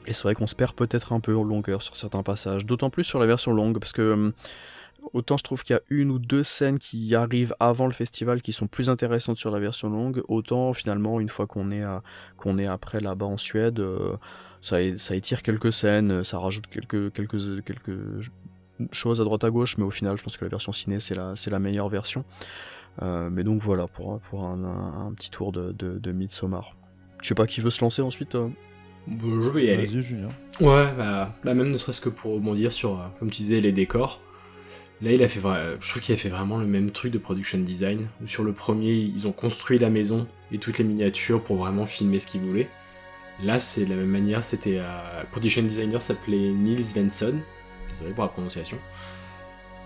Et 0.08 0.14
c'est 0.14 0.24
vrai 0.24 0.34
qu'on 0.34 0.48
se 0.48 0.56
perd 0.56 0.74
peut-être 0.74 1.14
un 1.14 1.20
peu 1.20 1.36
en 1.36 1.44
longueur 1.44 1.84
sur 1.84 1.96
certains 1.96 2.24
passages 2.24 2.66
d'autant 2.66 2.90
plus 2.90 3.04
sur 3.04 3.20
la 3.20 3.28
version 3.28 3.54
longue 3.54 3.78
parce 3.78 3.92
que 3.92 4.14
hum, 4.14 4.34
autant 5.14 5.38
je 5.38 5.44
trouve 5.44 5.64
qu'il 5.64 5.76
y 5.76 5.78
a 5.78 5.82
une 5.90 6.10
ou 6.10 6.18
deux 6.18 6.42
scènes 6.42 6.80
qui 6.80 7.14
arrivent 7.14 7.54
avant 7.60 7.86
le 7.86 7.94
festival 7.94 8.42
qui 8.42 8.52
sont 8.52 8.66
plus 8.66 8.90
intéressantes 8.90 9.38
sur 9.38 9.52
la 9.52 9.60
version 9.60 9.90
longue 9.90 10.24
autant 10.28 10.74
finalement 10.74 11.20
une 11.20 11.30
fois 11.30 11.46
qu'on 11.46 11.70
est 11.72 11.84
à, 11.84 12.02
qu'on 12.38 12.58
est 12.58 12.66
après 12.66 13.00
là-bas 13.00 13.28
en 13.28 13.38
Suède 13.38 13.80
euh, 13.80 14.16
ça, 14.62 14.78
ça 14.98 15.16
étire 15.16 15.44
quelques 15.44 15.72
scènes 15.72 16.24
ça 16.24 16.40
rajoute 16.40 16.66
quelques 16.68 17.14
quelques 17.14 17.64
quelques 17.64 18.30
choses 18.92 19.20
à 19.22 19.24
droite 19.24 19.44
à 19.44 19.50
gauche 19.50 19.78
mais 19.78 19.84
au 19.84 19.92
final 19.92 20.18
je 20.18 20.24
pense 20.24 20.38
que 20.38 20.46
la 20.46 20.50
version 20.50 20.72
ciné 20.72 21.00
c'est 21.00 21.16
la 21.16 21.36
c'est 21.36 21.50
la 21.52 21.60
meilleure 21.60 21.90
version 21.90 22.24
euh, 23.02 23.30
mais 23.32 23.44
donc 23.44 23.62
voilà, 23.62 23.88
pour, 23.88 24.20
pour 24.20 24.44
un, 24.44 24.62
un- 24.64 25.08
un 25.08 25.14
petit 25.14 25.32
tour 25.32 25.54
de, 25.54 25.72
de, 25.72 26.00
de 26.00 26.12
Midsommar. 26.12 26.76
Je 27.22 27.28
sais 27.30 27.36
pas 27.36 27.48
qui 27.48 27.62
veut 27.62 27.70
se 27.70 27.80
lancer 27.82 28.02
ensuite. 28.02 28.36
euh 28.36 28.50
Je 29.08 29.50
vais 29.50 29.66
y 29.66 29.70
aller. 29.70 29.86
Vas-y, 29.86 30.02
Julien. 30.02 30.28
Ouais, 30.60 30.92
bah, 30.98 31.34
bah, 31.46 31.54
même 31.54 31.70
ne 31.70 31.78
serait-ce 31.78 32.02
que 32.02 32.10
pour 32.10 32.34
rebondir 32.34 32.74
sur, 32.74 33.00
euh, 33.00 33.04
comme 33.20 33.30
tu 33.30 33.38
disais, 33.44 33.62
les 33.62 33.72
décors. 33.72 34.20
Là, 35.02 35.14
il 35.14 35.24
a 35.24 35.30
fait, 35.30 35.40
vra- 35.40 35.78
je 35.80 35.90
trouve 35.90 36.02
qu'il 36.02 36.14
a 36.14 36.18
fait 36.18 36.28
vraiment 36.28 36.58
le 36.58 36.66
même 36.66 36.92
truc 36.92 37.14
de 37.14 37.20
production 37.20 37.60
design. 37.60 38.10
Où 38.22 38.28
sur 38.28 38.44
le 38.44 38.52
premier, 38.52 38.92
ils 38.96 39.28
ont 39.28 39.32
construit 39.32 39.80
la 39.80 39.90
maison 39.90 40.28
et 40.52 40.58
toutes 40.58 40.78
les 40.78 40.84
miniatures 40.84 41.42
pour 41.42 41.56
vraiment 41.56 41.86
filmer 41.86 42.20
ce 42.20 42.28
qu'ils 42.28 42.42
voulaient. 42.42 42.70
Là, 43.42 43.60
c'est 43.60 43.86
de 43.86 43.92
la 43.92 43.96
même 43.96 44.10
manière. 44.10 44.44
C'était 44.44 44.80
euh, 44.82 45.22
le 45.22 45.28
production 45.30 45.62
designer 45.64 46.02
s'appelait 46.02 46.50
Niels 46.50 46.84
Svensson. 46.84 47.36
Désolé 48.00 48.14
pour 48.14 48.24
la 48.24 48.30
prononciation. 48.30 48.78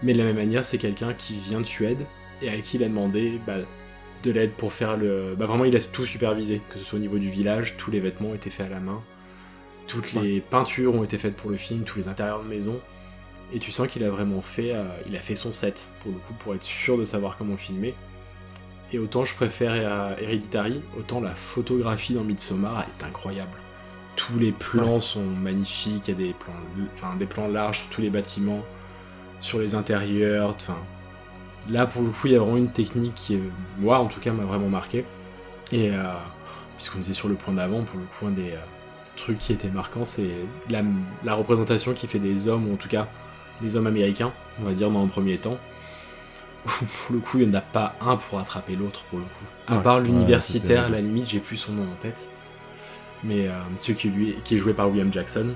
Mais 0.02 0.14
de 0.14 0.18
la 0.18 0.26
même 0.26 0.36
manière, 0.36 0.66
c'est 0.66 0.78
quelqu'un 0.78 1.14
qui 1.14 1.36
vient 1.36 1.60
de 1.60 1.66
Suède 1.66 2.06
et 2.42 2.50
à 2.50 2.58
qui 2.58 2.78
il 2.78 2.84
a 2.84 2.88
demandé 2.88 3.40
bah, 3.46 3.58
de 4.24 4.32
l'aide 4.32 4.52
pour 4.52 4.74
faire 4.74 4.98
le. 4.98 5.36
Bah, 5.38 5.46
vraiment, 5.46 5.66
il 5.66 5.76
a 5.76 5.80
tout 5.80 6.06
supervisé, 6.06 6.62
que 6.70 6.78
ce 6.78 6.84
soit 6.84 6.98
au 6.98 7.02
niveau 7.02 7.18
du 7.18 7.30
village, 7.30 7.76
tous 7.78 7.92
les 7.92 8.00
vêtements 8.00 8.30
ont 8.30 8.36
été 8.36 8.50
faits 8.50 8.68
à 8.68 8.70
la 8.70 8.80
main. 8.80 9.02
Toutes 9.88 10.14
les 10.14 10.40
peintures 10.40 10.96
ont 10.96 11.04
été 11.04 11.18
faites 11.18 11.36
pour 11.36 11.50
le 11.50 11.58
film, 11.58 11.84
tous 11.84 11.98
les 11.98 12.08
intérieurs 12.08 12.44
de 12.44 12.48
maison. 12.48 12.80
Et 13.54 13.60
tu 13.60 13.72
sens 13.72 13.88
qu'il 13.88 14.04
a 14.04 14.10
vraiment 14.10 14.42
fait, 14.42 14.72
euh, 14.74 14.84
il 15.08 15.16
a 15.16 15.22
fait 15.22 15.36
son 15.36 15.52
set 15.52 15.88
pour 16.02 16.12
le 16.12 16.18
coup 16.18 16.34
pour 16.40 16.56
être 16.56 16.64
sûr 16.64 16.98
de 16.98 17.06
savoir 17.06 17.38
comment 17.38 17.58
filmer. 17.58 17.94
Et 18.92 19.00
autant 19.00 19.26
je 19.26 19.36
préfère 19.36 19.72
euh, 19.74 20.16
Hereditary, 20.18 20.82
autant 20.98 21.20
la 21.20 21.36
photographie 21.36 22.14
dans 22.14 22.24
Midsommar 22.24 22.82
est 22.82 23.04
incroyable. 23.04 23.63
Tous 24.16 24.38
les 24.38 24.52
plans 24.52 25.00
sont 25.00 25.24
magnifiques, 25.24 26.08
il 26.08 26.12
y 26.12 26.14
a 26.14 26.28
des 26.28 26.34
plans, 26.34 26.54
enfin, 26.96 27.16
des 27.18 27.26
plans 27.26 27.48
larges 27.48 27.80
sur 27.80 27.90
tous 27.90 28.02
les 28.02 28.10
bâtiments, 28.10 28.64
sur 29.40 29.60
les 29.60 29.76
intérieurs, 29.76 30.56
enfin. 30.56 30.78
Là 31.70 31.86
pour 31.88 32.02
le 32.02 32.10
coup 32.10 32.28
il 32.28 32.34
y 32.34 32.36
a 32.36 32.40
vraiment 32.40 32.58
une 32.58 32.72
technique 32.72 33.16
qui, 33.16 33.36
est, 33.36 33.42
moi 33.80 34.00
en 34.00 34.08
tout 34.08 34.20
cas, 34.20 34.34
m'a 34.34 34.44
vraiment 34.44 34.70
marqué. 34.70 35.06
Et 35.72 35.90
euh, 35.92 36.04
puisqu'on 36.78 37.00
était 37.00 37.14
sur 37.14 37.30
le 37.30 37.36
point 37.36 37.54
d'avant, 37.54 37.84
pour 37.84 38.00
le 38.00 38.06
point 38.20 38.30
des 38.32 38.52
euh, 38.52 38.58
trucs 39.16 39.40
qui 39.40 39.54
étaient 39.54 39.70
marquants, 39.70 40.06
c'est 40.06 40.30
la, 40.70 40.82
la 41.24 41.34
représentation 41.36 41.94
qui 41.94 42.08
fait 42.08 42.20
des 42.20 42.48
hommes, 42.48 42.68
ou 42.70 42.74
en 42.74 42.78
tout 42.78 42.90
cas 42.90 43.08
les 43.62 43.76
hommes 43.76 43.88
américains, 43.88 44.34
on 44.62 44.66
va 44.66 44.74
dire 44.74 44.92
dans 44.92 45.04
un 45.04 45.08
premier 45.08 45.38
temps. 45.38 45.58
Où, 46.66 46.70
pour 47.08 47.16
le 47.16 47.20
coup, 47.20 47.40
il 47.40 47.48
n'y 47.50 47.56
en 47.56 47.60
a 47.60 47.62
pas 47.62 47.96
un 48.02 48.18
pour 48.18 48.40
attraper 48.40 48.76
l'autre, 48.76 49.04
pour 49.10 49.20
le 49.20 49.26
coup. 49.26 49.46
À 49.68 49.78
Ouais. 49.78 49.84
part 49.84 50.02
Ouais, 50.02 50.04
l'universitaire, 50.04 50.86
à 50.86 50.90
la 50.90 51.02
limite, 51.02 51.28
j'ai 51.30 51.40
plus 51.40 51.58
son 51.58 51.74
nom 51.74 51.84
en 51.84 51.96
tête. 52.02 52.30
Mais 53.24 53.48
euh, 53.48 53.54
celui 53.78 53.96
qui, 53.98 54.10
lui, 54.10 54.36
qui 54.44 54.56
est 54.56 54.58
joué 54.58 54.74
par 54.74 54.90
William 54.90 55.12
Jackson, 55.14 55.48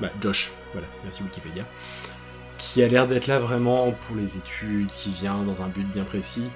bah, 0.00 0.08
Josh, 0.20 0.52
voilà, 0.72 0.86
merci 1.04 1.22
Wikipédia. 1.22 1.64
qui 2.58 2.82
a 2.82 2.88
l'air 2.88 3.06
d'être 3.06 3.26
là 3.28 3.38
vraiment 3.38 3.92
pour 3.92 4.16
les 4.16 4.36
études, 4.36 4.88
qui 4.88 5.10
vient 5.10 5.36
dans 5.42 5.62
un 5.62 5.68
but 5.68 5.86
bien 5.92 6.04
précis, 6.04 6.48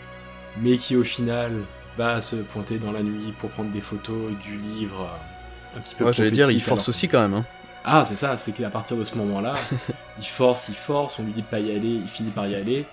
mais 0.58 0.76
qui 0.78 0.96
au 0.96 1.04
final 1.04 1.52
va 1.96 2.20
se 2.20 2.36
pointer 2.36 2.78
dans 2.78 2.92
la 2.92 3.02
nuit 3.02 3.32
pour 3.38 3.50
prendre 3.50 3.70
des 3.70 3.80
photos 3.80 4.32
du 4.42 4.56
livre 4.56 5.02
euh, 5.02 5.78
un 5.78 5.80
petit 5.80 5.94
peu 5.94 6.04
Ouais, 6.04 6.12
j'allais 6.12 6.30
dire, 6.30 6.50
il 6.50 6.60
force 6.60 6.82
alors- 6.82 6.88
aussi 6.88 7.08
quand 7.08 7.20
même. 7.20 7.34
Hein. 7.34 7.44
Ah, 7.84 8.04
c'est 8.04 8.16
ça, 8.16 8.36
c'est 8.36 8.52
qu'à 8.52 8.68
partir 8.70 8.96
de 8.96 9.04
ce 9.04 9.14
moment-là, 9.14 9.54
il 10.18 10.26
force, 10.26 10.68
il 10.68 10.74
force, 10.74 11.18
on 11.18 11.22
lui 11.22 11.32
dit 11.32 11.42
de 11.42 11.46
pas 11.46 11.60
y 11.60 11.70
aller, 11.70 11.88
il 11.88 12.08
finit 12.08 12.30
par 12.30 12.46
y 12.46 12.54
aller, 12.54 12.84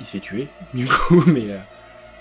il 0.00 0.06
se 0.06 0.12
fait 0.12 0.20
tuer, 0.20 0.48
du 0.74 0.86
coup, 0.86 1.22
mais 1.26 1.50
euh, 1.50 1.58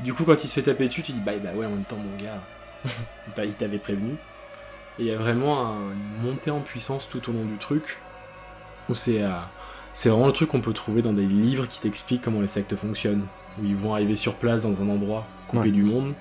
du 0.01 0.13
coup, 0.13 0.23
quand 0.23 0.41
il 0.43 0.47
se 0.47 0.53
fait 0.53 0.61
taper 0.61 0.87
dessus, 0.87 1.01
tu 1.01 1.11
dis, 1.11 1.19
bah, 1.19 1.33
bah 1.43 1.49
ouais, 1.55 1.65
en 1.65 1.71
même 1.71 1.83
temps, 1.83 1.97
mon 1.97 2.15
gars, 2.23 2.39
bah, 3.35 3.43
il 3.43 3.53
t'avait 3.53 3.77
prévenu. 3.79 4.15
Et 4.99 5.03
il 5.03 5.05
y 5.07 5.11
a 5.11 5.17
vraiment 5.17 5.67
un- 5.67 5.91
une 5.91 6.29
montée 6.29 6.51
en 6.51 6.59
puissance 6.59 7.07
tout 7.09 7.29
au 7.29 7.33
long 7.33 7.45
du 7.45 7.57
truc, 7.57 7.97
où 8.89 8.95
c'est 8.95 9.21
euh, 9.21 9.29
c'est 9.93 10.09
vraiment 10.09 10.27
le 10.27 10.33
truc 10.33 10.49
qu'on 10.49 10.61
peut 10.61 10.73
trouver 10.73 11.01
dans 11.01 11.13
des 11.13 11.25
livres 11.25 11.67
qui 11.67 11.79
t'expliquent 11.79 12.21
comment 12.21 12.41
les 12.41 12.47
sectes 12.47 12.75
fonctionnent, 12.75 13.25
où 13.59 13.65
ils 13.65 13.75
vont 13.75 13.93
arriver 13.93 14.15
sur 14.15 14.35
place 14.35 14.61
dans 14.63 14.81
un 14.81 14.89
endroit 14.89 15.25
coupé 15.49 15.65
Ouais. 15.67 15.71
du 15.71 15.83
monde. 15.83 16.13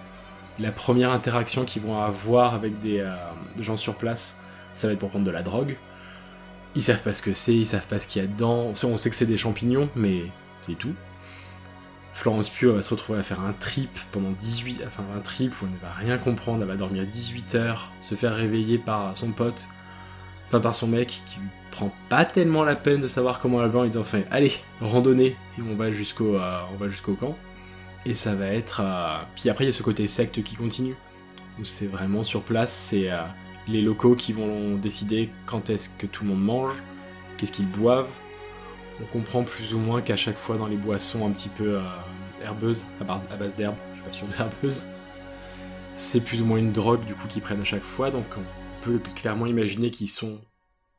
La 0.58 0.70
première 0.72 1.10
interaction 1.10 1.64
qu'ils 1.66 1.82
vont 1.82 2.00
avoir 2.00 2.54
avec 2.54 2.80
des, 2.80 3.00
euh, 3.00 3.14
des 3.56 3.62
gens 3.62 3.76
sur 3.76 3.94
place, 3.96 4.40
ça 4.72 4.86
va 4.86 4.94
être 4.94 4.98
pour 4.98 5.10
prendre 5.10 5.26
de 5.26 5.30
la 5.30 5.42
drogue. 5.42 5.76
Ils 6.74 6.82
savent 6.82 7.02
pas 7.02 7.12
ce 7.14 7.20
que 7.22 7.32
c'est, 7.34 7.54
ils 7.54 7.66
savent 7.66 7.86
pas 7.86 7.98
ce 7.98 8.06
qu'il 8.08 8.22
y 8.22 8.24
a 8.24 8.28
dedans. 8.28 8.66
On 8.70 8.74
sait, 8.74 8.86
on 8.86 8.96
sait 8.96 9.10
que 9.10 9.16
c'est 9.16 9.26
des 9.26 9.36
champignons, 9.38 9.88
mais 9.94 10.22
c'est 10.62 10.74
tout. 10.74 10.92
Florence 12.16 12.48
Pugh 12.48 12.68
va 12.72 12.80
se 12.80 12.90
retrouver 12.90 13.18
à 13.18 13.22
faire 13.22 13.40
un 13.40 13.52
trip 13.52 13.90
pendant 14.10 14.30
18... 14.40 14.82
Enfin, 14.86 15.02
un 15.16 15.20
trip 15.20 15.52
où 15.60 15.66
elle 15.66 15.72
ne 15.72 15.76
va 15.76 15.92
rien 15.92 16.16
comprendre, 16.16 16.62
elle 16.62 16.68
va 16.68 16.76
dormir 16.76 17.04
18 17.04 17.54
heures, 17.56 17.92
se 18.00 18.14
faire 18.14 18.34
réveiller 18.34 18.78
par 18.78 19.14
son 19.16 19.32
pote, 19.32 19.68
enfin 20.48 20.60
par 20.60 20.74
son 20.74 20.86
mec, 20.86 21.22
qui 21.26 21.38
lui 21.40 21.48
prend 21.70 21.92
pas 22.08 22.24
tellement 22.24 22.64
la 22.64 22.74
peine 22.74 23.00
de 23.02 23.06
savoir 23.06 23.38
comment 23.38 23.62
elle 23.62 23.68
va 23.68 23.80
en 23.80 23.84
disant 23.84 24.00
enfin, 24.00 24.22
allez, 24.30 24.52
randonnée, 24.80 25.36
et 25.58 25.62
on 25.70 25.74
va 25.74 25.92
jusqu'au 25.92 26.36
euh, 26.36 26.60
on 26.72 26.76
va 26.76 26.88
jusqu'au 26.88 27.14
camp. 27.14 27.36
Et 28.06 28.14
ça 28.14 28.34
va 28.34 28.46
être... 28.46 28.80
euh, 28.82 29.18
Puis 29.34 29.50
après, 29.50 29.64
il 29.64 29.66
y 29.66 29.70
a 29.70 29.72
ce 29.72 29.82
côté 29.82 30.06
secte 30.06 30.42
qui 30.42 30.56
continue, 30.56 30.96
où 31.60 31.64
c'est 31.64 31.86
vraiment 31.86 32.22
sur 32.22 32.42
place, 32.42 32.72
c'est... 32.72 33.10
euh, 33.10 33.20
les 33.68 33.82
locaux 33.82 34.14
qui 34.14 34.32
vont 34.32 34.76
décider 34.76 35.28
quand 35.44 35.70
est-ce 35.70 35.88
que 35.88 36.06
tout 36.06 36.22
le 36.24 36.30
monde 36.30 36.44
mange, 36.44 36.74
qu'est-ce 37.36 37.52
qu'ils 37.52 37.68
boivent. 37.68 38.08
On 39.00 39.04
comprend 39.06 39.44
plus 39.44 39.74
ou 39.74 39.78
moins 39.78 40.00
qu'à 40.00 40.16
chaque 40.16 40.38
fois 40.38 40.56
dans 40.56 40.66
les 40.66 40.76
boissons 40.76 41.26
un 41.26 41.32
petit 41.32 41.50
peu 41.50 41.78
euh, 41.78 41.82
herbeuses, 42.42 42.84
à 43.00 43.04
base, 43.04 43.22
base 43.38 43.54
d'herbe, 43.56 43.76
je 43.92 43.96
suis 43.96 44.04
pas 44.04 44.12
sûr 44.12 44.26
de 44.26 44.34
herbeuse, 44.34 44.86
c'est 45.96 46.24
plus 46.24 46.40
ou 46.40 46.46
moins 46.46 46.58
une 46.58 46.72
drogue 46.72 47.04
du 47.04 47.14
coup 47.14 47.28
qu'ils 47.28 47.42
prennent 47.42 47.60
à 47.60 47.64
chaque 47.64 47.82
fois, 47.82 48.10
donc 48.10 48.24
on 48.36 48.84
peut 48.84 48.98
clairement 49.14 49.46
imaginer 49.46 49.90
qu'ils 49.90 50.08
sont 50.08 50.40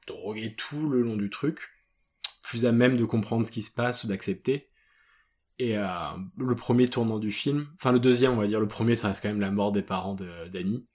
drogués 0.05 0.53
tout 0.55 0.89
le 0.89 1.01
long 1.01 1.15
du 1.15 1.29
truc, 1.31 1.69
plus 2.43 2.65
à 2.67 2.71
même 2.71 2.97
de 2.97 3.05
comprendre 3.05 3.45
ce 3.45 3.51
qui 3.51 3.63
se 3.63 3.73
passe 3.73 4.03
ou 4.03 4.07
d'accepter. 4.07 4.69
Et 5.59 5.75
euh, 5.77 5.87
le 6.37 6.55
premier 6.55 6.87
tournant 6.87 7.17
du 7.17 7.31
film, 7.31 7.67
enfin 7.75 7.91
le 7.91 7.99
deuxième 7.99 8.33
on 8.33 8.37
va 8.37 8.47
dire, 8.47 8.59
le 8.59 8.67
premier 8.67 8.93
ça 8.93 9.07
reste 9.07 9.23
quand 9.23 9.29
même 9.29 9.41
la 9.41 9.49
mort 9.49 9.71
des 9.71 9.81
parents 9.81 10.15
d'Annie. 10.51 10.85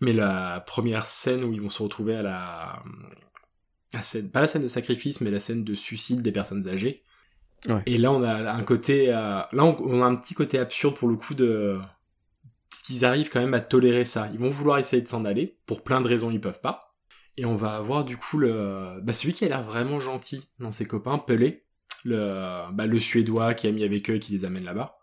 Mais 0.00 0.12
la 0.12 0.64
première 0.66 1.06
scène 1.06 1.44
où 1.44 1.52
ils 1.52 1.62
vont 1.62 1.68
se 1.68 1.80
retrouver 1.80 2.16
à 2.16 2.22
la, 2.22 2.82
la 3.94 4.02
scène, 4.02 4.30
pas 4.30 4.40
la 4.40 4.46
scène 4.46 4.62
de 4.62 4.68
sacrifice, 4.68 5.20
mais 5.20 5.30
la 5.30 5.40
scène 5.40 5.64
de 5.64 5.74
suicide 5.74 6.22
des 6.22 6.32
personnes 6.32 6.68
âgées. 6.68 7.02
Ouais. 7.68 7.82
Et 7.86 7.96
là, 7.96 8.12
on 8.12 8.22
a 8.22 8.52
un 8.52 8.62
côté, 8.62 9.08
euh, 9.08 9.40
là, 9.52 9.64
on, 9.64 9.76
on 9.80 10.02
a 10.02 10.06
un 10.06 10.16
petit 10.16 10.34
côté 10.34 10.58
absurde 10.58 10.96
pour 10.96 11.08
le 11.08 11.16
coup 11.16 11.34
de 11.34 11.78
qu'ils 12.84 13.04
arrivent 13.04 13.30
quand 13.30 13.40
même 13.40 13.54
à 13.54 13.60
tolérer 13.60 14.04
ça. 14.04 14.28
Ils 14.32 14.38
vont 14.38 14.50
vouloir 14.50 14.78
essayer 14.78 15.02
de 15.02 15.08
s'en 15.08 15.24
aller 15.24 15.56
pour 15.64 15.82
plein 15.82 16.00
de 16.02 16.08
raisons, 16.08 16.30
ils 16.30 16.40
peuvent 16.40 16.60
pas. 16.60 16.94
Et 17.36 17.46
on 17.46 17.54
va 17.54 17.76
avoir 17.76 18.04
du 18.04 18.16
coup 18.16 18.36
le, 18.36 19.00
bah, 19.02 19.12
celui 19.12 19.32
qui 19.32 19.44
a 19.44 19.48
l'air 19.48 19.62
vraiment 19.62 20.00
gentil 20.00 20.48
dans 20.58 20.70
ses 20.70 20.86
copains, 20.86 21.18
Pelé, 21.18 21.64
le, 22.04 22.70
bah, 22.72 22.86
le 22.86 22.98
Suédois 22.98 23.54
qui 23.54 23.66
a 23.66 23.72
mis 23.72 23.84
avec 23.84 24.10
eux 24.10 24.16
et 24.16 24.20
qui 24.20 24.32
les 24.32 24.44
amène 24.44 24.64
là-bas 24.64 24.98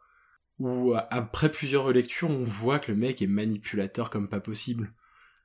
où 0.61 0.93
euh, 0.93 1.01
après 1.09 1.49
plusieurs 1.49 1.83
relectures, 1.83 2.29
on 2.29 2.43
voit 2.43 2.79
que 2.79 2.91
le 2.91 2.97
mec 2.97 3.21
est 3.21 3.27
manipulateur 3.27 4.09
comme 4.09 4.29
pas 4.29 4.39
possible. 4.39 4.93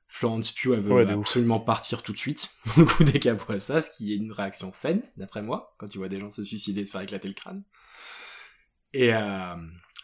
Florence 0.07 0.51
Pugh, 0.51 0.73
elle 0.73 0.81
veut 0.81 0.93
Ouais, 0.93 1.05
de 1.05 1.13
ouf. 1.13 1.27
absolument 1.27 1.59
partir 1.59 2.01
tout 2.01 2.11
de 2.13 2.17
suite, 2.17 2.49
le 2.77 2.85
coup, 2.85 3.03
dès 3.03 3.19
qu'elle 3.19 3.35
voit 3.35 3.59
ça, 3.59 3.81
ce 3.81 3.91
qui 3.91 4.13
est 4.13 4.17
une 4.17 4.31
réaction 4.31 4.71
saine, 4.73 5.01
d'après 5.17 5.41
moi, 5.41 5.75
quand 5.77 5.87
tu 5.87 5.97
vois 5.97 6.07
des 6.09 6.19
gens 6.19 6.29
se 6.29 6.43
suicider 6.43 6.81
et 6.81 6.85
se 6.85 6.91
faire 6.91 7.01
éclater 7.01 7.27
le 7.27 7.33
crâne. 7.33 7.63
Et 8.93 9.13
euh, 9.13 9.55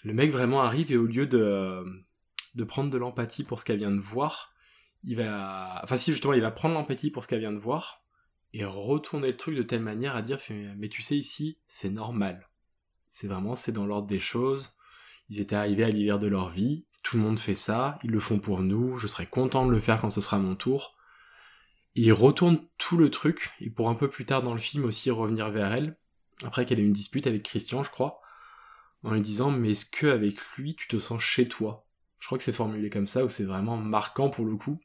le 0.04 0.14
mec 0.14 0.32
vraiment 0.32 0.62
arrive 0.62 0.92
et 0.92 0.98
au 0.98 1.06
lieu 1.06 1.26
de, 1.26 1.84
de 2.56 2.64
prendre 2.64 2.90
de 2.90 2.98
l'empathie 2.98 3.44
pour 3.44 3.60
ce 3.60 3.66
qu'elle 3.66 3.78
vient 3.80 3.92
de 3.92 4.00
voir, 4.02 4.54
il 5.04 5.16
va... 5.18 5.80
Enfin 5.84 5.96
si, 5.96 6.12
justement, 6.12 6.34
il 6.34 6.42
va 6.42 6.52
prendre 6.52 6.76
l'empathie 6.76 7.10
pour 7.10 7.24
ce 7.24 7.28
qu'elle 7.28 7.40
vient 7.40 7.54
de 7.54 7.60
voir 7.60 8.02
et 8.54 8.66
retourner 8.66 9.30
le 9.30 9.38
truc 9.38 9.56
de 9.56 9.64
telle 9.64 9.82
manière 9.82 10.16
à 10.16 10.22
dire, 10.22 10.38
mais 10.78 10.90
tu 10.90 11.02
sais, 11.02 11.18
ici, 11.18 11.58
c'est 11.68 11.90
normal. 11.90 12.50
C'est 13.08 13.28
vraiment, 13.28 13.56
c'est 13.56 13.72
dans 13.72 13.86
l'ordre 13.86 14.08
des 14.08 14.20
choses. 14.20 14.78
Ils 15.30 15.40
étaient 15.40 15.56
arrivés 15.56 15.86
à 15.86 15.90
l'hiver 15.90 16.20
de 16.20 16.28
leur 16.28 16.50
vie, 16.50 16.86
tout 17.04 17.18
le 17.18 17.24
monde 17.24 17.38
fait 17.38 17.54
ça, 17.54 18.00
ils 18.04 18.12
le 18.12 18.20
font 18.20 18.40
pour 18.40 18.62
nous, 18.62 18.98
je 18.98 19.08
serai 19.08 19.28
content 19.28 19.66
de 19.66 19.72
le 19.72 19.80
faire 19.80 20.00
quand 20.00 20.10
ce 20.10 20.22
sera 20.22 20.40
mon 20.40 20.56
tour. 20.56 20.96
Il 21.96 22.12
retourne 22.12 22.60
tout 22.78 22.98
le 22.98 23.12
truc, 23.12 23.52
et 23.60 23.70
pour 23.70 23.90
un 23.90 23.94
peu 23.94 24.10
plus 24.10 24.26
tard 24.26 24.42
dans 24.42 24.54
le 24.54 24.60
film 24.60 24.86
aussi 24.86 25.12
revenir 25.12 25.52
vers 25.52 25.74
elle, 25.74 25.98
après 26.44 26.66
qu'elle 26.66 26.80
ait 26.80 26.84
une 26.84 26.94
dispute 26.94 27.28
avec 27.28 27.44
Christian, 27.44 27.84
je 27.84 27.92
crois, 27.92 28.22
en 29.04 29.12
lui 29.12 29.22
disant 29.22 29.52
mais 29.52 29.72
est-ce 29.72 29.86
que 29.86 30.08
avec 30.08 30.40
lui 30.58 30.76
tu 30.76 30.88
te 30.88 30.98
sens 30.98 31.22
chez 31.22 31.48
toi? 31.48 31.86
Je 32.20 32.26
crois 32.26 32.38
que 32.38 32.44
c'est 32.44 32.54
formulé 32.54 32.90
comme 32.90 33.06
ça, 33.06 33.26
où 33.26 33.30
c'est 33.30 33.44
vraiment 33.44 33.78
marquant 33.78 34.30
pour 34.30 34.46
le 34.46 34.56
coup, 34.56 34.80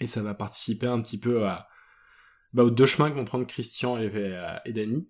et 0.00 0.06
ça 0.06 0.22
va 0.22 0.34
participer 0.34 0.86
un 0.86 1.02
petit 1.02 1.18
peu 1.18 1.46
à, 1.46 1.68
bah, 2.52 2.62
aux 2.62 2.70
deux 2.70 2.86
chemins 2.86 3.10
que 3.10 3.16
vont 3.16 3.24
prendre 3.24 3.46
Christian 3.46 3.98
et, 3.98 4.06
et, 4.06 4.54
et 4.64 4.72
Danny. 4.72 5.08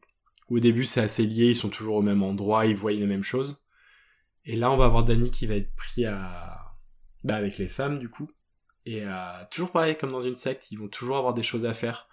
Où 0.50 0.56
au 0.56 0.60
début 0.60 0.84
c'est 0.84 1.00
assez 1.00 1.26
lié, 1.26 1.48
ils 1.48 1.56
sont 1.56 1.70
toujours 1.70 1.96
au 1.96 2.02
même 2.02 2.22
endroit, 2.22 2.66
ils 2.66 2.76
voient 2.76 2.92
les 2.92 3.06
mêmes 3.06 3.22
choses. 3.22 3.63
Et 4.44 4.56
là, 4.56 4.70
on 4.70 4.76
va 4.76 4.84
avoir 4.84 5.04
Danny 5.04 5.30
qui 5.30 5.46
va 5.46 5.54
être 5.54 5.74
pris 5.74 6.04
à... 6.04 6.76
Bah, 7.22 7.36
avec 7.36 7.56
les 7.58 7.68
femmes, 7.68 7.98
du 7.98 8.08
coup. 8.08 8.30
Et 8.84 9.02
euh, 9.04 9.44
toujours 9.50 9.72
pareil, 9.72 9.96
comme 9.96 10.12
dans 10.12 10.20
une 10.20 10.36
secte, 10.36 10.70
ils 10.70 10.78
vont 10.78 10.88
toujours 10.88 11.16
avoir 11.16 11.32
des 11.32 11.42
choses 11.42 11.64
à 11.64 11.72
faire. 11.72 12.08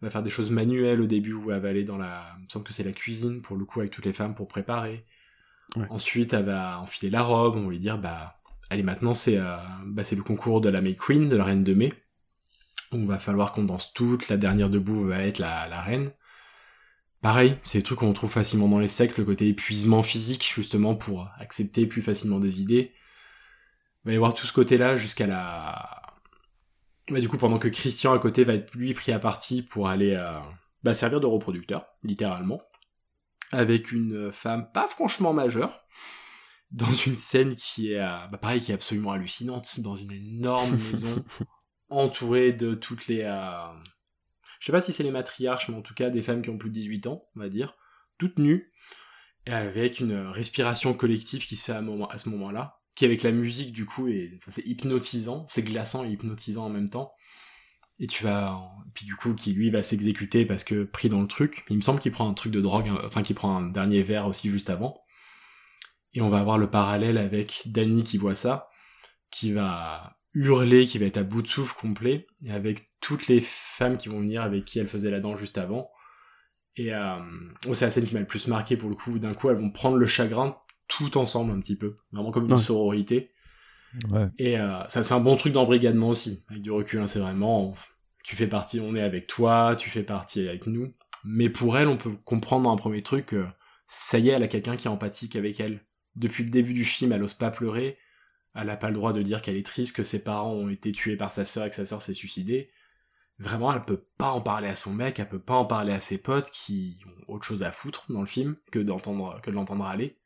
Elle 0.00 0.06
va 0.06 0.10
faire 0.10 0.22
des 0.22 0.30
choses 0.30 0.50
manuelles 0.50 1.00
au 1.00 1.06
début, 1.06 1.34
où 1.34 1.52
elle 1.52 1.60
va 1.60 1.68
aller 1.68 1.84
dans 1.84 1.98
la... 1.98 2.34
Il 2.38 2.44
me 2.44 2.48
semble 2.48 2.64
que 2.64 2.72
c'est 2.72 2.84
la 2.84 2.92
cuisine, 2.92 3.42
pour 3.42 3.56
le 3.56 3.64
coup, 3.64 3.80
avec 3.80 3.92
toutes 3.92 4.06
les 4.06 4.14
femmes, 4.14 4.34
pour 4.34 4.48
préparer. 4.48 5.04
Ouais. 5.76 5.86
Ensuite, 5.90 6.32
elle 6.32 6.46
va 6.46 6.80
enfiler 6.80 7.10
la 7.10 7.22
robe, 7.22 7.56
on 7.56 7.64
va 7.64 7.70
lui 7.70 7.78
dire, 7.78 7.98
bah... 7.98 8.40
Allez, 8.70 8.82
maintenant, 8.82 9.12
c'est 9.12 9.38
euh, 9.38 9.56
bah, 9.84 10.02
le 10.10 10.22
concours 10.22 10.62
de 10.62 10.70
la 10.70 10.80
May 10.80 10.96
Queen, 10.96 11.28
de 11.28 11.36
la 11.36 11.44
Reine 11.44 11.64
de 11.64 11.74
Mai. 11.74 11.92
Donc, 12.92 13.06
va 13.06 13.18
falloir 13.18 13.52
qu'on 13.52 13.64
danse 13.64 13.92
toutes. 13.92 14.30
La 14.30 14.38
dernière 14.38 14.70
debout 14.70 15.04
va 15.06 15.18
être 15.18 15.38
la, 15.38 15.68
la 15.68 15.82
reine. 15.82 16.10
Pareil, 17.24 17.56
c'est 17.64 17.78
des 17.78 17.82
trucs 17.82 18.00
qu'on 18.00 18.12
trouve 18.12 18.30
facilement 18.30 18.68
dans 18.68 18.78
les 18.78 18.86
sectes, 18.86 19.16
le 19.16 19.24
côté 19.24 19.48
épuisement 19.48 20.02
physique, 20.02 20.52
justement, 20.54 20.94
pour 20.94 21.26
accepter 21.38 21.86
plus 21.86 22.02
facilement 22.02 22.38
des 22.38 22.60
idées. 22.60 22.92
Il 24.04 24.08
va 24.08 24.12
y 24.12 24.16
avoir 24.16 24.34
tout 24.34 24.46
ce 24.46 24.52
côté-là 24.52 24.96
jusqu'à 24.96 25.26
la... 25.26 26.02
Bah, 27.10 27.20
du 27.20 27.30
coup, 27.30 27.38
pendant 27.38 27.58
que 27.58 27.68
Christian 27.68 28.12
à 28.12 28.18
côté 28.18 28.44
va 28.44 28.52
être 28.52 28.74
lui 28.74 28.92
pris 28.92 29.10
à 29.10 29.18
partie 29.18 29.62
pour 29.62 29.88
aller 29.88 30.10
euh, 30.10 30.38
bah, 30.82 30.92
servir 30.92 31.18
de 31.18 31.24
reproducteur, 31.24 31.86
littéralement, 32.02 32.60
avec 33.52 33.90
une 33.90 34.30
femme 34.30 34.70
pas 34.70 34.86
franchement 34.86 35.32
majeure, 35.32 35.86
dans 36.72 36.92
une 36.92 37.16
scène 37.16 37.56
qui 37.56 37.94
est, 37.94 38.00
euh, 38.00 38.26
bah, 38.32 38.36
pareil, 38.36 38.60
qui 38.60 38.70
est 38.70 38.74
absolument 38.74 39.12
hallucinante, 39.12 39.80
dans 39.80 39.96
une 39.96 40.12
énorme 40.12 40.76
maison, 40.92 41.24
entourée 41.88 42.52
de 42.52 42.74
toutes 42.74 43.06
les... 43.06 43.22
Euh... 43.22 43.72
Je 44.64 44.68
sais 44.70 44.72
pas 44.72 44.80
si 44.80 44.94
c'est 44.94 45.02
les 45.02 45.10
matriarches, 45.10 45.68
mais 45.68 45.76
en 45.76 45.82
tout 45.82 45.92
cas 45.92 46.08
des 46.08 46.22
femmes 46.22 46.40
qui 46.40 46.48
ont 46.48 46.56
plus 46.56 46.70
de 46.70 46.74
18 46.74 47.06
ans, 47.08 47.26
on 47.36 47.40
va 47.40 47.50
dire, 47.50 47.76
toutes 48.16 48.38
nues, 48.38 48.72
et 49.44 49.52
avec 49.52 50.00
une 50.00 50.14
respiration 50.14 50.94
collective 50.94 51.44
qui 51.44 51.56
se 51.56 51.66
fait 51.66 51.72
à, 51.72 51.82
ce 52.16 52.30
moment-là, 52.30 52.78
qui 52.94 53.04
avec 53.04 53.22
la 53.22 53.30
musique 53.30 53.72
du 53.72 53.84
coup 53.84 54.08
est, 54.08 54.40
c'est 54.48 54.66
hypnotisant, 54.66 55.44
c'est 55.50 55.64
glaçant 55.64 56.06
et 56.06 56.12
hypnotisant 56.12 56.64
en 56.64 56.70
même 56.70 56.88
temps. 56.88 57.12
Et 57.98 58.06
tu 58.06 58.24
vas, 58.24 58.58
puis 58.94 59.04
du 59.04 59.14
coup 59.16 59.34
qui 59.34 59.52
lui 59.52 59.68
va 59.68 59.82
s'exécuter 59.82 60.46
parce 60.46 60.64
que 60.64 60.84
pris 60.84 61.10
dans 61.10 61.20
le 61.20 61.28
truc. 61.28 61.66
Il 61.68 61.76
me 61.76 61.82
semble 61.82 62.00
qu'il 62.00 62.12
prend 62.12 62.26
un 62.26 62.32
truc 62.32 62.50
de 62.50 62.62
drogue, 62.62 62.90
enfin 63.04 63.22
qu'il 63.22 63.36
prend 63.36 63.54
un 63.54 63.68
dernier 63.68 64.02
verre 64.02 64.26
aussi 64.26 64.48
juste 64.48 64.70
avant. 64.70 64.98
Et 66.14 66.22
on 66.22 66.30
va 66.30 66.38
avoir 66.38 66.56
le 66.56 66.70
parallèle 66.70 67.18
avec 67.18 67.64
Danny 67.66 68.02
qui 68.02 68.16
voit 68.16 68.34
ça, 68.34 68.70
qui 69.30 69.52
va 69.52 70.16
hurler, 70.34 70.86
qui 70.86 70.98
va 70.98 71.06
être 71.06 71.16
à 71.16 71.22
bout 71.22 71.42
de 71.42 71.46
souffle 71.46 71.74
complet, 71.80 72.26
et 72.44 72.52
avec 72.52 72.90
toutes 73.00 73.28
les 73.28 73.40
femmes 73.40 73.96
qui 73.96 74.08
vont 74.08 74.20
venir 74.20 74.42
avec 74.42 74.64
qui 74.64 74.78
elle 74.78 74.88
faisait 74.88 75.10
la 75.10 75.20
danse 75.20 75.38
juste 75.38 75.58
avant. 75.58 75.90
Et 76.76 76.94
euh, 76.94 77.16
oh, 77.68 77.74
c'est 77.74 77.84
la 77.84 77.90
scène 77.90 78.04
qui 78.04 78.14
m'a 78.14 78.20
le 78.20 78.26
plus 78.26 78.48
marqué 78.48 78.76
pour 78.76 78.88
le 78.90 78.96
coup. 78.96 79.18
D'un 79.18 79.34
coup, 79.34 79.48
elles 79.50 79.56
vont 79.56 79.70
prendre 79.70 79.96
le 79.96 80.06
chagrin 80.06 80.56
tout 80.88 81.16
ensemble 81.18 81.52
un 81.52 81.60
petit 81.60 81.76
peu, 81.76 81.96
vraiment 82.12 82.30
comme 82.32 82.46
une 82.46 82.52
Ouais. 82.52 82.58
sororité. 82.58 83.30
Ouais. 84.10 84.26
Et 84.38 84.58
euh, 84.58 84.86
ça, 84.88 85.04
c'est 85.04 85.14
un 85.14 85.20
bon 85.20 85.36
truc 85.36 85.52
d'embrigadement 85.52 86.08
aussi, 86.08 86.44
avec 86.50 86.62
du 86.62 86.70
recul. 86.72 87.00
hein, 87.00 87.06
c'est 87.06 87.20
vraiment, 87.20 87.74
tu 88.24 88.34
fais 88.36 88.48
partie, 88.48 88.80
on 88.80 88.96
est 88.96 89.02
avec 89.02 89.26
toi, 89.28 89.76
tu 89.78 89.88
fais 89.90 90.02
partie 90.02 90.48
avec 90.48 90.66
nous. 90.66 90.92
Mais 91.24 91.48
pour 91.48 91.78
elle, 91.78 91.88
on 91.88 91.96
peut 91.96 92.10
comprendre 92.24 92.64
dans 92.64 92.72
un 92.72 92.76
premier 92.76 93.02
truc 93.02 93.26
que 93.26 93.46
ça 93.86 94.18
y 94.18 94.28
est, 94.28 94.32
elle 94.32 94.42
a 94.42 94.48
quelqu'un 94.48 94.76
qui 94.76 94.88
est 94.88 94.90
empathique 94.90 95.36
avec 95.36 95.60
elle. 95.60 95.80
Depuis 96.16 96.44
le 96.44 96.50
début 96.50 96.74
du 96.74 96.84
film, 96.84 97.12
elle 97.12 97.22
ose 97.22 97.34
pas 97.34 97.50
pleurer. 97.50 97.96
Elle 98.54 98.70
a 98.70 98.76
pas 98.76 98.88
le 98.88 98.94
droit 98.94 99.12
de 99.12 99.22
dire 99.22 99.42
qu'elle 99.42 99.56
est 99.56 99.66
triste, 99.66 99.96
que 99.96 100.04
ses 100.04 100.22
parents 100.22 100.52
ont 100.52 100.68
été 100.68 100.92
tués 100.92 101.16
par 101.16 101.32
sa 101.32 101.44
sœur 101.44 101.66
et 101.66 101.70
que 101.70 101.76
sa 101.76 101.86
sœur 101.86 102.02
s'est 102.02 102.14
suicidée. 102.14 102.70
Vraiment, 103.38 103.72
elle 103.72 103.84
peut 103.84 104.04
pas 104.16 104.30
en 104.30 104.40
parler 104.40 104.68
à 104.68 104.76
son 104.76 104.92
mec, 104.92 105.18
elle 105.18 105.28
peut 105.28 105.40
pas 105.40 105.56
en 105.56 105.64
parler 105.64 105.92
à 105.92 105.98
ses 105.98 106.22
potes 106.22 106.50
qui 106.50 107.02
ont 107.06 107.34
autre 107.34 107.44
chose 107.44 107.64
à 107.64 107.72
foutre 107.72 108.04
dans 108.08 108.20
le 108.20 108.26
film 108.26 108.56
que 108.70 108.78
de 108.78 108.86
l'entendre 108.86 109.84
aller. 109.84 110.16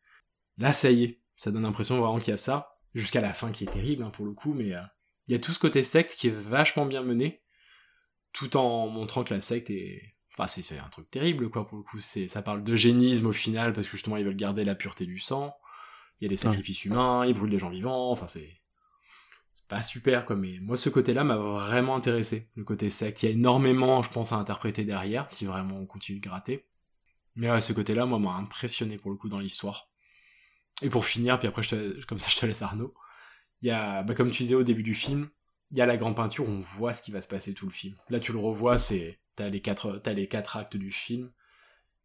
Là, 0.58 0.74
ça 0.74 0.90
y 0.90 1.04
est, 1.04 1.20
ça 1.38 1.50
donne 1.50 1.62
l'impression 1.62 1.98
vraiment 1.98 2.18
qu'il 2.18 2.32
y 2.32 2.34
a 2.34 2.38
ça, 2.38 2.78
jusqu'à 2.94 3.22
la 3.22 3.32
fin 3.32 3.50
qui 3.50 3.64
est 3.64 3.72
terrible 3.72 4.02
hein, 4.02 4.10
pour 4.10 4.26
le 4.26 4.32
coup, 4.32 4.52
mais 4.52 4.74
euh, 4.74 4.82
il 5.26 5.32
y 5.32 5.34
a 5.34 5.38
tout 5.38 5.52
ce 5.52 5.58
côté 5.58 5.82
secte 5.82 6.16
qui 6.16 6.28
est 6.28 6.38
vachement 6.38 6.84
bien 6.84 7.02
mené, 7.02 7.40
tout 8.32 8.56
en 8.56 8.88
montrant 8.88 9.24
que 9.24 9.32
la 9.32 9.40
secte 9.40 9.70
est... 9.70 10.14
Enfin, 10.34 10.46
c'est 10.46 10.78
un 10.78 10.88
truc 10.88 11.10
terrible, 11.10 11.50
quoi, 11.50 11.66
pour 11.66 11.78
le 11.78 11.82
coup. 11.82 11.98
Ça 11.98 12.42
parle 12.42 12.62
d'eugénisme 12.62 13.26
au 13.26 13.32
final, 13.32 13.72
parce 13.72 13.86
que 13.86 13.92
justement, 13.92 14.16
ils 14.16 14.24
veulent 14.24 14.36
garder 14.36 14.64
la 14.64 14.76
pureté 14.76 15.04
du 15.04 15.18
sang. 15.18 15.56
Il 16.20 16.24
y 16.24 16.26
a 16.26 16.30
des 16.30 16.36
sacrifices 16.36 16.84
humains, 16.84 17.24
ils 17.26 17.34
brûlent 17.34 17.50
des 17.50 17.58
gens 17.58 17.70
vivants, 17.70 18.10
enfin, 18.10 18.26
c'est... 18.26 18.56
c'est 19.54 19.68
pas 19.68 19.82
super, 19.82 20.24
quoi, 20.26 20.34
mais 20.36 20.58
moi, 20.60 20.76
ce 20.76 20.88
côté-là 20.88 21.22
m'a 21.22 21.36
vraiment 21.36 21.94
intéressé, 21.94 22.48
le 22.56 22.64
côté 22.64 22.90
secte. 22.90 23.22
Il 23.22 23.26
y 23.26 23.28
a 23.28 23.32
énormément, 23.32 24.02
je 24.02 24.10
pense, 24.10 24.32
à 24.32 24.36
interpréter 24.36 24.84
derrière, 24.84 25.28
si 25.30 25.46
vraiment 25.46 25.76
on 25.78 25.86
continue 25.86 26.18
de 26.18 26.28
gratter. 26.28 26.66
Mais 27.36 27.50
ouais, 27.50 27.60
ce 27.60 27.72
côté-là, 27.72 28.04
moi, 28.04 28.18
m'a 28.18 28.34
impressionné, 28.34 28.96
pour 28.96 29.12
le 29.12 29.16
coup, 29.16 29.28
dans 29.28 29.38
l'histoire. 29.38 29.88
Et 30.82 30.90
pour 30.90 31.04
finir, 31.04 31.38
puis 31.38 31.46
après, 31.46 31.62
je 31.62 31.70
te- 31.70 32.06
comme 32.06 32.18
ça, 32.18 32.28
je 32.28 32.36
te 32.36 32.46
laisse 32.46 32.62
Arnaud. 32.62 32.94
Il 33.62 33.68
y 33.68 33.70
a, 33.70 34.02
bah, 34.02 34.14
comme 34.14 34.30
tu 34.30 34.42
disais 34.42 34.54
au 34.54 34.64
début 34.64 34.82
du 34.82 34.94
film, 34.94 35.28
il 35.70 35.76
y 35.76 35.80
a 35.80 35.86
la 35.86 35.96
grande 35.96 36.16
peinture, 36.16 36.48
on 36.48 36.60
voit 36.60 36.94
ce 36.94 37.02
qui 37.02 37.10
va 37.12 37.22
se 37.22 37.28
passer 37.28 37.54
tout 37.54 37.66
le 37.66 37.72
film. 37.72 37.94
Là, 38.08 38.18
tu 38.20 38.32
le 38.32 38.38
revois, 38.38 38.78
c'est, 38.78 39.20
t'as 39.36 39.48
les 39.48 39.60
quatre, 39.60 40.00
t'as 40.02 40.14
les 40.14 40.26
quatre 40.26 40.56
actes 40.56 40.76
du 40.76 40.90
film. 40.90 41.30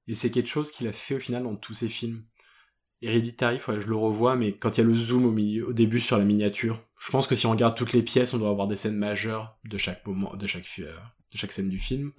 Et 0.07 0.15
c'est 0.15 0.31
quelque 0.31 0.49
chose 0.49 0.71
qu'il 0.71 0.87
a 0.87 0.93
fait 0.93 1.15
au 1.15 1.19
final 1.19 1.43
dans 1.43 1.55
tous 1.55 1.73
ses 1.73 1.89
films. 1.89 2.25
Héréditary, 3.03 3.59
faudrait 3.59 3.79
que 3.81 3.85
je 3.85 3.89
le 3.89 3.97
revois, 3.97 4.35
mais 4.35 4.53
quand 4.53 4.77
il 4.77 4.81
y 4.81 4.83
a 4.83 4.87
le 4.87 4.95
zoom 4.95 5.25
au, 5.25 5.31
milieu, 5.31 5.67
au 5.67 5.73
début 5.73 5.99
sur 5.99 6.17
la 6.17 6.23
miniature, 6.25 6.81
je 6.99 7.11
pense 7.11 7.27
que 7.27 7.35
si 7.35 7.45
on 7.45 7.51
regarde 7.51 7.75
toutes 7.75 7.93
les 7.93 8.01
pièces, 8.01 8.33
on 8.33 8.37
doit 8.37 8.49
avoir 8.49 8.67
des 8.67 8.77
scènes 8.77 8.97
majeures 8.97 9.57
de 9.65 9.77
chaque 9.77 10.05
moment, 10.07 10.33
de 10.35 10.47
chaque, 10.47 10.65
euh, 10.79 10.93
de 11.31 11.37
chaque 11.37 11.51
scène 11.51 11.69
du 11.69 11.79
film. 11.79 12.11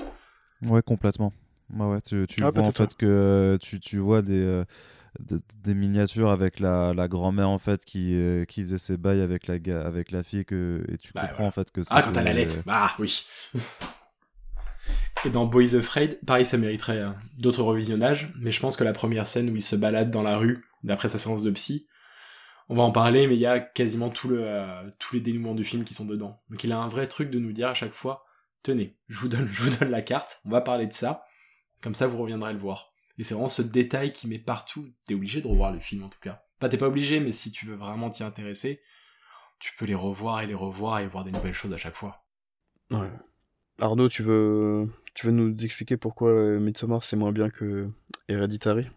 Ouais, 0.63 0.83
complètement. 0.83 1.33
Ouais, 1.75 1.87
ouais, 1.87 2.01
tu, 2.03 2.27
tu 2.29 2.43
Ah, 2.43 2.51
vois 2.51 2.63
en 2.67 2.73
fait 2.73 2.95
que 2.95 3.07
euh, 3.07 3.59
tu, 3.59 3.81
tu 3.81 3.99
vois 3.99 4.23
des, 4.23 4.41
euh, 4.43 4.65
de- 5.21 5.41
des 5.63 5.75
miniatures 5.75 6.31
avec 6.31 6.61
la, 6.61 6.93
la 6.95 7.09
grand-mère 7.09 7.49
en 7.49 7.59
fait 7.59 7.85
qui, 7.85 8.15
euh, 8.15 8.45
qui 8.45 8.61
faisait 8.63 8.79
ses 8.79 8.97
bails 8.97 9.23
avec 9.23 9.47
la, 9.47 9.55
avec 9.87 10.11
la 10.11 10.23
fille 10.23 10.45
que, 10.45 10.85
et 10.93 10.99
tu 10.99 11.13
Bah, 11.15 11.23
comprends 11.23 11.37
voilà. 11.37 11.49
en 11.49 11.51
fait 11.51 11.71
que 11.71 11.83
c'est. 11.83 11.95
Ah, 11.95 12.03
quand 12.03 12.13
elle 12.17 12.29
allait. 12.29 12.49
Ah, 12.69 12.95
oui. 12.99 13.25
Et 15.25 15.31
dans 15.31 15.47
Boys 15.47 15.75
Afraid, 15.75 16.19
pareil, 16.27 16.45
ça 16.45 16.59
mériterait 16.59 16.99
euh, 16.99 17.11
d'autres 17.39 17.63
revisionnages, 17.63 18.31
mais 18.39 18.51
je 18.51 18.61
pense 18.61 18.77
que 18.77 18.85
la 18.85 18.93
première 18.93 19.27
scène 19.27 19.49
où 19.49 19.57
il 19.57 19.63
se 19.63 19.75
balade 19.77 20.11
dans 20.11 20.23
la 20.23 20.37
rue, 20.37 20.65
d'après 20.85 21.09
sa 21.09 21.19
séance 21.19 21.43
de 21.43 21.51
psy, 21.51 21.89
on 22.69 22.77
va 22.77 22.83
en 22.83 22.93
parler, 22.93 23.27
mais 23.27 23.35
il 23.35 23.41
y 23.41 23.47
a 23.47 23.61
quasiment 23.61 24.13
euh, 24.27 24.91
tous 24.99 25.15
les 25.15 25.21
dénouements 25.21 25.55
du 25.55 25.65
film 25.65 25.85
qui 25.85 25.95
sont 25.95 26.07
dedans. 26.07 26.41
Donc 26.51 26.65
il 26.65 26.73
a 26.73 26.79
un 26.79 26.89
vrai 26.89 27.09
truc 27.09 27.31
de 27.31 27.39
nous 27.39 27.53
dire 27.53 27.69
à 27.69 27.75
chaque 27.75 27.93
fois, 27.93 28.25
tenez, 28.63 28.97
je 29.09 29.21
vous 29.21 29.29
donne, 29.29 29.49
je 29.53 29.63
vous 29.63 29.77
donne 29.77 29.91
la 29.91 30.03
carte, 30.03 30.41
on 30.45 30.51
va 30.51 30.61
parler 30.61 30.87
de 30.87 30.93
ça, 30.93 31.25
comme 31.83 31.95
ça 31.95 32.07
vous 32.07 32.19
reviendrez 32.19 32.53
le 32.53 32.59
voir. 32.59 32.93
Et 33.19 33.23
c'est 33.23 33.35
vraiment 33.35 33.49
ce 33.49 33.63
détail 33.63 34.13
qui 34.13 34.27
met 34.27 34.39
partout, 34.39 34.89
t'es 35.07 35.15
obligé 35.15 35.41
de 35.41 35.47
revoir 35.47 35.73
le 35.73 35.79
film 35.79 36.03
en 36.03 36.09
tout 36.09 36.19
cas. 36.21 36.43
Pas 36.59 36.69
t'es 36.69 36.79
pas 36.79 36.89
obligé, 36.89 37.21
mais 37.21 37.33
si 37.33 37.53
tu 37.53 37.67
veux 37.67 37.77
vraiment 37.77 38.11
t'y 38.11 38.23
intéresser, 38.23 38.81
tu 39.59 39.73
peux 39.77 39.85
les 39.85 39.95
revoir 39.95 40.41
et 40.41 40.47
les 40.47 40.55
revoir 40.55 41.01
et 41.01 41.07
voir 41.07 41.25
des 41.25 41.33
nouvelles 41.33 41.53
choses 41.53 41.73
à 41.73 41.79
chaque 41.79 41.95
fois. 41.95 42.25
Ouais. 42.91 43.11
Arnaud, 43.81 44.09
tu 44.09 44.23
veux, 44.23 44.89
tu 45.15 45.27
veux 45.27 45.33
nous 45.33 45.55
expliquer 45.65 45.97
pourquoi 45.97 46.31
euh, 46.31 46.61
Midsommar 46.61 47.05
c'est 47.05 47.17
moins 47.17 47.33
bien 47.33 47.51
que 47.51 47.89
Hereditary? 48.29 48.89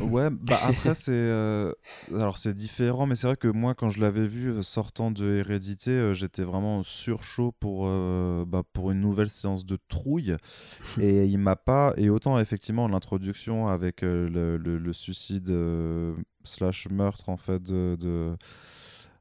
Ouais, 0.00 0.28
bah 0.30 0.58
après 0.62 0.94
c'est 0.94 1.10
euh, 1.12 1.72
alors 2.14 2.38
c'est 2.38 2.54
différent, 2.54 3.06
mais 3.06 3.14
c'est 3.14 3.26
vrai 3.26 3.36
que 3.36 3.48
moi 3.48 3.74
quand 3.74 3.90
je 3.90 4.00
l'avais 4.00 4.26
vu 4.26 4.50
euh, 4.50 4.62
sortant 4.62 5.10
de 5.10 5.34
Hérédité, 5.36 5.90
euh, 5.90 6.14
j'étais 6.14 6.42
vraiment 6.42 6.82
sur 6.82 7.22
chaud 7.22 7.52
pour 7.58 7.84
euh, 7.86 8.44
bah, 8.46 8.62
pour 8.72 8.90
une 8.92 9.00
nouvelle 9.00 9.28
séance 9.28 9.66
de 9.66 9.76
trouille. 9.88 10.36
Et 11.00 11.26
il 11.26 11.38
m'a 11.38 11.56
pas 11.56 11.94
et 11.96 12.10
autant 12.10 12.38
effectivement 12.38 12.86
l'introduction 12.88 13.68
avec 13.68 14.02
le, 14.02 14.28
le- 14.28 14.78
le 14.78 14.92
suicide 14.92 15.52
slash 16.44 16.88
meurtre 16.90 17.28
en 17.28 17.36
fait 17.36 17.62
de, 17.62 17.96
de 17.98 18.36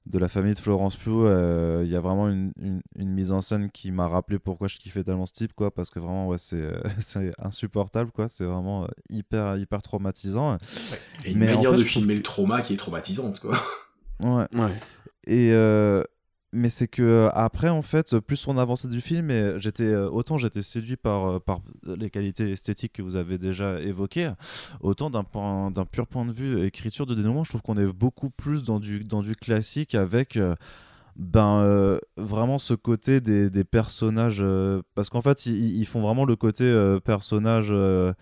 de 0.06 0.20
la 0.20 0.28
famille 0.28 0.54
de 0.54 0.60
Florence 0.60 0.96
Pugh, 0.96 1.26
euh, 1.26 1.82
il 1.84 1.92
y 1.92 1.96
a 1.96 2.00
vraiment 2.00 2.30
une, 2.30 2.52
une- 2.62 2.82
une 2.98 3.10
mise 3.10 3.32
en 3.32 3.42
scène 3.42 3.72
qui 3.72 3.92
m'a 3.92 4.08
rappelé 4.08 4.38
pourquoi 4.40 4.68
je 4.68 4.78
kiffais 4.78 5.04
tellement 5.04 5.26
ce 5.26 5.34
type, 5.34 5.54
quoi, 5.54 5.72
parce 5.74 5.90
que 5.90 6.00
vraiment, 6.00 6.28
ouais, 6.28 6.38
c'est 6.38 6.58
euh, 6.62 6.80
c'est 7.00 7.34
insupportable, 7.40 8.12
quoi, 8.12 8.28
c'est 8.28 8.44
vraiment 8.46 8.84
euh, 8.84 8.88
hyper, 9.10 9.58
hyper 9.58 9.82
traumatisant. 9.82 10.58
Et 11.24 11.32
une 11.32 11.40
Mais 11.40 11.52
en 11.52 11.56
manière 11.56 11.72
fait, 11.72 11.78
de 11.78 11.82
je 11.82 11.88
filmer 11.88 12.16
le 12.16 12.24
trauma 12.24 12.62
qui 12.62 12.74
est 12.74 12.78
traumatisante, 12.78 13.40
quoi. 13.40 13.58
Ouais. 14.22 14.46
Ouais. 14.54 14.72
Et 15.28 15.52
euh, 15.54 16.04
mais 16.52 16.70
c'est 16.70 16.88
que 16.88 17.02
euh, 17.02 17.30
après 17.32 17.70
en 17.70 17.82
fait 17.82 18.18
plus 18.20 18.48
on 18.48 18.58
avançait 18.58 18.88
du 18.88 19.02
film 19.02 19.30
et 19.30 19.60
j'étais 19.60 19.84
euh, 19.84 20.10
autant 20.10 20.38
j'étais 20.38 20.62
séduit 20.62 20.96
par 20.96 21.26
euh, 21.26 21.40
par 21.40 21.60
les 21.86 22.10
qualités 22.10 22.50
esthétiques 22.52 22.94
que 22.94 23.02
vous 23.02 23.16
avez 23.16 23.38
déjà 23.38 23.82
évoquées 23.82 24.32
autant 24.80 25.10
d'un 25.10 25.24
point 25.24 25.72
d'un 25.72 25.86
pur 25.86 26.08
point 26.08 26.26
de 26.26 26.32
vue 26.32 26.66
écriture 26.66 27.06
de 27.06 27.16
dénouement 27.16 27.44
je 27.44 27.50
trouve 27.50 27.62
qu'on 27.62 27.78
est 27.78 27.86
beaucoup 27.86 28.30
plus 28.30 28.64
dans 28.64 28.80
du 28.80 29.04
dans 29.04 29.22
du 29.22 29.36
classique 29.36 29.96
avec 29.96 30.38
euh, 30.38 30.56
ben 31.16 31.62
euh, 31.62 32.00
vraiment 32.18 32.60
ce 32.60 32.74
côté 32.74 33.22
des, 33.22 33.50
des 33.50 33.64
personnages 33.64 34.40
euh, 34.42 34.82
parce 34.96 35.10
qu'en 35.10 35.22
fait 35.22 35.46
ils, 35.46 35.86
font 35.86 36.02
vraiment 36.02 36.26
le 36.26 36.36
côté 36.36 36.66
euh, 36.66 37.00
personnage 37.00 37.70
euh, 37.72 38.14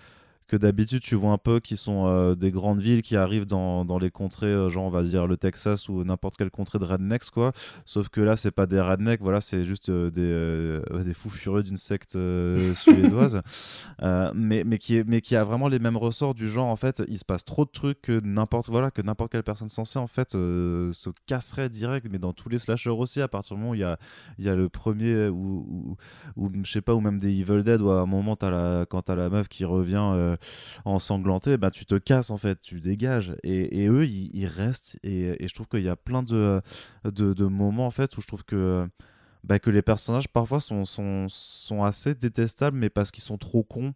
que 0.53 0.57
d'habitude 0.57 1.01
tu 1.01 1.15
vois 1.15 1.31
un 1.31 1.39
peu 1.39 1.59
qui 1.59 1.75
sont 1.75 2.05
euh, 2.05 2.35
des 2.35 2.51
grandes 2.51 2.80
villes 2.80 3.01
qui 3.01 3.15
arrivent 3.15 3.47
dans, 3.47 3.85
dans 3.85 3.97
les 3.97 4.11
contrées 4.11 4.45
euh, 4.45 4.69
genre 4.69 4.84
on 4.84 4.91
va 4.91 5.01
dire 5.01 5.25
le 5.25 5.35
Texas 5.35 5.89
ou 5.89 6.03
n'importe 6.03 6.38
quelle 6.38 6.51
contrée 6.51 6.77
de 6.77 6.85
rednecks 6.85 7.31
quoi. 7.31 7.53
Sauf 7.85 8.09
que 8.09 8.21
là 8.21 8.38
c'est 8.38 8.51
pas 8.51 8.67
des 8.67 8.80
rednecks 8.80 9.19
voilà 9.19 9.41
c'est 9.41 9.63
juste 9.63 9.89
euh, 9.89 10.11
des, 10.11 11.03
des 11.03 11.13
fous 11.15 11.31
furieux 11.31 11.63
d'une 11.63 11.77
secte 11.77 12.11
suédoise. 12.75 13.41
Mais, 14.35 14.63
mais, 14.63 14.77
qui 14.77 14.97
est, 14.97 15.03
mais 15.07 15.21
qui 15.21 15.35
a 15.35 15.43
vraiment 15.43 15.69
les 15.69 15.80
mêmes 15.80 15.97
ressorts 15.97 16.35
du 16.35 16.47
genre 16.47 16.67
en 16.67 16.75
fait 16.75 17.01
il 17.07 17.17
se 17.17 17.25
passe 17.25 17.45
trop 17.45 17.65
de 17.65 17.71
trucs 17.71 18.03
que 18.03 18.19
n'importe 18.23 18.69
voilà 18.69 18.91
que 18.91 19.01
n'importe 19.01 19.31
quelle 19.31 19.43
personne 19.43 19.69
censée 19.69 19.97
en 19.97 20.07
fait 20.07 20.34
se 20.34 21.09
casserait 21.25 21.69
direct 21.69 22.05
mais 22.11 22.19
dans 22.19 22.34
tous 22.34 22.49
les 22.49 22.59
slashers 22.59 22.91
aussi 22.91 23.21
à 23.21 23.27
partir 23.27 23.55
du 23.55 23.61
moment 23.61 23.71
où 23.71 23.75
il 23.75 23.81
y 23.81 23.84
a, 23.84 23.97
y 24.38 24.49
a 24.49 24.55
le 24.55 24.69
premier 24.69 25.30
ou 25.30 25.97
ou 26.35 26.51
je 26.63 26.71
sais 26.71 26.81
pas 26.81 26.93
ou 26.93 27.01
même 27.01 27.17
des 27.17 27.39
Evil 27.39 27.63
Dead 27.63 27.81
où 27.81 27.89
à 27.89 28.01
un 28.01 28.05
moment 28.05 28.35
t'as 28.35 28.51
la, 28.51 28.85
quand 28.88 29.01
t'as 29.01 29.15
la 29.15 29.30
meuf 29.30 29.47
qui 29.47 29.65
revient 29.65 30.38
ensanglantée 30.86 31.57
bah 31.57 31.72
tu 31.72 31.86
te 31.86 31.95
casses 31.95 32.30
en 32.30 32.38
fait 32.38 32.60
tu 32.61 32.80
dégages. 32.80 33.36
Et, 33.44 33.88
eux 33.88 34.06
ils, 34.06 34.45
restent. 34.48 34.98
Et, 35.03 35.48
je 35.48 35.53
trouve 35.53 35.68
qu'il 35.68 35.82
y 35.84 35.90
a 35.90 35.95
plein 35.95 36.24
de, 36.24 36.61
de, 37.06 37.34
de 37.34 37.45
moments 37.45 37.88
en 37.88 37.91
fait 37.91 38.18
où 38.18 38.22
je 38.22 38.28
trouve 38.28 38.44
que 38.44 38.88
bah, 39.44 39.60
que 39.60 39.70
les 39.70 39.82
personnages 39.82 40.30
parfois 40.30 40.60
sont, 40.60 40.86
sont, 40.86 41.28
sont 41.30 41.84
assez 41.84 42.15
détestables 42.15 42.78
mais 42.78 42.90
parce 42.90 43.11
qu'ils 43.11 43.24
sont 43.24 43.38
trop 43.38 43.64
cons 43.64 43.94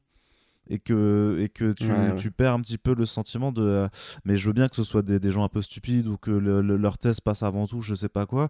et 0.70 0.80
que, 0.80 1.38
et 1.42 1.50
que 1.50 1.72
tu, 1.74 1.86
Ouais, 1.92 2.10
ouais. 2.12 2.16
tu 2.16 2.32
perds 2.32 2.54
un 2.54 2.62
petit 2.62 2.78
peu 2.78 2.94
le 2.96 3.06
sentiment 3.06 3.52
de 3.52 3.62
euh, 3.62 3.88
mais 4.26 4.38
je 4.38 4.48
veux 4.48 4.54
bien 4.54 4.68
que 4.68 4.76
ce 4.76 4.84
soit 4.84 5.02
des, 5.02 5.20
des 5.20 5.32
gens 5.32 5.44
un 5.44 5.50
peu 5.50 5.62
stupides 5.62 6.08
ou 6.08 6.18
que 6.18 6.32
le- 6.32 6.62
le- 6.62 6.78
leur 6.78 6.98
test 6.98 7.22
passe 7.22 7.44
avant 7.44 7.68
tout 7.68 7.82
je 7.82 7.96
sais 7.96 8.10
pas 8.10 8.26
quoi 8.26 8.50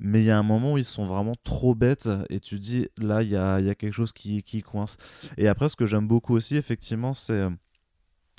mais 0.00 0.20
il 0.22 0.26
y 0.26 0.30
a 0.30 0.38
un 0.38 0.42
moment 0.42 0.74
où 0.74 0.78
ils 0.78 0.84
sont 0.84 1.06
vraiment 1.06 1.34
trop 1.44 1.74
bêtes 1.74 2.08
et 2.30 2.40
tu 2.40 2.58
dis 2.58 2.88
là 2.98 3.22
il 3.22 3.28
y 3.30 3.36
a, 3.36 3.60
y 3.60 3.70
a 3.70 3.74
quelque 3.74 3.92
chose 3.94 4.12
qui, 4.12 4.42
qui 4.42 4.62
coince 4.62 4.96
et 5.36 5.48
après 5.48 5.68
ce 5.68 5.76
que 5.76 5.86
j'aime 5.86 6.06
beaucoup 6.08 6.34
aussi 6.34 6.56
effectivement 6.56 7.14
c'est 7.14 7.32
euh, 7.32 7.50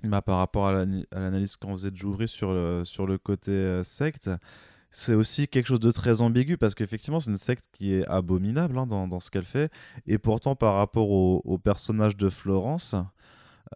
bah, 0.04 0.22
par 0.22 0.38
rapport 0.38 0.68
à 0.68 0.86
l'analyse 1.12 1.56
qu'on 1.58 1.74
faisait 1.74 1.92
de 1.92 1.98
Jouvry 1.98 2.28
sur 2.28 2.54
le, 2.54 2.84
sur 2.86 3.06
le 3.06 3.18
côté 3.18 3.52
euh, 3.52 3.84
secte 3.84 4.30
c'est 4.92 5.14
aussi 5.14 5.48
quelque 5.48 5.68
chose 5.68 5.80
de 5.80 5.92
très 5.92 6.22
ambigu 6.22 6.58
parce 6.58 6.76
qu'effectivement 6.76 7.20
c'est 7.20 7.32
une 7.32 7.38
secte 7.38 7.66
qui 7.72 7.94
est 7.94 8.06
abominable 8.08 8.78
hein, 8.78 8.88
dans, 8.88 9.20
ce 9.20 9.30
qu'elle 9.30 9.46
fait. 9.46 9.72
Et 10.08 10.18
pourtant 10.18 10.56
par 10.56 10.76
rapport 10.76 11.10
au, 11.10 11.42
au 11.46 11.58
personnage 11.58 12.18
de 12.18 12.30
Florence 12.30 12.96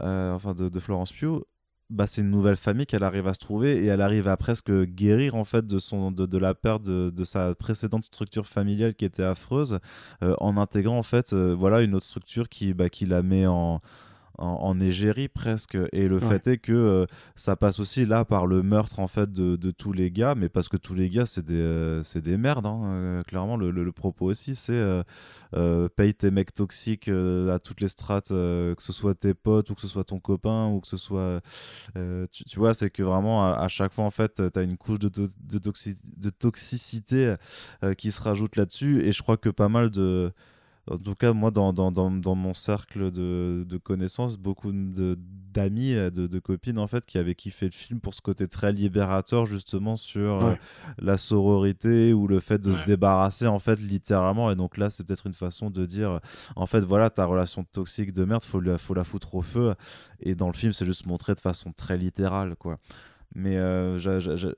euh, 0.02 0.34
enfin 0.34 0.54
de, 0.56 0.80
Florence 0.80 1.12
Pugh 1.12 1.44
bah, 1.90 2.08
c'est 2.08 2.22
une 2.22 2.32
nouvelle 2.32 2.56
famille 2.56 2.88
qu'elle 2.88 3.04
arrive 3.04 3.28
à 3.28 3.36
se 3.36 3.40
trouver 3.40 3.76
et 3.84 3.86
elle 3.86 4.02
arrive 4.02 4.28
à 4.28 4.38
presque 4.38 4.72
guérir 4.72 5.36
en 5.36 5.44
fait 5.44 5.68
de, 5.68 5.78
son, 5.78 6.12
de, 6.12 6.38
la 6.38 6.56
perte 6.56 6.82
de, 6.82 7.12
de 7.12 7.24
sa 7.24 7.54
précédente 7.54 8.06
structure 8.06 8.48
familiale 8.48 8.96
qui 8.96 9.06
était 9.06 9.24
affreuse 9.24 9.80
euh, 10.24 10.36
en 10.40 10.58
intégrant 10.58 10.98
en 10.98 11.04
fait 11.04 11.34
euh, 11.34 11.54
voilà 11.54 11.82
une 11.82 11.94
autre 11.94 12.08
structure 12.08 12.50
qui, 12.50 12.74
bah, 12.74 12.90
qui 12.90 13.06
la 13.06 13.22
met 13.22 13.46
en, 13.46 13.82
en, 14.38 14.48
en 14.48 14.80
égérie 14.80 15.28
presque. 15.28 15.78
Et 15.92 16.08
le 16.08 16.18
Ouais. 16.18 16.40
fait 16.40 16.48
est 16.48 16.58
que 16.58 16.72
euh, 16.74 17.06
ça 17.36 17.56
passe 17.56 17.80
aussi 17.80 18.06
là 18.06 18.26
par 18.26 18.48
le 18.48 18.64
meurtre 18.64 19.00
en 19.00 19.08
fait 19.08 19.32
de, 19.32 19.56
de 19.56 19.72
tous 19.72 19.92
les 19.94 20.10
gars 20.12 20.36
mais 20.36 20.50
parce 20.50 20.70
que 20.70 20.78
tous 20.78 20.94
les 20.94 21.10
gars 21.10 21.26
c'est 21.26 21.46
des, 21.46 21.56
euh, 21.56 22.02
c'est 22.04 22.22
des 22.22 22.38
merdes 22.38 22.66
hein, 22.66 22.82
euh, 22.86 23.24
clairement. 23.24 23.58
Le, 23.58 23.72
le- 23.72 23.84
le 23.84 23.92
propos 23.92 24.26
aussi 24.30 24.56
c'est 24.56 24.82
paye 25.96 26.14
tes 26.16 26.32
mecs 26.32 26.54
toxiques 26.54 27.10
à 27.10 27.60
toutes 27.60 27.80
les 27.82 27.88
strates 27.88 28.30
que 28.30 28.76
ce 28.80 28.92
soit 28.92 29.14
tes 29.16 29.34
potes 29.36 29.70
ou 29.70 29.76
que 29.76 29.82
ce 29.82 29.88
soit 29.88 30.04
ton 30.04 30.20
copain 30.20 30.68
ou 30.70 30.80
que 30.82 30.88
ce 30.88 30.98
soit 30.98 31.42
tu, 32.32 32.44
tu 32.46 32.60
vois 32.60 32.74
c'est 32.74 32.90
que 32.90 33.04
vraiment 33.04 33.46
à, 33.46 33.58
à 33.60 33.68
chaque 33.68 33.94
fois 33.94 34.06
en 34.06 34.10
fait 34.10 34.42
tu 34.52 34.60
as 34.60 34.64
une 34.64 34.78
couche 34.78 35.00
de, 35.00 35.10
to- 35.10 35.28
de, 35.40 35.60
toxi- 35.60 36.02
de 36.18 36.30
toxicité 36.30 37.36
qui 37.98 38.12
se 38.12 38.22
rajoute 38.22 38.56
là-dessus. 38.56 39.04
Et 39.06 39.12
je 39.12 39.22
crois 39.22 39.38
que 39.38 39.50
pas 39.50 39.70
mal 39.70 39.92
de 39.92 40.32
en 40.90 40.98
tout 40.98 41.16
cas, 41.16 41.32
moi, 41.34 41.50
dans, 41.52 41.72
dans, 41.74 41.92
dans, 41.92 42.12
dans 42.12 42.36
mon 42.36 42.54
cercle 42.54 43.10
de, 43.12 43.66
de 43.68 43.78
connaissances, 43.78 44.38
beaucoup 44.38 44.72
de- 44.72 45.18
d'amis, 45.54 45.94
euh, 45.94 46.10
de, 46.10 46.26
de 46.28 46.40
copines, 46.40 46.80
en 46.80 46.88
fait, 46.88 47.06
qui 47.06 47.18
avaient 47.18 47.36
kiffé 47.36 47.68
le 47.68 47.72
film 47.72 48.00
pour 48.00 48.14
ce 48.14 48.22
côté 48.22 48.48
très 48.48 48.72
libérateur, 48.74 49.46
justement, 49.46 49.96
sur 49.96 50.42
euh, 50.42 50.56
la 51.00 51.18
sororité 51.18 52.12
ou 52.12 52.28
le 52.28 52.40
fait 52.40 52.58
de 52.60 52.72
se 52.72 52.78
débarrasser, 52.86 53.48
en 53.48 53.60
fait, 53.60 53.80
littéralement. 53.80 54.52
Et 54.52 54.56
donc 54.56 54.78
là, 54.78 54.90
c'est 54.90 55.06
peut-être 55.06 55.28
une 55.28 55.34
façon 55.34 55.70
de 55.70 55.86
dire, 55.86 56.20
en 56.56 56.66
fait, 56.66 56.82
voilà, 56.82 57.10
ta 57.10 57.26
relation 57.26 57.64
toxique 57.64 58.12
de 58.12 58.26
merde, 58.26 58.44
faut, 58.44 58.60
la- 58.60 58.78
faut 58.78 58.94
la 58.94 59.04
foutre 59.04 59.36
au 59.36 59.42
feu. 59.42 59.76
Et 60.20 60.36
dans 60.36 60.48
le 60.48 60.54
film, 60.54 60.74
c'est 60.74 60.86
juste 60.86 61.06
montré 61.06 61.34
de 61.36 61.40
façon 61.40 61.72
très 61.72 61.98
littérale, 61.98 62.56
quoi. 62.58 62.78
Mais, 63.36 63.58
euh, 63.58 63.98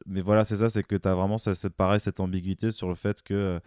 mais 0.06 0.22
voilà, 0.22 0.44
c'est 0.44 0.58
ça, 0.58 0.70
c'est 0.70 0.84
que 0.84 0.96
tu 0.96 1.08
as 1.08 1.16
vraiment 1.16 1.38
ça, 1.38 1.54
pareil, 1.70 2.00
cette 2.00 2.20
ambiguïté 2.20 2.72
sur 2.72 2.90
le 2.90 2.96
fait 2.96 3.22
que, 3.22 3.62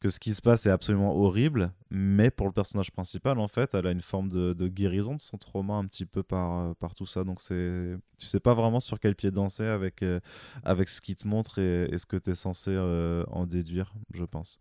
que 0.00 0.08
ce 0.08 0.20
qui 0.20 0.34
se 0.34 0.40
passe 0.40 0.66
est 0.66 0.70
absolument 0.70 1.16
horrible, 1.16 1.72
mais 1.90 2.30
pour 2.30 2.46
le 2.46 2.52
personnage 2.52 2.92
principal, 2.92 3.38
en 3.38 3.48
fait, 3.48 3.74
elle 3.74 3.86
a 3.86 3.90
une 3.90 4.00
forme 4.00 4.28
de, 4.28 4.52
de 4.52 4.68
guérison 4.68 5.14
de 5.14 5.20
son 5.20 5.36
trauma 5.36 5.74
un 5.74 5.86
petit 5.86 6.06
peu 6.06 6.22
par, 6.22 6.58
euh, 6.58 6.74
par 6.74 6.94
tout 6.94 7.06
ça. 7.06 7.24
Donc, 7.24 7.40
c'est, 7.40 7.96
tu 8.18 8.26
sais 8.26 8.40
pas 8.40 8.54
vraiment 8.54 8.80
sur 8.80 9.00
quel 9.00 9.16
pied 9.16 9.30
danser 9.30 9.66
avec, 9.66 10.02
euh, 10.02 10.20
avec 10.64 10.88
ce 10.88 11.00
qui 11.00 11.16
te 11.16 11.26
montre 11.26 11.58
et, 11.58 11.98
ce 11.98 12.06
que 12.06 12.16
tu 12.16 12.30
es 12.30 12.34
censé 12.34 12.70
euh, 12.72 13.24
en 13.30 13.46
déduire, 13.46 13.92
je 14.14 14.24
pense. 14.24 14.60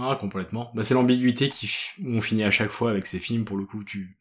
Ah, 0.00 0.16
complètement. 0.20 0.70
Bah, 0.74 0.84
c'est 0.84 0.94
l'ambiguïté 0.94 1.50
qui 1.50 1.68
on 2.04 2.20
finit 2.20 2.44
à 2.44 2.50
chaque 2.50 2.70
fois 2.70 2.90
avec 2.90 3.06
ces 3.06 3.18
films. 3.18 3.44
Pour 3.44 3.56
le 3.56 3.64
coup, 3.64 3.82
tu, 3.82 4.16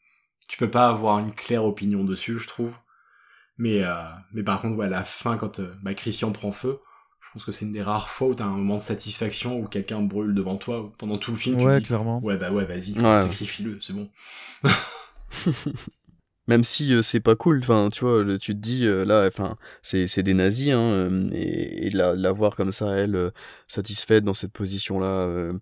tu 0.47 0.57
peux 0.57 0.71
pas 0.71 0.89
avoir 0.89 1.19
une 1.19 1.33
claire 1.33 1.63
opinion 1.63 2.03
dessus, 2.03 2.39
je 2.39 2.47
trouve. 2.47 2.73
Mais, 3.59 3.83
euh, 3.83 3.93
mais 4.33 4.43
par 4.43 4.61
contre, 4.61 4.77
ouais, 4.77 4.87
à 4.87 4.89
la 4.89 5.03
fin, 5.03 5.37
quand 5.37 5.59
euh, 5.59 5.75
bah, 5.83 5.93
Christian 5.93 6.31
prend 6.31 6.51
feu, 6.51 6.79
je 7.21 7.27
pense 7.33 7.45
que 7.45 7.51
c'est 7.51 7.65
une 7.65 7.73
des 7.73 7.83
rares 7.83 8.09
fois 8.09 8.29
où 8.29 8.35
t'as 8.35 8.45
un 8.45 8.49
moment 8.57 8.77
de 8.77 8.81
satisfaction 8.81 9.59
où 9.59 9.67
quelqu'un 9.67 10.01
brûle 10.01 10.33
devant 10.33 10.57
toi. 10.57 10.93
pendant 10.97 11.19
tout 11.19 11.31
le 11.31 11.37
film, 11.37 11.57
tu 11.57 11.65
Ouais, 11.65 11.69
dis, 11.69 11.83
clairement. 11.83 12.19
ouais, 12.21 12.37
bah 12.37 12.51
ouais, 12.51 12.65
vas-y, 12.65 12.97
Ouais. 12.97 13.17
sacrifie-le, 13.17 13.79
c'est 13.81 13.93
bon. 13.93 14.09
Même 16.49 16.63
si 16.63 16.93
euh, 16.95 17.03
c'est 17.03 17.19
pas 17.19 17.35
cool, 17.35 17.59
enfin, 17.59 17.89
tu 17.91 18.03
vois, 18.05 18.23
tu 18.39 18.55
te 18.55 18.59
dis, 18.59 18.87
euh, 18.87 19.05
là, 19.05 19.29
c'est 19.83 20.23
des 20.23 20.33
nazis, 20.33 20.71
hein, 20.73 20.79
euh, 20.79 21.29
et, 21.31 21.85
et 21.85 21.89
la, 21.91 22.31
voir 22.31 22.55
comme 22.55 22.71
ça, 22.71 22.95
elle, 22.97 23.31
satisfaite 23.67 24.23
dans 24.23 24.33
cette 24.33 24.51
position-là, 24.53 25.05
euh, 25.27 25.53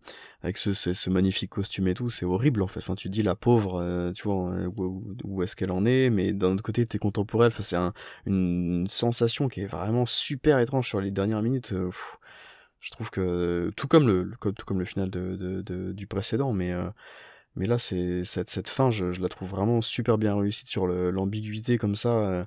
avec 0.44 0.58
ce, 0.58 1.10
magnifique 1.10 1.50
costume 1.50 1.90
et 1.90 1.94
tout, 1.94 2.10
c'est 2.10 2.26
horrible, 2.26 2.62
en 2.62 2.68
fait. 2.68 2.80
Enfin, 2.80 2.96
tu 2.96 3.10
te 3.10 3.14
dis, 3.14 3.22
la 3.22 3.36
pauvre, 3.36 4.14
tu 4.16 4.24
vois, 4.30 4.50
où, 4.78 5.44
est-ce 5.44 5.58
qu'elle 5.58 5.72
en 5.72 5.86
est, 5.86 6.10
mais 6.10 6.32
d'un 6.32 6.54
autre 6.54 6.64
côté, 6.64 6.86
t'es 6.86 7.00
content 7.00 7.26
pour 7.26 7.44
elle, 7.44 7.52
c'est 7.52 7.76
un- 7.76 7.94
une, 8.26 8.88
sensation 8.90 9.50
qui 9.50 9.62
est 9.62 9.68
vraiment 9.68 10.06
super 10.06 10.58
étrange 10.60 10.88
sur 10.88 11.02
les 11.02 11.12
dernières 11.12 11.42
minutes. 11.42 11.74
je 12.80 12.92
trouve 12.92 13.10
que, 13.10 13.74
tout 13.76 13.88
comme 13.90 14.08
le, 14.08 14.32
tout 14.40 14.66
comme 14.66 14.80
le 14.80 14.86
final 14.86 15.10
de- 15.10 15.92
du 15.92 16.08
précédent, 16.08 16.54
mais... 16.54 16.74
mais 17.58 17.66
là, 17.66 17.78
c'est 17.80 18.24
cette, 18.24 18.50
cette 18.50 18.70
fin, 18.70 18.92
je, 18.92 19.12
je 19.12 19.22
la 19.22 19.30
trouve 19.30 19.50
vraiment 19.50 19.82
super 19.82 20.18
bien 20.18 20.36
réussie 20.36 20.66
sur 20.68 20.88
l'ambiguïté 20.88 21.78
comme 21.78 21.96
ça. 21.96 22.10
euh. 22.10 22.44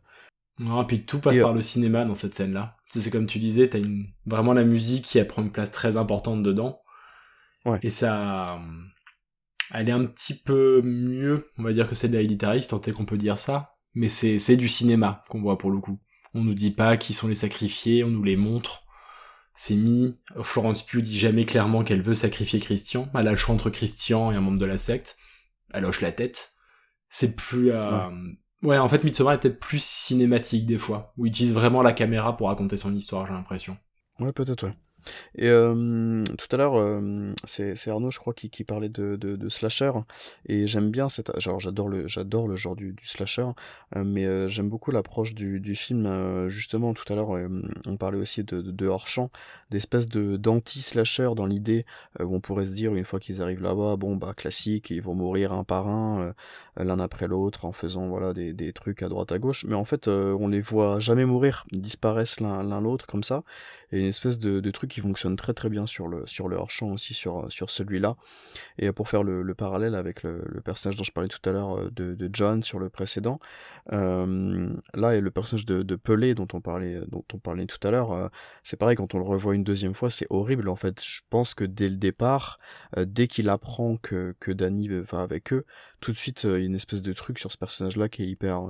Non, 0.58 0.84
puis 0.84 1.04
tout 1.04 1.20
passe 1.20 1.36
Et, 1.36 1.40
euh, 1.40 1.42
par 1.42 1.54
le 1.54 1.62
cinéma 1.62 2.04
dans 2.04 2.14
cette 2.14 2.34
scène-là. 2.34 2.76
C'est 2.88 3.10
comme 3.10 3.26
tu 3.26 3.38
disais, 3.38 3.68
t'as 3.68 3.78
une... 3.78 4.06
vraiment 4.26 4.52
la 4.52 4.64
musique 4.64 5.04
qui 5.04 5.22
prend 5.24 5.42
une 5.42 5.52
place 5.52 5.70
très 5.72 5.96
importante 5.96 6.42
dedans. 6.42 6.80
Ouais. 7.64 7.78
Et 7.82 7.90
ça, 7.90 8.54
euh, 8.54 8.58
elle 9.72 9.88
est 9.88 9.92
un 9.92 10.04
petit 10.06 10.34
peu 10.34 10.80
mieux, 10.82 11.50
on 11.58 11.62
va 11.62 11.72
dire 11.72 11.88
que 11.88 11.94
celle 11.94 12.10
d'Héréditary, 12.12 12.62
si 12.62 12.68
tant 12.68 12.80
est 12.80 12.92
qu'on 12.92 13.04
peut 13.04 13.18
dire 13.18 13.38
ça. 13.38 13.74
Mais 13.94 14.08
c'est 14.08 14.38
c'est 14.38 14.56
du 14.56 14.68
cinéma 14.68 15.24
qu'on 15.28 15.40
voit 15.40 15.58
pour 15.58 15.70
le 15.70 15.78
coup. 15.78 15.98
On 16.34 16.44
nous 16.44 16.54
dit 16.54 16.70
pas 16.70 16.96
qui 16.96 17.12
sont 17.12 17.26
les 17.26 17.34
sacrifiés, 17.34 18.04
on 18.04 18.08
nous 18.10 18.22
les 18.22 18.36
montre. 18.36 18.82
C'est 19.62 19.76
mis. 19.76 20.16
Florence 20.40 20.82
Pugh 20.86 21.02
dit 21.02 21.18
jamais 21.18 21.44
clairement 21.44 21.84
qu'elle 21.84 22.00
veut 22.00 22.14
sacrifier 22.14 22.60
Christian. 22.60 23.10
Elle 23.12 23.28
a 23.28 23.32
le 23.32 23.36
choix 23.36 23.54
entre 23.54 23.68
Christian 23.68 24.32
et 24.32 24.34
un 24.34 24.40
membre 24.40 24.58
de 24.58 24.64
la 24.64 24.78
secte. 24.78 25.18
Elle 25.74 25.84
hoche 25.84 26.00
la 26.00 26.12
tête. 26.12 26.52
C'est 27.10 27.36
plus. 27.36 27.70
euh, 27.70 28.08
Ouais, 28.62 28.78
en 28.78 28.88
fait, 28.88 29.04
Midsommar 29.04 29.34
est 29.34 29.38
peut-être 29.40 29.60
plus 29.60 29.84
cinématique 29.84 30.64
des 30.64 30.78
fois, 30.78 31.12
où 31.18 31.26
il 31.26 31.28
utilise 31.28 31.52
vraiment 31.52 31.82
la 31.82 31.92
caméra 31.92 32.38
pour 32.38 32.48
raconter 32.48 32.78
son 32.78 32.94
histoire, 32.94 33.26
j'ai 33.26 33.34
l'impression. 33.34 33.76
Ouais, 34.18 34.32
peut-être, 34.32 34.66
ouais. 34.66 34.74
Et 35.36 35.48
tout 35.48 36.48
à 36.50 36.56
l'heure, 36.56 36.76
euh, 36.76 37.32
c'est 37.44 37.88
Arnaud, 37.88 38.10
je 38.10 38.18
crois, 38.18 38.34
qui, 38.34 38.50
qui 38.50 38.64
parlait 38.64 38.88
de, 38.88 39.16
de, 39.16 39.48
slasher. 39.48 39.92
Et 40.46 40.66
j'aime 40.66 40.90
bien 40.90 41.08
cette. 41.08 41.38
Genre, 41.38 41.60
j'adore 41.60 41.88
le, 41.88 42.06
le 42.06 42.56
genre 42.56 42.76
du, 42.76 42.92
du 42.92 43.06
slasher. 43.06 43.46
mais 43.96 44.48
j'aime 44.48 44.68
beaucoup 44.68 44.90
l'approche 44.90 45.34
du, 45.34 45.60
du 45.60 45.74
film. 45.74 46.48
justement, 46.48 46.94
tout 46.94 47.10
à 47.12 47.16
l'heure, 47.16 47.30
on 47.86 47.96
parlait 47.96 48.18
aussi 48.18 48.44
de, 48.44 48.60
de, 48.60 48.86
hors-champ, 48.86 49.30
d'espèce 49.70 50.08
de 50.08 50.36
d'anti-slasher 50.36 51.30
dans 51.36 51.46
l'idée 51.46 51.84
où 52.20 52.34
on 52.34 52.40
pourrait 52.40 52.66
se 52.66 52.72
dire, 52.72 52.94
une 52.94 53.04
fois 53.04 53.20
qu'ils 53.20 53.42
arrivent 53.42 53.62
là-bas, 53.62 53.96
bon, 53.96 54.16
bah, 54.16 54.34
classique, 54.36 54.90
ils 54.90 55.02
vont 55.02 55.14
mourir 55.14 55.52
un 55.52 55.64
par 55.64 55.88
un, 55.88 56.34
l'un 56.76 56.98
après 56.98 57.28
l'autre, 57.28 57.64
en 57.64 57.72
faisant 57.72 58.08
voilà 58.08 58.32
des, 58.32 58.52
des 58.52 58.72
trucs 58.72 59.02
à 59.02 59.08
droite 59.08 59.32
à 59.32 59.38
gauche. 59.38 59.64
Mais 59.66 59.74
en 59.74 59.84
fait, 59.84 60.08
on 60.08 60.48
les 60.48 60.60
voit 60.60 60.98
jamais 60.98 61.24
mourir. 61.24 61.66
Disparaissent 61.72 62.40
l'un 62.40 62.80
l'autre 62.80 63.06
comme 63.06 63.22
ça 63.22 63.42
et 63.92 64.00
une 64.00 64.06
espèce 64.06 64.38
de 64.38 64.70
truc 64.70 64.89
qui 64.90 65.00
fonctionne 65.00 65.36
très 65.36 65.54
très 65.54 65.70
bien 65.70 65.86
sur 65.86 66.08
le, 66.08 66.26
sur 66.26 66.48
le 66.48 66.56
hors-champ 66.56 66.90
aussi, 66.90 67.14
sur, 67.14 67.46
sur 67.50 67.70
celui-là. 67.70 68.16
Et 68.78 68.92
pour 68.92 69.08
faire 69.08 69.22
le, 69.22 69.42
le 69.42 69.54
parallèle 69.54 69.94
avec 69.94 70.22
le, 70.22 70.42
personnage 70.64 70.96
dont 70.96 71.04
je 71.04 71.12
parlais 71.12 71.28
tout 71.28 71.48
à 71.48 71.52
l'heure 71.52 71.78
euh, 71.78 71.90
de, 71.90 72.30
John 72.32 72.62
sur 72.62 72.78
le 72.78 72.90
précédent, 72.90 73.40
euh, 73.92 74.70
là, 74.94 75.16
et 75.16 75.20
le 75.20 75.30
personnage 75.30 75.64
de, 75.64 75.82
de 75.82 75.96
Pelé 75.96 76.34
dont 76.34 76.48
on 76.52 76.60
parlait, 76.60 77.00
dont 77.08 77.24
on 77.32 77.38
parlait 77.38 77.66
tout 77.66 77.86
à 77.86 77.90
l'heure, 77.90 78.12
euh, 78.12 78.28
c'est 78.62 78.76
pareil, 78.76 78.96
quand 78.96 79.14
on 79.14 79.18
le 79.18 79.24
revoit 79.24 79.54
une 79.54 79.64
deuxième 79.64 79.94
fois, 79.94 80.10
c'est 80.10 80.26
horrible 80.30 80.68
en 80.68 80.76
fait. 80.76 81.02
Je 81.02 81.22
pense 81.30 81.54
que 81.54 81.64
dès 81.64 81.88
le 81.88 81.96
départ, 81.96 82.58
euh, 82.96 83.04
dès 83.06 83.28
qu'il 83.28 83.48
apprend 83.48 83.96
que, 83.96 84.34
que 84.40 84.50
Danny 84.50 84.88
va 84.88 85.22
avec 85.22 85.52
eux, 85.52 85.64
tout 86.00 86.12
de 86.12 86.16
suite, 86.16 86.44
euh, 86.44 86.58
il 86.58 86.62
y 86.62 86.64
a 86.64 86.66
une 86.66 86.74
espèce 86.74 87.02
de 87.02 87.12
truc 87.12 87.38
sur 87.38 87.52
ce 87.52 87.58
personnage-là 87.58 88.08
qui 88.08 88.22
est 88.22 88.28
hyper... 88.28 88.62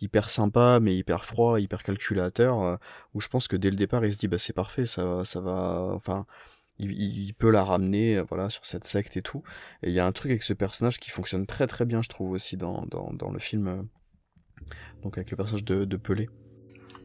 hyper 0.00 0.30
sympa 0.30 0.78
mais 0.80 0.96
hyper 0.96 1.24
froid 1.24 1.60
hyper 1.60 1.82
calculateur 1.82 2.62
euh, 2.62 2.76
où 3.14 3.20
je 3.20 3.28
pense 3.28 3.48
que 3.48 3.56
dès 3.56 3.70
le 3.70 3.76
départ 3.76 4.04
il 4.04 4.12
se 4.12 4.18
dit 4.18 4.28
bah 4.28 4.38
c'est 4.38 4.52
parfait 4.52 4.86
ça 4.86 5.24
ça 5.24 5.40
va 5.40 5.90
enfin 5.94 6.26
il, 6.78 7.34
peut 7.34 7.50
la 7.50 7.64
ramener 7.64 8.18
euh, 8.18 8.24
voilà 8.28 8.50
sur 8.50 8.64
cette 8.64 8.84
secte 8.84 9.16
et 9.16 9.22
tout 9.22 9.42
et 9.82 9.88
il 9.88 9.94
y 9.94 10.00
a 10.00 10.06
un 10.06 10.12
truc 10.12 10.30
avec 10.30 10.42
ce 10.42 10.52
personnage 10.52 10.98
qui 10.98 11.10
fonctionne 11.10 11.46
très 11.46 11.66
très 11.66 11.84
bien 11.84 12.02
je 12.02 12.08
trouve 12.08 12.30
aussi 12.30 12.56
dans, 12.56 12.86
le 13.32 13.38
film 13.38 13.68
euh, 13.68 13.82
donc 15.02 15.18
avec 15.18 15.30
le 15.30 15.36
personnage 15.36 15.64
de, 15.64 15.84
de 15.84 15.96
Pelé 15.96 16.28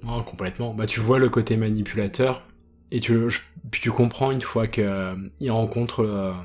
Oh, 0.05 0.21
complètement. 0.21 0.73
Bah, 0.73 0.85
tu 0.85 0.99
vois 0.99 1.17
le 1.17 1.29
côté 1.29 1.55
manipulateur, 1.55 2.45
et 2.91 2.99
tu, 2.99 3.17
puis 3.71 3.79
tu 3.79 3.89
comprends 3.89 4.31
une 4.31 4.41
fois 4.41 4.67
que 4.67 4.81
euh, 4.81 5.15
il 5.39 5.49
rencontre 5.49 6.35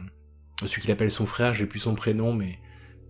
celui 0.65 0.81
qu'il 0.81 0.93
appelle 0.93 1.11
son 1.11 1.27
frère, 1.27 1.55
j'ai 1.55 1.67
plus 1.67 1.81
son 1.81 1.97
prénom, 1.97 2.33
mais 2.33 2.61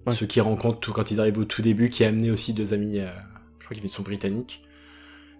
Ouais. 0.08 0.14
ceux 0.14 0.26
qui 0.26 0.40
rencontrent 0.40 0.80
tout, 0.80 0.92
quand 0.92 1.10
ils 1.10 1.20
arrivent 1.20 1.38
au 1.38 1.44
tout 1.44 1.62
début, 1.62 1.90
qui 1.90 2.04
a 2.04 2.08
amené 2.08 2.30
aussi 2.30 2.52
deux 2.54 2.72
amis, 2.74 2.98
euh, 2.98 3.10
je 3.58 3.64
crois 3.64 3.76
qu'ils 3.76 3.88
sont 3.88 4.02
britanniques. 4.02 4.62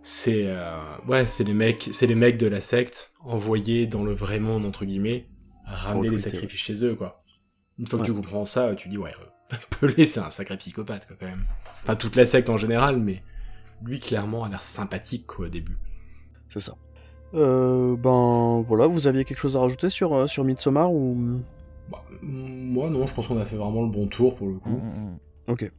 C'est 0.01 0.45
euh, 0.47 0.79
ouais, 1.09 1.27
c'est 1.27 1.45
les 1.45 1.55
mecs, 1.55 1.89
c'est 1.91 2.07
les 2.07 2.15
mecs 2.15 2.39
de 2.39 2.47
la 2.47 2.61
secte 2.61 3.13
envoyés 3.25 3.87
dans 3.87 4.05
le 4.05 4.13
vrai 4.15 4.39
monde 4.39 4.65
entre 4.65 4.85
guillemets, 4.85 5.27
à 5.67 5.75
ramener 5.77 6.09
les 6.11 6.19
sacrifices 6.19 6.61
chez 6.61 6.85
eux 6.85 6.95
quoi. 6.95 7.25
Une 7.79 7.87
fois 7.87 7.99
que 7.99 8.05
Ouais. 8.05 8.09
tu 8.09 8.15
comprends 8.15 8.45
ça, 8.45 8.75
tu 8.77 8.89
dis 8.89 8.97
ouais, 8.97 9.13
euh, 9.53 9.57
Pelé 9.81 10.05
c'est 10.05 10.21
un 10.21 10.31
sacré 10.31 10.57
psychopathe 10.57 11.07
quoi, 11.07 11.17
quand 11.19 11.27
même. 11.27 11.45
Enfin 11.83 11.97
toute 11.97 12.15
la 12.17 12.25
secte 12.25 12.49
en 12.49 12.57
général, 12.57 12.99
mais 12.99 13.23
lui 13.85 13.99
clairement 14.01 14.45
a 14.45 14.49
l'air 14.49 14.63
sympathique 14.63 15.27
quoi, 15.27 15.47
au 15.47 15.49
début. 15.49 15.77
c'est 16.49 16.61
ça 16.61 16.75
euh, 17.35 17.95
ben 17.97 18.65
voilà 18.67 18.87
vous 18.87 19.07
aviez 19.07 19.25
quelque 19.25 19.37
chose 19.39 19.57
à 19.57 19.61
rajouter 19.61 19.91
sur, 19.91 20.27
sur 20.31 20.45
Midsommar 20.45 20.91
ou? 20.91 21.41
Bah, 21.91 22.03
moi 22.23 22.91
non, 22.91 23.07
je 23.07 23.15
pense 23.15 23.27
qu'on 23.29 23.39
a 23.41 23.45
fait 23.45 23.57
vraiment 23.57 23.83
le 23.83 23.89
bon 23.91 24.09
tour 24.09 24.35
pour 24.37 24.49
le 24.49 24.55
coup. 24.59 24.71
Mm, 24.71 24.75
mm, 24.75 25.11
mm. 25.13 25.19
Ok. 25.49 25.73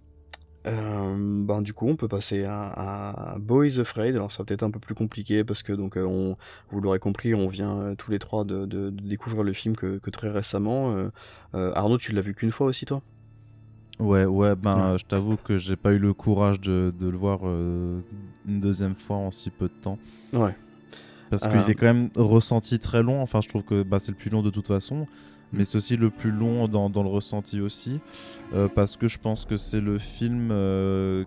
Euh, 0.68 1.46
ben 1.46 1.62
du 1.62 1.74
coup, 1.74 1.88
on 1.88 1.96
peut 1.96 2.10
passer 2.10 2.44
à, 2.44 3.34
à 3.36 3.40
Boys 3.40 3.80
Afraid. 3.80 4.16
Alors, 4.16 4.32
ça 4.32 4.40
va 4.40 4.46
peut-être 4.46 4.64
un 4.64 4.72
peu 4.72 4.80
plus 4.80 4.94
compliqué 4.96 5.44
parce 5.46 5.64
que, 5.64 5.72
donc, 5.72 5.96
euh, 5.98 6.04
on, 6.06 6.36
vous 6.70 6.82
l'aurez 6.82 7.00
compris, 7.00 7.34
on 7.34 7.48
vient 7.48 7.78
euh, 7.80 7.96
tous 7.96 8.12
les 8.12 8.20
trois 8.20 8.44
de, 8.44 8.66
de- 8.66 8.90
de 8.90 9.08
découvrir 9.08 9.44
le 9.44 9.54
film 9.54 9.76
que, 9.76 10.00
que 10.00 10.10
très 10.10 10.30
récemment. 10.30 10.92
Euh, 10.94 11.10
euh, 11.56 11.72
Arnaud, 11.76 11.98
tu 11.98 12.12
l'as 12.12 12.22
vu 12.22 12.34
qu'une 12.36 12.52
fois 12.52 12.68
aussi, 12.68 12.86
toi? 12.86 13.02
Ouais, 14.00 14.26
ouais, 14.26 14.56
ben 14.56 14.92
Ouais. 14.94 14.98
je 14.98 15.06
t'avoue 15.06 15.38
que 15.38 15.58
j'ai 15.58 15.76
pas 15.76 15.94
eu 15.94 15.98
le 16.00 16.14
courage 16.14 16.60
de, 16.62 16.94
de 16.98 17.08
le 17.08 17.18
voir 17.18 17.40
euh, 17.44 18.00
une 18.48 18.60
deuxième 18.60 18.96
fois 18.96 19.18
en 19.18 19.32
si 19.32 19.50
peu 19.50 19.68
de 19.68 19.74
temps. 19.82 19.98
Ouais. 20.34 20.56
Parce 21.30 21.46
Euh. 21.46 21.50
qu'il 21.62 21.70
est 21.70 21.76
quand 21.76 21.86
même 21.86 22.10
ressenti 22.16 22.80
très 22.80 23.02
long, 23.04 23.22
enfin 23.22 23.40
je 23.42 23.48
trouve 23.50 23.64
que 23.64 23.84
bah, 23.84 24.00
c'est 24.00 24.12
le 24.12 24.18
plus 24.18 24.30
long 24.30 24.42
de 24.42 24.50
toute 24.50 24.68
façon, 24.68 25.06
mais 25.54 25.66
c'est 25.66 25.78
aussi 25.78 25.98
le 25.98 26.10
plus 26.10 26.32
long 26.32 26.68
dans, 26.68 26.90
dans 26.90 27.04
le 27.04 27.10
ressenti 27.10 27.60
aussi, 27.62 28.00
euh, 28.54 28.68
parce 28.68 28.98
que 28.98 29.08
je 29.08 29.18
pense 29.18 29.46
que 29.46 29.58
c'est 29.58 29.82
le 29.82 29.98
film 29.98 30.50
euh, 30.52 31.26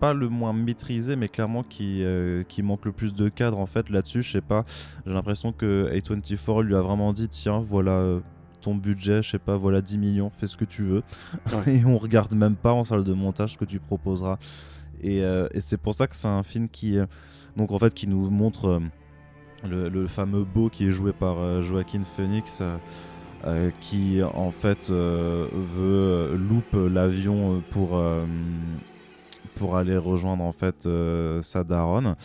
pas 0.00 0.12
le 0.12 0.28
moins 0.28 0.52
maîtrisé, 0.52 1.16
mais 1.16 1.28
clairement 1.28 1.64
qui, 1.64 2.02
euh, 2.04 2.44
qui 2.44 2.62
manque 2.62 2.84
le 2.84 2.92
plus 2.92 3.14
de 3.14 3.28
cadre 3.28 3.58
en 3.58 3.66
fait 3.66 3.90
là-dessus, 3.90 4.22
je 4.22 4.32
sais 4.32 4.40
pas, 4.40 4.64
j'ai 5.06 5.12
l'impression 5.12 5.52
que 5.52 5.90
A24 5.92 6.62
lui 6.62 6.74
a 6.74 6.80
vraiment 6.80 7.12
dit 7.12 7.28
tiens 7.28 7.58
voilà... 7.58 8.20
ton 8.60 8.74
budget, 8.74 9.22
je 9.22 9.30
sais 9.30 9.38
pas, 9.38 9.56
voilà 9.56 9.80
10 9.80 9.98
millions, 9.98 10.30
fais 10.30 10.46
ce 10.46 10.56
que 10.56 10.64
tu 10.64 10.84
veux. 10.84 11.02
Ouais. 11.52 11.76
et 11.78 11.84
on 11.84 11.98
regarde 11.98 12.34
même 12.34 12.56
pas 12.56 12.72
en 12.72 12.84
salle 12.84 13.04
de 13.04 13.12
montage 13.12 13.54
ce 13.54 13.58
que 13.58 13.64
tu 13.64 13.80
proposeras. 13.80 14.38
Et, 15.00 15.18
et 15.18 15.60
c'est 15.60 15.76
pour 15.76 15.94
ça 15.94 16.08
que 16.08 16.16
c'est 16.16 16.26
un 16.26 16.42
film 16.42 16.68
qui, 16.68 16.98
donc 17.56 17.70
en 17.70 17.78
fait, 17.78 17.94
qui 17.94 18.08
nous 18.08 18.28
montre 18.30 18.82
le, 19.64 19.88
le 19.88 20.06
fameux 20.08 20.42
beau 20.42 20.70
qui 20.70 20.88
est 20.88 20.90
joué 20.90 21.12
par 21.12 21.62
Joaquin 21.62 22.02
Phoenix. 22.02 22.60
Euh, 23.44 23.48
euh, 23.48 23.70
qui 23.80 24.22
en 24.22 24.50
fait 24.50 24.90
euh, 24.90 25.46
veut 25.52 26.36
loupe 26.36 26.74
l'avion 26.74 27.62
pour 27.70 28.00
pour 29.54 29.76
aller 29.76 29.96
rejoindre 29.96 30.44
en 30.44 30.52
fait 30.52 30.88
sa 31.42 31.64
daronne. 31.64 32.16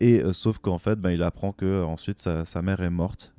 Et 0.00 0.22
sauf 0.32 0.58
qu'en 0.58 0.78
fait 0.78 0.96
bah, 0.96 1.12
il 1.12 1.22
apprend 1.22 1.52
que 1.52 1.84
ensuite 1.84 2.18
sa, 2.18 2.44
sa 2.44 2.62
mère 2.62 2.80
est 2.80 2.90
morte 2.90 3.34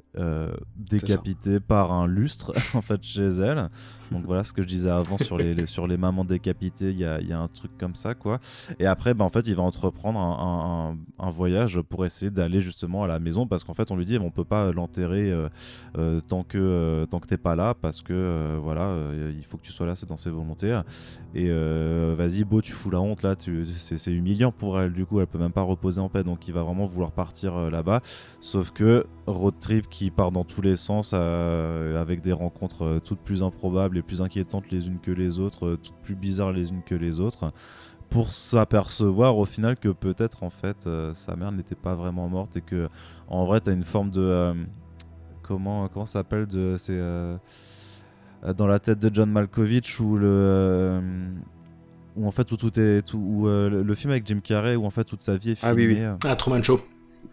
décapitée 0.78 1.60
par 1.60 1.92
un 1.92 2.08
lustre 2.08 2.54
en 2.76 2.82
fait 2.82 3.04
chez 3.04 3.28
elle 3.28 3.70
donc 4.12 4.26
voilà 4.26 4.44
ce 4.44 4.54
que 4.54 4.62
je 4.62 4.68
disais 4.68 4.90
avant 4.90 5.18
sur 5.18 5.38
les, 5.38 5.98
mamans 5.98 6.26
décapitées, 6.26 6.92
il 6.92 7.00
y 7.00 7.06
a, 7.06 7.40
un 7.40 7.48
truc 7.48 7.72
comme 7.78 7.96
ça 7.96 8.14
quoi. 8.14 8.40
Et 8.80 8.86
après, 8.86 9.14
bah, 9.14 9.26
en 9.26 9.30
fait, 9.30 9.48
il 9.48 9.56
va 9.56 9.64
entreprendre 9.64 10.20
un, 10.20 11.30
voyage 11.30 11.82
pour 11.82 12.06
essayer 12.06 12.32
d'aller 12.32 12.62
justement 12.62 13.04
à 13.04 13.08
la 13.08 13.20
maison 13.20 13.46
parce 13.46 13.64
qu'en 13.64 13.74
fait, 13.74 13.92
on 13.92 13.98
lui 13.98 14.06
dit 14.06 14.18
on 14.18 14.32
peut 14.32 14.46
pas 14.46 14.72
l'enterrer 14.72 15.30
euh, 15.32 15.50
euh, 15.98 16.22
tant 16.22 16.44
que 16.44 16.58
euh, 16.58 17.06
tant 17.06 17.20
que 17.20 17.28
t'es 17.28 17.38
pas 17.38 17.56
là 17.56 17.74
parce 17.74 18.02
que 18.02 18.58
voilà, 18.62 18.96
il 19.36 19.44
faut 19.44 19.58
que 19.58 19.64
tu 19.64 19.72
sois 19.72 19.86
là, 19.86 19.96
c'est 19.96 20.08
dans 20.08 20.18
ses 20.18 20.30
volontés. 20.30 20.80
Et 21.34 21.50
vas-y, 21.50 22.44
beau, 22.44 22.62
tu 22.62 22.72
fous 22.72 22.90
la 22.90 23.02
honte 23.02 23.24
là, 23.24 23.36
c'est 23.38 24.12
humiliant 24.12 24.52
pour 24.52 24.80
elle. 24.80 24.94
Du 24.94 25.06
coup, 25.06 25.20
elle 25.20 25.28
peut 25.28 25.40
même 25.40 25.52
pas 25.52 25.62
reposer 25.62 26.00
en 26.00 26.10
paix, 26.10 26.24
donc 26.24 26.48
il 26.48 26.54
va 26.54 26.64
vraiment 26.64 26.86
vouloir 26.86 27.12
partir 27.12 27.70
là-bas. 27.70 28.02
Sauf 28.40 28.72
que 28.72 29.06
road 29.28 29.56
trip 29.60 29.90
qui 29.90 30.12
part 30.12 30.32
dans 30.32 30.44
tous 30.44 30.62
les 30.62 30.76
sens 30.76 31.14
avec 31.14 32.22
des 32.22 32.34
rencontres 32.34 33.00
toutes 33.04 33.20
plus 33.20 33.44
improbables 33.44 33.95
les 33.96 34.02
plus 34.02 34.22
inquiétantes 34.22 34.70
les 34.72 34.88
unes 34.88 35.00
que 35.02 35.12
les 35.12 35.40
autres, 35.40 35.66
euh, 35.66 35.80
toutes 35.82 35.98
plus 36.04 36.16
bizarres 36.16 36.52
les 36.52 36.70
unes 36.70 36.84
que 36.86 36.96
les 36.96 37.20
autres, 37.20 37.52
pour 38.10 38.34
s'apercevoir 38.34 39.38
au 39.38 39.46
final 39.46 39.78
que 39.78 39.90
peut-être 39.90 40.44
en 40.44 40.50
fait 40.50 40.86
euh, 40.86 41.14
sa 41.16 41.36
mère 41.36 41.52
n'était 41.52 41.76
pas 41.76 41.96
vraiment 41.96 42.30
morte 42.30 42.56
et 42.58 42.62
que 42.62 42.88
en 43.28 43.46
vrai 43.46 43.62
tu 43.62 43.70
as 43.72 43.74
une 43.74 43.84
forme 43.84 44.12
de 44.12 44.22
euh, 44.22 44.54
comment 45.42 45.88
comment 45.88 46.06
ça 46.06 46.20
s'appelle 46.20 46.46
de 46.46 46.76
c'est 46.78 47.00
dans 48.56 48.68
la 48.68 48.80
tête 48.80 49.00
de 49.00 49.10
John 49.12 49.32
Malkovich 49.32 50.00
ou 50.00 50.18
le 50.18 51.02
où 52.16 52.28
en 52.28 52.32
fait 52.32 52.52
où 52.52 52.58
tout 52.58 52.80
est 52.80 53.02
tout 53.02 53.18
où, 53.18 53.48
le, 53.48 53.96
film 53.96 54.12
avec 54.12 54.28
Jim 54.28 54.40
Carrey 54.44 54.76
où 54.76 54.86
en 54.86 54.92
fait 54.92 55.04
toute 55.04 55.22
sa 55.22 55.36
vie 55.36 55.52
est 55.52 55.56
filmée. 55.56 55.72
Ah 55.72 55.74
oui 55.74 55.88
oui. 55.88 56.30
Ah 56.30 56.36
Truman 56.36 56.62
Show. 56.62 56.80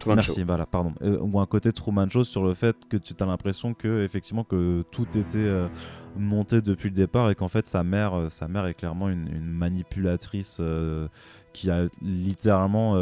Merci, 0.07 0.43
voilà, 0.43 0.65
pardon. 0.65 0.93
ou 1.01 1.39
un 1.39 1.45
côté 1.45 1.71
Truman 1.71 2.09
Show 2.09 2.23
sur 2.23 2.43
le 2.43 2.53
fait 2.53 2.87
que 2.87 2.97
tu 2.97 3.13
as 3.19 3.25
l'impression 3.25 3.73
que 3.73 4.03
effectivement 4.03 4.43
que 4.43 4.83
tout 4.91 5.07
était 5.17 5.67
monté 6.15 6.61
depuis 6.61 6.89
le 6.89 6.95
départ 6.95 7.29
et 7.29 7.35
qu'en 7.35 7.47
fait 7.47 7.65
sa 7.67 7.83
mère, 7.83 8.13
euh, 8.13 8.29
sa 8.29 8.47
mère 8.47 8.65
est 8.67 8.73
clairement 8.73 9.09
une, 9.09 9.43
manipulatrice 9.43 10.57
euh, 10.59 11.07
qui 11.53 11.69
a 11.69 11.87
littéralement 12.01 12.95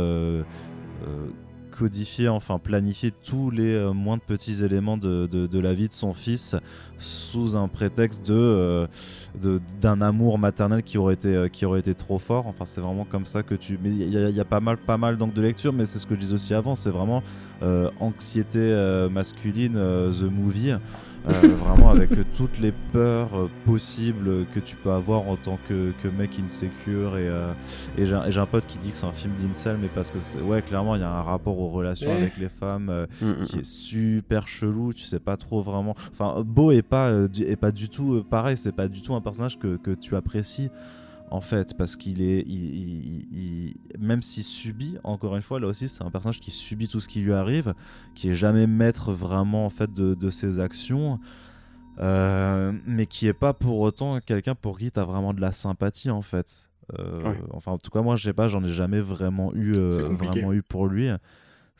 euh, 1.81 2.27
enfin 2.29 2.59
planifié 2.59 3.11
tous 3.11 3.51
les 3.51 3.79
moindres 3.93 4.23
petits 4.23 4.63
éléments 4.63 4.97
de, 4.97 5.27
de, 5.27 5.59
la 5.59 5.73
vie 5.73 5.87
de 5.87 5.93
son 5.93 6.13
fils 6.13 6.55
sous 6.97 7.55
un 7.55 7.67
prétexte 7.67 8.25
de 8.25 8.87
d'un 9.81 10.01
amour 10.01 10.37
maternel 10.37 10.83
qui 10.83 10.97
aurait 10.97 11.13
été 11.13 11.47
qui 11.51 11.65
aurait 11.65 11.79
été 11.79 11.95
trop 11.95 12.19
fort. 12.19 12.47
Enfin 12.47 12.65
c'est 12.65 12.81
vraiment 12.81 13.05
comme 13.05 13.25
ça 13.25 13.43
que 13.43 13.55
tu. 13.55 13.79
Mais 13.81 13.89
il 13.89 14.11
y, 14.11 14.39
a 14.39 14.45
pas 14.45 14.59
mal 14.59 14.77
pas 14.77 14.97
mal 14.97 15.17
d'angles 15.17 15.33
de 15.33 15.41
lecture, 15.41 15.73
mais 15.73 15.85
c'est 15.85 15.99
ce 15.99 16.05
que 16.05 16.15
je 16.15 16.19
disais 16.19 16.33
aussi 16.33 16.53
avant. 16.53 16.75
C'est 16.75 16.89
vraiment 16.89 17.23
anxiété 17.99 18.59
masculine, 19.11 19.73
the 19.73 20.31
movie. 20.31 20.73
Euh, 21.27 21.47
vraiment 21.49 21.91
avec 21.91 22.09
toutes 22.33 22.59
les 22.59 22.73
peurs 22.91 23.29
euh, 23.35 23.49
possibles 23.65 24.45
que 24.55 24.59
tu 24.59 24.75
peux 24.75 24.91
avoir 24.91 25.27
en 25.27 25.35
tant 25.35 25.59
que, 25.67 25.93
mec 26.17 26.31
insécure. 26.43 27.17
Et, 27.17 27.27
euh, 27.27 27.51
et 27.97 28.05
j'ai 28.05 28.39
un 28.39 28.45
pote 28.45 28.65
qui 28.65 28.77
dit 28.79 28.89
que 28.89 28.95
c'est 28.95 29.05
un 29.05 29.11
film 29.11 29.33
d'incel, 29.35 29.77
mais 29.79 29.89
parce 29.93 30.09
que, 30.09 30.39
ouais, 30.41 30.61
clairement, 30.61 30.95
il 30.95 31.01
y 31.01 31.03
a 31.03 31.11
un 31.11 31.21
rapport 31.21 31.59
aux 31.59 31.69
relations 31.69 32.11
avec 32.11 32.37
les 32.37 32.49
femmes 32.49 33.07
mm, 33.21 33.25
mm, 33.25 33.43
qui 33.43 33.57
mm. 33.57 33.59
est 33.59 33.65
super 33.65 34.47
chelou. 34.47 34.93
Tu 34.93 35.03
sais 35.03 35.19
pas 35.19 35.37
trop 35.37 35.61
vraiment. 35.61 35.95
Enfin, 36.11 36.41
Beau 36.43 36.71
est 36.71 36.81
pas, 36.81 37.11
est 37.11 37.55
pas 37.55 37.71
du 37.71 37.89
tout 37.89 38.25
pareil, 38.29 38.57
c'est 38.57 38.75
pas 38.75 38.87
du 38.87 39.01
tout 39.01 39.13
un 39.13 39.21
personnage 39.21 39.59
que, 39.59 39.77
que 39.77 39.91
tu 39.91 40.15
apprécies 40.15 40.69
en 41.31 41.39
fait, 41.39 41.77
parce 41.77 41.95
qu'il 41.95 42.21
est, 42.21 42.41
il, 42.45 43.73
même 43.97 44.21
s'il 44.21 44.43
subit, 44.43 44.97
encore 45.05 45.37
une 45.37 45.41
fois, 45.41 45.61
là 45.61 45.67
aussi, 45.67 45.87
c'est 45.87 46.03
un 46.03 46.11
personnage 46.11 46.41
qui 46.41 46.51
subit 46.51 46.89
tout 46.89 46.99
ce 46.99 47.07
qui 47.07 47.21
lui 47.21 47.31
arrive, 47.31 47.73
qui 48.15 48.29
est 48.29 48.33
jamais 48.33 48.67
maître 48.67 49.13
vraiment 49.13 49.65
en 49.65 49.69
fait 49.69 49.93
de, 49.93 50.29
ses 50.29 50.59
actions, 50.59 51.19
euh, 51.99 52.73
mais 52.85 53.05
qui 53.05 53.27
est 53.27 53.33
pas 53.33 53.53
pour 53.53 53.79
autant 53.79 54.19
quelqu'un 54.19 54.55
pour 54.55 54.77
qui 54.77 54.91
tu 54.91 54.99
as 54.99 55.05
vraiment 55.05 55.33
de 55.33 55.39
la 55.39 55.53
sympathie 55.53 56.09
en 56.09 56.21
fait. 56.21 56.69
Euh, 56.99 57.33
enfin, 57.51 57.71
en 57.71 57.77
tout 57.77 57.91
cas, 57.91 58.01
moi, 58.01 58.17
je 58.17 58.25
sais 58.25 58.33
pas, 58.33 58.49
j'en 58.49 58.63
ai 58.65 58.69
jamais 58.69 58.99
vraiment 58.99 59.53
eu, 59.53 59.75
euh, 59.75 59.89
vraiment 59.89 60.51
eu 60.51 60.61
pour 60.61 60.87
lui 60.87 61.09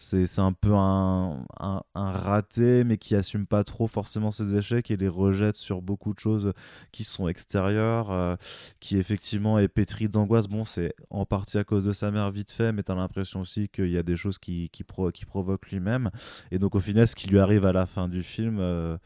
c'est 0.01 0.39
un 0.39 0.51
peu 0.51 0.73
un, 0.73 1.45
un, 1.59 1.83
raté, 1.93 2.83
mais 2.83 2.97
qui 2.97 3.15
assume 3.15 3.45
pas 3.45 3.63
trop 3.63 3.87
forcément 3.87 4.31
ses 4.31 4.55
échecs 4.55 4.89
et 4.89 4.97
les 4.97 5.07
rejette 5.07 5.55
sur 5.55 5.81
beaucoup 5.81 6.13
de 6.13 6.19
choses 6.19 6.53
qui 6.91 7.03
sont 7.03 7.27
extérieures, 7.27 8.11
euh, 8.11 8.35
qui 8.79 8.97
effectivement 8.97 9.59
est 9.59 9.67
pétri 9.67 10.09
d'angoisse. 10.09 10.47
Bon, 10.47 10.65
c'est 10.65 10.95
en 11.11 11.25
partie 11.25 11.59
à 11.59 11.63
cause 11.63 11.85
de 11.85 11.93
sa 11.93 12.09
mère 12.09 12.31
vite 12.31 12.51
fait, 12.51 12.71
mais 12.71 12.81
tu 12.83 12.91
as 12.91 12.95
l'impression 12.95 13.41
aussi 13.41 13.69
qu'il 13.69 13.91
y 13.91 13.97
a 13.97 14.03
des 14.03 14.15
choses 14.15 14.39
qui, 14.39 14.69
qui, 14.71 14.83
qui 15.13 15.25
provoquent 15.25 15.69
lui-même. 15.69 16.09
Et 16.49 16.57
donc 16.57 16.75
au 16.75 16.79
final, 16.79 17.07
ce 17.07 17.15
qui 17.15 17.27
lui 17.27 17.39
arrive 17.39 17.65
à 17.65 17.73
la 17.73 17.85
fin 17.85 18.07
du 18.07 18.23
film... 18.23 18.57
Euh, 18.59 18.97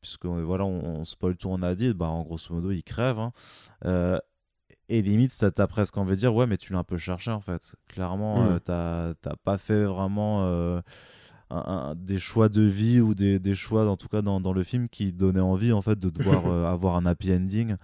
puisque 0.00 0.26
voilà, 0.26 0.64
on, 0.64 1.04
spoil 1.04 1.36
tout, 1.36 1.48
on 1.48 1.62
a 1.62 1.74
dit, 1.74 1.92
bah, 1.92 2.06
en 2.06 2.22
grosso 2.22 2.54
modo, 2.54 2.70
il 2.70 2.84
crève. 2.84 3.18
Hein. 3.18 3.32
Euh, 3.86 4.20
et 4.88 5.02
limite, 5.02 5.32
ça 5.32 5.50
t'a 5.50 5.66
presque 5.66 5.96
envie 5.96 6.12
de 6.12 6.16
dire, 6.16 6.34
ouais, 6.34 6.46
mais 6.46 6.56
tu 6.56 6.72
l'as 6.72 6.78
un 6.78 6.84
peu 6.84 6.96
cherché 6.96 7.30
en 7.30 7.40
fait. 7.40 7.74
Clairement, 7.88 8.44
mm. 8.44 8.60
euh, 8.68 9.14
t'as 9.20 9.36
pas 9.44 9.58
fait 9.58 9.84
vraiment 9.84 10.44
euh, 10.44 10.80
des 11.96 12.18
choix 12.18 12.48
de 12.48 12.62
vie 12.62 13.00
ou 13.00 13.14
des, 13.14 13.38
des 13.38 13.54
choix, 13.54 13.88
en 13.88 13.96
tout 13.96 14.08
cas 14.08 14.22
dans, 14.22 14.40
dans, 14.40 14.52
le 14.52 14.62
film, 14.62 14.88
qui 14.88 15.12
donnaient 15.12 15.40
envie 15.40 15.72
en 15.72 15.82
fait 15.82 15.98
de 15.98 16.10
devoir 16.10 16.46
euh, 16.46 16.64
avoir 16.66 16.96
un 16.96 17.06
happy 17.06 17.32
ending. 17.32 17.76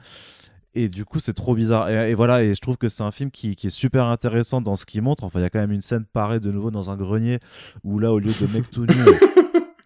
Et 0.74 0.88
du 0.88 1.04
coup, 1.04 1.18
c'est 1.20 1.34
trop 1.34 1.54
bizarre. 1.54 1.90
Et, 1.90 2.14
voilà, 2.14 2.42
et 2.42 2.54
je 2.54 2.60
trouve 2.60 2.78
que 2.78 2.88
c'est 2.88 3.02
un 3.02 3.10
film 3.10 3.30
qui, 3.30 3.56
qui, 3.56 3.66
est 3.66 3.70
super 3.70 4.06
intéressant 4.06 4.62
dans 4.62 4.76
ce 4.76 4.86
qu'il 4.86 5.02
montre. 5.02 5.24
Enfin, 5.24 5.40
il 5.40 5.42
y 5.42 5.44
a 5.44 5.50
quand 5.50 5.60
même 5.60 5.72
une 5.72 5.82
scène 5.82 6.06
pareille 6.06 6.40
de 6.40 6.50
nouveau 6.50 6.70
dans 6.70 6.90
un 6.90 6.96
grenier 6.96 7.40
où 7.84 7.98
là, 7.98 8.10
au 8.10 8.18
lieu 8.18 8.32
de 8.40 8.46
mec 8.46 8.70
tout 8.70 8.86
nu. 8.86 8.94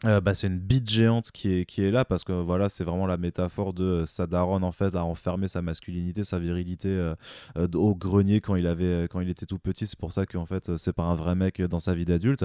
Euh, 0.07 0.21
bah, 0.21 0.35
c'est 0.35 0.47
une 0.47 0.59
bite 0.59 0.89
géante 0.89 1.31
qui 1.33 1.53
est, 1.53 1.65
qui 1.65 1.83
est 1.83 1.91
là 1.91 2.05
parce 2.05 2.23
que 2.23 2.33
voilà 2.33 2.69
c'est 2.69 2.85
vraiment 2.85 3.07
la 3.07 3.17
métaphore 3.17 3.73
de 3.73 4.05
sa 4.07 4.27
daronne 4.27 4.63
en 4.63 4.71
fait 4.71 4.95
a 4.95 5.05
enfermé 5.05 5.49
sa 5.49 5.63
masculinité 5.63 6.23
sa 6.23 6.39
virilité 6.39 6.89
euh, 6.89 7.15
euh, 7.57 7.67
au 7.75 7.95
grenier 7.97 8.41
quand 8.41 8.55
il 8.55 8.67
avait 8.67 9.09
quand 9.11 9.21
il 9.21 9.29
était 9.29 9.47
tout 9.47 9.59
petit 9.59 9.87
c'est 9.87 9.99
pour 9.99 10.13
ça 10.13 10.25
qu'en 10.25 10.47
fait 10.47 10.77
c'est 10.77 10.93
pas 10.93 11.03
un 11.03 11.15
vrai 11.15 11.35
mec 11.35 11.61
dans 11.61 11.81
sa 11.81 11.95
vie 11.95 12.05
d'adulte 12.05 12.45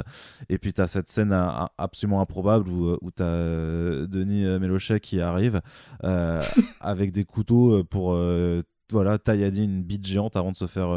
et 0.50 0.58
puis 0.58 0.74
tu 0.74 0.82
as 0.82 0.88
cette 0.88 1.10
scène 1.10 1.34
absolument 1.78 2.22
improbable 2.22 2.68
où, 2.68 2.98
où 3.00 3.12
tu 3.12 3.22
as 3.22 4.08
Denis 4.08 4.44
Mélochet 4.60 5.00
qui 5.00 5.22
arrive 5.22 5.62
avec 6.80 7.12
des 7.12 7.26
couteaux 7.26 7.84
pour 7.84 8.18
voilà, 8.92 9.18
tailladiner 9.18 9.66
une 9.66 9.84
bite 9.84 10.06
géante 10.06 10.36
avant 10.36 10.52
de 10.52 10.58
se 10.58 10.68
faire 10.68 10.90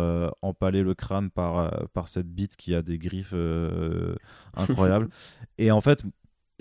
empaler 0.43 0.83
le 0.83 0.95
crâne 0.95 1.31
par, 1.31 1.89
par 1.93 2.09
cette 2.09 2.29
bite 2.29 2.57
qui 2.57 2.75
a 2.75 2.83
des 2.83 2.99
griffes 2.99 3.35
incroyables. 4.57 5.09
et 5.59 5.71
en 5.71 5.81
fait, 5.81 6.05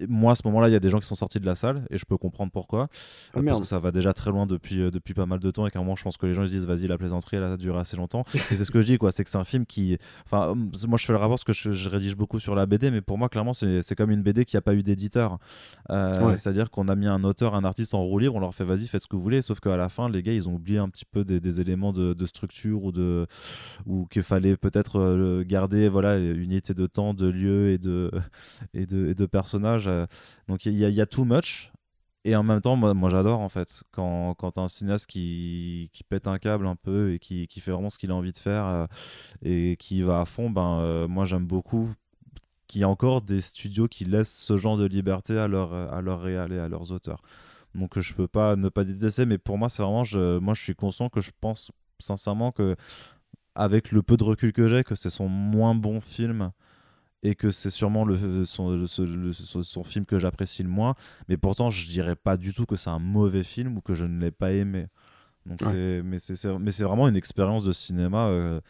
moi, 0.08 0.32
à 0.32 0.36
ce 0.36 0.42
moment-là, 0.46 0.70
il 0.70 0.72
y 0.72 0.76
a 0.76 0.80
des 0.80 0.90
gens 0.90 1.00
qui 1.00 1.08
sont 1.08 1.16
sortis 1.16 1.40
de 1.40 1.46
la 1.46 1.56
salle 1.56 1.86
et 1.90 1.98
je 1.98 2.06
peux 2.06 2.18
comprendre 2.18 2.52
pourquoi. 2.52 2.88
Ah, 3.34 3.42
parce 3.46 3.60
que 3.60 3.66
ça 3.66 3.80
va 3.80 3.92
déjà 3.92 4.14
très 4.14 4.32
loin 4.32 4.48
depuis, 4.48 4.82
euh, 4.82 4.92
depuis 4.92 5.14
pas 5.14 5.26
mal 5.26 5.40
de 5.40 5.52
temps 5.52 5.68
et 5.68 5.72
qu'à 5.72 5.80
un 5.80 5.84
moment, 5.84 5.96
je 5.96 6.04
pense 6.04 6.18
que 6.18 6.26
les 6.26 6.34
gens 6.34 6.44
ils 6.44 6.48
se 6.48 6.54
disent 6.54 6.66
vas-y, 6.66 6.88
la 6.88 6.98
plaisanterie, 6.98 7.38
elle 7.38 7.44
a 7.44 7.58
duré 7.58 7.80
assez 7.80 7.96
longtemps. 7.96 8.26
et 8.34 8.56
c'est 8.56 8.66
ce 8.66 8.72
que 8.72 8.82
je 8.82 8.88
dis, 8.88 8.98
quoi. 8.98 9.12
C'est 9.12 9.24
que 9.24 9.30
c'est 9.30 9.38
un 9.38 9.44
film 9.44 9.66
qui. 9.66 9.98
Enfin, 10.26 10.56
moi, 10.88 10.98
je 10.98 11.06
fais 11.06 11.14
le 11.14 11.20
rapport 11.20 11.36
parce 11.36 11.44
que 11.44 11.54
je, 11.54 11.90
rédige 11.90 12.16
beaucoup 12.16 12.40
sur 12.40 12.56
la 12.56 12.66
BD, 12.66 12.90
mais 12.90 13.02
pour 13.02 13.18
moi, 13.18 13.30
clairement, 13.30 13.54
c'est 13.54 13.96
comme 13.96 14.10
une 14.10 14.24
BD 14.24 14.46
qui 14.46 14.56
n'a 14.56 14.62
pas 14.62 14.74
eu 14.74 14.84
d'éditeur. 14.84 15.38
Euh, 15.90 16.36
c'est-à-dire 16.38 16.72
qu'on 16.72 16.88
a 16.88 16.96
mis 16.96 17.08
un 17.08 17.24
auteur, 17.24 17.56
un 17.56 17.64
artiste 17.64 17.94
en 17.94 18.04
roue 18.04 18.20
libre, 18.20 18.36
on 18.36 18.40
leur 18.40 18.56
fait 18.56 18.64
vas-y, 18.64 18.88
faites 18.88 19.02
ce 19.02 19.08
que 19.08 19.16
vous 19.16 19.22
voulez. 19.22 19.42
Sauf 19.42 19.60
qu'à 19.60 19.78
la 19.78 19.90
fin, 19.90 20.10
les 20.10 20.24
gars, 20.24 20.34
ils 20.34 20.50
ont 20.50 20.56
oublié 20.56 20.80
un 20.80 20.90
petit 20.90 21.06
peu 21.06 21.24
des, 21.24 21.62
éléments 21.62 21.94
de, 21.94 22.26
structure 22.26 22.84
ou, 22.84 22.92
de, 22.92 23.28
ou 23.86 24.08
qu'il 24.08 24.24
fallait 24.24 24.58
peut-être 24.58 25.00
euh, 25.00 25.44
garder 25.46 25.90
voilà, 25.90 26.18
une 26.18 26.42
unité 26.42 26.74
de 26.74 26.88
temps, 26.88 27.14
de 27.14 27.28
lieu 27.28 27.72
et 27.72 27.78
de, 27.78 28.10
et 28.74 28.86
de, 28.86 29.08
et 29.10 29.14
de 29.14 29.26
personnages. 29.26 29.83
Donc 30.48 30.66
il 30.66 30.74
y, 30.74 31.02
a 31.02 31.06
too 31.06 31.26
much. 31.26 31.72
Et 32.26 32.36
en 32.38 32.44
même 32.44 32.62
temps, 32.62 32.76
moi, 32.78 33.10
j'adore 33.10 33.40
en 33.40 33.50
fait. 33.50 33.84
Quand, 33.92 34.58
un 34.58 34.68
cinéaste 34.68 35.08
qui, 35.08 35.90
pète 36.10 36.28
un 36.28 36.38
câble 36.38 36.68
un 36.68 36.76
peu 36.76 37.14
et 37.14 37.20
qui, 37.20 37.48
fait 37.60 37.72
vraiment 37.72 37.90
ce 37.90 37.98
qu'il 37.98 38.12
a 38.12 38.16
envie 38.16 38.32
de 38.32 38.38
faire 38.38 38.66
euh, 38.66 38.86
et 39.44 39.76
qui 39.78 40.02
va 40.02 40.22
à 40.22 40.26
fond, 40.26 40.50
ben, 40.50 40.80
euh, 40.80 41.08
moi 41.08 41.26
j'aime 41.26 41.46
beaucoup 41.46 41.90
qu'il 42.68 42.80
y 42.80 42.84
ait 42.84 42.86
encore 42.86 43.22
des 43.22 43.42
studios 43.42 43.88
qui 43.88 44.06
laissent 44.06 44.36
ce 44.36 44.58
genre 44.58 44.78
de 44.78 44.86
liberté 44.86 45.38
à 45.38 45.48
leur, 45.48 45.74
à 45.74 46.02
et 46.30 46.38
à 46.38 46.68
leurs 46.68 46.92
auteurs. 46.92 47.22
Donc 47.76 48.00
je 48.00 48.14
peux 48.14 48.28
pas 48.28 48.56
ne 48.56 48.70
pas 48.70 48.84
détester, 48.84 49.26
mais 49.26 49.38
pour 49.38 49.58
moi, 49.58 49.70
c'est 49.70 49.84
vraiment, 49.84 50.04
je, 50.04 50.38
moi 50.38 50.54
je 50.54 50.62
suis 50.62 50.76
conscient 50.76 51.10
que 51.10 51.22
je 51.22 51.32
pense 51.42 51.72
sincèrement 52.00 52.52
que 52.52 52.76
avec 53.56 53.92
le 53.92 54.02
peu 54.02 54.18
de 54.18 54.24
recul 54.24 54.54
que 54.54 54.68
j'ai, 54.68 54.84
que 54.84 54.96
c'est 54.96 55.10
son 55.10 55.28
moins 55.28 55.76
bon 55.76 56.02
film 56.02 56.52
et 57.24 57.36
que 57.36 57.50
c'est 57.50 57.70
sûrement 57.70 58.04
le, 58.04 58.46
son, 58.46 58.86
son, 58.86 59.84
film 59.84 60.06
que 60.06 60.20
j'apprécie 60.20 60.62
le 60.62 60.70
moins. 60.70 60.96
Mais 61.30 61.38
pourtant, 61.38 61.72
je 61.72 61.88
dirais 61.88 62.18
pas 62.18 62.36
du 62.36 62.54
tout 62.54 62.66
que 62.66 62.76
c'est 62.76 62.90
un 62.90 63.00
mauvais 63.00 63.44
film 63.44 63.78
ou 63.78 63.82
que 63.82 63.96
je 63.96 64.06
ne 64.06 64.20
l'ai 64.20 64.32
pas 64.32 64.52
aimé. 64.52 64.88
Donc 65.46 65.62
mais 66.04 66.20
c'est 66.20 66.84
vraiment 66.84 67.08
une 67.08 67.16
expérience 67.16 67.64
de 67.64 67.72
cinéma 67.72 68.28
euh, 68.28 68.62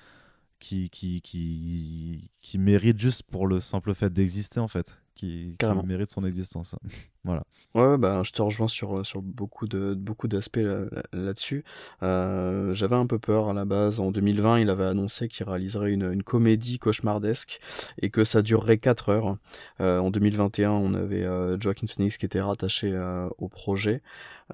qui, 0.60 0.90
qui, 0.90 1.22
qui, 1.22 2.32
qui, 2.42 2.58
mérite 2.58 3.00
juste 3.00 3.24
pour 3.24 3.48
le 3.48 3.60
simple 3.60 3.94
fait 3.94 4.12
d'exister 4.12 4.60
en 4.60 4.68
fait. 4.68 5.02
qui, 5.16 5.56
mérite 5.84 6.10
son 6.10 6.24
existence. 6.24 6.76
voilà. 7.24 7.44
Ouais, 7.76 7.98
bah, 7.98 8.22
je 8.24 8.32
te 8.34 8.41
rejoins 8.41 8.68
sur, 8.68 9.04
sur 9.04 9.22
beaucoup 9.24 9.66
de 9.68 9.95
beaucoup 9.95 10.28
d'aspects 10.28 10.58
là- 10.58 10.82
là- 10.91 11.04
là-dessus. 11.12 11.64
Euh, 12.04 12.74
j'avais 12.76 12.95
un 12.95 13.08
peu 13.08 13.18
peur 13.18 13.50
à 13.50 13.54
la 13.54 13.66
base. 13.66 14.00
En 14.00 14.12
2020, 14.12 14.60
il 14.60 14.70
avait 14.70 14.84
annoncé 14.86 15.28
qu'il 15.28 15.48
réaliserait 15.50 15.91
une, 15.91 16.22
comédie 16.22 16.78
cauchemardesque 16.78 17.60
et 18.02 18.10
que 18.12 18.24
ça 18.26 18.41
durerait 18.44 18.78
4 18.78 19.10
heures. 19.10 19.38
Euh, 19.82 19.98
en 20.00 20.12
2021, 20.12 20.72
on 20.72 20.94
avait 20.94 21.24
euh, 21.24 21.58
Joaquin 21.60 21.88
Phoenix 21.88 22.18
qui 22.18 22.26
était 22.26 22.41
rattaché 22.41 22.91
euh, 22.94 23.28
au 23.40 23.48
projet. 23.48 24.02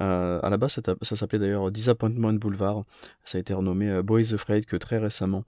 Euh, 0.02 0.40
à 0.44 0.50
la 0.50 0.58
base, 0.58 0.80
ça, 1.02 1.16
s'appelait 1.16 1.40
d'ailleurs 1.40 1.72
Disappointment 1.72 2.34
Boulevard. 2.34 2.84
Ça 3.26 3.38
a 3.38 3.42
été 3.42 3.54
renommé 3.54 3.90
euh, 3.90 4.02
Boys 4.04 4.34
Afraid 4.34 4.66
que 4.66 4.78
très 4.78 4.98
récemment. 4.98 5.44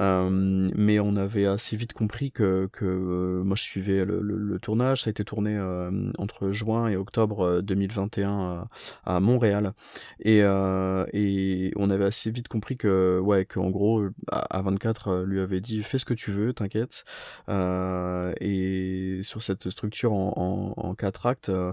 Euh, 0.00 0.28
mais 0.74 1.00
on 1.00 1.16
avait 1.16 1.46
assez 1.46 1.76
vite 1.76 1.92
compris 1.92 2.32
que, 2.32 2.68
que 2.72 2.84
euh, 2.84 3.44
moi 3.44 3.56
je 3.56 3.62
suivais 3.62 4.04
le, 4.04 4.20
le- 4.20 4.58
tournage. 4.58 5.02
Ça 5.02 5.08
a 5.08 5.12
été 5.12 5.24
tourné 5.24 5.56
euh, 5.56 6.10
entre 6.18 6.50
juin 6.50 6.63
et 6.88 6.96
octobre 6.96 7.40
euh, 7.40 7.62
2021 7.62 8.66
à, 9.04 9.20
Montréal. 9.20 9.72
Et, 10.20 10.42
euh, 10.42 11.04
et 11.12 11.72
on 11.76 11.90
avait 11.90 12.04
assez 12.04 12.30
vite 12.30 12.48
compris 12.48 12.76
que, 12.76 13.18
ouais, 13.20 13.44
qu'en 13.44 13.70
gros, 13.70 14.04
à, 14.30 14.58
à 14.58 14.62
24, 14.62 15.08
euh, 15.08 15.24
lui 15.24 15.40
avait 15.40 15.60
dit 15.60 15.82
fais 15.82 15.98
ce 15.98 16.04
que 16.04 16.14
tu 16.14 16.32
veux, 16.32 16.52
t'inquiète. 16.52 17.04
Euh, 17.48 18.32
et 18.40 19.20
sur 19.22 19.42
cette 19.42 19.70
structure 19.70 20.12
en, 20.12 20.74
en, 20.76 20.94
quatre 20.94 21.26
actes, 21.26 21.48
euh, 21.48 21.72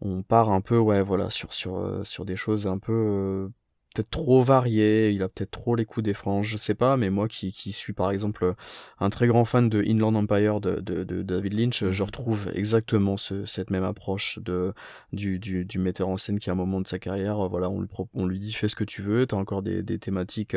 on 0.00 0.22
part 0.22 0.50
un 0.50 0.60
peu, 0.60 0.78
ouais, 0.78 1.02
voilà, 1.02 1.30
sur, 1.30 1.52
sur, 1.52 1.76
euh, 1.78 2.04
sur 2.04 2.24
des 2.24 2.36
choses 2.36 2.66
un 2.66 2.78
peu. 2.78 3.50
Peut-être 3.94 4.10
trop 4.10 4.42
variées, 4.42 5.10
il 5.10 5.22
a 5.22 5.28
peut-être 5.28 5.52
trop 5.52 5.76
les 5.76 5.84
coups 5.84 6.04
des 6.04 6.14
franges, 6.14 6.48
je 6.48 6.56
sais 6.56 6.74
pas, 6.74 6.96
mais 6.96 7.10
moi 7.10 7.28
qui, 7.28 7.52
qui 7.52 7.72
suis 7.72 7.92
par 7.92 8.10
exemple 8.10 8.54
un 8.98 9.10
très 9.10 9.26
grand 9.28 9.44
fan 9.44 9.68
de 9.68 9.82
Inland 9.86 10.16
Empire 10.16 10.60
de, 10.60 10.80
de, 10.80 11.04
de 11.04 11.22
David 11.22 11.54
Lynch, 11.54 11.88
je 11.88 12.02
retrouve 12.02 12.50
exactement 12.54 13.16
ce, 13.16 13.44
cette 13.46 13.70
même 13.70 13.84
approche 13.84 14.38
de, 14.42 14.74
du, 15.12 15.38
du, 15.38 15.64
du 15.64 15.78
metteur 15.78 16.08
en 16.08 16.16
scène 16.16 16.40
qui 16.40 16.50
à 16.50 16.52
un 16.52 16.56
moment 16.56 16.80
de 16.80 16.88
sa 16.88 16.98
carrière, 16.98 17.48
voilà, 17.48 17.70
on 17.70 17.86
on 18.14 18.26
lui 18.26 18.38
dit 18.40 18.52
fais 18.52 18.68
ce 18.68 18.76
que 18.76 18.84
tu 18.84 19.00
veux, 19.02 19.26
t'as 19.26 19.36
encore 19.36 19.62
des, 19.62 19.82
des 19.82 19.98
thématiques 19.98 20.56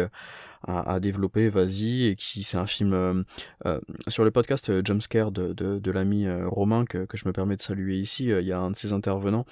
à, 0.63 0.99
développer, 0.99 1.49
vas-y, 1.49 2.07
et 2.07 2.15
qui 2.15 2.43
c'est 2.43 2.57
un 2.57 2.65
film 2.65 2.93
euh, 2.93 3.23
euh, 3.65 3.79
sur 4.07 4.23
le 4.23 4.31
podcast 4.31 4.69
euh, 4.69 4.81
Jumpscare 4.83 5.31
de, 5.31 5.53
de, 5.53 5.91
l'ami 5.91 6.27
Romain 6.45 6.85
que, 6.85 7.05
que 7.05 7.17
je 7.17 7.27
me 7.27 7.33
permets 7.33 7.55
de 7.55 7.61
saluer 7.61 7.97
ici, 7.97 8.25
il 8.25 8.45
y 8.45 8.51
a 8.51 8.59
un 8.59 8.71
de 8.71 8.75
ses 8.75 8.91
intervenants 8.93 9.45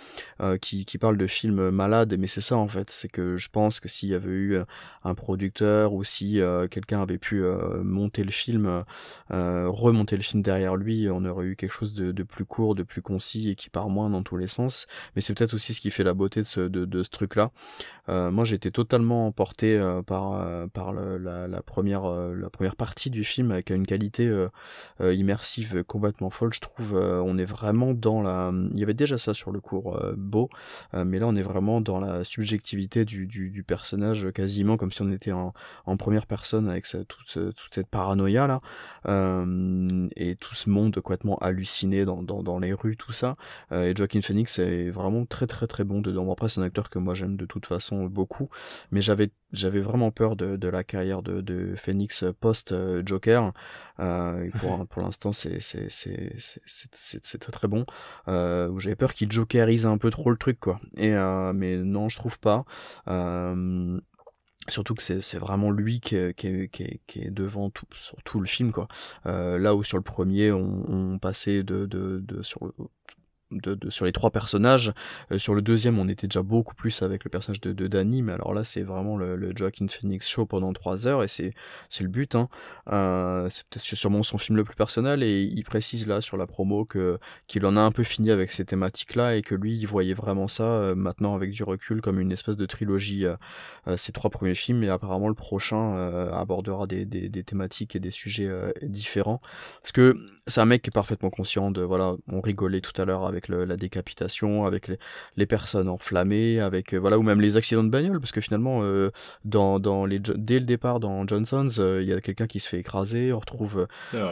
qui, 0.62 0.86
qui 0.86 0.98
parle 0.98 1.18
de 1.18 1.28
films 1.28 1.70
malades, 1.70 2.16
mais 2.20 2.28
c'est 2.28 2.42
ça 2.42 2.58
en 2.58 2.68
fait, 2.68 2.90
c'est 2.90 3.08
que 3.08 3.38
je 3.38 3.50
pense 3.50 3.80
que 3.80 3.88
s'il 3.88 4.10
y 4.10 4.14
avait 4.14 4.30
eu 4.30 4.58
un 5.04 5.16
producteur 5.16 5.94
ou 5.94 6.04
si 6.04 6.40
quelqu'un 6.70 7.02
avait 7.02 7.18
pu 7.18 7.44
monter 7.82 8.24
le 8.24 8.32
film, 8.32 8.84
remonter 9.30 10.18
le 10.18 10.24
film 10.24 10.44
derrière 10.44 10.76
lui, 10.76 11.08
on 11.10 11.24
aurait 11.26 11.46
eu 11.46 11.56
quelque 11.56 11.72
chose 11.72 11.94
de, 11.94 12.24
plus 12.24 12.46
court, 12.46 12.76
de 12.76 12.84
plus 12.84 13.02
concis 13.02 13.50
et 13.50 13.56
qui 13.56 13.70
part 13.70 13.90
moins 13.90 14.10
dans 14.10 14.24
tous 14.24 14.38
les 14.38 14.48
sens. 14.48 14.88
Mais 15.16 15.22
c'est 15.22 15.34
peut-être 15.34 15.54
aussi 15.54 15.74
ce 15.74 15.82
qui 15.82 15.92
fait 15.92 16.04
la 16.04 16.14
beauté 16.14 16.42
de 16.42 16.46
ce, 16.46 16.62
de, 16.62 17.04
ce 17.04 17.10
truc-là. 17.10 17.52
Euh, 18.10 18.30
moi, 18.30 18.46
été 18.56 18.72
totalement 18.72 19.28
emporté 19.28 19.80
par, 20.08 20.34
euh, 20.34 20.68
par 20.68 20.94
la, 21.20 21.48
la 21.48 21.62
première, 21.62 22.06
euh, 22.06 22.34
la 22.36 22.50
première 22.50 22.76
partie 22.76 23.10
du 23.10 23.24
film 23.24 23.52
avec 23.52 23.70
une 23.70 23.86
qualité 23.86 24.28
euh, 24.28 24.50
euh, 25.02 25.14
immersive 25.14 25.84
complètement 25.84 26.30
folle, 26.30 26.54
je 26.54 26.62
trouve. 26.62 26.96
Euh, 26.96 27.22
on 27.26 27.38
est 27.38 27.46
vraiment 27.46 27.94
dans 27.94 28.22
la. 28.22 28.52
Il 28.74 28.80
y 28.80 28.84
avait 28.84 28.94
déjà 28.94 29.18
ça 29.18 29.34
sur 29.34 29.52
le 29.52 29.60
cours 29.60 29.98
euh, 29.98 30.14
beau, 30.18 30.50
euh, 30.94 31.06
mais 31.06 31.20
là, 31.20 31.28
on 31.28 31.36
est 31.36 31.42
vraiment 31.42 31.82
dans 31.82 32.00
la 32.00 32.24
subjectivité 32.24 33.06
du, 33.06 33.28
du, 33.28 33.64
personnage, 33.64 34.32
quasiment 34.34 34.78
comme 34.78 34.92
si 34.92 35.02
on 35.02 35.12
était 35.12 35.32
en, 35.32 35.54
en 35.86 35.98
première 35.98 36.28
personne 36.28 36.70
avec 36.70 36.86
toute, 36.86 37.08
toute 37.34 37.74
cette 37.74 37.88
paranoïa 37.88 38.48
là, 38.48 38.62
euh, 39.08 40.08
et 40.16 40.36
tout 40.36 40.56
ce 40.56 40.70
monde 40.70 40.96
complètement 40.96 41.38
halluciné 41.38 42.06
dans, 42.06 42.22
dans, 42.24 42.60
les 42.60 42.74
rues, 42.74 42.98
tout 42.98 43.12
ça. 43.12 43.36
Euh, 43.72 43.92
et 43.92 43.96
Joaquin 43.96 44.22
Phoenix 44.22 44.60
est 44.60 44.90
vraiment 44.90 45.26
très 45.26 45.48
très 45.48 45.68
très 45.68 45.84
bon 45.84 46.02
dedans. 46.02 46.32
Après, 46.32 46.50
c'est 46.50 46.60
un 46.60 46.64
acteur 46.64 46.90
que 46.90 47.00
moi 47.00 47.14
j'aime 47.14 47.38
de 47.38 47.46
toute 47.46 47.66
façon 47.66 48.06
beaucoup, 48.06 48.50
mais 48.92 49.02
j'avais 49.02 49.32
j'avais 49.52 49.80
vraiment 49.80 50.12
peur 50.12 50.36
de, 50.36 50.58
de 50.58 50.68
la 50.68 50.84
carrière 50.86 51.22
de, 51.22 51.42
de 51.42 51.76
Phoenix 51.76 52.24
post 52.40 52.72
euh, 52.72 53.02
Joker. 53.06 53.52
Euh, 54.00 54.50
pour 54.60 54.88
pour 54.88 55.02
l'instant, 55.02 55.32
c'est 55.34 55.60
très 57.40 57.52
très 57.52 57.68
bon. 57.68 57.86
Euh, 58.28 58.72
j'avais 58.80 58.96
peur 58.96 59.14
qu'il 59.14 59.32
jokerise 59.32 59.86
un 59.86 59.98
peu 59.98 60.10
trop 60.10 60.30
le 60.32 60.38
truc 60.38 60.60
quoi. 60.60 60.80
Et 60.98 61.14
euh, 61.14 61.54
mais 61.54 61.78
non, 61.78 62.10
je 62.10 62.18
trouve 62.18 62.40
pas. 62.40 62.66
Euh, 63.08 64.00
Surtout 64.68 64.96
que 64.96 65.04
c'est 65.04 65.22
c'est 65.22 65.38
vraiment 65.38 65.70
lui 65.70 66.00
qui 66.00 66.16
est, 66.16 66.34
qui 66.34 66.48
est, 66.48 66.70
qui 66.70 66.82
est, 66.84 67.00
qui 67.06 67.20
est 67.22 67.30
devant 67.30 67.70
tout, 67.70 67.86
sur 67.96 68.18
tout 68.24 68.40
le 68.40 68.48
film 68.48 68.72
quoi. 68.72 68.88
Euh, 69.28 69.60
là 69.60 69.76
où 69.76 69.84
sur 69.84 69.96
le 69.98 70.02
premier 70.04 70.52
on, 70.52 71.14
on 71.14 71.20
passait 71.20 71.62
de, 71.62 71.86
de, 71.86 72.20
de 72.26 72.42
sur 72.42 72.66
le- 72.66 72.74
sur 73.90 74.06
les 74.06 74.12
trois 74.12 74.32
personnages. 74.32 74.94
Euh, 75.32 75.38
sur 75.38 75.56
le 75.56 75.62
deuxième, 75.62 76.00
on 76.00 76.08
était 76.08 76.28
déjà 76.28 76.42
beaucoup 76.42 76.76
plus 76.76 77.02
avec 77.02 77.24
le 77.24 77.30
personnage 77.30 77.62
de, 77.62 77.88
Danny, 77.88 78.22
mais 78.22 78.34
alors 78.34 78.54
là, 78.54 78.64
c'est 78.64 78.82
vraiment 78.82 79.18
le, 79.18 79.52
Joaquin 79.56 79.88
Phoenix 79.88 80.28
show 80.28 80.46
pendant 80.46 80.74
trois 80.74 81.08
heures 81.08 81.24
et 81.24 81.28
c'est 81.28 81.54
le 82.00 82.08
but. 82.08 82.36
Hein. 82.36 82.50
Euh, 82.92 83.48
c'est 83.50 83.96
sûrement 83.96 84.24
son 84.24 84.38
film 84.38 84.58
le 84.58 84.64
plus 84.64 84.76
personnel 84.76 85.24
et 85.24 85.44
il 85.44 85.64
précise 85.64 86.08
là 86.08 86.22
sur 86.22 86.38
la 86.38 86.48
promo 86.48 86.86
que 86.86 87.20
qu'il 87.48 87.66
en 87.66 87.78
a 87.78 87.82
un 87.82 87.92
peu 87.92 88.04
fini 88.04 88.32
avec 88.32 88.52
ces 88.52 88.66
thématiques-là 88.66 89.36
et 89.36 89.42
que 89.42 89.56
lui, 89.56 89.78
il 89.78 89.88
voyait 89.88 90.14
vraiment 90.14 90.48
ça 90.48 90.64
euh, 90.64 90.96
maintenant 90.96 91.36
avec 91.36 91.52
du 91.52 91.64
recul 91.64 92.02
comme 92.02 92.20
une 92.20 92.32
espèce 92.32 92.58
de 92.58 92.66
trilogie. 92.66 93.26
ces 93.96 94.12
trois 94.12 94.30
premiers 94.30 94.56
films 94.56 94.84
et 94.84 94.90
apparemment 94.90 95.30
le 95.30 95.36
prochain 95.36 95.96
abordera 96.32 96.88
des, 96.88 97.06
des, 97.06 97.30
des 97.30 97.44
thématiques 97.44 97.96
et 97.96 98.00
des 98.00 98.12
sujets 98.12 98.50
différents. 98.82 99.42
Parce 99.82 99.92
que 99.92 100.18
c'est 100.48 100.62
un 100.62 100.66
mec 100.66 100.82
qui 100.82 100.90
est 100.90 100.92
parfaitement 100.92 101.30
conscient 101.30 101.72
de 101.72 101.82
voilà, 101.82 102.16
on 102.28 102.42
rigolait 102.42 102.82
tout 102.82 103.00
à 103.02 103.06
l'heure 103.06 103.26
avec 103.26 103.45
le- 103.48 103.66
la 103.66 103.78
décapitation, 103.78 104.66
avec 104.66 104.88
les, 104.88 104.98
les 105.38 105.46
personnes 105.46 105.90
enflammées, 105.90 106.60
avec 106.60 106.94
euh, 106.94 106.98
voilà 107.00 107.18
ou 107.18 107.22
même 107.24 107.42
les 107.42 107.58
accidents 107.58 107.84
de 107.84 107.90
bagnole 107.90 108.20
parce 108.20 108.32
que 108.32 108.42
finalement 108.42 108.80
euh, 108.84 109.12
dans, 109.44 109.80
dans 109.80 110.06
les 110.06 110.20
dès 110.20 110.60
le 110.60 110.66
départ 110.66 111.00
dans 111.00 111.26
Johnson's, 111.28 111.80
euh, 111.80 112.02
il 112.02 112.08
y 112.10 112.14
a 112.14 112.22
quelqu'un 112.22 112.48
qui 112.48 112.60
se 112.60 112.70
fait 112.70 112.80
écraser, 112.80 113.32
on 113.34 113.40
retrouve 113.40 113.88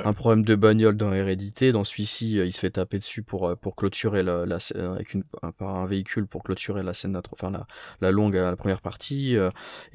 un 0.06 0.14
problème 0.14 0.44
de 0.45 0.56
bagnole 0.56 0.98
dans 0.98 1.11
Hérédité. 1.14 1.72
Dans 1.72 1.84
celui-ci, 1.84 2.34
il 2.35 2.53
se 2.53 2.60
fait 2.60 2.72
taper 2.72 2.98
dessus 2.99 3.22
pour, 3.23 3.56
pour 3.57 3.76
clôturer 3.76 4.23
la, 4.23 4.45
la 4.45 4.57
avec 4.94 5.14
une, 5.14 5.23
par 5.57 5.76
un 5.76 5.85
véhicule 5.88 6.27
pour 6.27 6.44
clôturer 6.44 6.84
la 6.84 6.94
scène, 6.94 7.19
enfin 7.31 7.52
la, 7.52 7.68
la 8.02 8.11
longue, 8.11 8.35
la 8.35 8.56
première 8.56 8.81
partie. 8.81 9.35
et 9.35 9.49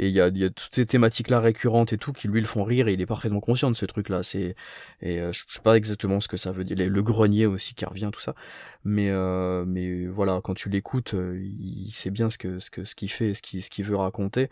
il 0.09 0.11
y 0.11 0.21
a, 0.21 0.29
y 0.29 0.45
a 0.45 0.51
toutes 0.51 0.75
ces 0.75 0.87
thématiques-là 0.87 1.41
récurrentes 1.41 1.93
et 1.93 1.99
tout 1.99 2.13
qui 2.13 2.29
lui 2.29 2.41
le 2.41 2.47
font 2.47 2.65
rire 2.65 2.89
et 2.89 2.93
il 2.93 3.01
est 3.01 3.07
parfaitement 3.07 3.41
conscient 3.41 3.71
de 3.71 3.77
ce 3.77 3.87
truc-là. 3.87 4.23
C'est, 4.23 4.55
et 5.03 5.21
je 5.33 5.45
sais 5.49 5.61
pas 5.63 5.77
exactement 5.77 6.21
ce 6.21 6.29
que 6.29 6.37
ça 6.37 6.53
veut 6.53 6.65
dire. 6.65 6.77
Le 6.79 7.03
grenier 7.03 7.47
aussi 7.47 7.75
qui 7.75 7.85
revient, 7.85 8.11
tout 8.13 8.21
ça. 8.21 8.35
Mais, 8.85 9.11
euh, 9.11 9.65
mais 9.67 10.07
voilà, 10.07 10.41
quand 10.43 10.55
tu 10.55 10.69
l'écoutes, 10.69 11.15
euh, 11.15 11.39
il 11.41 11.91
sait 11.93 12.11
bien 12.11 12.31
ce 12.31 12.39
que, 12.39 12.59
ce 12.61 12.71
que, 12.71 12.85
ce 12.85 12.95
qu'il 12.95 13.11
fait 13.11 13.35
ce 13.35 13.43
qu'il, 13.43 13.63
ce 13.63 13.71
qu'il 13.71 13.85
veut 13.85 13.97
raconter. 13.97 14.51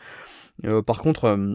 Euh, 0.65 0.83
par 0.83 1.01
contre, 1.01 1.25
euh, 1.25 1.55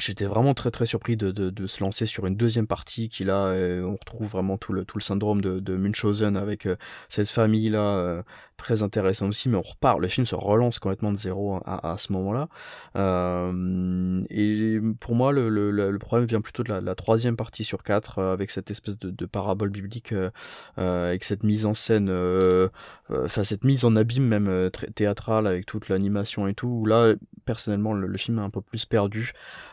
J'étais 0.00 0.24
vraiment 0.24 0.54
très 0.54 0.70
très 0.70 0.86
surpris 0.86 1.16
de, 1.16 1.30
de, 1.30 1.66
se 1.66 1.82
lancer 1.82 2.06
sur 2.06 2.26
une 2.26 2.36
deuxième 2.36 2.66
partie 2.66 3.08
qui 3.08 3.24
là 3.24 3.46
euh, 3.46 3.84
on 3.84 3.96
retrouve 3.96 4.28
vraiment 4.28 4.56
tout 4.56 4.72
le 4.72 4.84
tout 4.84 4.98
le 4.98 5.02
syndrome 5.02 5.40
de, 5.40 5.60
de 5.60 5.76
Munchausen 5.76 6.36
avec 6.36 6.66
euh, 6.66 6.76
cette 7.08 7.30
famille 7.30 7.68
là 7.68 8.22
très 8.60 8.82
intéressant 8.82 9.28
aussi 9.28 9.48
mais 9.48 9.56
on 9.56 9.62
repart 9.62 9.98
le 9.98 10.08
film 10.08 10.26
se 10.26 10.34
relance 10.34 10.78
complètement 10.78 11.12
de 11.12 11.16
zéro 11.16 11.60
à, 11.64 11.92
à 11.92 11.98
ce 11.98 12.12
moment 12.12 12.32
là 12.32 12.48
euh, 12.96 14.22
et 14.28 14.78
pour 15.00 15.14
moi 15.14 15.32
le, 15.32 15.48
le, 15.48 15.98
problème 15.98 16.26
vient 16.26 16.42
plutôt 16.42 16.62
de 16.62 16.72
la, 16.72 16.94
troisième 16.94 17.36
partie 17.36 17.64
sur 17.64 17.82
quatre 17.82 18.18
euh, 18.18 18.32
avec 18.32 18.50
cette 18.50 18.70
espèce 18.70 18.98
de, 18.98 19.26
parabole 19.26 19.70
biblique 19.70 20.12
euh, 20.12 20.30
euh, 20.78 21.08
avec 21.08 21.24
cette 21.24 21.42
mise 21.42 21.64
en 21.64 21.74
scène 21.74 22.08
euh, 22.10 22.68
euh, 23.10 23.24
enfin 23.24 23.44
cette 23.44 23.64
mise 23.64 23.84
en 23.84 23.96
abîme 23.96 24.26
même 24.26 24.48
euh, 24.48 24.68
théâtrale 24.68 25.46
avec 25.46 25.64
toute 25.64 25.88
l'animation 25.88 26.46
et 26.46 26.54
tout 26.54 26.68
où 26.68 26.86
là 26.86 27.14
personnellement 27.50 27.92
le, 27.92 28.16
film 28.16 28.38
est 28.38 28.42
un 28.42 28.50
peu 28.50 28.60
plus 28.60 28.84
perdu. 28.86 29.32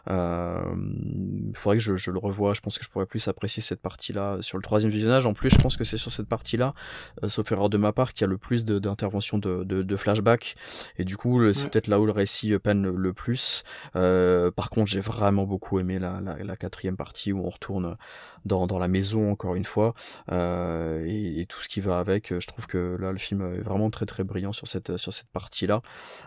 Euh, 0.09 0.16
il 0.17 1.55
faudrait 1.55 1.77
que 1.77 1.83
je, 1.83 1.95
je 1.95 2.11
le 2.11 2.19
revoie. 2.19 2.53
Je 2.53 2.61
pense 2.61 2.77
que 2.77 2.83
je 2.83 2.89
pourrais 2.89 3.05
plus 3.05 3.27
apprécier 3.27 3.61
cette 3.63 3.81
partie-là 3.81 4.37
sur 4.41 4.57
le 4.57 4.63
troisième 4.63 4.91
visionnage. 4.91 5.25
En 5.25 5.33
plus, 5.33 5.49
je 5.49 5.57
pense 5.57 5.77
que 5.77 5.83
c'est 5.83 5.97
sur 5.97 6.11
cette 6.11 6.27
partie-là, 6.27 6.73
euh, 7.23 7.29
sauf 7.29 7.51
erreur 7.51 7.69
de 7.69 7.77
ma 7.77 7.91
part, 7.93 8.13
qu'il 8.13 8.21
y 8.21 8.25
a 8.25 8.27
le 8.27 8.37
plus 8.37 8.65
d'interventions 8.65 9.37
de, 9.37 9.63
de, 9.63 9.81
de 9.83 9.95
flashback. 9.95 10.55
Et 10.97 11.05
du 11.05 11.17
coup, 11.17 11.41
c'est 11.53 11.63
Ouais. 11.63 11.69
peut-être 11.69 11.87
là 11.87 11.99
où 11.99 12.05
le 12.05 12.11
récit 12.11 12.53
euh, 12.53 12.59
peine 12.59 12.83
le, 12.83 12.91
le 12.95 13.13
plus. 13.13 13.63
Euh, 13.95 14.51
par 14.51 14.69
contre, 14.69 14.87
j'ai 14.89 14.99
vraiment 14.99 15.45
beaucoup 15.45 15.79
aimé 15.79 15.99
la, 15.99 16.19
la, 16.21 16.37
la 16.43 16.55
quatrième 16.57 16.97
partie 16.97 17.31
où 17.33 17.45
on 17.45 17.49
retourne 17.49 17.97
dans, 18.45 18.67
dans 18.67 18.79
la 18.79 18.87
maison 18.87 19.31
encore 19.31 19.55
une 19.55 19.63
fois 19.63 19.93
euh, 20.31 21.05
et, 21.07 21.45
tout 21.47 21.61
ce 21.61 21.69
qui 21.69 21.81
va 21.81 21.99
avec. 21.99 22.37
Je 22.37 22.47
trouve 22.47 22.67
que 22.67 22.97
là, 22.99 23.11
le 23.11 23.17
film 23.17 23.41
est 23.41 23.61
vraiment 23.61 23.89
très 23.89 24.05
très 24.05 24.23
brillant 24.23 24.51
sur 24.51 24.67
cette 24.67 24.97
sur 24.97 25.13
cette 25.13 25.29
partie-là. 25.29 25.81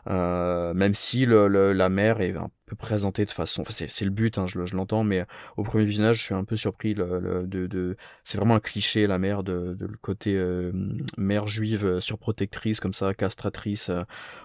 Euh, 0.09 0.75
même 0.75 0.95
si 0.95 1.27
le, 1.27 1.49
la 1.73 1.89
mère 1.89 2.21
est 2.21 2.37
un 2.37 2.51
peu 2.71 2.77
présenté 2.77 3.25
de 3.25 3.31
façon. 3.31 3.63
Enfin, 3.63 3.87
c'est 3.89 4.05
le 4.05 4.11
but, 4.11 4.39
hein, 4.39 4.47
je, 4.47 4.77
l'entends, 4.77 5.05
mais 5.05 5.27
au 5.57 5.63
premier 5.63 5.85
visionnage, 5.85 6.19
je 6.19 6.23
suis 6.23 6.35
un 6.35 6.45
peu 6.45 6.57
surpris. 6.57 6.95
De. 6.95 7.97
C'est 8.25 8.39
vraiment 8.39 8.55
un 8.55 8.61
cliché, 8.61 9.07
la 9.07 9.19
mère, 9.19 9.43
de, 9.43 9.77
le 9.79 9.97
côté 10.01 10.37
euh, 10.37 10.73
mère 11.19 11.47
juive 11.49 11.85
euh, 11.85 12.01
surprotectrice, 12.01 12.81
comme 12.81 12.95
ça, 12.95 13.13
castratrice, 13.15 13.91
euh, 13.91 14.03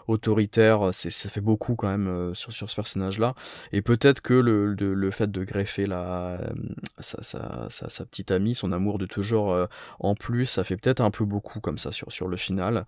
autoritaire. 0.08 0.90
Ça 0.94 1.30
fait 1.30 1.42
beaucoup 1.42 1.76
quand 1.76 1.88
même 1.88 2.34
sur, 2.34 2.52
sur 2.52 2.70
ce 2.70 2.76
personnage-là. 2.76 3.36
Et 3.72 3.82
peut-être 3.82 4.22
que 4.22 4.34
le, 4.34 4.74
le, 4.74 5.12
fait 5.12 5.32
de 5.32 5.44
greffer 5.44 5.86
la, 5.86 6.40
sa, 7.70 8.06
petite 8.06 8.32
amie, 8.32 8.56
son 8.56 8.72
amour 8.72 8.98
de 8.98 9.06
toujours 9.06 9.68
en 10.00 10.16
plus, 10.16 10.46
ça 10.46 10.64
fait 10.64 10.78
peut-être 10.78 11.02
un 11.02 11.12
peu 11.12 11.26
beaucoup 11.26 11.60
comme 11.60 11.78
ça 11.78 11.92
sur, 11.92 12.28
le 12.28 12.38
final. 12.38 12.86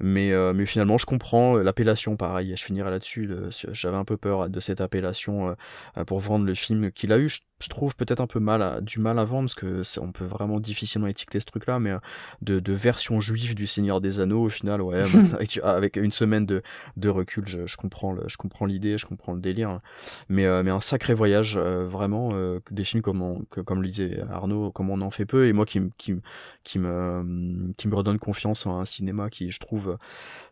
Mais, 0.00 0.32
mais 0.54 0.66
finalement, 0.66 0.98
je 0.98 1.06
comprends 1.06 1.56
l'appellation, 1.56 2.16
pareil. 2.16 2.54
Je 2.56 2.64
finirai 2.64 2.90
là-dessus. 2.90 3.30
J'avais 3.72 3.96
un 3.96 4.04
peu 4.04 4.16
peur 4.16 4.48
de 4.48 4.60
cette 4.60 4.80
appellation 4.80 5.56
euh, 5.96 6.04
pour 6.04 6.20
vendre 6.20 6.44
le 6.44 6.54
film 6.54 6.90
qu'il 6.92 7.12
a 7.12 7.18
eu. 7.18 7.30
Trouve 7.68 7.96
peut-être 7.96 8.20
un 8.20 8.26
peu 8.28 8.38
mal 8.38 8.62
à, 8.62 8.80
du 8.80 9.00
mal 9.00 9.18
à 9.18 9.24
vendre 9.24 9.48
parce 9.48 9.54
que 9.56 9.82
on 10.00 10.12
peut 10.12 10.24
vraiment 10.24 10.60
difficilement 10.60 11.08
étiqueter 11.08 11.40
ce 11.40 11.46
truc-là, 11.46 11.80
mais 11.80 11.90
euh, 11.90 11.98
de, 12.42 12.60
de, 12.60 12.72
version 12.72 13.20
juive 13.20 13.54
du 13.56 13.66
Seigneur 13.66 14.00
des 14.00 14.20
Anneaux 14.20 14.44
au 14.44 14.48
final, 14.48 14.80
ouais, 14.80 15.02
avec, 15.64 15.96
une 15.96 16.12
semaine 16.12 16.46
de, 16.46 16.62
de 16.96 17.08
recul, 17.08 17.44
je, 17.46 17.66
je 17.66 17.76
comprends 17.76 18.16
je 18.26 18.36
comprends 18.36 18.66
l'idée, 18.66 18.96
je 18.96 19.06
comprends 19.06 19.32
le 19.32 19.40
délire, 19.40 19.70
hein. 19.70 19.82
mais 20.28 20.46
euh, 20.46 20.62
mais 20.62 20.70
un 20.70 20.80
sacré 20.80 21.14
voyage 21.14 21.58
vraiment 21.58 22.30
des 22.70 22.84
films 22.84 23.02
comme 23.02 23.44
comme 23.46 23.82
le 23.82 23.88
disait 23.88 24.20
Arnaud, 24.30 24.70
comme 24.70 24.90
on 24.90 25.00
en 25.00 25.10
fait 25.10 25.26
peu 25.26 25.48
et 25.48 25.52
moi 25.52 25.66
qui 25.66 25.80
qui 25.96 26.14
qui 26.62 26.78
me 26.78 27.72
qui 27.76 27.88
me 27.88 27.94
redonne 27.94 28.18
confiance 28.18 28.66
en 28.66 28.78
un 28.78 28.84
cinéma 28.84 29.30
qui 29.30 29.50
je 29.50 29.58
trouve 29.58 29.98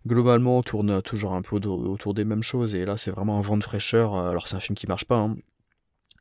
globalement 0.07 0.63
tourne 0.63 1.03
toujours 1.03 1.35
un 1.35 1.43
peu 1.43 1.57
autour 1.57 2.15
des 2.15 2.25
mêmes 2.25 2.43
choses 2.43 2.75
et 2.75 2.85
là 2.85 2.97
c'est 2.97 3.11
vraiment 3.11 3.39
un 3.39 3.43
vent 3.43 3.57
de 3.57 3.65
fraîcheur 3.65 4.17
alors 4.17 4.49
c'est 4.49 4.57
un 4.57 4.61
film 4.61 4.77
qui 4.77 4.87
marche 4.87 5.05
pas 5.05 5.17
hein, 5.17 5.37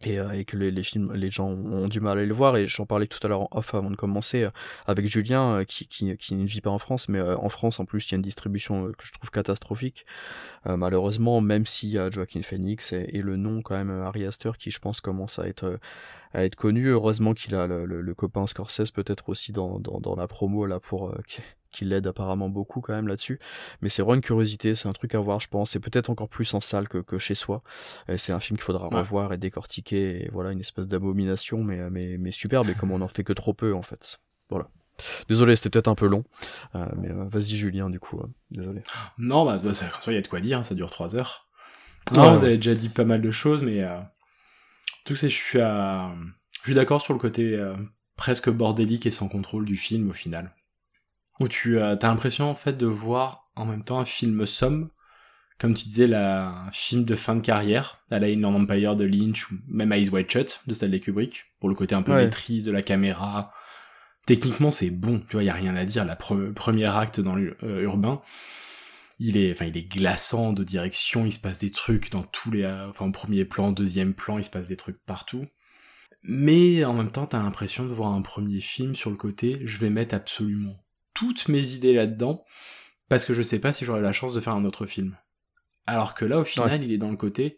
et, 0.02 0.20
euh, 0.20 0.32
et, 0.32 0.46
que 0.46 0.58
les, 0.58 0.72
les, 0.72 0.84
films 0.84 1.14
les 1.14 1.32
gens 1.32 1.50
ont 1.50 1.88
du 1.88 2.00
mal 2.00 2.20
à 2.20 2.24
les 2.24 2.32
voir. 2.32 2.58
Et 2.58 2.68
j'en 2.68 2.86
parlais 2.86 3.08
tout 3.08 3.20
à 3.24 3.28
l'heure 3.28 3.42
en 3.42 3.50
off 3.52 3.74
avant 3.74 3.92
de 3.92 3.96
commencer 3.96 4.44
euh, 4.44 4.50
avec 4.86 5.08
Julien 5.08 5.60
euh, 5.60 5.64
qui, 5.64 5.88
qui, 5.88 6.16
qui, 6.18 6.36
ne 6.36 6.46
vit 6.46 6.62
pas 6.62 6.70
en 6.70 6.78
France 6.78 7.10
mais 7.10 7.22
en 7.22 7.50
France 7.50 7.80
en 7.80 7.86
plus 7.86 8.08
il 8.08 8.12
y 8.12 8.16
a 8.16 8.18
une 8.18 8.22
distribution 8.22 8.92
que 8.92 9.06
je 9.06 9.14
trouve 9.14 9.32
catastrophique. 9.32 10.06
Malheureusement 10.66 11.42
même 11.42 11.66
s'il 11.66 11.90
y 11.90 12.00
a 12.00 12.10
Joaquin 12.10 12.42
Phoenix 12.42 12.92
et, 12.92 13.10
et, 13.14 13.22
le 13.22 13.38
nom 13.38 13.62
quand 13.62 13.76
même 13.76 13.92
Harry 13.92 14.26
Astor 14.26 14.58
qui 14.58 14.72
je 14.72 14.80
pense 14.80 15.00
commence 15.00 15.38
à 15.38 15.48
être 15.48 15.80
à 16.34 16.44
être 16.44 16.56
connu. 16.56 16.88
Heureusement 16.88 17.34
qu'il 17.34 17.56
a 17.56 17.68
le, 17.68 17.86
le, 17.86 18.14
copain 18.16 18.48
Scorsese 18.48 18.92
peut-être 18.92 19.30
aussi 19.30 19.52
dans, 19.52 19.80
dans, 19.80 20.00
dans, 20.00 20.16
la 20.16 20.28
promo 20.28 20.66
là 20.66 20.80
pour 20.80 21.16
qui 21.76 21.86
l'aide 21.86 22.08
apparemment 22.08 22.50
beaucoup 22.50 22.82
quand 22.82 22.94
même 22.94 23.08
là-dessus. 23.08 23.40
Mais 23.82 23.90
c'est 23.90 24.02
vraiment 24.02 24.16
une 24.16 24.22
curiosité, 24.22 24.76
c'est 24.76 24.88
un 24.88 24.94
truc 24.94 25.14
à 25.16 25.20
voir, 25.20 25.40
je 25.40 25.48
pense. 25.48 25.72
C'est 25.72 25.80
peut-être 25.80 26.10
encore 26.10 26.30
plus 26.30 26.54
en 26.54 26.62
salle 26.62 26.88
que, 26.88 26.98
que 26.98 27.18
chez 27.18 27.36
soi. 27.36 27.62
C'est 28.18 28.32
un 28.32 28.40
film 28.40 28.58
qu'il 28.58 28.64
faudra 28.64 28.88
revoir 28.88 29.34
et 29.34 29.38
décortiquer. 29.38 30.26
Et 30.26 30.30
voilà, 30.32 30.52
une 30.52 30.60
espèce 30.60 30.88
d'abomination, 30.88 31.64
mais, 31.64 31.90
mais, 31.90 32.18
mais 32.18 32.32
superbe. 32.32 32.70
Et 32.70 32.74
comme 32.74 32.92
on 32.92 33.02
en 33.02 33.08
fait 33.08 33.24
que 33.24 33.34
trop 33.34 33.54
peu, 33.54 33.74
en 33.74 33.82
fait. 33.82 34.20
Voilà. 34.50 34.68
Désolé, 35.28 35.56
c'était 35.56 35.70
peut-être 35.70 35.88
un 35.88 35.96
peu 35.96 36.08
long. 36.08 36.24
Euh, 36.76 36.86
mais 36.98 37.10
euh, 37.10 37.26
vas-y, 37.26 37.56
Julien, 37.56 37.90
du 37.90 38.00
coup. 38.00 38.20
Euh, 38.20 38.28
désolé. 38.52 38.82
Non, 39.18 39.46
bah, 39.46 39.60
il 39.64 40.14
y 40.14 40.18
a 40.18 40.22
de 40.22 40.28
quoi 40.28 40.40
dire, 40.40 40.60
hein, 40.60 40.64
ça 40.64 40.76
dure 40.76 40.90
trois 40.90 41.16
heures. 41.16 41.48
Non, 42.14 42.36
vous 42.36 42.44
avez 42.44 42.58
déjà 42.58 42.76
dit 42.76 42.90
pas 42.90 43.06
mal 43.06 43.22
de 43.22 43.32
choses, 43.32 43.64
mais. 43.64 43.84
Tout 45.06 45.16
c'est, 45.16 45.30
je 45.30 45.36
suis 45.36 45.60
à. 45.60 46.14
Je 46.62 46.70
suis 46.70 46.76
d'accord 46.76 47.02
sur 47.02 47.14
le 47.14 47.20
côté 47.20 47.60
presque 48.16 48.50
bordélique 48.50 49.06
et 49.06 49.12
sans 49.12 49.28
contrôle 49.28 49.66
du 49.66 49.78
film 49.78 50.10
au 50.10 50.14
final 50.14 50.56
où 51.40 51.48
tu 51.48 51.80
as 51.80 51.98
l'impression 52.02 52.50
en 52.50 52.56
fait 52.56 52.74
de 52.74 52.86
voir 52.86 53.50
en 53.56 53.66
même 53.66 53.84
temps 53.84 54.00
un 54.00 54.06
film 54.06 54.46
somme, 54.46 54.90
comme 55.58 55.74
tu 55.74 55.86
disais, 55.86 56.08
la, 56.08 56.50
un 56.68 56.72
film 56.72 57.06
de 57.06 57.16
fin 57.16 57.36
de 57.36 57.42
carrière, 57.42 58.00
à 58.12 58.20
la 58.20 58.28
Inland 58.28 58.56
Empire 58.56 58.96
de 58.96 59.06
Lynch, 59.06 59.52
ou 59.52 59.56
même 59.68 59.94
Eyes 59.94 60.10
Wide 60.10 60.30
Shut 60.30 60.62
de 60.68 60.74
Stanley 60.74 61.00
Kubrick, 61.00 61.46
pour 61.60 61.70
le 61.70 61.76
côté 61.76 61.96
un 61.96 62.02
peu 62.02 62.14
maîtrise 62.14 62.66
de 62.66 62.72
la 62.72 62.82
caméra. 62.82 63.54
Techniquement, 64.26 64.72
c'est 64.72 64.90
bon, 64.90 65.22
tu 65.30 65.34
vois, 65.34 65.44
il 65.44 65.46
y 65.46 65.50
a 65.50 65.54
rien 65.54 65.76
à 65.76 65.86
dire. 65.86 66.04
La 66.04 66.16
premier 66.16 66.86
acte 66.86 67.20
dans 67.22 67.36
l'urbain, 67.36 68.22
euh, 68.22 68.28
il 69.20 69.38
est, 69.38 69.52
enfin, 69.54 69.66
il 69.66 69.78
est 69.78 69.84
glaçant 69.84 70.52
de 70.52 70.64
direction. 70.64 71.26
Il 71.26 71.32
se 71.32 71.40
passe 71.40 71.60
des 71.60 71.72
trucs 71.72 72.12
dans 72.12 72.24
tous 72.24 72.52
les, 72.52 72.66
enfin, 72.66 73.10
premier 73.12 73.46
plan, 73.46 73.72
deuxième 73.72 74.14
plan, 74.14 74.38
il 74.38 74.44
se 74.44 74.52
passe 74.52 74.68
des 74.68 74.78
trucs 74.78 75.02
partout. 75.06 75.46
Mais 76.24 76.84
en 76.84 76.94
même 76.94 77.12
temps, 77.12 77.28
t'as 77.28 77.42
l'impression 77.42 77.86
de 77.86 77.94
voir 77.94 78.12
un 78.12 78.24
premier 78.24 78.60
film 78.60 78.96
sur 78.96 79.12
le 79.12 79.16
côté. 79.16 79.62
Je 79.64 79.78
vais 79.78 79.92
mettre 79.92 80.16
absolument 80.16 80.85
toutes 81.16 81.48
mes 81.48 81.72
idées 81.72 81.94
là-dedans, 81.94 82.46
parce 83.10 83.26
que 83.26 83.34
je 83.34 83.42
sais 83.42 83.60
pas 83.60 83.74
si 83.74 83.86
j'aurai 83.86 84.02
la 84.02 84.14
chance 84.14 84.36
de 84.36 84.40
faire 84.40 84.54
un 84.54 84.66
autre 84.66 84.86
film. 84.86 85.18
Alors 85.88 86.14
que 86.14 86.26
là, 86.26 86.40
au 86.40 86.44
final, 86.44 86.84
il 86.84 86.92
est 86.92 86.98
dans 87.00 87.10
le 87.10 87.18
côté, 87.18 87.58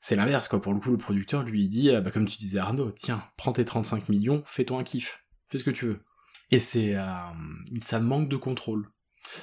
c'est 0.00 0.16
l'inverse, 0.16 0.48
quoi. 0.48 0.60
Pour 0.60 0.72
le 0.72 0.80
coup, 0.80 0.90
le 0.90 0.98
producteur 0.98 1.42
lui 1.42 1.68
dit, 1.68 1.90
ah, 1.90 2.00
bah, 2.00 2.10
comme 2.10 2.26
tu 2.26 2.36
disais 2.36 2.58
Arnaud, 2.58 2.92
tiens, 2.92 3.24
prends 3.36 3.52
tes 3.52 3.64
35 3.64 4.08
millions, 4.08 4.42
fais-toi 4.46 4.78
un 4.78 4.84
kiff, 4.84 5.24
fais 5.48 5.58
ce 5.58 5.64
que 5.64 5.70
tu 5.70 5.86
veux. 5.86 6.04
Et 6.50 6.60
c'est, 6.60 6.94
euh, 6.94 7.04
ça 7.80 7.98
manque 7.98 8.28
de 8.28 8.36
contrôle. 8.36 8.88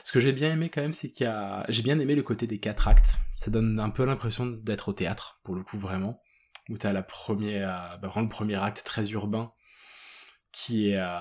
Ce 0.05 0.13
que 0.13 0.19
j'ai 0.19 0.31
bien 0.31 0.51
aimé 0.53 0.69
quand 0.69 0.81
même, 0.81 0.93
c'est 0.93 1.11
qu'il 1.11 1.25
y 1.25 1.29
a, 1.29 1.65
j'ai 1.67 1.83
bien 1.83 1.99
aimé 1.99 2.15
le 2.15 2.23
côté 2.23 2.47
des 2.47 2.59
quatre 2.59 2.87
actes. 2.87 3.17
Ça 3.35 3.51
donne 3.51 3.79
un 3.79 3.89
peu 3.89 4.05
l'impression 4.05 4.45
d'être 4.45 4.89
au 4.89 4.93
théâtre, 4.93 5.41
pour 5.43 5.55
le 5.55 5.63
coup, 5.63 5.77
vraiment. 5.77 6.21
Où 6.69 6.77
t'as 6.77 6.93
la 6.93 7.03
première, 7.03 7.99
bah, 8.01 8.07
vraiment 8.07 8.27
le 8.27 8.29
premier 8.29 8.55
acte 8.55 8.83
très 8.85 9.09
urbain, 9.09 9.51
qui 10.53 10.89
est 10.89 10.97
euh, 10.97 11.19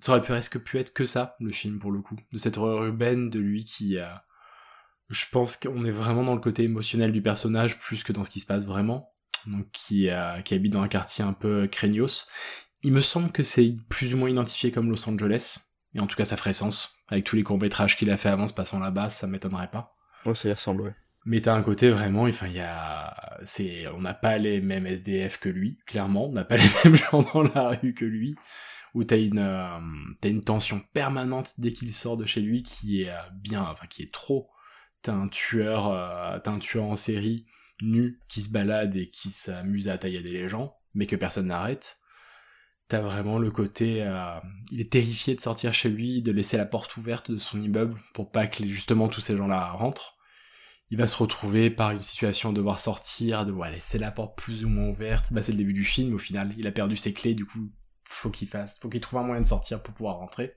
ça 0.00 0.12
aurait 0.12 0.22
presque 0.22 0.62
pu 0.62 0.78
être 0.78 0.94
que 0.94 1.04
ça 1.04 1.36
le 1.40 1.50
film 1.50 1.78
pour 1.78 1.92
le 1.92 2.00
coup. 2.00 2.16
De 2.32 2.38
cette 2.38 2.56
horreur 2.56 2.84
urbaine 2.84 3.28
de 3.28 3.38
lui 3.38 3.64
qui 3.64 3.98
euh, 3.98 4.08
je 5.10 5.26
pense 5.30 5.56
qu'on 5.56 5.84
est 5.84 5.90
vraiment 5.90 6.24
dans 6.24 6.34
le 6.34 6.40
côté 6.40 6.62
émotionnel 6.62 7.12
du 7.12 7.20
personnage 7.20 7.78
plus 7.78 8.02
que 8.04 8.12
dans 8.12 8.24
ce 8.24 8.30
qui 8.30 8.40
se 8.40 8.46
passe 8.46 8.66
vraiment. 8.66 9.12
Donc 9.46 9.70
qui 9.72 10.08
euh, 10.08 10.40
qui 10.40 10.54
habite 10.54 10.72
dans 10.72 10.82
un 10.82 10.88
quartier 10.88 11.24
un 11.24 11.34
peu 11.34 11.66
craignos. 11.66 12.28
Il 12.82 12.92
me 12.92 13.00
semble 13.00 13.32
que 13.32 13.42
c'est 13.42 13.76
plus 13.90 14.14
ou 14.14 14.16
moins 14.16 14.30
identifié 14.30 14.70
comme 14.70 14.90
Los 14.90 15.06
Angeles. 15.06 15.58
Et 15.94 16.00
en 16.00 16.06
tout 16.06 16.16
cas 16.16 16.24
ça 16.24 16.36
ferait 16.36 16.52
sens. 16.52 16.94
Avec 17.08 17.24
tous 17.24 17.34
les 17.34 17.42
courts 17.42 17.58
métrages 17.58 17.96
qu'il 17.96 18.10
a 18.10 18.16
fait 18.16 18.28
avant 18.28 18.46
se 18.46 18.54
passant 18.54 18.78
là-bas 18.78 19.08
ça 19.08 19.26
m'étonnerait 19.26 19.70
pas. 19.70 19.96
Ouais 20.24 20.34
ça 20.34 20.48
y 20.48 20.52
ressemble 20.52 20.82
ouais 20.82 20.94
mais 21.26 21.40
t'as 21.40 21.54
un 21.54 21.62
côté 21.62 21.90
vraiment, 21.90 22.22
enfin, 22.22 22.46
il 22.46 22.54
y 22.54 22.60
a, 22.60 23.38
c'est, 23.44 23.86
on 23.88 24.00
n'a 24.00 24.14
pas 24.14 24.38
les 24.38 24.60
mêmes 24.60 24.86
SDF 24.86 25.38
que 25.38 25.48
lui, 25.48 25.78
clairement, 25.86 26.28
on 26.28 26.32
n'a 26.32 26.44
pas 26.44 26.56
les 26.56 26.70
mêmes 26.84 26.96
gens 26.96 27.22
dans 27.34 27.42
la 27.42 27.70
rue 27.70 27.94
que 27.94 28.04
lui, 28.04 28.36
où 28.94 29.04
t'as 29.04 29.18
une, 29.18 29.38
euh, 29.38 29.78
t'as 30.20 30.30
une 30.30 30.42
tension 30.42 30.80
permanente 30.92 31.54
dès 31.58 31.72
qu'il 31.72 31.92
sort 31.94 32.16
de 32.16 32.24
chez 32.24 32.40
lui 32.40 32.62
qui 32.62 33.02
est 33.02 33.10
euh, 33.10 33.18
bien, 33.34 33.62
enfin, 33.62 33.86
qui 33.86 34.02
est 34.02 34.12
trop. 34.12 34.50
T'as 35.02 35.12
un 35.12 35.28
tueur, 35.28 35.88
euh, 35.88 36.38
t'as 36.42 36.50
un 36.50 36.58
tueur 36.58 36.84
en 36.84 36.96
série, 36.96 37.46
nu, 37.82 38.20
qui 38.28 38.40
se 38.42 38.50
balade 38.50 38.96
et 38.96 39.08
qui 39.08 39.30
s'amuse 39.30 39.88
à 39.88 39.98
taillader 39.98 40.32
les 40.32 40.48
gens, 40.48 40.74
mais 40.94 41.06
que 41.06 41.16
personne 41.16 41.48
n'arrête. 41.48 41.98
T'as 42.88 43.00
vraiment 43.00 43.38
le 43.38 43.52
côté, 43.52 44.04
il 44.72 44.80
est 44.80 44.90
terrifié 44.90 45.36
de 45.36 45.40
sortir 45.40 45.72
chez 45.72 45.88
lui, 45.88 46.22
de 46.22 46.32
laisser 46.32 46.56
la 46.56 46.66
porte 46.66 46.96
ouverte 46.96 47.30
de 47.30 47.38
son 47.38 47.62
immeuble 47.62 47.96
pour 48.14 48.32
pas 48.32 48.48
que 48.48 48.66
justement 48.66 49.06
tous 49.06 49.20
ces 49.20 49.36
gens-là 49.36 49.70
rentrent 49.70 50.18
il 50.90 50.98
va 50.98 51.06
se 51.06 51.16
retrouver 51.16 51.70
par 51.70 51.92
une 51.92 52.00
situation 52.00 52.50
de 52.50 52.56
devoir 52.56 52.80
sortir, 52.80 53.44
de 53.44 53.50
devoir 53.50 53.70
laisser 53.70 53.98
la 53.98 54.10
porte 54.10 54.36
plus 54.36 54.64
ou 54.64 54.68
moins 54.68 54.88
ouverte. 54.88 55.32
Bah, 55.32 55.40
c'est 55.40 55.52
le 55.52 55.58
début 55.58 55.72
du 55.72 55.84
film 55.84 56.14
au 56.14 56.18
final. 56.18 56.52
Il 56.58 56.66
a 56.66 56.72
perdu 56.72 56.96
ses 56.96 57.14
clés, 57.14 57.34
du 57.34 57.46
coup, 57.46 57.70
faut 58.04 58.30
qu'il 58.30 58.48
fasse, 58.48 58.80
faut 58.80 58.88
qu'il 58.88 59.00
trouve 59.00 59.20
un 59.20 59.24
moyen 59.24 59.40
de 59.40 59.46
sortir 59.46 59.82
pour 59.82 59.94
pouvoir 59.94 60.16
rentrer. 60.16 60.56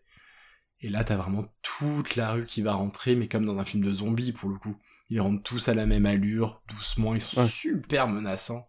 Et 0.80 0.90
là, 0.90 1.04
t'as 1.04 1.18
vraiment 1.18 1.46
toute 1.62 2.16
la 2.16 2.32
rue 2.32 2.46
qui 2.46 2.64
va 2.64 2.74
rentrer, 2.74 3.16
mais 3.16 3.28
comme 3.28 3.46
dans 3.46 3.60
un 3.60 3.66
film 3.66 3.84
de 3.84 3.94
zombies 3.94 4.34
pour 4.34 4.50
le 4.50 4.58
coup. 4.58 4.76
Ils 5.10 5.22
rentrent 5.22 5.44
tous 5.44 5.68
à 5.70 5.76
la 5.76 5.86
même 5.86 6.08
allure, 6.08 6.64
doucement, 6.68 7.14
ils 7.14 7.22
sont 7.22 7.46
super 7.46 8.08
menaçants. 8.08 8.68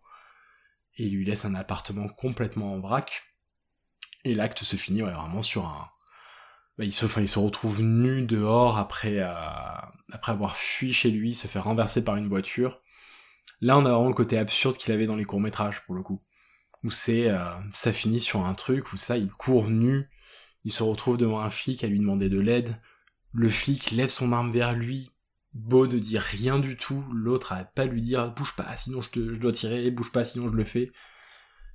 Et 0.96 1.06
il 1.06 1.16
lui 1.16 1.24
laisse 1.24 1.46
un 1.46 1.54
appartement 1.54 2.08
complètement 2.08 2.74
en 2.74 2.80
vrac. 2.80 3.22
Et 4.24 4.34
l'acte 4.34 4.62
se 4.62 4.76
finit 4.76 5.00
vraiment 5.00 5.42
sur 5.42 5.64
un, 5.66 5.88
bah, 6.78 6.84
il, 6.84 6.92
se, 6.92 7.38
retrouve 7.38 7.82
nu 7.82 8.22
dehors 8.22 8.78
après, 8.78 9.20
euh, 9.20 9.32
après 10.12 10.32
avoir 10.32 10.56
fui 10.56 10.92
chez 10.92 11.10
lui, 11.10 11.34
se 11.34 11.46
fait 11.46 11.60
renverser 11.60 12.04
par 12.04 12.16
une 12.16 12.28
voiture. 12.28 12.80
Là, 13.60 13.78
on 13.78 13.86
a 13.86 13.90
vraiment 13.90 14.08
le 14.08 14.14
côté 14.14 14.38
absurde 14.38 14.76
qu'il 14.76 14.92
avait 14.92 15.06
dans 15.06 15.16
les 15.16 15.24
courts-métrages, 15.24 15.82
pour 15.86 15.94
le 15.94 16.02
coup. 16.02 16.20
Où 16.82 16.90
c'est, 16.90 17.30
euh, 17.30 17.54
ça 17.72 17.92
finit 17.92 18.20
sur 18.20 18.44
un 18.44 18.54
truc 18.54 18.92
où 18.92 18.96
ça, 18.96 19.16
il 19.16 19.30
court 19.30 19.68
nu, 19.68 20.10
il 20.64 20.72
se 20.72 20.82
retrouve 20.82 21.16
devant 21.16 21.40
un 21.40 21.50
flic 21.50 21.84
à 21.84 21.86
lui 21.86 22.00
demander 22.00 22.28
de 22.28 22.40
l'aide. 22.40 22.76
Le 23.32 23.48
flic 23.48 23.90
lève 23.92 24.08
son 24.08 24.32
arme 24.32 24.52
vers 24.52 24.74
lui, 24.74 25.12
beau 25.52 25.86
de 25.86 25.98
dire 25.98 26.22
rien 26.22 26.58
du 26.58 26.76
tout, 26.76 27.04
l'autre 27.12 27.52
arrête 27.52 27.72
pas 27.74 27.84
lui 27.84 28.02
dire 28.02 28.32
bouge 28.32 28.54
pas, 28.56 28.76
sinon 28.76 29.00
je, 29.00 29.34
je 29.34 29.40
dois 29.40 29.52
tirer, 29.52 29.90
bouge 29.90 30.12
pas, 30.12 30.24
sinon 30.24 30.48
je 30.48 30.54
le 30.54 30.64
fais. 30.64 30.92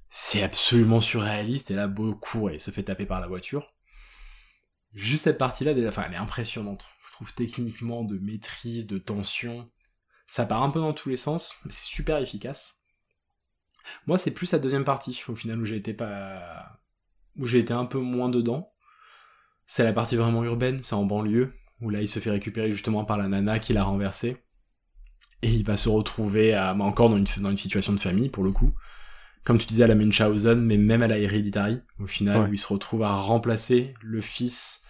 C'est 0.10 0.44
absolument 0.44 1.00
surréaliste, 1.00 1.72
et 1.72 1.76
là, 1.76 1.88
Beau 1.88 2.16
court 2.16 2.52
et 2.52 2.60
se 2.60 2.72
fait 2.72 2.84
taper 2.84 3.06
par 3.06 3.22
la 3.22 3.28
voiture. 3.28 3.74
Juste 4.94 5.26
cette 5.26 5.38
partie-là, 5.38 5.74
enfin, 5.88 6.06
elle 6.08 6.14
est 6.14 6.18
impressionnante. 6.18 6.88
Je 7.06 7.12
trouve 7.14 7.34
techniquement 7.34 8.04
de 8.04 8.18
maîtrise, 8.18 8.88
de 8.88 8.98
tension. 8.98 9.70
Ça 10.28 10.46
part 10.46 10.64
un 10.64 10.70
peu 10.70 10.80
dans 10.80 10.94
tous 10.94 11.10
les 11.10 11.16
sens, 11.16 11.56
mais 11.66 11.72
c'est 11.72 11.86
super 11.86 12.18
efficace. 12.18 12.86
Moi, 14.08 14.18
c'est 14.18 14.34
plus 14.34 14.52
la 14.52 14.60
deuxième 14.60 14.86
partie, 14.86 15.22
au 15.28 15.36
final, 15.36 15.60
où 15.60 15.66
j'ai 15.66 15.76
été 15.76 15.94
pas, 15.94 16.80
où 17.38 17.46
j'ai 17.46 17.60
été 17.60 17.74
un 17.74 17.86
peu 17.86 18.00
moins 18.00 18.30
dedans. 18.30 18.72
C'est 19.66 19.84
la 19.84 19.94
partie 19.94 20.16
vraiment 20.16 20.44
urbaine, 20.44 20.82
c'est 20.84 20.96
en 20.96 21.06
banlieue, 21.06 21.54
où 21.82 21.90
là, 21.90 22.02
il 22.02 22.08
se 22.08 22.20
fait 22.20 22.32
récupérer 22.32 22.72
justement 22.72 23.06
par 23.06 23.18
la 23.18 23.28
nana 23.28 23.60
qui 23.60 23.74
l'a 23.74 23.84
renversé. 23.84 24.38
Et 25.42 25.54
il 25.54 25.64
va 25.64 25.78
se 25.78 25.90
retrouver 25.90 26.52
bah, 26.52 26.76
encore 26.80 27.10
dans 27.10 27.18
une 27.18 27.58
situation 27.58 27.94
de 27.94 28.00
famille, 28.00 28.30
pour 28.30 28.44
le 28.44 28.52
coup. 28.52 28.74
Comme 29.44 29.58
tu 29.58 29.66
disais 29.68 29.84
à 29.84 29.88
la 29.88 29.96
Munchausen, 29.96 30.60
mais 30.62 30.78
même 30.78 31.02
à 31.02 31.08
la 31.08 31.18
Hereditary, 31.18 31.80
au 32.00 32.06
final, 32.06 32.42
Ouais. 32.42 32.50
où 32.50 32.54
il 32.54 32.58
se 32.58 32.68
retrouve 32.68 33.04
à 33.04 33.14
remplacer 33.16 33.94
le 34.02 34.22
fils 34.22 34.86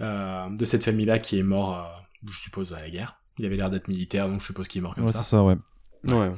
euh, 0.00 0.48
de 0.50 0.64
cette 0.64 0.84
famille-là 0.84 1.18
qui 1.20 1.38
est 1.38 1.42
mort, 1.44 1.78
euh, 1.78 2.28
je 2.30 2.38
suppose, 2.38 2.72
à 2.72 2.80
la 2.80 2.90
guerre. 2.90 3.20
Il 3.38 3.46
avait 3.46 3.56
l'air 3.56 3.70
d'être 3.70 3.88
militaire, 3.88 4.28
donc 4.28 4.40
je 4.40 4.46
suppose 4.46 4.68
qu'il 4.68 4.80
est 4.80 4.82
mort 4.82 4.94
comme 4.94 5.04
Ouais, 5.04 5.12
ça. 5.12 5.22
c'est 5.22 5.30
ça, 5.30 5.42
ouais. 5.44 5.56
Ouais. 6.04 6.32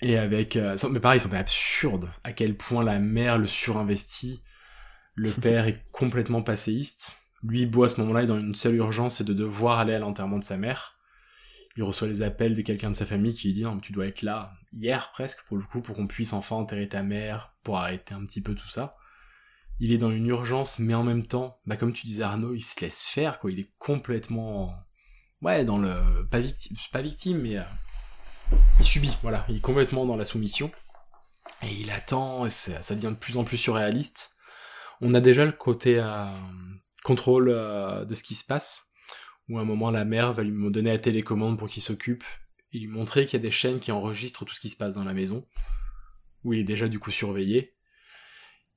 Et 0.00 0.18
avec... 0.18 0.56
euh, 0.56 0.76
ça- 0.76 0.88
mais 0.88 1.00
pareil, 1.00 1.20
c'est 1.20 1.34
absurde 1.34 2.10
à 2.24 2.32
quel 2.32 2.56
point 2.56 2.82
la 2.84 2.98
mère 2.98 3.38
le 3.38 3.46
surinvestit. 3.46 4.42
Le 5.14 5.30
père 5.30 5.66
est 5.66 5.84
complètement 5.92 6.42
passéiste. 6.42 7.16
Lui, 7.42 7.66
Beau, 7.66 7.84
à 7.84 7.88
ce 7.88 8.00
moment-là, 8.02 8.22
est 8.22 8.26
dans 8.26 8.38
une 8.38 8.54
seule 8.54 8.76
urgence, 8.76 9.16
c'est 9.16 9.24
de 9.24 9.32
devoir 9.34 9.78
aller 9.78 9.94
à 9.94 9.98
l'enterrement 9.98 10.38
de 10.38 10.44
sa 10.44 10.56
mère. 10.56 10.94
Il 11.76 11.82
reçoit 11.82 12.08
les 12.08 12.22
appels 12.22 12.54
de 12.54 12.62
quelqu'un 12.62 12.90
de 12.90 12.94
sa 12.94 13.06
famille 13.06 13.34
qui 13.34 13.48
lui 13.48 13.54
dit 13.54 13.62
«Non, 13.64 13.76
mais 13.76 13.80
tu 13.80 13.92
dois 13.92 14.06
être 14.06 14.22
là, 14.22 14.52
hier 14.72 15.10
presque, 15.12 15.46
pour 15.46 15.56
le 15.56 15.64
coup, 15.64 15.80
pour 15.80 15.96
qu'on 15.96 16.06
puisse 16.06 16.32
enfin 16.32 16.56
enterrer 16.56 16.88
ta 16.88 17.02
mère, 17.02 17.54
pour 17.62 17.78
arrêter 17.78 18.14
un 18.14 18.24
petit 18.26 18.42
peu 18.42 18.54
tout 18.54 18.68
ça.» 18.68 18.90
Il 19.80 19.92
est 19.92 19.98
dans 19.98 20.10
une 20.10 20.26
urgence, 20.26 20.78
mais 20.78 20.94
en 20.94 21.02
même 21.02 21.26
temps, 21.26 21.58
bah 21.66 21.76
comme 21.76 21.92
tu 21.92 22.06
disais 22.06 22.22
Arnaud, 22.22 22.54
il 22.54 22.60
se 22.60 22.80
laisse 22.80 23.04
faire, 23.04 23.38
quoi. 23.38 23.50
Il 23.50 23.58
est 23.58 23.70
complètement... 23.78 24.74
Ouais, 25.40 25.64
dans 25.64 25.78
le... 25.78 26.26
Pas 26.30 26.40
victime, 26.40 26.76
pas 26.92 27.02
victime 27.02 27.38
mais... 27.38 27.58
euh, 27.58 27.64
il 28.78 28.84
subit, 28.84 29.16
voilà, 29.22 29.44
il 29.48 29.56
est 29.56 29.60
complètement 29.60 30.04
dans 30.04 30.16
la 30.16 30.24
soumission. 30.24 30.70
Et 31.62 31.72
il 31.72 31.90
attend, 31.90 32.46
et 32.46 32.50
ça, 32.50 32.94
devient 32.94 33.14
de 33.14 33.18
plus 33.18 33.36
en 33.36 33.44
plus 33.44 33.56
surréaliste. 33.56 34.36
On 35.00 35.14
a 35.14 35.20
déjà 35.20 35.44
le 35.44 35.52
côté 35.52 35.98
euh, 35.98 36.32
contrôle 37.02 37.48
euh, 37.48 38.04
de 38.04 38.14
ce 38.14 38.22
qui 38.22 38.34
se 38.34 38.44
passe, 38.44 38.91
où 39.52 39.58
à 39.58 39.62
un 39.62 39.64
moment 39.64 39.90
la 39.90 40.04
mère 40.04 40.32
va 40.32 40.42
lui 40.42 40.70
donner 40.70 40.90
la 40.90 40.98
télécommande 40.98 41.58
pour 41.58 41.68
qu'il 41.68 41.82
s'occupe, 41.82 42.24
et 42.72 42.78
lui 42.78 42.88
montrer 42.88 43.26
qu'il 43.26 43.38
y 43.38 43.42
a 43.42 43.44
des 43.44 43.50
chaînes 43.50 43.80
qui 43.80 43.92
enregistrent 43.92 44.46
tout 44.46 44.54
ce 44.54 44.60
qui 44.60 44.70
se 44.70 44.76
passe 44.76 44.94
dans 44.94 45.04
la 45.04 45.12
maison, 45.12 45.46
où 46.42 46.54
il 46.54 46.60
est 46.60 46.64
déjà 46.64 46.88
du 46.88 46.98
coup 46.98 47.10
surveillé. 47.10 47.74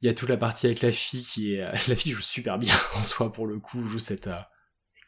Il 0.02 0.08
y 0.08 0.10
a 0.10 0.14
toute 0.14 0.30
la 0.30 0.38
partie 0.38 0.66
avec 0.66 0.82
la 0.82 0.92
fille 0.92 1.24
qui 1.24 1.56
est... 1.56 1.62
La 1.88 1.96
fille 1.96 2.12
joue 2.12 2.22
super 2.22 2.58
bien 2.60 2.74
en 2.96 3.04
soi 3.04 3.32
pour 3.32 3.48
le 3.48 3.58
coup, 3.58 3.86
joue 3.88 4.00
cette... 4.00 4.28
euh, 4.28 4.42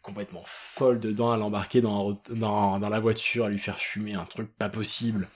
complètement 0.01 0.43
folle 0.45 1.01
dedans, 1.01 1.31
à 1.31 1.37
l'embarquer 1.37 1.81
dans, 1.81 2.17
la 2.29 2.99
voiture, 3.01 3.43
à 3.43 3.49
lui 3.49 3.59
faire 3.59 3.77
fumer 3.77 4.13
un 4.13 4.23
truc 4.23 4.55
pas 4.57 4.69
possible. 4.69 5.27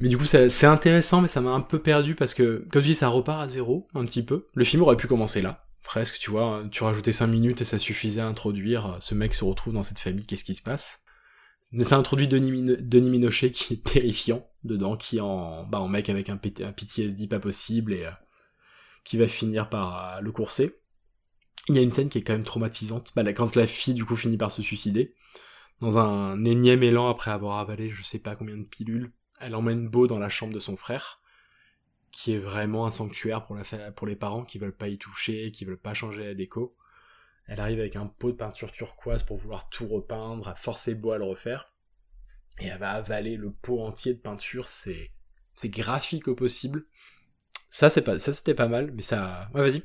Mais 0.00 0.08
du 0.08 0.18
coup, 0.18 0.24
c'est 0.24 0.66
intéressant, 0.66 1.20
mais 1.20 1.28
ça 1.28 1.40
m'a 1.40 1.50
un 1.50 1.60
peu 1.60 1.80
perdu 1.80 2.16
parce 2.16 2.34
que, 2.34 2.66
comme 2.72 2.82
tu 2.82 2.88
dis, 2.88 2.94
ça 2.96 3.08
repart 3.08 3.42
à 3.42 3.48
zéro, 3.48 3.86
un 3.94 4.04
petit 4.04 4.24
peu. 4.24 4.48
Le 4.54 4.64
film 4.64 4.82
aurait 4.82 4.96
pu 4.96 5.06
commencer 5.06 5.40
là, 5.40 5.67
presque, 5.88 6.18
tu 6.18 6.30
vois. 6.30 6.64
Tu 6.70 6.82
rajoutais 6.84 7.12
5 7.12 7.28
minutes 7.28 7.62
et 7.62 7.64
ça 7.64 7.78
suffisait 7.78 8.20
à 8.20 8.26
introduire 8.26 8.86
euh, 8.86 9.00
ce 9.00 9.14
mec 9.14 9.32
se 9.32 9.42
retrouve 9.42 9.72
dans 9.72 9.82
cette 9.82 10.00
famille, 10.00 10.26
qu'est-ce 10.26 10.44
qui 10.44 10.54
se 10.54 10.62
passe? 10.62 11.02
Mais 11.72 11.84
ça 11.84 11.96
introduit 11.96 12.28
Denis, 12.28 12.52
Mino- 12.52 12.76
Denis 12.78 13.10
Minochet 13.10 13.50
qui 13.52 13.74
est 13.74 13.84
terrifiant 13.84 14.46
dedans, 14.64 14.98
qui 14.98 15.16
est 15.18 15.20
en, 15.22 15.64
bah, 15.66 15.80
en 15.80 15.88
mec 15.88 16.10
avec 16.10 16.28
un, 16.28 16.34
un 16.34 16.72
PTSD 16.72 17.26
pas 17.28 17.40
possible 17.40 17.94
et 17.94 18.04
euh, 18.04 18.10
qui 19.04 19.16
va 19.16 19.28
finir 19.28 19.70
par 19.70 20.18
euh, 20.18 20.20
le 20.20 20.30
courser. 20.30 20.76
Il 21.68 21.76
y 21.76 21.78
a 21.78 21.82
une 21.82 21.92
scène 21.92 22.10
qui 22.10 22.18
est 22.18 22.22
quand 22.22 22.34
même 22.34 22.42
traumatisante, 22.44 23.12
bah, 23.16 23.24
quand 23.32 23.56
la 23.56 23.66
fille 23.66 23.94
du 23.94 24.04
coup 24.04 24.16
finit 24.16 24.36
par 24.38 24.52
se 24.52 24.62
suicider, 24.62 25.14
dans 25.80 25.98
un 25.98 26.44
énième 26.44 26.82
élan 26.82 27.08
après 27.08 27.30
avoir 27.30 27.58
avalé 27.58 27.90
je 27.90 28.02
sais 28.02 28.18
pas 28.20 28.36
combien 28.36 28.56
de 28.58 28.64
pilules, 28.64 29.12
elle 29.40 29.54
emmène 29.54 29.88
Beau 29.88 30.06
dans 30.06 30.18
la 30.18 30.28
chambre 30.28 30.54
de 30.54 30.60
son 30.60 30.76
frère, 30.76 31.17
qui 32.10 32.34
est 32.34 32.38
vraiment 32.38 32.86
un 32.86 32.90
sanctuaire 32.90 33.44
pour, 33.44 33.56
la 33.56 33.92
pour 33.92 34.06
les 34.06 34.16
parents 34.16 34.44
qui 34.44 34.58
veulent 34.58 34.76
pas 34.76 34.88
y 34.88 34.98
toucher, 34.98 35.52
qui 35.52 35.64
veulent 35.64 35.78
pas 35.78 35.94
changer 35.94 36.24
la 36.24 36.34
déco. 36.34 36.76
Elle 37.46 37.60
arrive 37.60 37.80
avec 37.80 37.96
un 37.96 38.06
pot 38.06 38.30
de 38.30 38.36
peinture 38.36 38.72
turquoise 38.72 39.22
pour 39.22 39.38
vouloir 39.38 39.68
tout 39.68 39.86
repeindre, 39.88 40.48
à 40.48 40.54
forcer 40.54 40.94
Beau 40.94 41.12
à 41.12 41.18
le 41.18 41.24
refaire, 41.24 41.72
et 42.60 42.66
elle 42.66 42.78
va 42.78 42.90
avaler 42.90 43.36
le 43.36 43.52
pot 43.52 43.80
entier 43.80 44.14
de 44.14 44.20
peinture, 44.20 44.66
c'est 44.66 45.12
c'est 45.54 45.70
graphique 45.70 46.28
au 46.28 46.34
possible. 46.34 46.86
Ça 47.70 47.90
c'est 47.90 48.02
pas 48.02 48.18
ça 48.18 48.32
c'était 48.32 48.54
pas 48.54 48.68
mal, 48.68 48.92
mais 48.92 49.02
ça 49.02 49.48
ouais 49.54 49.62
vas-y. 49.62 49.82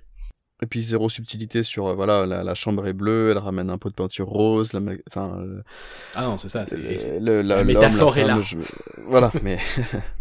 Et 0.61 0.65
puis 0.65 0.81
zéro 0.81 1.09
subtilité 1.09 1.61
sur 1.63 1.87
euh, 1.87 1.93
voilà 1.95 2.25
la, 2.25 2.43
la 2.43 2.53
chambre 2.55 2.87
est 2.87 2.93
bleue, 2.93 3.31
elle 3.31 3.37
ramène 3.37 3.69
un 3.69 3.77
pot 3.77 3.89
de 3.89 3.95
peinture 3.95 4.27
rose, 4.27 4.71
la 4.71 4.79
enfin 5.09 5.37
euh, 5.41 5.61
Ah 6.15 6.21
non 6.23 6.37
c'est 6.37 6.47
ça, 6.47 6.65
c'est 6.65 6.77
euh, 6.77 7.19
le, 7.19 7.41
la, 7.41 7.63
métaphore 7.65 8.17
est 8.17 8.23
là. 8.25 8.39
je- 8.39 8.57
voilà, 9.05 9.31
mais 9.43 9.57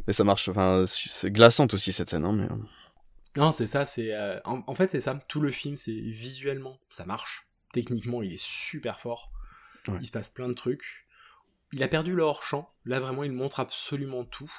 mais 0.07 0.13
ça 0.13 0.25
marche. 0.25 0.49
Enfin, 0.49 0.85
c'est 0.89 1.31
glaçante 1.31 1.75
aussi 1.75 1.93
cette 1.93 2.11
scène, 2.11 2.25
hein, 2.25 2.33
mais 2.33 2.49
Non, 3.37 3.53
c'est 3.53 3.67
ça, 3.69 3.85
c'est. 3.85 4.13
euh, 4.15 4.41
en, 4.45 4.63
en 4.67 4.75
fait, 4.75 4.91
c'est 4.91 5.01
ça. 5.01 5.21
Tout 5.29 5.41
le 5.41 5.51
film, 5.51 5.77
c'est 5.77 5.93
visuellement, 5.93 6.79
ça 6.91 7.05
marche. 7.07 7.47
Techniquement, 7.73 8.23
il 8.23 8.33
est 8.33 8.43
super 8.43 8.99
fort. 9.01 9.31
Ouais. 9.87 9.99
Il 10.01 10.07
se 10.07 10.13
passe 10.13 10.29
plein 10.31 10.49
de 10.49 10.55
trucs. 10.55 11.07
Il 11.73 11.83
a 11.83 11.89
perdu 11.89 12.15
le 12.15 12.23
hors-champ. 12.23 12.69
Là, 12.85 13.01
vraiment, 13.01 13.23
il 13.25 13.33
montre 13.33 13.61
absolument 13.61 14.25
tout. 14.25 14.51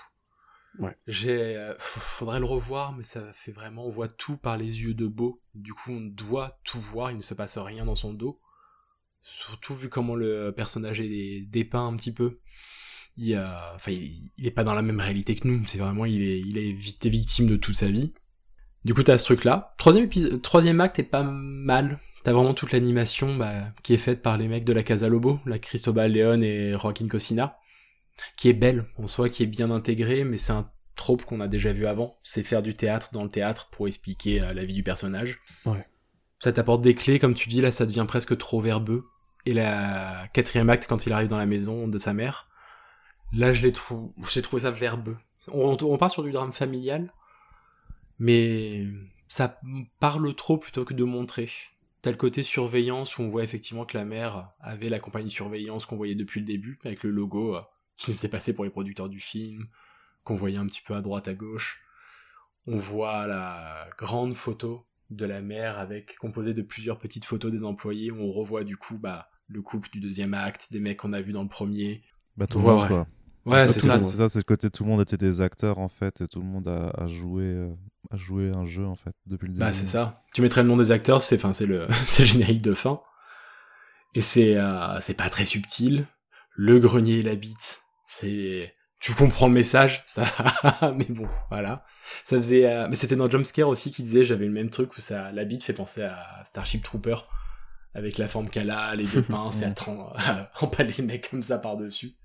J'ai. 1.07 1.55
euh, 1.55 1.73
faudrait 1.79 2.39
le 2.39 2.45
revoir, 2.45 2.93
mais 2.93 3.03
ça 3.03 3.31
fait 3.33 3.51
vraiment. 3.51 3.85
On 3.85 3.89
voit 3.89 4.07
tout 4.07 4.37
par 4.37 4.57
les 4.57 4.83
yeux 4.83 4.93
de 4.93 5.07
Beau. 5.07 5.41
Du 5.53 5.73
coup, 5.73 5.91
on 5.91 6.01
doit 6.01 6.59
tout 6.63 6.81
voir. 6.81 7.11
Il 7.11 7.17
ne 7.17 7.21
se 7.21 7.33
passe 7.33 7.57
rien 7.57 7.85
dans 7.85 7.95
son 7.95 8.13
dos. 8.13 8.39
Surtout 9.21 9.75
vu 9.75 9.89
comment 9.89 10.15
le 10.15 10.51
personnage 10.51 10.99
est 10.99 11.41
dépeint 11.49 11.87
un 11.87 11.95
petit 11.95 12.11
peu. 12.11 12.39
Il, 13.15 13.35
a- 13.35 13.77
est 13.87 14.51
pas 14.51 14.63
dans 14.63 14.73
la 14.73 14.81
même 14.81 14.99
réalité 14.99 15.35
que 15.35 15.47
nous. 15.47 15.63
C'est 15.65 15.77
vraiment, 15.77 16.05
il 16.05 16.57
est, 16.57 17.07
victime 17.09 17.47
de 17.47 17.55
toute 17.55 17.75
sa 17.75 17.89
vie. 17.91 18.13
Du 18.83 18.93
coup, 18.93 19.03
t'as 19.03 19.17
ce 19.17 19.25
truc-là. 19.25 19.75
Troisième 19.77 20.81
acte 20.81 20.99
est 20.99 21.03
pas 21.03 21.23
mal. 21.23 21.99
T'as 22.23 22.33
vraiment 22.33 22.53
toute 22.53 22.71
l'animation 22.71 23.35
bah, 23.35 23.65
qui 23.83 23.93
est 23.93 23.97
faite 23.97 24.21
par 24.21 24.37
les 24.37 24.47
mecs 24.47 24.63
de 24.63 24.73
la 24.73 24.83
Casa 24.83 25.09
Lobo, 25.09 25.39
la 25.45 25.59
Cristobal 25.59 26.11
Leon 26.11 26.41
et 26.41 26.73
Joaquin 26.73 27.07
Cosina, 27.07 27.57
qui 28.37 28.49
est 28.49 28.53
belle 28.53 28.85
en 28.97 29.07
soi, 29.07 29.29
qui 29.29 29.43
est 29.43 29.47
bien 29.47 29.71
intégrée, 29.71 30.23
mais 30.23 30.37
c'est 30.37 30.53
un 30.53 30.69
trope 30.95 31.25
qu'on 31.25 31.39
a 31.41 31.47
déjà 31.47 31.73
vu 31.73 31.85
avant. 31.85 32.17
C'est 32.23 32.43
faire 32.43 32.61
du 32.61 32.75
théâtre 32.75 33.09
dans 33.13 33.23
le 33.23 33.29
théâtre 33.29 33.69
pour 33.71 33.87
expliquer 33.87 34.41
euh, 34.41 34.53
la 34.53 34.65
vie 34.65 34.73
du 34.73 34.83
personnage. 34.83 35.39
Ouais. 35.65 35.85
Ça 36.39 36.51
t'apporte 36.51 36.81
des 36.81 36.95
clés, 36.95 37.19
comme 37.19 37.35
tu 37.35 37.49
dis, 37.49 37.61
là 37.61 37.71
ça 37.71 37.85
devient 37.85 38.05
presque 38.07 38.37
trop 38.37 38.61
verbeux. 38.61 39.05
Et 39.45 39.53
la 39.53 40.27
quatrième 40.33 40.69
acte, 40.69 40.87
quand 40.87 41.05
il 41.05 41.13
arrive 41.13 41.27
dans 41.27 41.37
la 41.37 41.45
maison 41.45 41.87
de 41.87 41.97
sa 41.97 42.13
mère, 42.13 42.47
là 43.33 43.53
je 43.53 43.61
l'ai 43.61 43.71
trouvé, 43.71 44.09
j'ai 44.31 44.41
trouvé 44.41 44.61
ça 44.61 44.71
verbeux. 44.71 45.17
On, 45.49 45.77
on 45.81 45.97
part 45.97 46.11
sur 46.11 46.23
du 46.23 46.31
drame 46.31 46.53
familial, 46.53 47.11
mais 48.19 48.87
ça 49.27 49.59
parle 49.99 50.33
trop 50.35 50.57
plutôt 50.57 50.85
que 50.85 50.93
de 50.93 51.03
montrer. 51.03 51.49
T'as 52.01 52.11
le 52.11 52.17
côté 52.17 52.43
surveillance 52.43 53.17
où 53.17 53.23
on 53.23 53.29
voit 53.29 53.43
effectivement 53.43 53.85
que 53.85 53.97
la 53.97 54.05
mère 54.05 54.51
avait 54.59 54.89
la 54.89 54.99
compagnie 54.99 55.27
de 55.27 55.31
surveillance 55.31 55.85
qu'on 55.85 55.95
voyait 55.95 56.15
depuis 56.15 56.41
le 56.41 56.45
début, 56.45 56.77
avec 56.83 57.03
le 57.03 57.09
logo 57.09 57.55
euh, 57.55 57.61
qui 58.03 58.11
nous 58.11 58.17
faisait 58.17 58.27
passer 58.27 58.53
pour 58.53 58.65
les 58.65 58.69
producteurs 58.69 59.09
du 59.09 59.19
film, 59.19 59.67
qu'on 60.23 60.35
voyait 60.35 60.57
un 60.57 60.65
petit 60.65 60.81
peu 60.85 60.93
à 60.93 61.01
droite 61.01 61.27
à 61.27 61.33
gauche. 61.33 61.81
On 62.67 62.77
voit 62.77 63.27
la 63.27 63.87
grande 63.97 64.35
photo 64.35 64.85
de 65.09 65.25
la 65.25 65.41
mère 65.41 65.79
avec 65.79 66.17
composée 66.17 66.53
de 66.53 66.61
plusieurs 66.61 66.99
petites 66.99 67.25
photos 67.25 67.51
des 67.51 67.63
employés. 67.63 68.11
où 68.11 68.17
On 68.19 68.31
revoit 68.31 68.63
du 68.63 68.77
coup 68.77 68.97
bah, 68.97 69.29
le 69.47 69.61
couple 69.61 69.89
du 69.91 69.99
deuxième 69.99 70.33
acte, 70.33 70.67
des 70.71 70.79
mecs 70.79 70.97
qu'on 70.97 71.13
a 71.13 71.21
vus 71.21 71.31
dans 71.31 71.43
le 71.43 71.49
premier. 71.49 72.03
Bah, 72.35 72.47
tout 72.47 72.59
le 72.59 72.65
monde, 72.65 72.81
ouais. 72.81 72.87
quoi. 72.87 73.07
Ouais, 73.45 73.51
Bah, 73.51 73.67
c'est 73.67 73.81
ça. 73.81 74.01
C'est 74.03 74.17
ça, 74.17 74.29
c'est 74.29 74.39
le 74.39 74.43
côté 74.43 74.69
tout 74.69 74.83
le 74.83 74.89
monde 74.89 75.01
était 75.01 75.17
des 75.17 75.41
acteurs 75.41 75.79
en 75.79 75.89
fait, 75.89 76.21
et 76.21 76.27
tout 76.27 76.39
le 76.39 76.45
monde 76.45 76.67
a, 76.67 76.89
a 76.97 77.07
joué, 77.07 77.43
euh, 77.43 77.69
a 78.11 78.17
joué 78.17 78.51
un 78.53 78.65
jeu 78.65 78.85
en 78.85 78.95
fait 78.95 79.15
depuis 79.27 79.47
le 79.47 79.53
début. 79.53 79.59
Bah 79.59 79.73
c'est 79.73 79.85
ça. 79.85 80.23
Tu 80.33 80.41
mettrais 80.41 80.63
le 80.63 80.69
nom 80.69 80.77
des 80.77 80.91
acteurs, 80.91 81.21
c'est 81.21 81.39
c'est 81.53 81.65
le 81.65 81.87
c'est 82.05 82.23
le 82.23 82.27
générique 82.27 82.61
de 82.61 82.73
fin. 82.73 83.01
Et 84.13 84.21
c'est 84.21 84.57
euh, 84.57 84.99
c'est 84.99 85.13
pas 85.13 85.29
très 85.29 85.45
subtil. 85.45 86.07
Le 86.55 86.79
grenier 86.79 87.15
et 87.15 87.23
la 87.23 87.35
bite, 87.35 87.82
c'est 88.17 88.73
tu 88.99 89.13
comprends 89.13 89.47
le 89.47 89.53
message, 89.53 90.03
ça 90.05 90.25
mais 90.95 91.05
bon, 91.09 91.27
voilà. 91.49 91.85
Ça 92.23 92.37
faisait 92.37 92.65
euh, 92.65 92.87
mais 92.89 92.95
c'était 92.95 93.15
dans 93.15 93.29
Jumpscare 93.29 93.67
aussi 93.67 93.91
qui 93.91 94.03
disait 94.03 94.23
j'avais 94.23 94.45
le 94.45 94.51
même 94.51 94.69
truc 94.69 94.95
où 94.95 95.01
ça 95.01 95.31
la 95.31 95.45
bite 95.45 95.63
fait 95.63 95.73
penser 95.73 96.03
à 96.03 96.41
Starship 96.45 96.83
Trooper 96.83 97.17
avec 97.93 98.17
la 98.17 98.27
forme 98.27 98.49
qu'elle 98.49 98.69
a, 98.69 98.95
les 98.95 99.05
deux 99.05 99.21
pinces 99.23 99.61
et 99.61 99.65
à, 99.65 99.73
à 100.15 100.51
empaler 100.61 100.93
le 100.97 101.03
mec 101.05 101.29
comme 101.29 101.43
ça 101.43 101.59
par-dessus. 101.59 102.15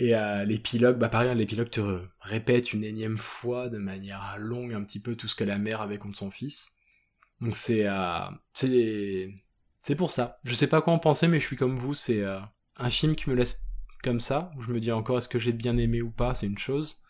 Et 0.00 0.14
euh, 0.16 0.44
l'épilogue, 0.44 0.98
bah 0.98 1.08
pareil, 1.08 1.34
l'épilogue 1.36 1.70
te 1.70 2.02
répète 2.20 2.72
une 2.72 2.84
énième 2.84 3.16
fois 3.16 3.68
de 3.68 3.78
manière 3.78 4.36
longue 4.38 4.74
un 4.74 4.82
petit 4.82 4.98
peu 4.98 5.14
tout 5.14 5.28
ce 5.28 5.34
que 5.34 5.44
la 5.44 5.58
mère 5.58 5.80
avait 5.80 5.98
contre 5.98 6.18
son 6.18 6.30
fils. 6.30 6.76
Donc 7.40 7.54
c'est 7.54 7.86
euh, 7.86 8.26
c'est 8.54 9.30
c'est 9.82 9.94
pour 9.94 10.10
ça. 10.10 10.38
Je 10.44 10.54
sais 10.54 10.66
pas 10.66 10.82
quoi 10.82 10.92
en 10.92 10.98
penser, 10.98 11.28
mais 11.28 11.38
je 11.38 11.46
suis 11.46 11.56
comme 11.56 11.76
vous. 11.76 11.94
C'est 11.94 12.22
euh, 12.22 12.40
un 12.76 12.90
film 12.90 13.14
qui 13.14 13.30
me 13.30 13.34
laisse 13.34 13.63
comme 14.04 14.20
ça. 14.20 14.52
Où 14.56 14.62
je 14.62 14.72
me 14.72 14.80
dis 14.80 14.92
encore 14.92 15.18
est-ce 15.18 15.28
que 15.28 15.38
j'ai 15.38 15.52
bien 15.52 15.76
aimé 15.76 16.02
ou 16.02 16.10
pas, 16.10 16.34
c'est 16.34 16.46
une 16.46 16.58
chose. 16.58 17.02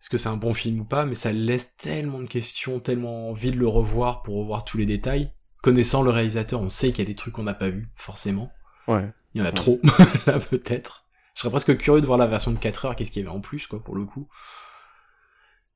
Est-ce 0.00 0.08
que 0.10 0.16
c'est 0.16 0.28
un 0.28 0.36
bon 0.36 0.54
film 0.54 0.80
ou 0.80 0.84
pas, 0.84 1.04
mais 1.04 1.14
ça 1.14 1.32
laisse 1.32 1.76
tellement 1.76 2.20
de 2.20 2.26
questions, 2.26 2.80
tellement 2.80 3.30
envie 3.30 3.52
de 3.52 3.58
le 3.58 3.68
revoir 3.68 4.22
pour 4.22 4.36
revoir 4.36 4.64
tous 4.64 4.78
les 4.78 4.86
détails. 4.86 5.32
Connaissant 5.62 6.02
le 6.02 6.10
réalisateur, 6.10 6.60
on 6.60 6.68
sait 6.68 6.90
qu'il 6.90 7.00
y 7.00 7.02
a 7.02 7.10
des 7.10 7.14
trucs 7.14 7.34
qu'on 7.34 7.44
n'a 7.44 7.54
pas 7.54 7.70
vus, 7.70 7.88
forcément. 7.96 8.52
ouais. 8.88 9.12
Il 9.34 9.40
y 9.40 9.42
en 9.42 9.46
a 9.46 9.52
trop, 9.52 9.80
là 10.26 10.38
peut-être. 10.38 11.06
Je 11.34 11.40
serais 11.40 11.50
presque 11.50 11.78
curieux 11.78 12.02
de 12.02 12.06
voir 12.06 12.18
la 12.18 12.26
version 12.26 12.50
de 12.50 12.58
4 12.58 12.84
heures, 12.84 12.96
qu'est-ce 12.96 13.10
qu'il 13.10 13.22
y 13.22 13.26
avait 13.26 13.34
en 13.34 13.40
plus, 13.40 13.66
quoi, 13.66 13.82
pour 13.82 13.94
le 13.94 14.04
coup. 14.04 14.28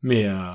Mais 0.03 0.27
euh, 0.27 0.53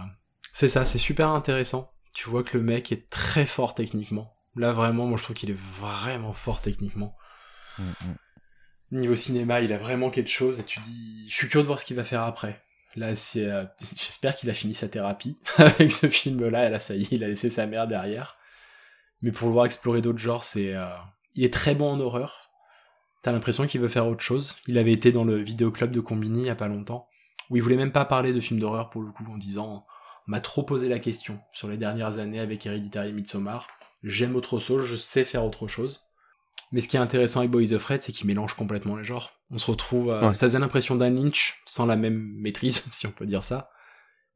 c'est 0.52 0.68
ça, 0.68 0.86
c'est 0.86 0.98
super 0.98 1.30
intéressant. 1.30 1.92
Tu 2.14 2.30
vois 2.30 2.44
que 2.44 2.58
le 2.58 2.64
mec 2.64 2.92
est 2.92 3.10
très 3.10 3.46
fort 3.46 3.74
techniquement. 3.74 4.36
Là 4.56 4.74
vraiment, 4.74 5.08
moi 5.08 5.18
je 5.18 5.24
trouve 5.24 5.36
qu'il 5.36 5.50
est 5.50 5.60
vraiment 5.80 6.34
fort 6.34 6.62
techniquement. 6.62 7.16
Mm, 7.80 7.84
mm. 7.84 8.16
Niveau 8.92 9.16
cinéma, 9.16 9.62
il 9.62 9.72
a 9.72 9.78
vraiment 9.78 10.10
quelque 10.10 10.30
chose 10.30 10.60
et 10.60 10.64
tu 10.64 10.80
dis, 10.82 11.26
je 11.30 11.34
suis 11.34 11.48
curieux 11.48 11.64
de 11.64 11.68
voir 11.68 11.80
ce 11.80 11.86
qu'il 11.86 11.96
va 11.96 12.04
faire 12.04 12.24
après. 12.24 12.62
Là, 12.96 13.16
c'est, 13.16 13.46
euh, 13.46 13.64
j'espère 13.96 14.36
qu'il 14.36 14.50
a 14.50 14.54
fini 14.54 14.74
sa 14.74 14.90
thérapie 14.90 15.38
avec 15.58 15.92
ce 15.92 16.08
film-là. 16.08 16.70
Là, 16.70 16.80
ça 16.80 16.96
y 16.96 17.04
est, 17.04 17.12
il 17.12 17.24
a 17.24 17.28
laissé 17.28 17.50
sa 17.50 17.68
mère 17.68 17.88
derrière. 17.88 18.38
Mais 19.22 19.32
pour 19.32 19.48
le 19.48 19.54
voir 19.54 19.66
explorer 19.66 20.02
d'autres 20.02 20.20
genres, 20.20 20.44
c'est, 20.44 20.76
euh, 20.76 20.90
il 21.36 21.46
est 21.46 21.54
très 21.54 21.76
bon 21.76 21.92
en 21.94 22.00
horreur. 22.00 22.50
T'as 23.22 23.32
l'impression 23.32 23.68
qu'il 23.68 23.82
veut 23.82 23.88
faire 23.88 24.08
autre 24.08 24.22
chose. 24.22 24.58
Il 24.68 24.78
avait 24.78 24.92
été 24.92 25.12
dans 25.12 25.24
le 25.24 25.38
vidéoclub 25.38 25.92
de 25.92 26.00
Combini 26.00 26.42
il 26.42 26.46
y 26.48 26.50
a 26.50 26.56
pas 26.56 26.68
longtemps, 26.68 27.08
où 27.50 27.56
il 27.56 27.62
voulait 27.62 27.76
même 27.78 27.92
pas 27.92 28.06
parler 28.06 28.34
de 28.34 28.40
films 28.40 28.60
d'horreur 28.60 28.90
pour 28.90 29.04
le 29.04 29.12
coup, 29.12 29.24
en 29.32 29.38
disant, 29.38 29.86
on 30.28 30.32
m'a 30.32 30.42
trop 30.42 30.64
posé 30.64 30.90
la 30.90 31.00
question 31.00 31.40
sur 31.54 31.68
les 31.68 31.78
dernières 31.78 32.18
années 32.18 32.40
avec 32.40 32.66
Hereditary 32.66 33.10
et 33.10 33.14
Midsommar. 33.14 33.68
J'aime 34.04 34.36
autre 34.36 34.60
chose, 34.60 34.86
je 34.86 34.96
sais 34.96 35.24
faire 35.24 35.46
autre 35.46 35.68
chose. 35.68 36.04
Mais 36.72 36.80
ce 36.82 36.88
qui 36.88 36.96
est 36.96 37.00
intéressant 37.00 37.40
avec 37.42 37.52
Boys 37.52 37.74
of 37.74 37.84
Red, 37.86 38.02
c'est 38.02 38.12
qu'il 38.14 38.28
mélange 38.28 38.54
complètement 38.54 38.96
les 38.96 39.04
genres. 39.04 39.32
On 39.50 39.58
se 39.58 39.70
retrouve, 39.70 40.08
Ouais. 40.08 40.34
ça 40.34 40.48
faisait 40.48 40.60
l'impression 40.60 40.96
d'un 40.96 41.10
Lynch, 41.10 41.62
sans 41.66 41.86
la 41.86 41.96
même 41.98 42.18
maîtrise, 42.38 42.84
si 42.92 43.08
on 43.08 43.12
peut 43.12 43.26
dire 43.26 43.44
ça, 43.44 43.70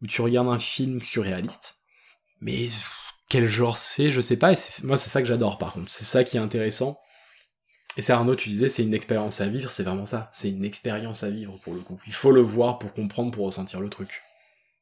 où 0.02 0.08
tu 0.08 0.22
regardes 0.22 0.50
un 0.50 0.60
film 0.60 1.02
surréaliste. 1.02 1.78
Mais 2.42 2.68
quel 3.30 3.48
genre 3.48 3.78
c'est, 3.78 4.12
je 4.12 4.20
sais 4.22 4.38
pas, 4.38 4.52
et 4.52 4.56
moi 4.84 4.98
c'est 4.98 5.10
ça 5.10 5.22
que 5.22 5.28
j'adore 5.28 5.58
par 5.58 5.72
contre, 5.74 5.90
c'est 5.90 6.04
ça 6.04 6.24
qui 6.24 6.36
est 6.38 6.40
intéressant. 6.42 7.00
Et 7.98 8.02
c'est 8.02 8.12
Arnaud, 8.12 8.36
tu 8.36 8.50
disais, 8.50 8.68
c'est 8.68 8.84
une 8.84 8.94
expérience 8.94 9.40
à 9.40 9.48
vivre, 9.48 9.72
c'est 9.72 9.84
vraiment 9.84 10.06
ça, 10.06 10.30
c'est 10.34 10.50
une 10.50 10.66
expérience 10.66 11.24
à 11.24 11.30
vivre 11.30 11.58
pour 11.64 11.74
le 11.74 11.80
coup. 11.80 11.98
Il 12.06 12.14
faut 12.14 12.32
le 12.32 12.42
voir 12.42 12.78
pour 12.78 12.92
comprendre, 12.94 13.32
pour 13.32 13.46
ressentir 13.46 13.80
le 13.80 13.90
truc. 13.90 14.22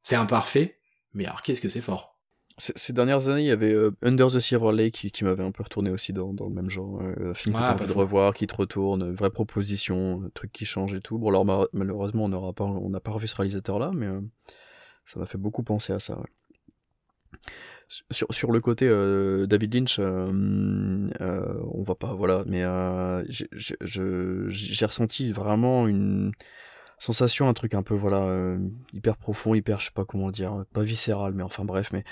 C'est 0.04 0.16
imparfait, 0.16 0.80
mais 1.14 1.26
alors 1.28 1.44
qu'est-ce 1.44 1.62
que 1.62 1.70
c'est 1.70 1.82
fort? 1.82 2.13
Ces 2.60 2.94
dernières 2.94 3.30
années, 3.30 3.42
il 3.42 3.48
y 3.48 3.52
avait 3.52 3.74
euh, 3.74 3.92
Under 4.04 4.28
the 4.28 4.40
Silver 4.40 4.72
Lake 4.74 4.94
qui, 4.94 5.12
qui 5.12 5.24
m'avait 5.24 5.44
un 5.44 5.52
peu 5.52 5.64
retourné 5.64 5.90
aussi 5.90 6.14
dans, 6.14 6.34
dans 6.34 6.48
le 6.48 6.54
même 6.54 6.70
genre. 6.70 7.02
euh, 7.02 7.32
un 7.32 7.34
film 7.34 7.56
que 7.56 7.60
Ah, 7.62 7.66
t'as 7.68 7.74
envie 7.74 7.88
de 7.92 7.98
revoir, 7.98 8.34
qui 8.36 8.46
te 8.46 8.56
retourne, 8.56 9.12
vraie 9.12 9.32
proposition, 9.32 10.22
un 10.26 10.30
truc 10.36 10.52
qui 10.52 10.64
change 10.64 10.94
et 10.94 11.02
tout. 11.02 11.18
Bon, 11.18 11.30
alors 11.30 11.46
ma- 11.46 11.66
malheureusement, 11.74 12.26
on 12.26 12.30
n'aura 12.30 12.54
pas, 12.54 12.64
on 12.66 12.90
n'a 12.90 13.00
pas 13.00 13.10
revu 13.12 13.28
ce 13.28 13.36
réalisateur-là, 13.36 13.92
mais 13.96 14.06
euh, 14.06 14.22
ça 15.06 15.20
m'a 15.20 15.26
fait 15.26 15.40
beaucoup 15.40 15.64
penser 15.64 15.94
à 15.94 16.00
ça. 16.00 16.20
ouais. 16.20 17.40
Sur, 18.12 18.28
sur 18.32 18.52
le 18.52 18.60
côté 18.60 18.88
euh, 18.88 19.46
David 19.46 19.74
Lynch, 19.76 19.98
euh, 20.00 21.10
euh, 21.22 21.60
on 21.74 21.84
va 21.84 21.96
pas, 21.96 22.14
voilà, 22.14 22.44
mais 22.48 22.64
euh, 22.64 23.24
j'ai- 23.30 23.50
j'ai 23.52 23.76
je- 23.82 24.48
j'ai 24.50 24.86
ressenti 24.86 25.32
vraiment 25.32 25.88
une 25.88 26.32
sensation, 27.04 27.48
un 27.50 27.54
truc 27.54 27.74
un 27.74 27.84
peu, 27.84 27.94
voilà, 27.96 28.24
euh, 28.24 28.58
hyper 28.94 29.18
profond, 29.18 29.54
hyper, 29.56 29.80
je 29.80 29.86
sais 29.86 29.92
pas 29.94 30.06
comment 30.06 30.32
dire, 30.32 30.64
pas 30.74 30.82
viscéral, 30.84 31.34
mais 31.34 31.44
enfin 31.44 31.66
bref, 31.66 31.90
mais 31.94 32.04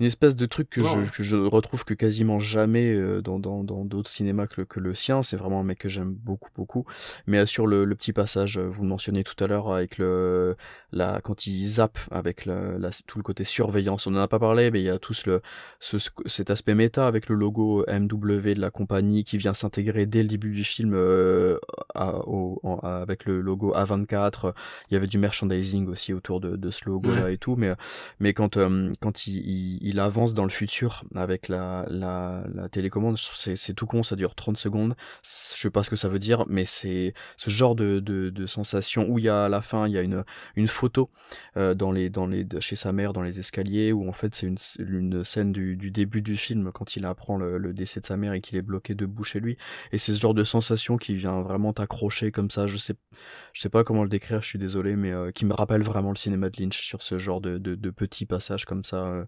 une 0.00 0.06
espèce 0.06 0.34
de 0.34 0.46
truc 0.46 0.68
que, 0.68 0.80
Non. 0.80 1.04
je, 1.04 1.12
que 1.12 1.22
je 1.22 1.36
retrouve 1.36 1.84
que 1.84 1.94
quasiment 1.94 2.40
jamais 2.40 2.92
euh, 2.92 3.22
dans 3.22 3.38
dans 3.38 3.62
dans 3.62 3.84
d'autres 3.84 4.10
cinémas 4.10 4.48
que, 4.48 4.62
le- 4.62 4.64
que 4.64 4.80
le 4.80 4.94
sien. 4.94 5.22
C'est 5.22 5.36
vraiment 5.36 5.60
un 5.60 5.64
mec 5.64 5.78
que 5.78 5.88
j'aime 5.88 6.12
beaucoup 6.12 6.50
beaucoup. 6.56 6.84
Mais 7.28 7.38
euh, 7.38 7.46
sur 7.46 7.68
le, 7.68 7.84
le 7.84 7.94
petit 7.94 8.12
passage, 8.12 8.58
vous 8.58 8.82
le 8.82 8.88
mentionnez 8.88 9.22
tout 9.22 9.42
à 9.44 9.46
l'heure 9.46 9.72
avec 9.72 9.98
le 9.98 10.56
la 10.90 11.20
quand 11.22 11.46
il 11.46 11.68
zappe 11.68 11.98
avec 12.10 12.46
la- 12.46 12.90
tout 13.06 13.18
le 13.18 13.22
côté 13.22 13.44
surveillance. 13.44 14.08
On 14.08 14.14
en 14.16 14.18
a 14.18 14.26
pas 14.28 14.40
parlé, 14.40 14.72
mais 14.72 14.80
il 14.80 14.84
y 14.86 14.90
a 14.90 14.98
tout 14.98 15.14
ce, 15.14 15.30
le, 15.30 15.42
ce, 15.78 15.98
ce- 15.98 16.10
cet 16.26 16.50
aspect 16.50 16.74
méta 16.74 17.06
avec 17.06 17.28
le 17.28 17.36
logo 17.36 17.84
MW 17.88 18.54
de 18.54 18.60
la 18.60 18.70
compagnie 18.70 19.22
qui 19.22 19.36
vient 19.38 19.54
s'intégrer 19.54 20.06
dès 20.06 20.22
le 20.22 20.28
début 20.28 20.50
du 20.52 20.64
film 20.64 20.94
euh, 20.94 21.58
à- 21.94 22.26
au- 22.26 22.58
en- 22.64 22.78
avec 22.78 23.24
le 23.26 23.40
logo 23.40 23.72
A24. 23.74 24.31
Il 24.90 24.94
y 24.94 24.96
avait 24.96 25.06
du 25.06 25.18
merchandising 25.18 25.88
aussi 25.88 26.12
autour 26.12 26.40
de, 26.40 26.56
de 26.56 26.70
ce 26.70 26.84
logo-là 26.86 27.30
et 27.30 27.38
tout, 27.38 27.56
mais 27.56 27.72
mais 28.20 28.32
quand 28.32 28.56
euh, 28.56 28.92
quand 29.00 29.26
il, 29.26 29.36
il, 29.38 29.78
il 29.82 30.00
avance 30.00 30.34
dans 30.34 30.44
le 30.44 30.50
futur 30.50 31.04
avec 31.14 31.48
la 31.48 31.86
la, 31.88 32.44
la 32.54 32.68
télécommande, 32.68 33.18
c'est 33.18 33.74
tout 33.74 33.86
con, 33.86 34.02
ça 34.02 34.16
dure 34.16 34.34
30 34.34 34.56
secondes. 34.56 34.94
Je 35.22 35.60
sais 35.60 35.70
pas 35.70 35.82
ce 35.82 35.90
que 35.90 35.96
ça 35.96 36.08
veut 36.08 36.18
dire, 36.18 36.44
mais 36.48 36.64
c'est 36.64 37.14
ce 37.36 37.50
genre 37.50 37.74
de, 37.74 38.00
de, 38.00 38.30
de 38.30 38.46
sensation 38.46 39.08
où 39.08 39.18
il 39.18 39.24
y 39.24 39.28
a 39.28 39.44
à 39.44 39.48
la 39.48 39.60
fin 39.62 39.86
il 39.86 39.92
y 39.92 39.98
a 39.98 40.02
une 40.02 40.24
une 40.56 40.68
photo 40.68 41.10
euh, 41.56 41.74
dans 41.74 41.92
les 41.92 42.10
dans 42.10 42.26
les 42.26 42.46
chez 42.60 42.76
sa 42.76 42.92
mère 42.92 43.12
dans 43.12 43.22
les 43.22 43.38
escaliers 43.38 43.92
où 43.92 44.08
en 44.08 44.12
fait 44.12 44.34
c'est 44.34 44.46
une 44.46 44.56
une 44.78 45.24
scène 45.24 45.52
du, 45.52 45.76
du 45.76 45.90
début 45.90 46.22
du 46.22 46.36
film 46.36 46.70
quand 46.72 46.96
il 46.96 47.04
apprend 47.04 47.36
le, 47.36 47.58
le 47.58 47.72
décès 47.72 48.00
de 48.00 48.06
sa 48.06 48.16
mère 48.16 48.32
et 48.32 48.40
qu'il 48.40 48.56
est 48.58 48.62
bloqué 48.62 48.94
debout 48.94 49.24
chez 49.24 49.40
lui 49.40 49.56
et 49.92 49.98
c'est 49.98 50.12
ce 50.12 50.20
genre 50.20 50.34
de 50.34 50.44
sensation 50.44 50.96
qui 50.96 51.14
vient 51.14 51.42
vraiment 51.42 51.72
t'accrocher 51.72 52.30
comme 52.32 52.50
ça 52.50 52.66
je 52.66 52.76
sais 52.76 52.94
je 53.52 53.60
sais 53.60 53.68
pas 53.68 53.84
comment 53.84 54.02
le 54.02 54.08
décrire 54.08 54.21
je 54.28 54.46
suis 54.46 54.58
désolé 54.58 54.96
mais 54.96 55.12
euh, 55.12 55.30
qui 55.30 55.44
me 55.44 55.54
rappelle 55.54 55.82
vraiment 55.82 56.10
le 56.10 56.16
cinéma 56.16 56.50
de 56.50 56.60
Lynch 56.60 56.82
sur 56.82 57.02
ce 57.02 57.18
genre 57.18 57.40
de, 57.40 57.58
petits 57.90 58.26
passages 58.26 58.64
comme 58.64 58.84
ça 58.84 59.06
euh, 59.06 59.24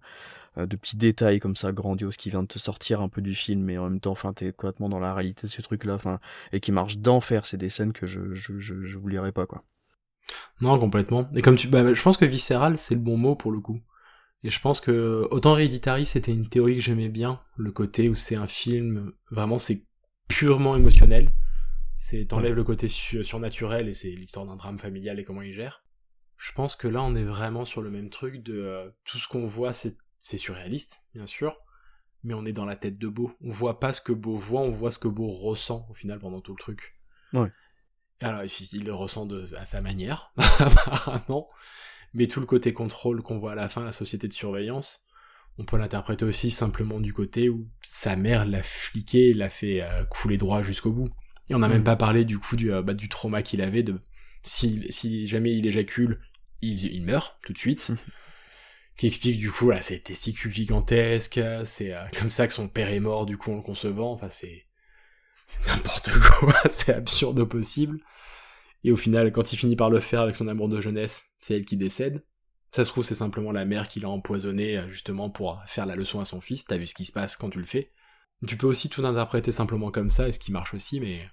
euh, 0.59 0.66
de 0.66 0.77
petits 0.77 0.97
détails 0.97 1.41
comme 1.41 1.57
ça 1.57 1.73
grandioses 1.73 2.16
qui 2.16 2.31
viennent 2.31 2.47
te 2.47 2.59
sortir 2.59 3.01
un 3.01 3.09
peu 3.09 3.21
du 3.21 3.35
film 3.35 3.62
mais 3.62 3.79
en 3.79 3.85
même 3.85 4.01
temps 4.01 4.12
enfin 4.12 4.33
t'es 4.33 4.53
complètement 4.53 4.89
dans 4.89 5.01
la 5.01 5.15
réalité 5.15 5.47
de 5.47 5.53
ce 5.53 5.62
truc 5.62 5.85
là 5.85 5.95
enfin 5.95 6.21
et 6.53 6.61
qui 6.61 6.73
marche 6.73 6.99
d'enfer 6.99 7.47
c'est 7.47 7.57
des 7.57 7.71
scènes 7.71 7.93
que 7.93 8.07
je 8.07 8.35
je 8.35 8.59
je, 8.59 8.85
je 8.85 9.31
pas 9.31 9.47
quoi 9.47 9.65
Non, 10.61 10.79
complètement. 10.79 11.29
Et 11.35 11.43
comme 11.43 11.57
tu, 11.57 11.69
bah, 11.69 11.95
je 11.95 12.03
pense 12.03 12.16
que 12.16 12.25
viscéral, 12.25 12.77
c'est 12.79 12.95
le 12.95 13.01
bon 13.01 13.16
mot 13.16 13.35
pour 13.37 13.53
le 13.53 13.61
coup. 13.61 13.81
Et 14.43 14.51
je 14.51 14.61
pense 14.61 14.81
que 14.81 15.27
autant 15.31 15.57
Hereditary, 15.57 16.05
c'était 16.05 16.33
une 16.33 16.49
théorie 16.49 16.75
que 16.75 16.81
j'aimais 16.81 17.09
bien, 17.09 17.41
le 17.57 17.73
côté 17.73 18.09
où 18.09 18.15
c'est 18.15 18.37
un 18.37 18.47
film, 18.47 19.12
vraiment, 19.31 19.59
c'est 19.59 19.81
purement 20.29 20.77
émotionnel. 20.77 21.33
C'est 22.06 22.26
t'enlèves 22.26 22.55
le 22.55 22.64
côté 22.64 22.86
su- 22.86 23.24
surnaturel 23.24 23.89
et 23.89 23.94
c'est 23.94 24.10
l'histoire 24.10 24.44
d'un 24.44 24.56
drame 24.56 24.78
familial 24.78 25.18
et 25.18 25.24
comment 25.24 25.40
il 25.40 25.55
gère. 25.55 25.86
Je 26.36 26.52
pense 26.52 26.76
que 26.76 26.86
là, 26.86 27.02
on 27.02 27.16
est 27.16 27.24
vraiment 27.24 27.64
sur 27.64 27.81
le 27.81 27.90
même 27.90 28.10
truc 28.10 28.43
de 28.43 28.59
euh, 28.59 28.90
tout 29.06 29.16
ce 29.16 29.26
qu'on 29.26 29.47
voit, 29.47 29.72
c'est 29.72 29.97
surréaliste, 30.36 31.02
bien 31.14 31.24
sûr, 31.24 31.56
mais 32.22 32.35
on 32.35 32.44
est 32.44 32.52
dans 32.52 32.66
la 32.66 32.76
tête 32.76 32.98
de 32.98 33.09
Beau. 33.09 33.35
On 33.40 33.48
voit 33.48 33.81
pas 33.81 33.94
ce 33.94 34.02
que 34.02 34.12
Beau 34.12 34.36
voit, 34.36 34.60
on 34.60 34.70
voit 34.70 34.90
ce 34.90 34.98
que 34.98 35.09
Beau 35.09 35.31
ressent 35.31 35.86
au 35.89 35.94
final 35.94 36.18
pendant 36.18 36.43
tout 36.43 36.52
le 36.52 36.60
truc. 36.60 36.94
Ouais. 37.32 37.51
Alors, 38.20 38.44
il 38.44 38.68
il 38.72 38.85
le 38.85 38.93
ressent 38.93 39.24
de, 39.24 39.55
à 39.55 39.64
sa 39.64 39.81
manière, 39.81 40.31
apparemment. 40.36 41.48
Mais 42.12 42.26
tout 42.26 42.40
le 42.40 42.47
côté 42.47 42.74
contrôle 42.74 43.22
qu'on 43.22 43.39
voit 43.39 43.52
à 43.52 43.55
la 43.56 43.70
fin, 43.70 43.82
la 43.82 43.93
société 43.93 44.28
de 44.28 44.35
surveillance, 44.35 45.06
on 45.56 45.64
peut 45.64 45.78
l'interpréter 45.78 46.26
aussi 46.26 46.51
simplement 46.51 47.01
du 47.01 47.14
côté 47.14 47.48
où 47.48 47.66
sa 47.81 48.14
mère 48.14 48.44
l'a 48.44 48.62
fliqué, 48.62 49.32
l'a 49.32 49.48
fait 49.48 49.81
euh, 49.81 50.05
couler 50.05 50.36
droit 50.36 50.60
jusqu'au 50.60 50.93
bout. 50.93 51.09
Et 51.51 51.55
on 51.55 51.59
n'a 51.61 51.69
même 51.69 51.79
Mhm. 51.79 51.85
pas 51.85 51.97
parlé 51.97 52.25
du 52.25 52.39
coup 52.39 52.57
du, 52.57 52.73
euh, 52.73 52.83
bah, 52.83 52.95
du 52.95 53.09
trauma 53.09 53.43
qu'il 53.43 53.61
avait 53.61 53.83
de 53.83 54.01
si, 54.43 54.85
si 54.91 55.27
jamais 55.29 55.55
il 55.57 55.66
éjacule, 55.66 56.21
il, 56.62 56.85
il 56.85 57.03
meurt 57.05 57.39
tout 57.43 57.53
de 57.53 57.59
suite. 57.59 57.89
Mhm. 57.91 57.97
qui 58.97 59.07
explique 59.09 59.39
du 59.41 59.51
coup 59.51 59.71
là, 59.71 59.81
ses 59.83 60.01
testicules 60.01 60.53
gigantesques, 60.55 61.41
c'est 61.65 61.93
euh, 61.93 62.05
comme 62.19 62.31
ça 62.31 62.47
que 62.47 62.53
son 62.53 62.69
père 62.69 62.89
est 62.91 63.01
mort 63.01 63.27
du 63.27 63.37
coup 63.37 63.53
en 63.53 63.57
le 63.57 63.62
concevant. 63.62 64.12
Enfin 64.12 64.31
c'est 64.31 64.66
c'est 65.47 65.66
n'importe 65.66 66.11
quoi, 66.41 66.55
c'est 66.71 66.95
absurde 66.95 67.39
au 67.41 67.47
possible. 67.47 67.99
Et 68.85 68.93
au 68.93 68.97
final, 68.97 69.33
quand 69.33 69.53
il 69.53 69.57
finit 69.57 69.77
par 69.77 69.91
le 69.91 70.01
faire 70.01 70.21
avec 70.23 70.35
son 70.35 70.47
amour 70.49 70.69
de 70.69 70.81
jeunesse, 70.81 71.31
c'est 71.41 71.55
elle 71.57 71.65
qui 71.65 71.77
décède. 71.77 72.25
Ça 72.73 72.85
se 72.85 72.91
trouve, 72.91 73.05
c'est 73.05 73.15
simplement 73.15 73.53
la 73.53 73.65
mère 73.65 73.89
qui 73.89 74.01
l'a 74.01 74.09
empoisonné 74.11 74.77
euh, 74.79 74.91
justement 74.91 75.31
pour 75.31 75.61
faire 75.66 75.87
la 75.87 75.97
leçon 75.97 76.21
à 76.21 76.25
son 76.25 76.41
fils. 76.41 76.65
T'as 76.66 76.77
vu 76.77 76.87
ce 76.87 76.95
qui 76.95 77.05
se 77.05 77.12
passe 77.12 77.37
quand 77.37 77.51
tu 77.51 77.59
le 77.59 77.65
fais. 77.65 77.91
Tu 78.47 78.57
peux 78.57 78.66
aussi 78.66 78.89
tout 78.91 79.05
interpréter 79.07 79.51
simplement 79.53 79.91
comme 79.91 80.11
ça, 80.11 80.29
et 80.29 80.33
ce 80.33 80.39
qui 80.39 80.53
marche 80.53 80.75
aussi, 80.75 81.01
mais 81.01 81.27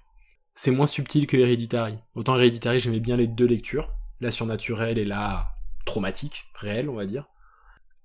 c'est 0.54 0.70
moins 0.70 0.86
subtil 0.86 1.26
que 1.26 1.36
Hereditary. 1.36 1.98
Autant 2.14 2.36
Hereditary, 2.36 2.78
j'aimais 2.80 3.00
bien 3.00 3.16
les 3.16 3.26
deux 3.26 3.46
lectures, 3.46 3.90
la 4.20 4.30
surnaturelle 4.30 4.98
et 4.98 5.04
la 5.04 5.48
traumatique, 5.84 6.44
réelle, 6.54 6.88
on 6.88 6.94
va 6.94 7.06
dire. 7.06 7.26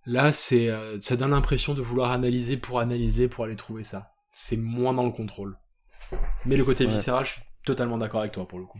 Là, 0.05 0.31
c'est, 0.31 0.69
euh, 0.69 0.99
ça 1.01 1.17
donne 1.17 1.31
l'impression 1.31 1.73
de 1.73 1.81
vouloir 1.81 2.11
analyser 2.11 2.55
pour 2.57 2.79
analyser 2.79 3.27
pour 3.27 3.43
aller 3.43 3.55
trouver 3.57 3.83
ça. 3.83 4.13
C'est 4.33 4.57
moins 4.57 4.93
dans 4.93 5.03
le 5.05 5.11
contrôle. 5.11 5.57
Mais 6.45 6.55
le 6.55 6.63
côté 6.63 6.85
Ouais. 6.85 6.91
viscéral, 6.91 7.25
je 7.25 7.31
suis 7.33 7.41
totalement 7.65 7.97
d'accord 7.97 8.21
avec 8.21 8.31
toi 8.31 8.47
pour 8.47 8.59
le 8.59 8.65
coup. 8.65 8.79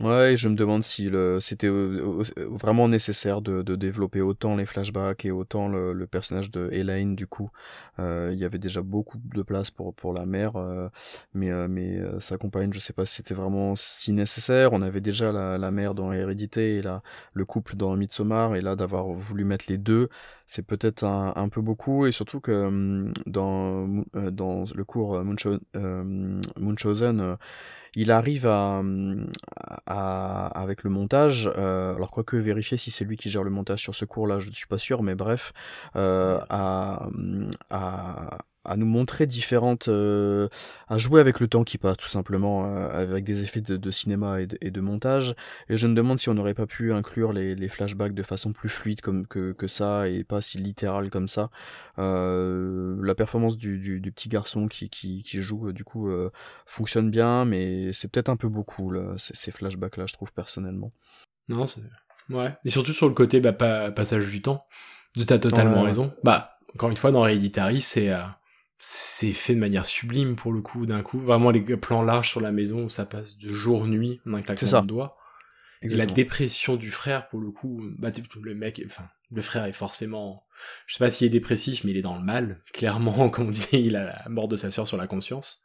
Ouais, 0.00 0.36
je 0.36 0.48
me 0.48 0.54
demande 0.54 0.84
si 0.84 1.10
c'était 1.40 1.66
euh, 1.66 2.22
euh, 2.38 2.46
vraiment 2.50 2.86
nécessaire 2.86 3.42
de, 3.42 3.62
de 3.62 3.74
développer 3.74 4.20
autant 4.20 4.54
les 4.54 4.64
flashbacks 4.64 5.24
et 5.24 5.32
autant 5.32 5.66
le, 5.66 5.92
le 5.92 6.06
personnage 6.06 6.52
de 6.52 6.68
Elaine, 6.70 7.16
du 7.16 7.26
coup. 7.26 7.50
Euh, 7.98 8.30
il 8.32 8.38
y 8.38 8.44
avait 8.44 8.60
déjà 8.60 8.80
beaucoup 8.80 9.18
de 9.18 9.42
place 9.42 9.72
pour, 9.72 9.92
pour 9.92 10.14
la 10.14 10.24
mère, 10.24 10.54
euh, 10.54 10.88
mais, 11.34 11.50
euh, 11.50 11.66
mais 11.66 12.00
sa 12.20 12.38
compagne, 12.38 12.72
je 12.72 12.78
sais 12.78 12.92
pas 12.92 13.06
si 13.06 13.16
c'était 13.16 13.34
vraiment 13.34 13.74
si 13.74 14.12
nécessaire. 14.12 14.72
On 14.72 14.82
avait 14.82 15.00
déjà 15.00 15.32
la, 15.32 15.58
la 15.58 15.72
mère 15.72 15.94
dans 15.94 16.12
Hérédité 16.12 16.76
et 16.76 16.82
la, 16.82 17.02
le 17.34 17.44
couple 17.44 17.74
dans 17.74 17.96
Midsommar, 17.96 18.54
et 18.54 18.60
là, 18.60 18.76
d'avoir 18.76 19.08
voulu 19.08 19.44
mettre 19.44 19.64
les 19.68 19.78
deux, 19.78 20.10
c'est 20.46 20.64
peut-être 20.64 21.02
un, 21.02 21.48
peu 21.48 21.60
beaucoup, 21.60 22.06
et 22.06 22.12
surtout 22.12 22.38
que 22.40 22.52
hum, 22.52 23.12
dans, 23.26 23.88
dans 24.30 24.64
le 24.72 24.84
cours 24.84 25.24
Munchau- 25.24 25.58
Munchausen, 26.56 27.36
il 28.00 28.10
arrive 28.12 28.46
à, 28.46 28.82
à- 29.86 30.46
avec 30.60 30.82
le 30.84 30.90
montage, 30.90 31.50
euh, 31.56 31.94
alors 31.94 32.10
quoique 32.10 32.36
vérifier 32.36 32.76
si 32.76 32.90
c'est 32.90 33.04
lui 33.04 33.16
qui 33.16 33.28
gère 33.30 33.42
le 33.42 33.50
montage 33.50 33.80
sur 33.80 33.94
ce 33.94 34.04
cours-là, 34.04 34.38
je 34.38 34.48
ne 34.48 34.54
suis 34.54 34.66
pas 34.66 34.78
sûr, 34.78 35.02
mais 35.02 35.14
bref, 35.14 35.52
euh, 35.96 36.38
à, 36.50 37.08
à, 37.70 38.38
à 38.64 38.76
nous 38.76 38.86
montrer 38.86 39.26
différentes, 39.26 39.88
euh, 39.88 40.48
à 40.88 40.98
jouer 40.98 41.20
avec 41.20 41.40
le 41.40 41.48
temps 41.48 41.64
qui 41.64 41.78
passe 41.78 41.96
tout 41.96 42.08
simplement, 42.08 42.66
euh, 42.66 42.88
avec 42.90 43.24
des 43.24 43.42
effets 43.42 43.60
de, 43.60 43.76
de 43.76 43.90
cinéma 43.90 44.40
et 44.40 44.46
de, 44.46 44.58
et 44.60 44.70
de, 44.70 44.80
montage. 44.80 45.34
Et 45.68 45.76
je 45.76 45.86
me 45.86 45.94
demande 45.94 46.18
si 46.18 46.28
on 46.28 46.34
n'aurait 46.34 46.54
pas 46.54 46.66
pu 46.66 46.92
inclure 46.92 47.32
les, 47.32 47.54
les, 47.54 47.68
flashbacks 47.68 48.14
de 48.14 48.22
façon 48.22 48.52
plus 48.52 48.68
fluide 48.68 49.00
comme 49.00 49.26
que, 49.26 49.52
que 49.52 49.66
ça 49.66 50.08
et 50.08 50.24
pas 50.24 50.40
si 50.40 50.58
littéral 50.58 51.10
comme 51.10 51.28
ça. 51.28 51.50
Euh, 51.98 52.96
la 53.02 53.14
performance 53.14 53.56
du, 53.56 53.78
du, 53.78 54.00
du, 54.00 54.12
petit 54.12 54.28
garçon 54.28 54.68
qui, 54.68 54.90
qui, 54.90 55.22
qui 55.22 55.42
joue 55.42 55.72
du 55.72 55.84
coup 55.84 56.10
fonctionne 56.66 57.10
bien, 57.10 57.44
mais 57.44 57.92
c'est 57.92 58.08
peut-être 58.08 58.28
un 58.28 58.36
peu 58.36 58.48
beaucoup 58.48 58.90
là, 58.90 59.14
ces, 59.16 59.34
ces 59.34 59.50
flashbacks 59.50 59.96
là, 59.96 60.06
je 60.06 60.12
trouve 60.12 60.32
personnellement. 60.32 60.92
Non, 61.48 61.64
c'est 61.64 61.80
ouais. 62.30 62.54
Et 62.64 62.70
surtout 62.70 62.92
sur 62.92 63.08
le 63.08 63.14
côté 63.14 63.40
bah, 63.40 63.52
pas, 63.52 63.90
passage 63.90 64.26
du 64.30 64.42
temps. 64.42 64.66
Tu 65.14 65.32
as 65.32 65.38
totalement 65.38 65.80
ouais. 65.80 65.88
raison. 65.88 66.12
Bah 66.22 66.58
encore 66.74 66.90
une 66.90 66.96
fois 66.96 67.10
dans 67.10 67.26
Hereditary 67.26 67.80
c'est 67.80 68.12
c'est 68.78 69.32
fait 69.32 69.54
de 69.54 69.60
manière 69.60 69.86
sublime 69.86 70.36
pour 70.36 70.52
le 70.52 70.60
coup 70.60 70.86
d'un 70.86 71.02
coup. 71.02 71.18
Vraiment 71.18 71.50
les 71.50 71.60
plans 71.76 72.02
larges 72.02 72.28
sur 72.28 72.40
la 72.40 72.52
maison 72.52 72.84
où 72.84 72.90
ça 72.90 73.06
passe 73.06 73.38
de 73.38 73.52
jour 73.52 73.86
nuit 73.86 74.20
en 74.26 74.34
un 74.34 74.42
claquement 74.42 74.82
de 74.82 74.86
doigts. 74.86 75.16
Et 75.82 75.88
la 75.88 76.06
dépression 76.06 76.76
du 76.76 76.90
frère 76.90 77.28
pour 77.28 77.40
le 77.40 77.50
coup 77.50 77.82
bah 77.98 78.10
le 78.42 78.54
mec 78.54 78.82
enfin 78.84 79.08
le 79.30 79.42
frère 79.42 79.64
est 79.64 79.72
forcément 79.72 80.44
je 80.86 80.94
sais 80.94 80.98
pas 80.98 81.10
s'il 81.10 81.28
est 81.28 81.30
dépressif 81.30 81.84
mais 81.84 81.92
il 81.92 81.96
est 81.96 82.02
dans 82.02 82.16
le 82.16 82.24
mal 82.24 82.62
clairement 82.72 83.30
comme 83.30 83.48
on 83.48 83.50
disait 83.50 83.80
il 83.80 83.94
a 83.94 84.04
la 84.04 84.28
mort 84.28 84.48
de 84.48 84.56
sa 84.56 84.70
sœur 84.70 84.86
sur 84.86 84.96
la 84.96 85.06
conscience. 85.06 85.62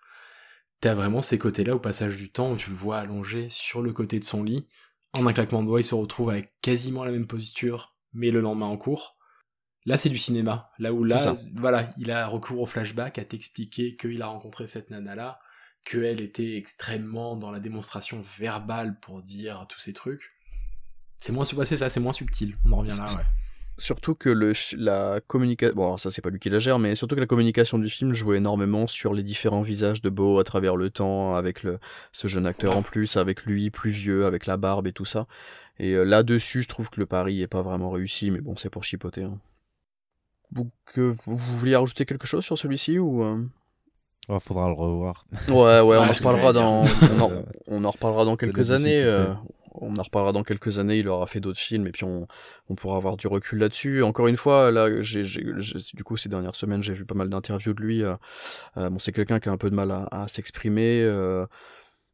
T'as 0.82 0.94
vraiment 0.94 1.22
ces 1.22 1.40
côtés 1.40 1.64
là 1.64 1.76
au 1.76 1.80
passage 1.80 2.18
du 2.18 2.30
temps 2.30 2.52
où 2.52 2.58
tu 2.58 2.70
le 2.70 2.76
vois 2.76 3.00
allongé 3.00 3.48
sur 3.50 3.82
le 3.82 3.94
côté 3.94 4.20
de 4.20 4.26
son 4.26 4.44
lit. 4.44 4.68
En 5.14 5.26
un 5.26 5.34
claquement 5.34 5.62
de 5.62 5.68
doigts 5.68 5.80
il 5.80 5.86
se 5.86 5.96
retrouve 5.96 6.30
avec 6.30 6.52
quasiment 6.62 7.04
la 7.04 7.12
même 7.12 7.28
posture 7.28 7.96
mais 8.14 8.30
le 8.30 8.42
lendemain 8.42 8.68
en 8.68 8.78
cours 8.78 9.16
Là, 9.86 9.98
c'est 9.98 10.10
du 10.10 10.18
cinéma. 10.18 10.72
Là 10.80 10.94
où 10.94 11.04
là, 11.04 11.34
voilà, 11.56 11.90
il 11.98 12.12
a 12.12 12.28
recours 12.28 12.62
au 12.62 12.66
flashback 12.66 13.20
à 13.20 13.26
t'expliquer 13.26 13.96
qu'il 13.96 14.22
a 14.22 14.28
rencontré 14.28 14.66
cette 14.66 14.90
nana-là, 14.90 15.40
qu'elle 15.84 16.22
était 16.22 16.56
extrêmement 16.56 17.36
dans 17.36 17.52
la 17.52 17.60
démonstration 17.60 18.24
verbale 18.40 18.98
pour 19.02 19.22
dire 19.22 19.66
tous 19.68 19.80
ces 19.80 19.94
trucs. 19.94 20.32
C'est 21.20 21.34
moins, 21.34 21.46
ça, 21.46 21.90
c'est 21.90 22.00
moins 22.00 22.12
subtil. 22.12 22.54
On 22.66 22.72
en 22.72 22.78
revient 22.78 22.96
là, 22.98 23.06
ouais. 23.16 23.24
Surtout 23.80 24.14
que 24.14 24.30
le, 24.30 24.54
la 24.78 25.20
communication, 25.26 25.76
bon 25.76 25.86
alors 25.86 26.00
ça 26.00 26.12
c'est 26.12 26.22
pas 26.22 26.30
lui 26.30 26.40
qui 26.40 26.52
la 26.52 26.60
gère, 26.60 26.78
mais 26.78 26.94
surtout 26.94 27.16
que 27.16 27.20
la 27.20 27.26
communication 27.26 27.80
du 27.80 27.90
film 27.90 28.14
jouait 28.14 28.38
énormément 28.38 28.86
sur 28.86 29.16
les 29.16 29.24
différents 29.24 29.64
visages 29.64 30.00
de 30.04 30.10
Beau 30.10 30.38
à 30.38 30.44
travers 30.44 30.76
le 30.76 30.92
temps, 30.92 31.34
avec 31.34 31.64
le, 31.64 31.80
ce 32.12 32.28
jeune 32.28 32.46
acteur 32.46 32.78
en 32.78 32.84
plus, 32.84 33.18
avec 33.18 33.46
lui 33.46 33.72
plus 33.72 33.90
vieux, 33.90 34.28
avec 34.28 34.46
la 34.46 34.58
barbe 34.58 34.86
et 34.86 34.94
tout 34.94 35.06
ça. 35.06 35.26
Et 35.80 35.94
euh, 35.94 36.04
là-dessus, 36.04 36.62
je 36.62 36.68
trouve 36.68 36.92
que 36.92 37.00
le 37.00 37.08
pari 37.08 37.42
est 37.42 37.48
pas 37.48 37.64
vraiment 37.64 37.90
réussi, 37.90 38.30
mais 38.30 38.42
bon, 38.42 38.56
c'est 38.56 38.70
pour 38.70 38.84
chipoter. 38.84 39.24
Hein. 39.24 39.40
Donc, 40.54 40.72
euh, 40.98 41.14
vous 41.26 41.36
vouliez 41.36 41.76
rajouter 41.76 42.06
quelque 42.06 42.28
chose 42.28 42.44
sur 42.44 42.58
celui-ci 42.58 43.00
ou 43.00 43.24
euh... 43.24 43.44
oh, 44.30 44.40
Faudra 44.40 44.68
le 44.68 44.74
revoir. 44.74 45.26
Ouais, 45.50 45.82
ouais, 45.82 45.98
on 45.98 46.04
en 46.04 46.14
reparlera 46.14 46.54
dans, 46.54 46.84
on 46.84 47.20
en, 47.20 47.32
on 47.68 47.84
en 47.84 47.92
reparlera 47.92 48.26
dans 48.26 48.36
quelques 48.36 48.72
années. 48.72 49.02
Euh, 49.02 49.34
on 49.76 49.98
en 49.98 50.04
reparlera 50.04 50.32
dans 50.32 50.44
quelques 50.44 50.78
années. 50.78 51.00
Il 51.00 51.08
aura 51.08 51.26
fait 51.26 51.40
d'autres 51.40 51.60
films 51.60 51.88
et 51.88 51.92
puis 51.92 52.04
on, 52.04 52.28
on 52.70 52.76
pourra 52.76 52.98
avoir 52.98 53.18
du 53.18 53.26
recul 53.28 53.60
là-dessus. 53.60 54.04
Encore 54.04 54.28
une 54.28 54.38
fois, 54.38 54.70
là, 54.70 55.02
j'ai, 55.02 55.24
du 55.24 56.04
coup, 56.04 56.16
ces 56.18 56.30
dernières 56.30 56.56
semaines, 56.56 56.84
j'ai 56.84 56.94
vu 56.94 57.06
pas 57.06 57.16
mal 57.16 57.30
d'interviews 57.30 57.74
de 57.74 57.82
lui. 57.82 58.04
Euh, 58.04 58.16
bon, 58.76 59.00
c'est 59.00 59.12
quelqu'un 59.12 59.40
qui 59.40 59.50
a 59.50 59.52
un 59.52 59.58
peu 59.58 59.72
de 59.72 59.76
mal 59.76 59.90
à, 59.90 60.08
à 60.12 60.28
s'exprimer 60.28 61.02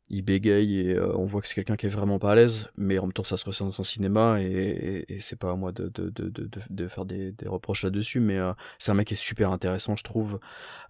il 0.10 0.24
bégaye 0.24 0.80
et 0.80 0.94
euh, 0.96 1.16
on 1.16 1.26
voit 1.26 1.42
que 1.42 1.48
c'est 1.48 1.56
quelqu'un 1.56 1.76
qui 1.76 1.86
est 1.86 1.90
vraiment 1.90 2.20
pas 2.20 2.32
à 2.32 2.36
l'aise, 2.36 2.70
mais 2.78 2.98
en 3.00 3.04
même 3.04 3.14
temps 3.14 3.24
ça 3.24 3.38
se 3.38 3.46
ressent 3.46 3.66
dans 3.66 3.72
son 3.72 3.84
cinéma 3.84 4.42
et, 4.42 4.46
et, 4.46 5.16
et 5.16 5.20
c'est 5.20 5.36
pas 5.36 5.52
à 5.52 5.56
moi 5.56 5.72
de, 5.72 5.88
de, 5.90 6.10
de, 6.10 6.30
de, 6.30 6.50
de 6.70 6.88
faire 6.88 7.06
des, 7.06 7.32
des 7.32 7.48
reproches 7.48 7.84
là-dessus, 7.84 8.20
mais 8.20 8.38
euh, 8.38 8.54
c'est 8.80 8.92
un 8.92 8.96
mec 8.96 9.08
qui 9.08 9.14
est 9.14 9.18
super 9.18 9.52
intéressant 9.52 9.96
je 9.96 10.04
trouve. 10.04 10.40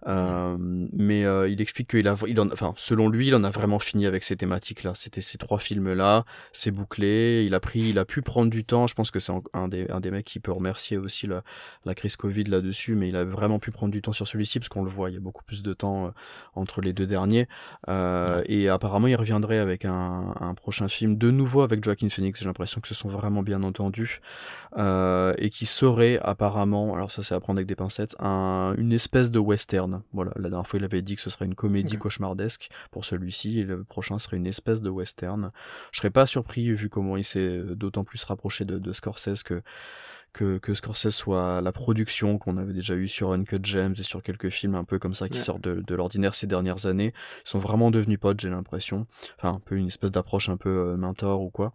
Euh, 0.06 0.56
mais 0.58 1.22
il 1.50 1.60
explique 1.60 1.90
qu'il 1.90 2.08
a, 2.08 2.16
il 2.26 2.40
en, 2.40 2.50
enfin 2.50 2.72
selon 2.76 3.08
lui, 3.08 3.28
il 3.28 3.34
en 3.34 3.44
a 3.44 3.50
vraiment 3.50 3.78
fini 3.78 4.06
avec 4.06 4.24
ces 4.24 4.36
thématiques-là. 4.36 4.92
C'était 4.94 5.20
ces 5.20 5.36
trois 5.38 5.58
films-là, 5.58 6.24
c'est 6.52 6.70
bouclé. 6.70 7.44
Il 7.44 7.54
a 7.54 7.60
pris, 7.60 7.80
il 7.80 7.98
a 7.98 8.04
pu 8.04 8.22
prendre 8.22 8.50
du 8.50 8.64
temps. 8.64 8.86
Je 8.86 8.94
pense 8.94 9.10
que 9.10 9.20
c'est 9.20 9.32
un 9.52 9.68
des, 9.68 9.90
un 9.90 10.00
des 10.00 10.10
mecs 10.10 10.24
qui 10.24 10.40
peut 10.40 10.52
remercier 10.52 10.96
aussi 10.96 11.26
la, 11.26 11.42
la 11.84 11.94
crise 11.94 12.16
Covid 12.16 12.44
là-dessus, 12.44 12.94
mais 12.94 13.08
il 13.08 13.16
a 13.16 13.24
vraiment 13.24 13.58
pu 13.58 13.70
prendre 13.70 13.92
du 13.92 14.00
temps 14.00 14.12
sur 14.12 14.26
celui-ci 14.26 14.58
parce 14.58 14.68
qu'on 14.68 14.82
le 14.82 14.90
voit, 14.90 15.10
il 15.10 15.14
y 15.14 15.16
a 15.16 15.20
beaucoup 15.20 15.44
plus 15.44 15.62
de 15.62 15.74
temps 15.74 16.12
entre 16.54 16.80
les 16.80 16.92
deux 16.92 17.06
derniers. 17.06 17.46
et 17.88 18.68
apparemment 18.68 19.09
il 19.10 19.16
reviendrait 19.16 19.58
avec 19.58 19.84
un, 19.84 20.34
un, 20.40 20.54
prochain 20.54 20.88
film 20.88 21.16
de 21.16 21.30
nouveau 21.30 21.62
avec 21.62 21.84
Joaquin 21.84 22.08
Phoenix. 22.08 22.40
J'ai 22.40 22.46
l'impression 22.46 22.80
que 22.80 22.88
ce 22.88 22.94
sont 22.94 23.08
vraiment 23.08 23.42
bien 23.42 23.62
entendus 23.62 24.20
euh, 24.76 25.34
et 25.38 25.50
qui 25.50 25.66
serait 25.66 26.18
apparemment, 26.22 26.94
alors 26.94 27.10
ça 27.10 27.22
c'est 27.22 27.34
à 27.34 27.40
prendre 27.40 27.58
avec 27.58 27.66
des 27.66 27.74
pincettes, 27.74 28.16
un, 28.18 28.74
une 28.78 28.92
espèce 28.92 29.30
de 29.30 29.38
western. 29.38 30.02
Voilà, 30.12 30.32
la 30.36 30.48
dernière 30.48 30.66
fois 30.66 30.78
il 30.78 30.84
avait 30.84 31.02
dit 31.02 31.16
que 31.16 31.22
ce 31.22 31.30
serait 31.30 31.44
une 31.44 31.54
comédie 31.54 31.96
cauchemardesque 31.98 32.70
pour 32.90 33.04
celui-ci 33.04 33.60
et 33.60 33.64
le 33.64 33.84
prochain 33.84 34.18
serait 34.18 34.36
une 34.36 34.46
espèce 34.46 34.80
de 34.80 34.90
western. 34.90 35.50
Je 35.92 35.98
serais 35.98 36.10
pas 36.10 36.26
surpris 36.26 36.72
vu 36.72 36.88
comment 36.88 37.16
il 37.16 37.24
s'est 37.24 37.60
d'autant 37.74 38.04
plus 38.04 38.22
rapproché 38.24 38.64
de, 38.64 38.78
de 38.78 38.92
Scorsese 38.92 39.42
que 39.42 39.62
que, 40.32 40.58
que 40.58 40.74
Scorsese 40.74 41.10
soit 41.10 41.60
la 41.60 41.72
production 41.72 42.38
qu'on 42.38 42.56
avait 42.56 42.72
déjà 42.72 42.94
eu 42.94 43.08
sur 43.08 43.32
Uncut 43.32 43.60
Gems 43.62 43.94
et 43.98 44.02
sur 44.02 44.22
quelques 44.22 44.50
films 44.50 44.74
un 44.74 44.84
peu 44.84 44.98
comme 44.98 45.14
ça 45.14 45.28
qui 45.28 45.38
ouais. 45.38 45.44
sortent 45.44 45.62
de, 45.62 45.82
de 45.86 45.94
l'ordinaire 45.94 46.34
ces 46.34 46.46
dernières 46.46 46.86
années. 46.86 47.12
Ils 47.44 47.48
sont 47.48 47.58
vraiment 47.58 47.90
devenus 47.90 48.18
potes, 48.18 48.40
j'ai 48.40 48.50
l'impression. 48.50 49.06
Enfin, 49.38 49.54
un 49.54 49.60
peu 49.60 49.76
une 49.76 49.88
espèce 49.88 50.10
d'approche 50.10 50.48
un 50.48 50.56
peu 50.56 50.68
euh, 50.68 50.96
mentor 50.96 51.42
ou 51.42 51.50
quoi. 51.50 51.72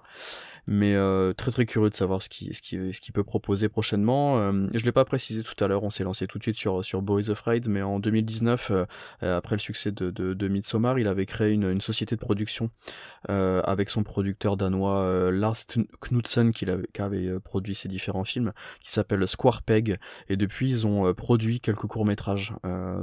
Mais 0.67 0.95
euh, 0.95 1.33
très 1.33 1.51
très 1.51 1.65
curieux 1.65 1.89
de 1.89 1.95
savoir 1.95 2.21
ce 2.21 2.29
qu'il 2.29 2.53
ce 2.55 2.61
qui, 2.61 2.77
ce 2.93 3.01
qui 3.01 3.11
peut 3.11 3.23
proposer 3.23 3.69
prochainement. 3.69 4.37
Euh, 4.39 4.67
je 4.73 4.83
l'ai 4.85 4.91
pas 4.91 5.05
précisé 5.05 5.43
tout 5.43 5.61
à 5.63 5.67
l'heure, 5.67 5.83
on 5.83 5.89
s'est 5.89 6.03
lancé 6.03 6.27
tout 6.27 6.37
de 6.37 6.43
suite 6.43 6.57
sur, 6.57 6.83
sur 6.83 7.01
Boys 7.01 7.29
of 7.29 7.41
Ride, 7.41 7.67
mais 7.67 7.81
en 7.81 7.99
2019, 7.99 8.71
euh, 8.71 8.85
après 9.37 9.55
le 9.55 9.59
succès 9.59 9.91
de, 9.91 10.09
de, 10.11 10.33
de 10.33 10.47
Midsommar, 10.47 10.99
il 10.99 11.07
avait 11.07 11.25
créé 11.25 11.51
une, 11.51 11.69
une 11.69 11.81
société 11.81 12.15
de 12.15 12.21
production 12.21 12.69
euh, 13.29 13.61
avec 13.63 13.89
son 13.89 14.03
producteur 14.03 14.57
danois 14.57 14.99
euh, 14.99 15.31
Lars 15.31 15.57
Knudsen 16.01 16.51
qui 16.51 16.65
avait, 16.65 16.87
qui 16.93 17.01
avait 17.01 17.39
produit 17.39 17.75
ces 17.75 17.87
différents 17.87 18.23
films, 18.23 18.51
qui 18.81 18.91
s'appelle 18.91 19.27
Square 19.27 19.61
Peg. 19.63 19.97
Et 20.29 20.37
depuis, 20.37 20.69
ils 20.69 20.87
ont 20.87 21.13
produit 21.13 21.59
quelques 21.59 21.87
courts 21.87 22.05
métrages. 22.05 22.53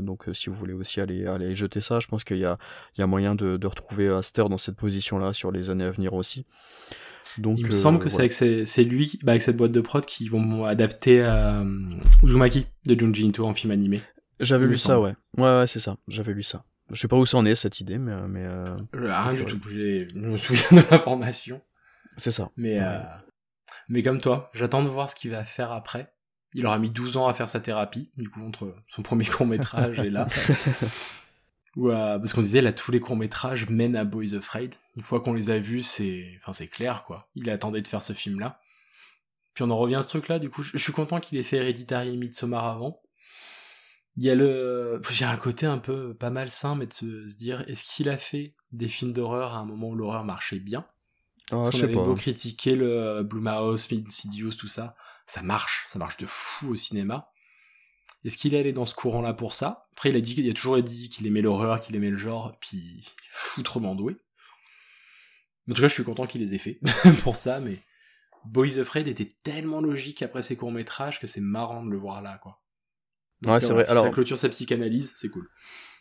donc, 0.00 0.24
si 0.32 0.50
vous 0.50 0.56
voulez 0.56 0.72
aussi 0.72 1.00
aller 1.00 1.26
aller 1.26 1.54
jeter 1.54 1.80
ça, 1.80 2.00
je 2.00 2.06
pense 2.06 2.24
qu'il 2.24 2.38
y 2.38 2.44
a 2.44 2.58
il 2.96 3.00
y 3.00 3.04
a 3.04 3.06
moyen 3.06 3.34
de, 3.34 3.56
de 3.56 3.66
retrouver 3.66 4.08
Aster 4.08 4.44
dans 4.48 4.58
cette 4.58 4.76
position-là 4.76 5.32
sur 5.32 5.52
les 5.52 5.70
années 5.70 5.84
à 5.84 5.90
venir 5.90 6.14
aussi. 6.14 6.46
Donc, 7.38 7.58
il 7.58 7.66
me 7.66 7.70
euh, 7.70 7.74
semble 7.74 7.98
que 7.98 8.08
voilà. 8.08 8.30
c'est 8.30 8.64
c'est 8.64 8.84
lui, 8.84 9.18
bah, 9.22 9.32
avec 9.32 9.42
cette 9.42 9.56
boîte 9.56 9.72
de 9.72 9.80
prod, 9.80 10.04
qui 10.04 10.28
vont 10.28 10.64
adapter 10.64 11.20
euh, 11.20 11.64
Uzumaki 12.22 12.66
de 12.86 12.98
Junji 12.98 13.26
Ito 13.26 13.46
en 13.46 13.54
film 13.54 13.70
animé. 13.70 14.00
J'avais 14.40 14.66
lu 14.66 14.76
ça, 14.78 15.00
ouais. 15.00 15.14
Ouais, 15.36 15.58
ouais, 15.58 15.66
c'est 15.66 15.80
ça. 15.80 15.96
J'avais 16.08 16.32
lu 16.32 16.42
ça. 16.42 16.64
Je 16.90 17.00
sais 17.00 17.08
pas 17.08 17.16
où 17.16 17.24
ça 17.24 17.38
en 17.38 17.46
est 17.46 17.54
cette 17.54 17.80
idée, 17.80 17.98
mais 17.98 18.12
mais. 18.28 18.44
Euh, 18.44 18.76
Rien 18.92 19.32
du 19.32 19.44
tout. 19.44 19.58
Je 19.68 20.14
me 20.14 20.36
souviens 20.36 20.66
de 20.82 20.90
l'information. 20.90 21.60
C'est 22.16 22.30
ça. 22.30 22.50
Mais 22.56 22.78
ouais. 22.78 22.84
euh, 22.84 22.98
mais 23.88 24.02
comme 24.02 24.20
toi, 24.20 24.50
j'attends 24.52 24.82
de 24.82 24.88
voir 24.88 25.08
ce 25.10 25.14
qu'il 25.14 25.30
va 25.30 25.44
faire 25.44 25.72
après. 25.72 26.12
Il 26.54 26.66
aura 26.66 26.78
mis 26.78 26.90
12 26.90 27.16
ans 27.16 27.28
à 27.28 27.32
faire 27.32 27.48
sa 27.48 27.60
thérapie, 27.60 28.10
du 28.18 28.28
coup 28.28 28.42
entre 28.42 28.74
son 28.86 29.02
premier 29.02 29.24
court 29.24 29.46
métrage 29.46 29.98
et 30.00 30.10
là. 30.10 30.26
Ou 31.76 31.88
parce 31.88 32.32
qu'on 32.34 32.42
disait 32.42 32.60
là 32.60 32.72
tous 32.72 32.92
les 32.92 33.00
courts 33.00 33.16
métrages 33.16 33.68
mènent 33.68 33.96
à 33.96 34.04
Boys 34.04 34.34
Afraid. 34.34 34.74
Une 34.96 35.02
fois 35.02 35.20
qu'on 35.20 35.32
les 35.32 35.48
a 35.50 35.58
vus, 35.58 35.82
c'est, 35.82 36.38
enfin 36.38 36.52
c'est 36.52 36.68
clair 36.68 37.04
quoi. 37.06 37.28
Il 37.34 37.48
attendait 37.48 37.80
de 37.80 37.88
faire 37.88 38.02
ce 38.02 38.12
film 38.12 38.40
là. 38.40 38.60
Puis 39.54 39.64
on 39.64 39.70
en 39.70 39.76
revient 39.76 39.96
à 39.96 40.02
ce 40.02 40.08
truc 40.08 40.28
là. 40.28 40.38
Du 40.38 40.50
coup, 40.50 40.62
je 40.62 40.76
suis 40.76 40.92
content 40.92 41.20
qu'il 41.20 41.38
ait 41.38 41.42
fait 41.42 41.56
Hereditary 41.58 42.10
et 42.10 42.16
Midsommar 42.16 42.66
avant. 42.66 43.00
Il 44.18 44.24
y 44.24 44.30
a 44.30 44.34
le, 44.34 45.00
j'ai 45.10 45.24
un 45.24 45.36
côté 45.38 45.64
un 45.64 45.78
peu 45.78 46.12
pas 46.14 46.28
malsain, 46.28 46.74
mais 46.74 46.86
de 46.86 46.92
se, 46.92 47.26
se 47.26 47.36
dire, 47.36 47.64
est-ce 47.66 47.84
qu'il 47.84 48.10
a 48.10 48.18
fait 48.18 48.54
des 48.72 48.88
films 48.88 49.12
d'horreur 49.12 49.54
à 49.54 49.58
un 49.58 49.64
moment 49.64 49.88
où 49.88 49.94
l'horreur 49.94 50.24
marchait 50.24 50.58
bien? 50.58 50.86
Oh, 51.50 51.62
Parce 51.62 51.70
qu'on 51.70 51.84
avait 51.84 51.94
pas. 51.94 52.04
beau 52.04 52.14
critiquer 52.14 52.76
le 52.76 53.22
Blumhouse, 53.22 53.88
Insidious, 53.92 54.52
tout 54.52 54.68
ça, 54.68 54.94
ça 55.26 55.40
marche, 55.42 55.84
ça 55.88 55.98
marche 55.98 56.18
de 56.18 56.26
fou 56.26 56.72
au 56.72 56.74
cinéma. 56.76 57.31
Est-ce 58.24 58.36
qu'il 58.36 58.54
est 58.54 58.60
allé 58.60 58.72
dans 58.72 58.86
ce 58.86 58.94
courant-là 58.94 59.34
pour 59.34 59.54
ça? 59.54 59.88
Après, 59.92 60.10
il 60.10 60.16
a 60.16 60.20
dit 60.20 60.34
qu'il 60.34 60.48
a 60.48 60.54
toujours 60.54 60.80
dit 60.80 61.08
qu'il 61.08 61.26
aimait 61.26 61.42
l'horreur, 61.42 61.80
qu'il 61.80 61.96
aimait 61.96 62.10
le 62.10 62.16
genre, 62.16 62.56
puis 62.60 63.04
foutrement 63.30 63.94
doué. 63.94 64.16
En 65.68 65.74
tout 65.74 65.80
cas, 65.80 65.88
je 65.88 65.94
suis 65.94 66.04
content 66.04 66.26
qu'il 66.26 66.40
les 66.40 66.54
ait 66.54 66.58
fait 66.58 66.80
pour 67.22 67.36
ça, 67.36 67.60
mais 67.60 67.78
Boys 68.44 68.78
Afraid 68.78 69.08
était 69.08 69.36
tellement 69.42 69.80
logique 69.80 70.22
après 70.22 70.42
ses 70.42 70.56
courts-métrages 70.56 71.20
que 71.20 71.26
c'est 71.26 71.40
marrant 71.40 71.84
de 71.84 71.90
le 71.90 71.98
voir 71.98 72.22
là, 72.22 72.38
quoi. 72.38 72.61
Donc, 73.42 73.54
ouais, 73.54 73.60
c'est 73.60 73.72
vrai. 73.72 73.84
Si 73.84 73.90
Alors, 73.90 74.04
ça 74.04 74.10
clôture 74.10 74.38
sa 74.38 74.48
psychanalyse, 74.48 75.12
c'est 75.16 75.28
cool. 75.28 75.48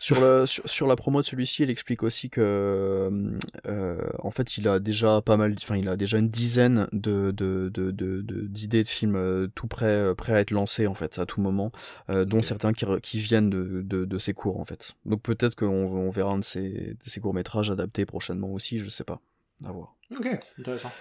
Sur, 0.01 0.19
le, 0.19 0.47
sur, 0.47 0.67
sur, 0.67 0.87
la 0.87 0.95
promo 0.95 1.21
de 1.21 1.27
celui-ci, 1.27 1.61
il 1.61 1.69
explique 1.69 2.01
aussi 2.01 2.31
que, 2.31 3.29
euh, 3.67 4.09
en 4.17 4.31
fait, 4.31 4.57
il 4.57 4.67
a 4.67 4.79
déjà 4.79 5.21
pas 5.21 5.37
mal, 5.37 5.53
enfin, 5.61 5.77
il 5.77 5.87
a 5.87 5.95
déjà 5.95 6.17
une 6.17 6.29
dizaine 6.29 6.87
de, 6.91 7.29
de, 7.29 7.69
de, 7.71 7.91
de, 7.91 8.21
d'idées 8.47 8.83
de 8.83 8.89
films 8.89 9.15
euh, 9.15 9.47
tout 9.53 9.67
prêts, 9.67 9.85
euh, 9.85 10.15
à 10.27 10.39
être 10.39 10.49
lancés, 10.49 10.87
en 10.87 10.95
fait, 10.95 11.19
à 11.19 11.27
tout 11.27 11.39
moment, 11.39 11.71
euh, 12.09 12.25
dont 12.25 12.39
okay. 12.39 12.47
certains 12.47 12.73
qui, 12.73 12.85
qui 13.03 13.19
viennent 13.19 13.51
de, 13.51 13.83
de, 13.85 14.05
de 14.05 14.17
ses 14.17 14.33
cours, 14.33 14.59
en 14.59 14.65
fait. 14.65 14.93
Donc 15.05 15.21
peut-être 15.21 15.55
qu'on 15.55 15.67
on 15.67 16.09
verra 16.09 16.31
un 16.31 16.39
de 16.39 16.43
ces, 16.43 16.95
de 16.95 17.19
courts-métrages 17.19 17.69
adaptés 17.69 18.07
prochainement 18.07 18.51
aussi, 18.51 18.79
je 18.79 18.89
sais 18.89 19.03
pas. 19.03 19.21
À 19.63 19.71
voir. 19.71 19.95
Ok, 20.17 20.27
intéressant. 20.57 20.91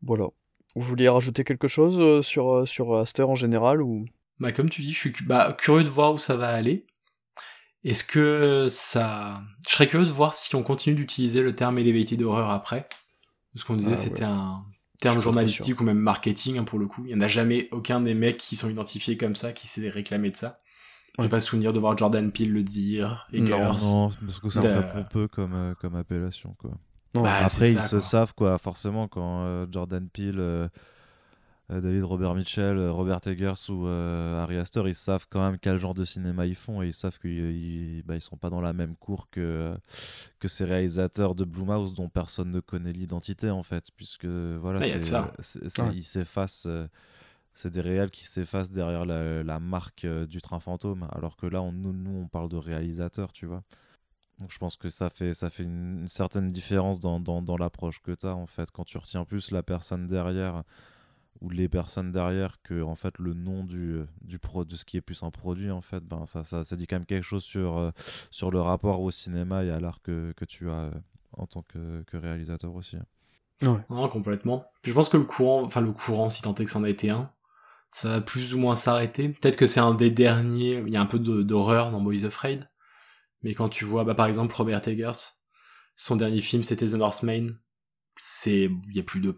Voilà. 0.00 0.28
Vous 0.74 0.82
vouliez 0.82 1.10
rajouter 1.10 1.44
quelque 1.44 1.68
chose 1.68 2.00
euh, 2.00 2.22
sur, 2.22 2.66
sur 2.66 2.94
Aster 2.96 3.24
en 3.24 3.34
général 3.34 3.82
ou? 3.82 4.06
Bah 4.40 4.52
comme 4.52 4.70
tu 4.70 4.82
dis, 4.82 4.92
je 4.92 4.98
suis 4.98 5.14
bah, 5.24 5.54
curieux 5.58 5.84
de 5.84 5.88
voir 5.88 6.12
où 6.14 6.18
ça 6.18 6.36
va 6.36 6.48
aller. 6.48 6.86
Est-ce 7.84 8.04
que 8.04 8.66
ça... 8.70 9.40
Je 9.68 9.74
serais 9.74 9.86
curieux 9.86 10.06
de 10.06 10.10
voir 10.12 10.34
si 10.34 10.54
on 10.56 10.62
continue 10.62 10.96
d'utiliser 10.96 11.42
le 11.42 11.54
terme 11.54 11.78
elevated 11.78 12.20
horror 12.22 12.50
après. 12.50 12.88
Ce 13.54 13.64
qu'on 13.64 13.76
disait, 13.76 13.92
Ah, 13.92 13.96
c'était 13.96 14.24
ouais. 14.24 14.30
un 14.30 14.64
Je 14.94 14.98
terme 15.00 15.20
journalistique 15.20 15.80
ou 15.80 15.84
même 15.84 15.98
marketing 15.98 16.58
hein, 16.58 16.64
pour 16.64 16.78
le 16.78 16.86
coup. 16.86 17.04
Il 17.06 17.12
y 17.12 17.14
en 17.14 17.20
a 17.20 17.28
jamais 17.28 17.68
aucun 17.70 18.00
des 18.00 18.14
mecs 18.14 18.38
qui 18.38 18.56
sont 18.56 18.68
identifiés 18.68 19.16
comme 19.16 19.36
ça 19.36 19.52
qui 19.52 19.66
s'est 19.68 19.88
réclamé 19.88 20.30
de 20.30 20.36
ça. 20.36 20.60
J'ai 21.16 21.24
Ouais. 21.24 21.28
pas 21.28 21.40
souvenir 21.40 21.72
de 21.72 21.78
voir 21.80 21.96
Jordan 21.96 22.30
Peele 22.30 22.52
le 22.52 22.62
dire, 22.62 23.26
Non, 23.32 23.44
Eggers. 23.44 23.84
Non, 23.84 24.10
parce 24.26 24.38
que 24.40 24.50
c'est 24.50 24.60
de- 24.60 24.66
très 24.68 24.92
pompeux 24.92 25.26
comme, 25.28 25.54
euh, 25.54 25.74
comme 25.80 25.96
appellation, 25.96 26.54
quoi. 26.58 26.72
Non, 27.14 27.22
Bah, 27.22 27.36
Après, 27.44 27.72
ils 27.72 27.80
se 27.82 27.98
savent, 28.00 28.34
quoi, 28.34 28.58
forcément, 28.58 29.08
quand 29.08 29.44
euh, 29.44 29.66
Jordan 29.70 30.08
Peele, 30.12 30.38
euh, 30.38 30.68
David 31.70 32.02
Robert 32.04 32.34
Mitchell, 32.34 32.78
euh, 32.78 32.90
Robert 32.92 33.20
Eggers 33.26 33.68
ou 33.70 33.86
euh, 33.86 34.42
Ari 34.42 34.56
Aster, 34.56 34.82
ils 34.86 34.94
savent 34.94 35.26
quand 35.28 35.44
même 35.44 35.58
quel 35.58 35.76
genre 35.78 35.92
de 35.92 36.04
cinéma 36.04 36.46
ils 36.46 36.54
font 36.54 36.80
et 36.82 36.86
ils 36.86 36.92
savent 36.94 37.18
qu'ils 37.18 37.30
ils, 37.98 38.02
bah, 38.04 38.14
ils 38.16 38.22
sont 38.22 38.38
pas 38.38 38.48
dans 38.48 38.62
la 38.62 38.72
même 38.72 38.96
cour 38.96 39.28
que, 39.30 39.76
que 40.38 40.48
ces 40.48 40.64
réalisateurs 40.64 41.34
de 41.34 41.44
Blumhouse 41.44 41.92
dont 41.92 42.08
personne 42.08 42.50
ne 42.50 42.60
connaît 42.60 42.92
l'identité, 42.92 43.50
en 43.50 43.62
fait, 43.62 43.90
puisque 43.94 44.24
voilà, 44.24 44.80
Ah, 44.82 44.84
de 44.84 44.88
c'est- 44.88 45.04
ça. 45.04 45.32
c'est- 45.40 45.68
c'est- 45.68 45.82
Ouais. 45.82 45.90
ils 45.94 46.04
s'effacent. 46.04 46.66
euh, 46.66 46.86
c'est 47.52 47.70
des 47.70 47.80
réels 47.80 48.10
qui 48.10 48.24
s'effacent 48.24 48.70
derrière 48.70 49.04
la, 49.04 49.42
la 49.42 49.58
marque 49.60 50.04
euh, 50.04 50.26
du 50.26 50.40
train 50.40 50.60
fantôme, 50.60 51.08
alors 51.12 51.36
que 51.36 51.44
là, 51.46 51.60
on, 51.60 51.72
nous, 51.72 51.92
nous, 51.92 52.16
on 52.22 52.28
parle 52.28 52.48
de 52.48 52.56
réalisateurs, 52.56 53.32
tu 53.32 53.46
vois. 53.46 53.62
Donc 54.38 54.52
je 54.52 54.58
pense 54.58 54.76
que 54.76 54.88
ça 54.88 55.10
fait, 55.10 55.34
ça 55.34 55.50
fait 55.50 55.64
une, 55.64 56.02
une 56.02 56.08
certaine 56.08 56.48
différence 56.48 57.00
dans, 57.00 57.18
dans, 57.20 57.42
dans 57.42 57.56
l'approche 57.56 58.00
que 58.00 58.12
tu 58.12 58.26
as, 58.26 58.34
en 58.36 58.46
fait. 58.46 58.70
Quand 58.70 58.84
tu 58.84 58.96
retiens 58.96 59.24
plus 59.24 59.50
la 59.50 59.64
personne 59.64 60.06
derrière 60.06 60.62
ou 61.40 61.50
les 61.50 61.68
personnes 61.68 62.12
derrière 62.12 62.60
que 62.62 62.82
en 62.82 62.96
fait 62.96 63.18
le 63.18 63.34
nom 63.34 63.64
du, 63.64 64.00
du 64.22 64.38
pro, 64.38 64.64
de 64.64 64.76
ce 64.76 64.84
qui 64.84 64.96
est 64.96 65.00
plus 65.00 65.22
un 65.22 65.30
produit, 65.30 65.70
en 65.70 65.80
fait, 65.80 66.04
ben, 66.04 66.26
ça, 66.26 66.44
ça, 66.44 66.64
ça 66.64 66.76
dit 66.76 66.86
quand 66.86 66.96
même 66.96 67.06
quelque 67.06 67.24
chose 67.24 67.44
sur, 67.44 67.78
euh, 67.78 67.90
sur 68.30 68.50
le 68.50 68.60
rapport 68.60 69.00
au 69.00 69.10
cinéma 69.10 69.64
et 69.64 69.70
à 69.70 69.80
l'art 69.80 70.02
que, 70.02 70.32
que 70.36 70.44
tu 70.44 70.68
as 70.68 70.74
euh, 70.74 70.90
en 71.32 71.46
tant 71.46 71.62
que, 71.62 72.02
que 72.04 72.16
réalisateur 72.16 72.74
aussi. 72.74 72.96
Non, 73.60 73.82
complètement. 74.08 74.66
Puis 74.82 74.90
je 74.92 74.94
pense 74.94 75.08
que 75.08 75.16
le 75.16 75.24
courant, 75.24 75.62
enfin 75.64 75.80
le 75.80 75.92
courant, 75.92 76.30
si 76.30 76.42
tant 76.42 76.54
est 76.54 76.64
que 76.64 76.70
c'en 76.70 76.84
a 76.84 76.88
été 76.88 77.10
un, 77.10 77.32
ça 77.90 78.08
va 78.08 78.20
plus 78.20 78.54
ou 78.54 78.58
moins 78.58 78.76
s'arrêter. 78.76 79.28
Peut-être 79.30 79.56
que 79.56 79.66
c'est 79.66 79.80
un 79.80 79.94
des 79.94 80.10
derniers, 80.10 80.82
il 80.86 80.92
y 80.92 80.96
a 80.96 81.00
un 81.00 81.06
peu 81.06 81.18
d'horreur 81.18 81.90
dans 81.90 82.00
Boys 82.00 82.24
Afraid. 82.24 82.68
Mais 83.42 83.54
quand 83.54 83.68
tu 83.68 83.84
vois, 83.84 84.04
bah, 84.04 84.14
par 84.14 84.26
exemple, 84.26 84.54
Robert 84.54 84.86
Eggers, 84.86 85.34
son 85.96 86.16
dernier 86.16 86.40
film 86.40 86.62
c'était 86.62 86.86
The 86.86 86.94
Northman, 86.94 87.46
c'est, 88.16 88.64
il 88.64 88.96
y 88.96 89.00
a 89.00 89.02
plus 89.02 89.20
de, 89.20 89.34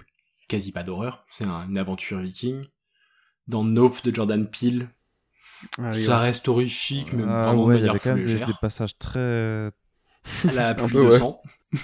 quasi 0.51 0.73
pas 0.73 0.83
d'horreur, 0.83 1.25
c'est 1.31 1.45
un- 1.47 1.67
une 1.69 1.79
aventure 1.79 2.21
viking. 2.21 2.67
Dans 3.49 3.65
Nope 3.65 4.05
de 4.05 4.15
Jordan 4.15 4.47
Peele, 4.49 4.89
Ah 5.79 5.95
ça 5.95 6.19
ouais. 6.19 6.25
reste 6.27 6.49
horrifique, 6.49 7.13
mais 7.13 7.25
Ah 7.27 7.47
vraiment 7.47 7.65
ouais, 7.65 7.75
de 7.77 7.81
il 7.81 7.87
y 7.87 7.89
manière 7.89 7.91
avait 7.91 8.01
quand 8.01 8.11
même 8.11 8.19
plus 8.25 8.27
des, 8.27 8.33
légère. 8.33 8.47
des 8.49 8.55
passages 8.61 8.99
très. 8.99 9.71
Elle 10.49 10.59
a 10.59 10.75
plus 10.75 10.93
peu, 10.93 11.05
de 11.05 11.09
ouais. 11.09 11.19
sang. 11.19 11.41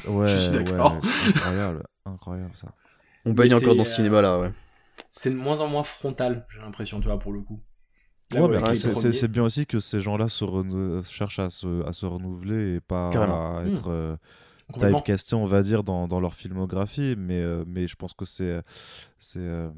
Ouais, 0.08 0.28
Je 0.28 0.36
suis 0.38 0.50
ouais, 0.50 0.64
d'accord. 0.64 0.96
incroyable, 1.26 1.84
incroyable 2.04 2.54
ça. 2.54 2.68
On 3.24 3.32
baigne 3.32 3.54
encore 3.54 3.74
dans 3.76 3.84
ce 3.84 3.92
euh, 3.92 3.96
cinéma-là, 3.96 4.38
ouais. 4.38 4.52
C'est 5.10 5.30
de 5.30 5.36
moins 5.36 5.60
en 5.60 5.68
moins 5.68 5.82
frontal, 5.84 6.46
j'ai 6.52 6.60
l'impression, 6.60 7.00
tu 7.00 7.06
vois, 7.06 7.18
pour 7.18 7.32
le 7.32 7.40
coup. 7.40 7.62
Là, 8.32 8.42
Ouais, 8.42 8.48
les 8.70 8.76
c'est- 8.76 9.28
bien 9.28 9.44
aussi 9.44 9.66
que 9.66 9.78
ces 9.80 10.00
gens-là 10.00 10.28
se 10.28 10.44
cherchent 11.08 11.38
à 11.38 11.48
se, 11.50 11.86
à 11.86 11.92
se 11.92 12.06
renouveler 12.06 12.74
et 12.76 12.80
pas 12.80 13.08
Carrément. 13.12 13.56
à 13.58 13.62
Hmm. 13.62 13.68
être 13.68 13.90
euh. 13.90 14.16
Typecastés, 14.72 15.34
on 15.36 15.44
va 15.44 15.62
dire, 15.62 15.82
dans, 15.82 16.08
dans 16.08 16.20
leur 16.20 16.34
filmographie. 16.34 17.14
Mais, 17.16 17.40
euh, 17.40 17.64
mais 17.66 17.86
je 17.88 17.96
pense 17.96 18.12
que 18.14 18.24
c'est, 18.24 18.62
c'est, 19.18 19.38
euh, 19.40 19.70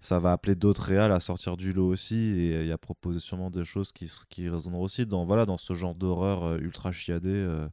ça 0.00 0.18
va 0.18 0.32
appeler 0.32 0.54
d'autres 0.54 0.82
réals 0.82 1.12
à 1.12 1.20
sortir 1.20 1.56
du 1.56 1.72
lot 1.72 1.88
aussi 1.88 2.16
et, 2.16 2.66
et 2.66 2.72
à 2.72 2.78
proposer 2.78 3.20
sûrement 3.20 3.50
des 3.50 3.64
choses 3.64 3.92
qui, 3.92 4.10
qui 4.30 4.48
résonneront 4.48 4.82
aussi 4.82 5.06
dans, 5.06 5.24
voilà, 5.24 5.44
dans 5.46 5.58
ce 5.58 5.74
genre 5.74 5.94
d'horreur 5.94 6.44
euh, 6.44 6.58
ultra 6.58 6.90
chiadé 6.90 7.28
euh, 7.28 7.68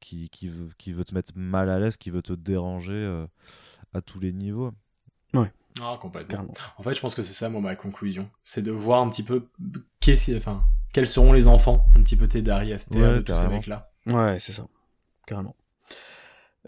qui, 0.00 0.28
qui, 0.30 0.48
veut, 0.48 0.68
qui 0.78 0.92
veut 0.92 1.04
te 1.04 1.14
mettre 1.14 1.32
mal 1.36 1.70
à 1.70 1.78
l'aise, 1.78 1.96
qui 1.96 2.10
veut 2.10 2.22
te 2.22 2.32
déranger 2.32 2.92
euh, 2.94 3.26
à 3.94 4.00
tous 4.00 4.18
les 4.20 4.32
niveaux. 4.32 4.72
Ah, 5.80 5.96
complètement. 5.98 6.28
Carrément. 6.28 6.54
En 6.76 6.82
fait, 6.82 6.94
je 6.94 7.00
pense 7.00 7.14
que 7.14 7.22
c'est 7.22 7.32
ça, 7.32 7.48
moi, 7.48 7.62
ma 7.62 7.74
conclusion. 7.76 8.28
C'est 8.44 8.60
de 8.60 8.70
voir 8.70 9.00
un 9.00 9.08
petit 9.08 9.22
peu 9.22 9.48
qu'est-ce, 10.00 10.36
enfin, 10.36 10.64
quels 10.92 11.06
seront 11.06 11.32
les 11.32 11.46
enfants, 11.46 11.86
un 11.96 12.02
petit 12.02 12.16
peu 12.16 12.28
tes 12.28 12.42
Dari 12.42 12.74
Aster, 12.74 12.94
Ouais, 13.00 13.16
de 13.16 13.20
tous 13.22 13.34
ces 13.34 13.48
mecs-là. 13.48 13.90
Ouais, 14.06 14.38
c'est 14.38 14.52
ça. 14.52 14.66
Carrément. 15.26 15.56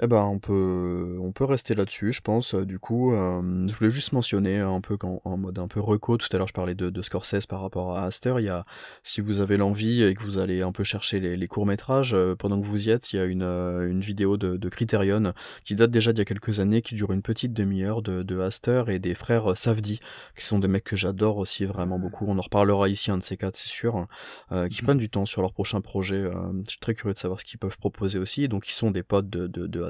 Eh 0.03 0.09
ben, 0.09 0.23
on 0.25 0.41
peut, 0.41 1.17
on 1.21 1.31
peut 1.31 1.45
rester 1.45 1.77
là-dessus, 1.77 2.13
je 2.13 2.21
pense. 2.21 2.55
Euh, 2.55 2.65
Du 2.67 2.81
coup, 2.81 3.15
euh, 3.15 3.41
je 3.69 3.77
voulais 3.77 3.91
juste 3.91 4.13
mentionner 4.13 4.59
un 4.59 4.81
peu 4.81 4.99
en 5.25 5.37
mode 5.37 5.61
un 5.61 5.69
peu 5.69 5.79
reco. 5.79 6.17
Tout 6.17 6.27
à 6.33 6.37
l'heure, 6.37 6.49
je 6.49 6.53
parlais 6.53 6.75
de, 6.75 6.91
de 6.91 7.01
Scorsese 7.03 7.47
par 7.47 7.61
rapport 7.63 7.97
à 7.97 8.05
Aster. 8.07 8.35
Il 8.39 8.45
y 8.45 8.49
a, 8.49 8.65
si 9.05 9.21
vous 9.21 9.41
avez 9.41 9.57
l'envie 9.57 10.03
et 10.03 10.15
que 10.17 10.23
vous 10.25 10.39
allez 10.39 10.63
un 10.63 10.73
peu 10.73 10.83
chercher 10.83 11.21
les, 11.21 11.37
les 11.37 11.47
courts 11.47 11.65
métrages, 11.67 12.13
euh, 12.13 12.35
pendant 12.35 12.61
que 12.61 12.67
vous 12.67 12.89
y 12.89 12.91
êtes, 12.91 13.13
il 13.13 13.17
y 13.17 13.19
a 13.21 13.25
une, 13.25 13.43
euh, 13.45 13.89
une 13.89 14.01
vidéo 14.01 14.37
de, 14.37 14.57
de 14.57 14.69
Criterion 14.69 15.33
qui 15.65 15.77
date 15.77 15.93
déjà 15.93 16.13
d'il 16.13 16.19
y 16.19 16.23
a 16.23 16.25
quelques 16.25 16.59
années, 16.59 16.83
qui 16.83 16.97
dure 16.97 17.13
une 17.13 17.23
petite 17.23 17.53
demi-heure 17.53 18.03
de, 18.03 18.25
de 18.25 18.41
Aster 18.41 18.83
et 18.89 18.99
des 18.99 19.15
frères 19.15 19.57
Savdi, 19.57 20.01
qui 20.37 20.45
sont 20.45 20.59
des 20.59 20.67
mecs 20.67 20.83
que 20.83 20.97
j'adore 20.97 21.37
aussi 21.37 21.67
vraiment 21.67 22.01
beaucoup. 22.01 22.25
On 22.27 22.37
en 22.39 22.43
reparlera 22.43 22.89
ici, 22.89 23.13
un 23.13 23.19
de 23.19 23.23
ces 23.23 23.37
quatre, 23.37 23.55
c'est 23.55 23.69
sûr. 23.69 24.09
qui 24.51 24.55
Mhm. 24.55 24.69
prennent 24.83 24.99
du 24.99 25.09
temps 25.09 25.25
sur 25.27 25.41
leur 25.41 25.53
prochain 25.53 25.81
projet. 25.81 26.25
je 26.65 26.71
suis 26.71 26.81
très 26.81 26.95
curieux 26.95 27.15
de 27.15 27.19
savoir 27.19 27.39
ce 27.41 27.45
qu'ils 27.45 27.61
peuvent 27.61 27.79
proposer 27.79 28.19
aussi. 28.19 28.49
Donc, 28.49 28.69
ils 28.69 28.73
sont 28.73 28.91
des 28.91 29.05
potes 29.05 29.31
de, 29.31 29.47
de, 29.47 29.84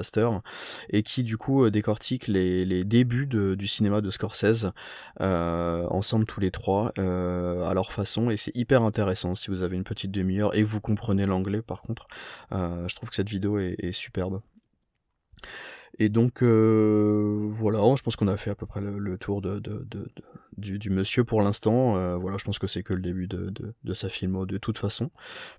et 0.89 1.03
qui, 1.03 1.23
du 1.23 1.37
coup, 1.37 1.65
euh, 1.65 1.71
décortiquent 1.71 2.27
les, 2.27 2.65
les 2.65 2.83
débuts 2.83 3.27
du 3.27 3.67
cinéma 3.67 4.01
de 4.01 4.09
Scorsese 4.09 4.71
euh, 5.21 5.87
ensemble 5.89 6.25
tous 6.25 6.39
les 6.39 6.51
trois 6.51 6.91
euh, 6.97 7.63
à 7.63 7.73
leur 7.73 7.91
façon. 7.91 8.29
Et 8.29 8.37
c'est 8.37 8.55
hyper 8.55 8.83
intéressant 8.83 9.35
si 9.35 9.49
vous 9.49 9.61
avez 9.61 9.75
une 9.75 9.83
petite 9.83 10.11
demi-heure 10.11 10.55
et 10.55 10.63
vous 10.63 10.81
comprenez 10.81 11.25
l'anglais, 11.25 11.61
par 11.61 11.81
contre. 11.81 12.07
Je 12.51 12.95
trouve 12.95 13.09
que 13.09 13.15
cette 13.15 13.29
vidéo 13.29 13.59
est 13.59 13.91
superbe. 13.91 14.41
Et 15.97 16.09
donc 16.09 16.43
euh, 16.43 17.47
voilà, 17.51 17.79
je 17.95 18.03
pense 18.03 18.15
qu'on 18.15 18.27
a 18.27 18.35
fait 18.35 18.49
à 18.49 18.55
peu 18.55 18.65
près 18.65 18.81
le, 18.81 19.17
tour 19.17 19.41
du, 20.57 20.89
monsieur 20.89 21.23
pour 21.23 21.41
l'instant. 21.41 21.95
Euh, 21.95 22.17
voilà, 22.17 22.37
je 22.37 22.43
pense 22.43 22.59
que 22.59 22.67
c'est 22.67 22.83
que 22.83 22.93
le 22.93 23.01
début 23.01 23.27
de, 23.27 23.93
sa 23.93 24.09
filmo 24.09 24.45
de 24.45 24.57
toute 24.57 24.77
façon. 24.77 25.09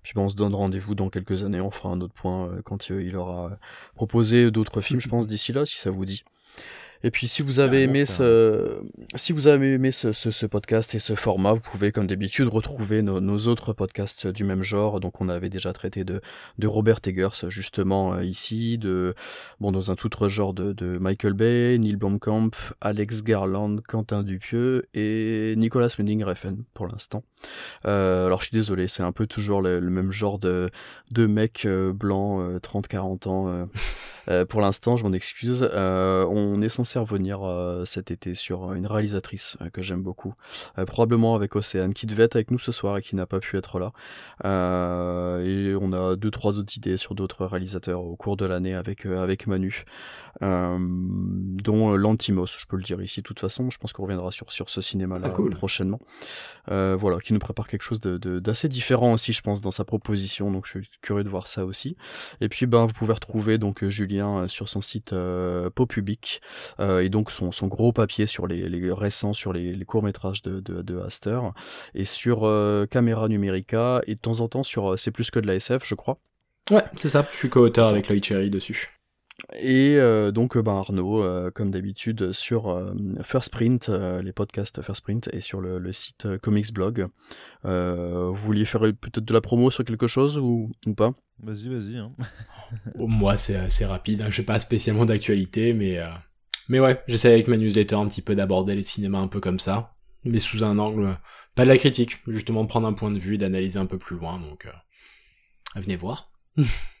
Puis 0.03 0.13
on 0.15 0.29
se 0.29 0.35
donne 0.35 0.53
rendez-vous 0.53 0.93
dans 0.93 1.09
quelques 1.09 1.43
années, 1.43 1.61
on 1.61 1.71
fera 1.71 1.89
un 1.89 2.01
autre 2.01 2.13
point 2.13 2.49
euh, 2.49 2.61
quand 2.63 2.89
il 2.89 3.15
aura 3.15 3.57
proposé 3.95 4.51
d'autres 4.51 4.81
films, 4.81 4.99
je 4.99 5.09
pense, 5.09 5.27
d'ici 5.27 5.53
là, 5.53 5.65
si 5.65 5.75
ça 5.75 5.89
vous 5.89 6.05
dit. 6.05 6.23
Et 7.03 7.11
puis 7.11 7.27
si 7.27 7.41
vous 7.43 7.59
avez 7.59 7.83
aimé 7.83 8.05
ce, 8.05 8.81
si 9.15 9.31
vous 9.33 9.47
avez 9.47 9.73
aimé 9.73 9.91
ce, 9.91 10.13
ce- 10.13 10.31
ce 10.31 10.45
podcast 10.45 10.95
et 10.95 10.99
ce 10.99 11.15
format, 11.15 11.53
vous 11.53 11.61
pouvez 11.61 11.91
comme 11.91 12.07
d'habitude 12.07 12.47
retrouver 12.47 13.01
nos, 13.01 13.19
nos 13.19 13.37
autres 13.47 13.73
podcasts 13.73 14.27
du 14.27 14.43
même 14.43 14.63
genre. 14.63 14.99
Donc 14.99 15.21
on 15.21 15.29
avait 15.29 15.49
déjà 15.49 15.73
traité 15.73 16.03
de, 16.03 16.21
de 16.57 16.67
Robert 16.67 16.99
Eggers 17.05 17.49
justement 17.49 18.13
euh, 18.13 18.23
ici, 18.23 18.77
de 18.77 19.13
bon 19.59 19.71
dans 19.71 19.91
un 19.91 19.95
tout 19.95 20.07
autre 20.07 20.27
genre 20.29 20.53
de, 20.53 20.73
de 20.73 20.97
Michael 20.97 21.33
Bay, 21.33 21.77
Neil 21.77 21.95
Blomkamp, 21.97 22.51
Alex 22.81 23.23
Garland, 23.23 23.77
Quentin 23.87 24.23
Dupieux 24.23 24.87
et 24.93 25.53
Nicolas 25.57 25.89
Winding 25.97 26.23
Refn 26.23 26.55
pour 26.73 26.87
l'instant. 26.87 27.23
Euh, 27.85 28.25
alors 28.25 28.39
je 28.41 28.47
suis 28.47 28.55
désolé, 28.55 28.87
c'est 28.87 29.03
un 29.03 29.11
peu 29.11 29.27
toujours 29.27 29.61
le, 29.61 29.79
le 29.79 29.89
même 29.91 30.11
genre 30.11 30.39
de, 30.39 30.69
de 31.11 31.25
mecs 31.27 31.65
euh, 31.65 31.93
blancs, 31.93 32.41
euh, 32.41 32.59
30-40 32.59 33.27
ans. 33.27 33.47
euh, 33.49 33.65
euh, 34.29 34.45
pour 34.45 34.61
l'instant, 34.61 34.97
je 34.97 35.03
m'en 35.03 35.13
excuse. 35.13 35.67
Euh, 35.73 36.25
on 36.25 36.61
est 36.61 36.69
censé 36.69 36.99
revenir 36.99 37.41
euh, 37.43 37.85
cet 37.85 38.11
été 38.11 38.35
sur 38.35 38.73
une 38.73 38.85
réalisatrice 38.87 39.57
que 39.73 39.81
j'aime 39.81 40.01
beaucoup, 40.03 40.33
probablement 40.87 41.35
avec 41.35 41.55
Océane, 41.55 41.93
qui 41.93 42.05
devait 42.05 42.23
être 42.23 42.35
avec 42.35 42.51
nous 42.51 42.59
ce 42.59 42.71
soir 42.71 42.97
et 42.97 43.01
qui 43.01 43.15
n'a 43.15 43.25
pas 43.25 43.39
pu 43.39 43.57
être 43.57 43.79
là. 43.79 43.91
Et 45.43 45.73
on 45.79 45.93
a 45.93 46.15
deux 46.15 46.31
trois 46.31 46.57
autres 46.57 46.75
idées 46.77 46.97
sur 46.97 47.15
d'autres 47.15 47.45
réalisateurs 47.45 48.01
au 48.03 48.15
cours 48.15 48.37
de 48.37 48.45
l'année 48.45 48.73
avec 48.73 49.05
avec 49.05 49.47
Manu, 49.47 49.83
dont 50.41 51.95
Lantimos, 51.95 52.45
je 52.59 52.65
peux 52.67 52.77
le 52.77 52.83
dire 52.83 53.01
ici. 53.01 53.21
De 53.21 53.25
toute 53.27 53.39
façon, 53.39 53.69
je 53.69 53.77
pense 53.77 53.93
qu'on 53.93 54.03
reviendra 54.03 54.31
sur 54.31 54.51
sur 54.51 54.69
ce 54.69 54.81
cinéma-là 54.81 55.27
Ah, 55.31 55.35
cool. 55.35 55.49
prochainement. 55.51 55.99
Voilà, 56.67 57.19
qui 57.19 57.33
nous 57.33 57.39
prépare 57.39 57.67
quelque 57.67 57.81
chose 57.83 58.01
de- 58.01 58.17
de- 58.17 58.39
d'assez 58.39 58.67
différent 58.69 59.13
aussi, 59.13 59.33
je 59.33 59.41
pense, 59.41 59.61
dans 59.61 59.71
sa 59.71 59.85
proposition. 59.85 60.51
Donc, 60.51 60.65
je 60.65 60.79
suis 60.79 60.89
curieux 61.01 61.23
de 61.23 61.29
voir 61.29 61.47
ça 61.47 61.65
aussi. 61.65 61.95
Et 62.41 62.49
puis, 62.49 62.65
ben, 62.65 62.85
vous 62.85 62.93
pouvez 62.93 63.13
retrouver 63.13 63.57
donc 63.57 63.85
Julien 63.85 64.16
euh, 64.25 64.47
sur 64.47 64.69
son 64.69 64.81
site 64.81 65.13
euh, 65.13 65.69
PoPubic 65.69 66.41
euh, 66.79 66.99
et 66.99 67.09
donc 67.09 67.31
son, 67.31 67.51
son 67.51 67.67
gros 67.67 67.91
papier 67.91 68.25
sur 68.25 68.47
les, 68.47 68.69
les 68.69 68.91
récents 68.91 69.33
sur 69.33 69.53
les, 69.53 69.73
les 69.73 69.85
courts 69.85 70.03
métrages 70.03 70.41
de, 70.41 70.59
de, 70.59 70.81
de 70.81 70.99
Aster 70.99 71.39
et 71.93 72.05
sur 72.05 72.41
Camera 72.89 73.27
Numérica 73.27 74.01
et 74.07 74.15
de 74.15 74.19
temps 74.19 74.41
en 74.41 74.47
temps 74.47 74.63
sur 74.63 74.97
C'est 74.97 75.11
plus 75.11 75.31
que 75.31 75.39
de 75.39 75.47
la 75.47 75.55
SF, 75.55 75.83
je 75.85 75.95
crois. 75.95 76.17
Ouais, 76.71 76.83
c'est 76.95 77.09
ça. 77.09 77.25
Je 77.31 77.37
suis 77.37 77.49
co-auteur 77.49 77.87
avec 77.87 78.09
Lloyd 78.09 78.23
Cherry 78.23 78.49
dessus. 78.49 78.96
Et 79.55 79.95
euh, 79.95 80.31
donc 80.31 80.57
ben, 80.57 80.73
Arnaud, 80.73 81.23
euh, 81.23 81.51
comme 81.51 81.71
d'habitude, 81.71 82.33
sur 82.33 82.69
euh, 82.69 82.93
First 83.23 83.49
Print, 83.49 83.87
euh, 83.87 84.21
les 84.21 84.33
podcasts 84.33 84.81
First 84.81 85.03
Print, 85.03 85.29
et 85.31 85.39
sur 85.39 85.61
le, 85.61 85.79
le 85.79 85.93
site 85.93 86.37
Comics 86.39 86.73
Blog. 86.73 87.05
Euh, 87.63 88.27
vous 88.27 88.35
vouliez 88.35 88.65
faire 88.65 88.81
peut-être 88.81 89.23
de 89.23 89.33
la 89.33 89.39
promo 89.39 89.71
sur 89.71 89.85
quelque 89.85 90.07
chose 90.07 90.37
ou, 90.37 90.69
ou 90.85 90.93
pas? 90.93 91.13
Vas-y, 91.39 91.69
vas-y. 91.69 91.97
hein. 91.97 92.11
Oh, 92.99 93.07
Moi, 93.07 93.37
c'est 93.37 93.55
assez 93.55 93.85
rapide. 93.85 94.21
Hein. 94.21 94.29
Je 94.29 94.41
pas 94.41 94.59
spécialement 94.59 95.05
d'actualité, 95.05 95.71
mais 95.73 95.97
euh, 95.97 96.09
mais 96.67 96.81
ouais, 96.81 97.01
j'essaie 97.07 97.31
avec 97.31 97.47
ma 97.47 97.55
newsletter 97.55 97.95
un 97.95 98.07
petit 98.09 98.21
peu 98.21 98.35
d'aborder 98.35 98.75
les 98.75 98.83
cinémas 98.83 99.19
un 99.19 99.29
peu 99.29 99.39
comme 99.39 99.59
ça, 99.59 99.95
mais 100.25 100.39
sous 100.39 100.65
un 100.65 100.77
angle 100.77 101.17
pas 101.55 101.63
de 101.63 101.69
la 101.69 101.77
critique, 101.77 102.17
justement 102.27 102.63
de 102.63 102.67
prendre 102.67 102.87
un 102.87 102.93
point 102.93 103.11
de 103.11 103.17
vue 103.19 103.35
et 103.35 103.37
d'analyser 103.37 103.79
un 103.79 103.85
peu 103.85 103.97
plus 103.97 104.17
loin. 104.17 104.39
Donc, 104.41 104.65
euh, 104.65 105.79
venez 105.79 105.95
voir. 105.95 106.31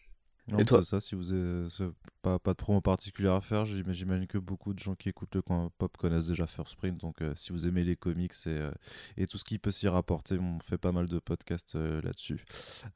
Non, 0.49 0.59
Et 0.59 0.65
toi 0.65 0.79
c'est 0.83 0.89
ça, 0.91 1.01
si 1.01 1.13
vous 1.15 1.33
avez 1.33 1.67
pas, 2.21 2.39
pas 2.39 2.51
de 2.53 2.57
promo 2.57 2.79
particulière 2.79 3.33
à 3.33 3.41
faire, 3.41 3.65
j'im- 3.65 3.83
j'imagine 3.91 4.27
que 4.27 4.37
beaucoup 4.37 4.73
de 4.73 4.79
gens 4.79 4.95
qui 4.95 5.09
écoutent 5.09 5.35
le 5.35 5.41
coin 5.41 5.69
pop 5.77 5.95
connaissent 5.97 6.27
déjà 6.27 6.47
First 6.47 6.75
Print, 6.77 6.97
donc 7.01 7.21
euh, 7.21 7.33
si 7.35 7.51
vous 7.51 7.67
aimez 7.67 7.83
les 7.83 7.95
comics 7.97 8.31
et, 8.45 8.49
euh, 8.49 8.71
et 9.17 9.27
tout 9.27 9.37
ce 9.37 9.43
qui 9.43 9.59
peut 9.59 9.71
s'y 9.71 9.87
rapporter, 9.89 10.37
on 10.39 10.59
fait 10.59 10.77
pas 10.77 10.91
mal 10.93 11.07
de 11.07 11.19
podcasts 11.19 11.75
euh, 11.75 12.01
là-dessus 12.01 12.45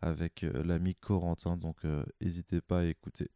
avec 0.02 0.44
euh, 0.44 0.64
l'ami 0.64 0.96
Corentin, 0.96 1.58
donc 1.58 1.78
euh, 1.84 2.04
n'hésitez 2.22 2.62
pas 2.62 2.80
à 2.80 2.84
écouter. 2.86 3.30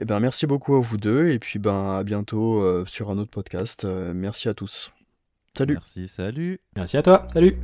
Eh 0.00 0.04
ben, 0.04 0.18
merci 0.18 0.46
beaucoup 0.48 0.74
à 0.74 0.80
vous 0.80 0.96
deux, 0.96 1.28
et 1.28 1.38
puis 1.38 1.60
ben, 1.60 1.92
à 1.96 2.02
bientôt 2.02 2.60
euh, 2.60 2.84
sur 2.86 3.10
un 3.10 3.18
autre 3.18 3.30
podcast. 3.30 3.84
Euh, 3.84 4.12
merci 4.12 4.48
à 4.48 4.54
tous. 4.54 4.92
Salut 5.56 5.74
Merci, 5.74 6.08
salut 6.08 6.60
Merci 6.76 6.96
à 6.96 7.02
toi. 7.02 7.28
Salut. 7.32 7.56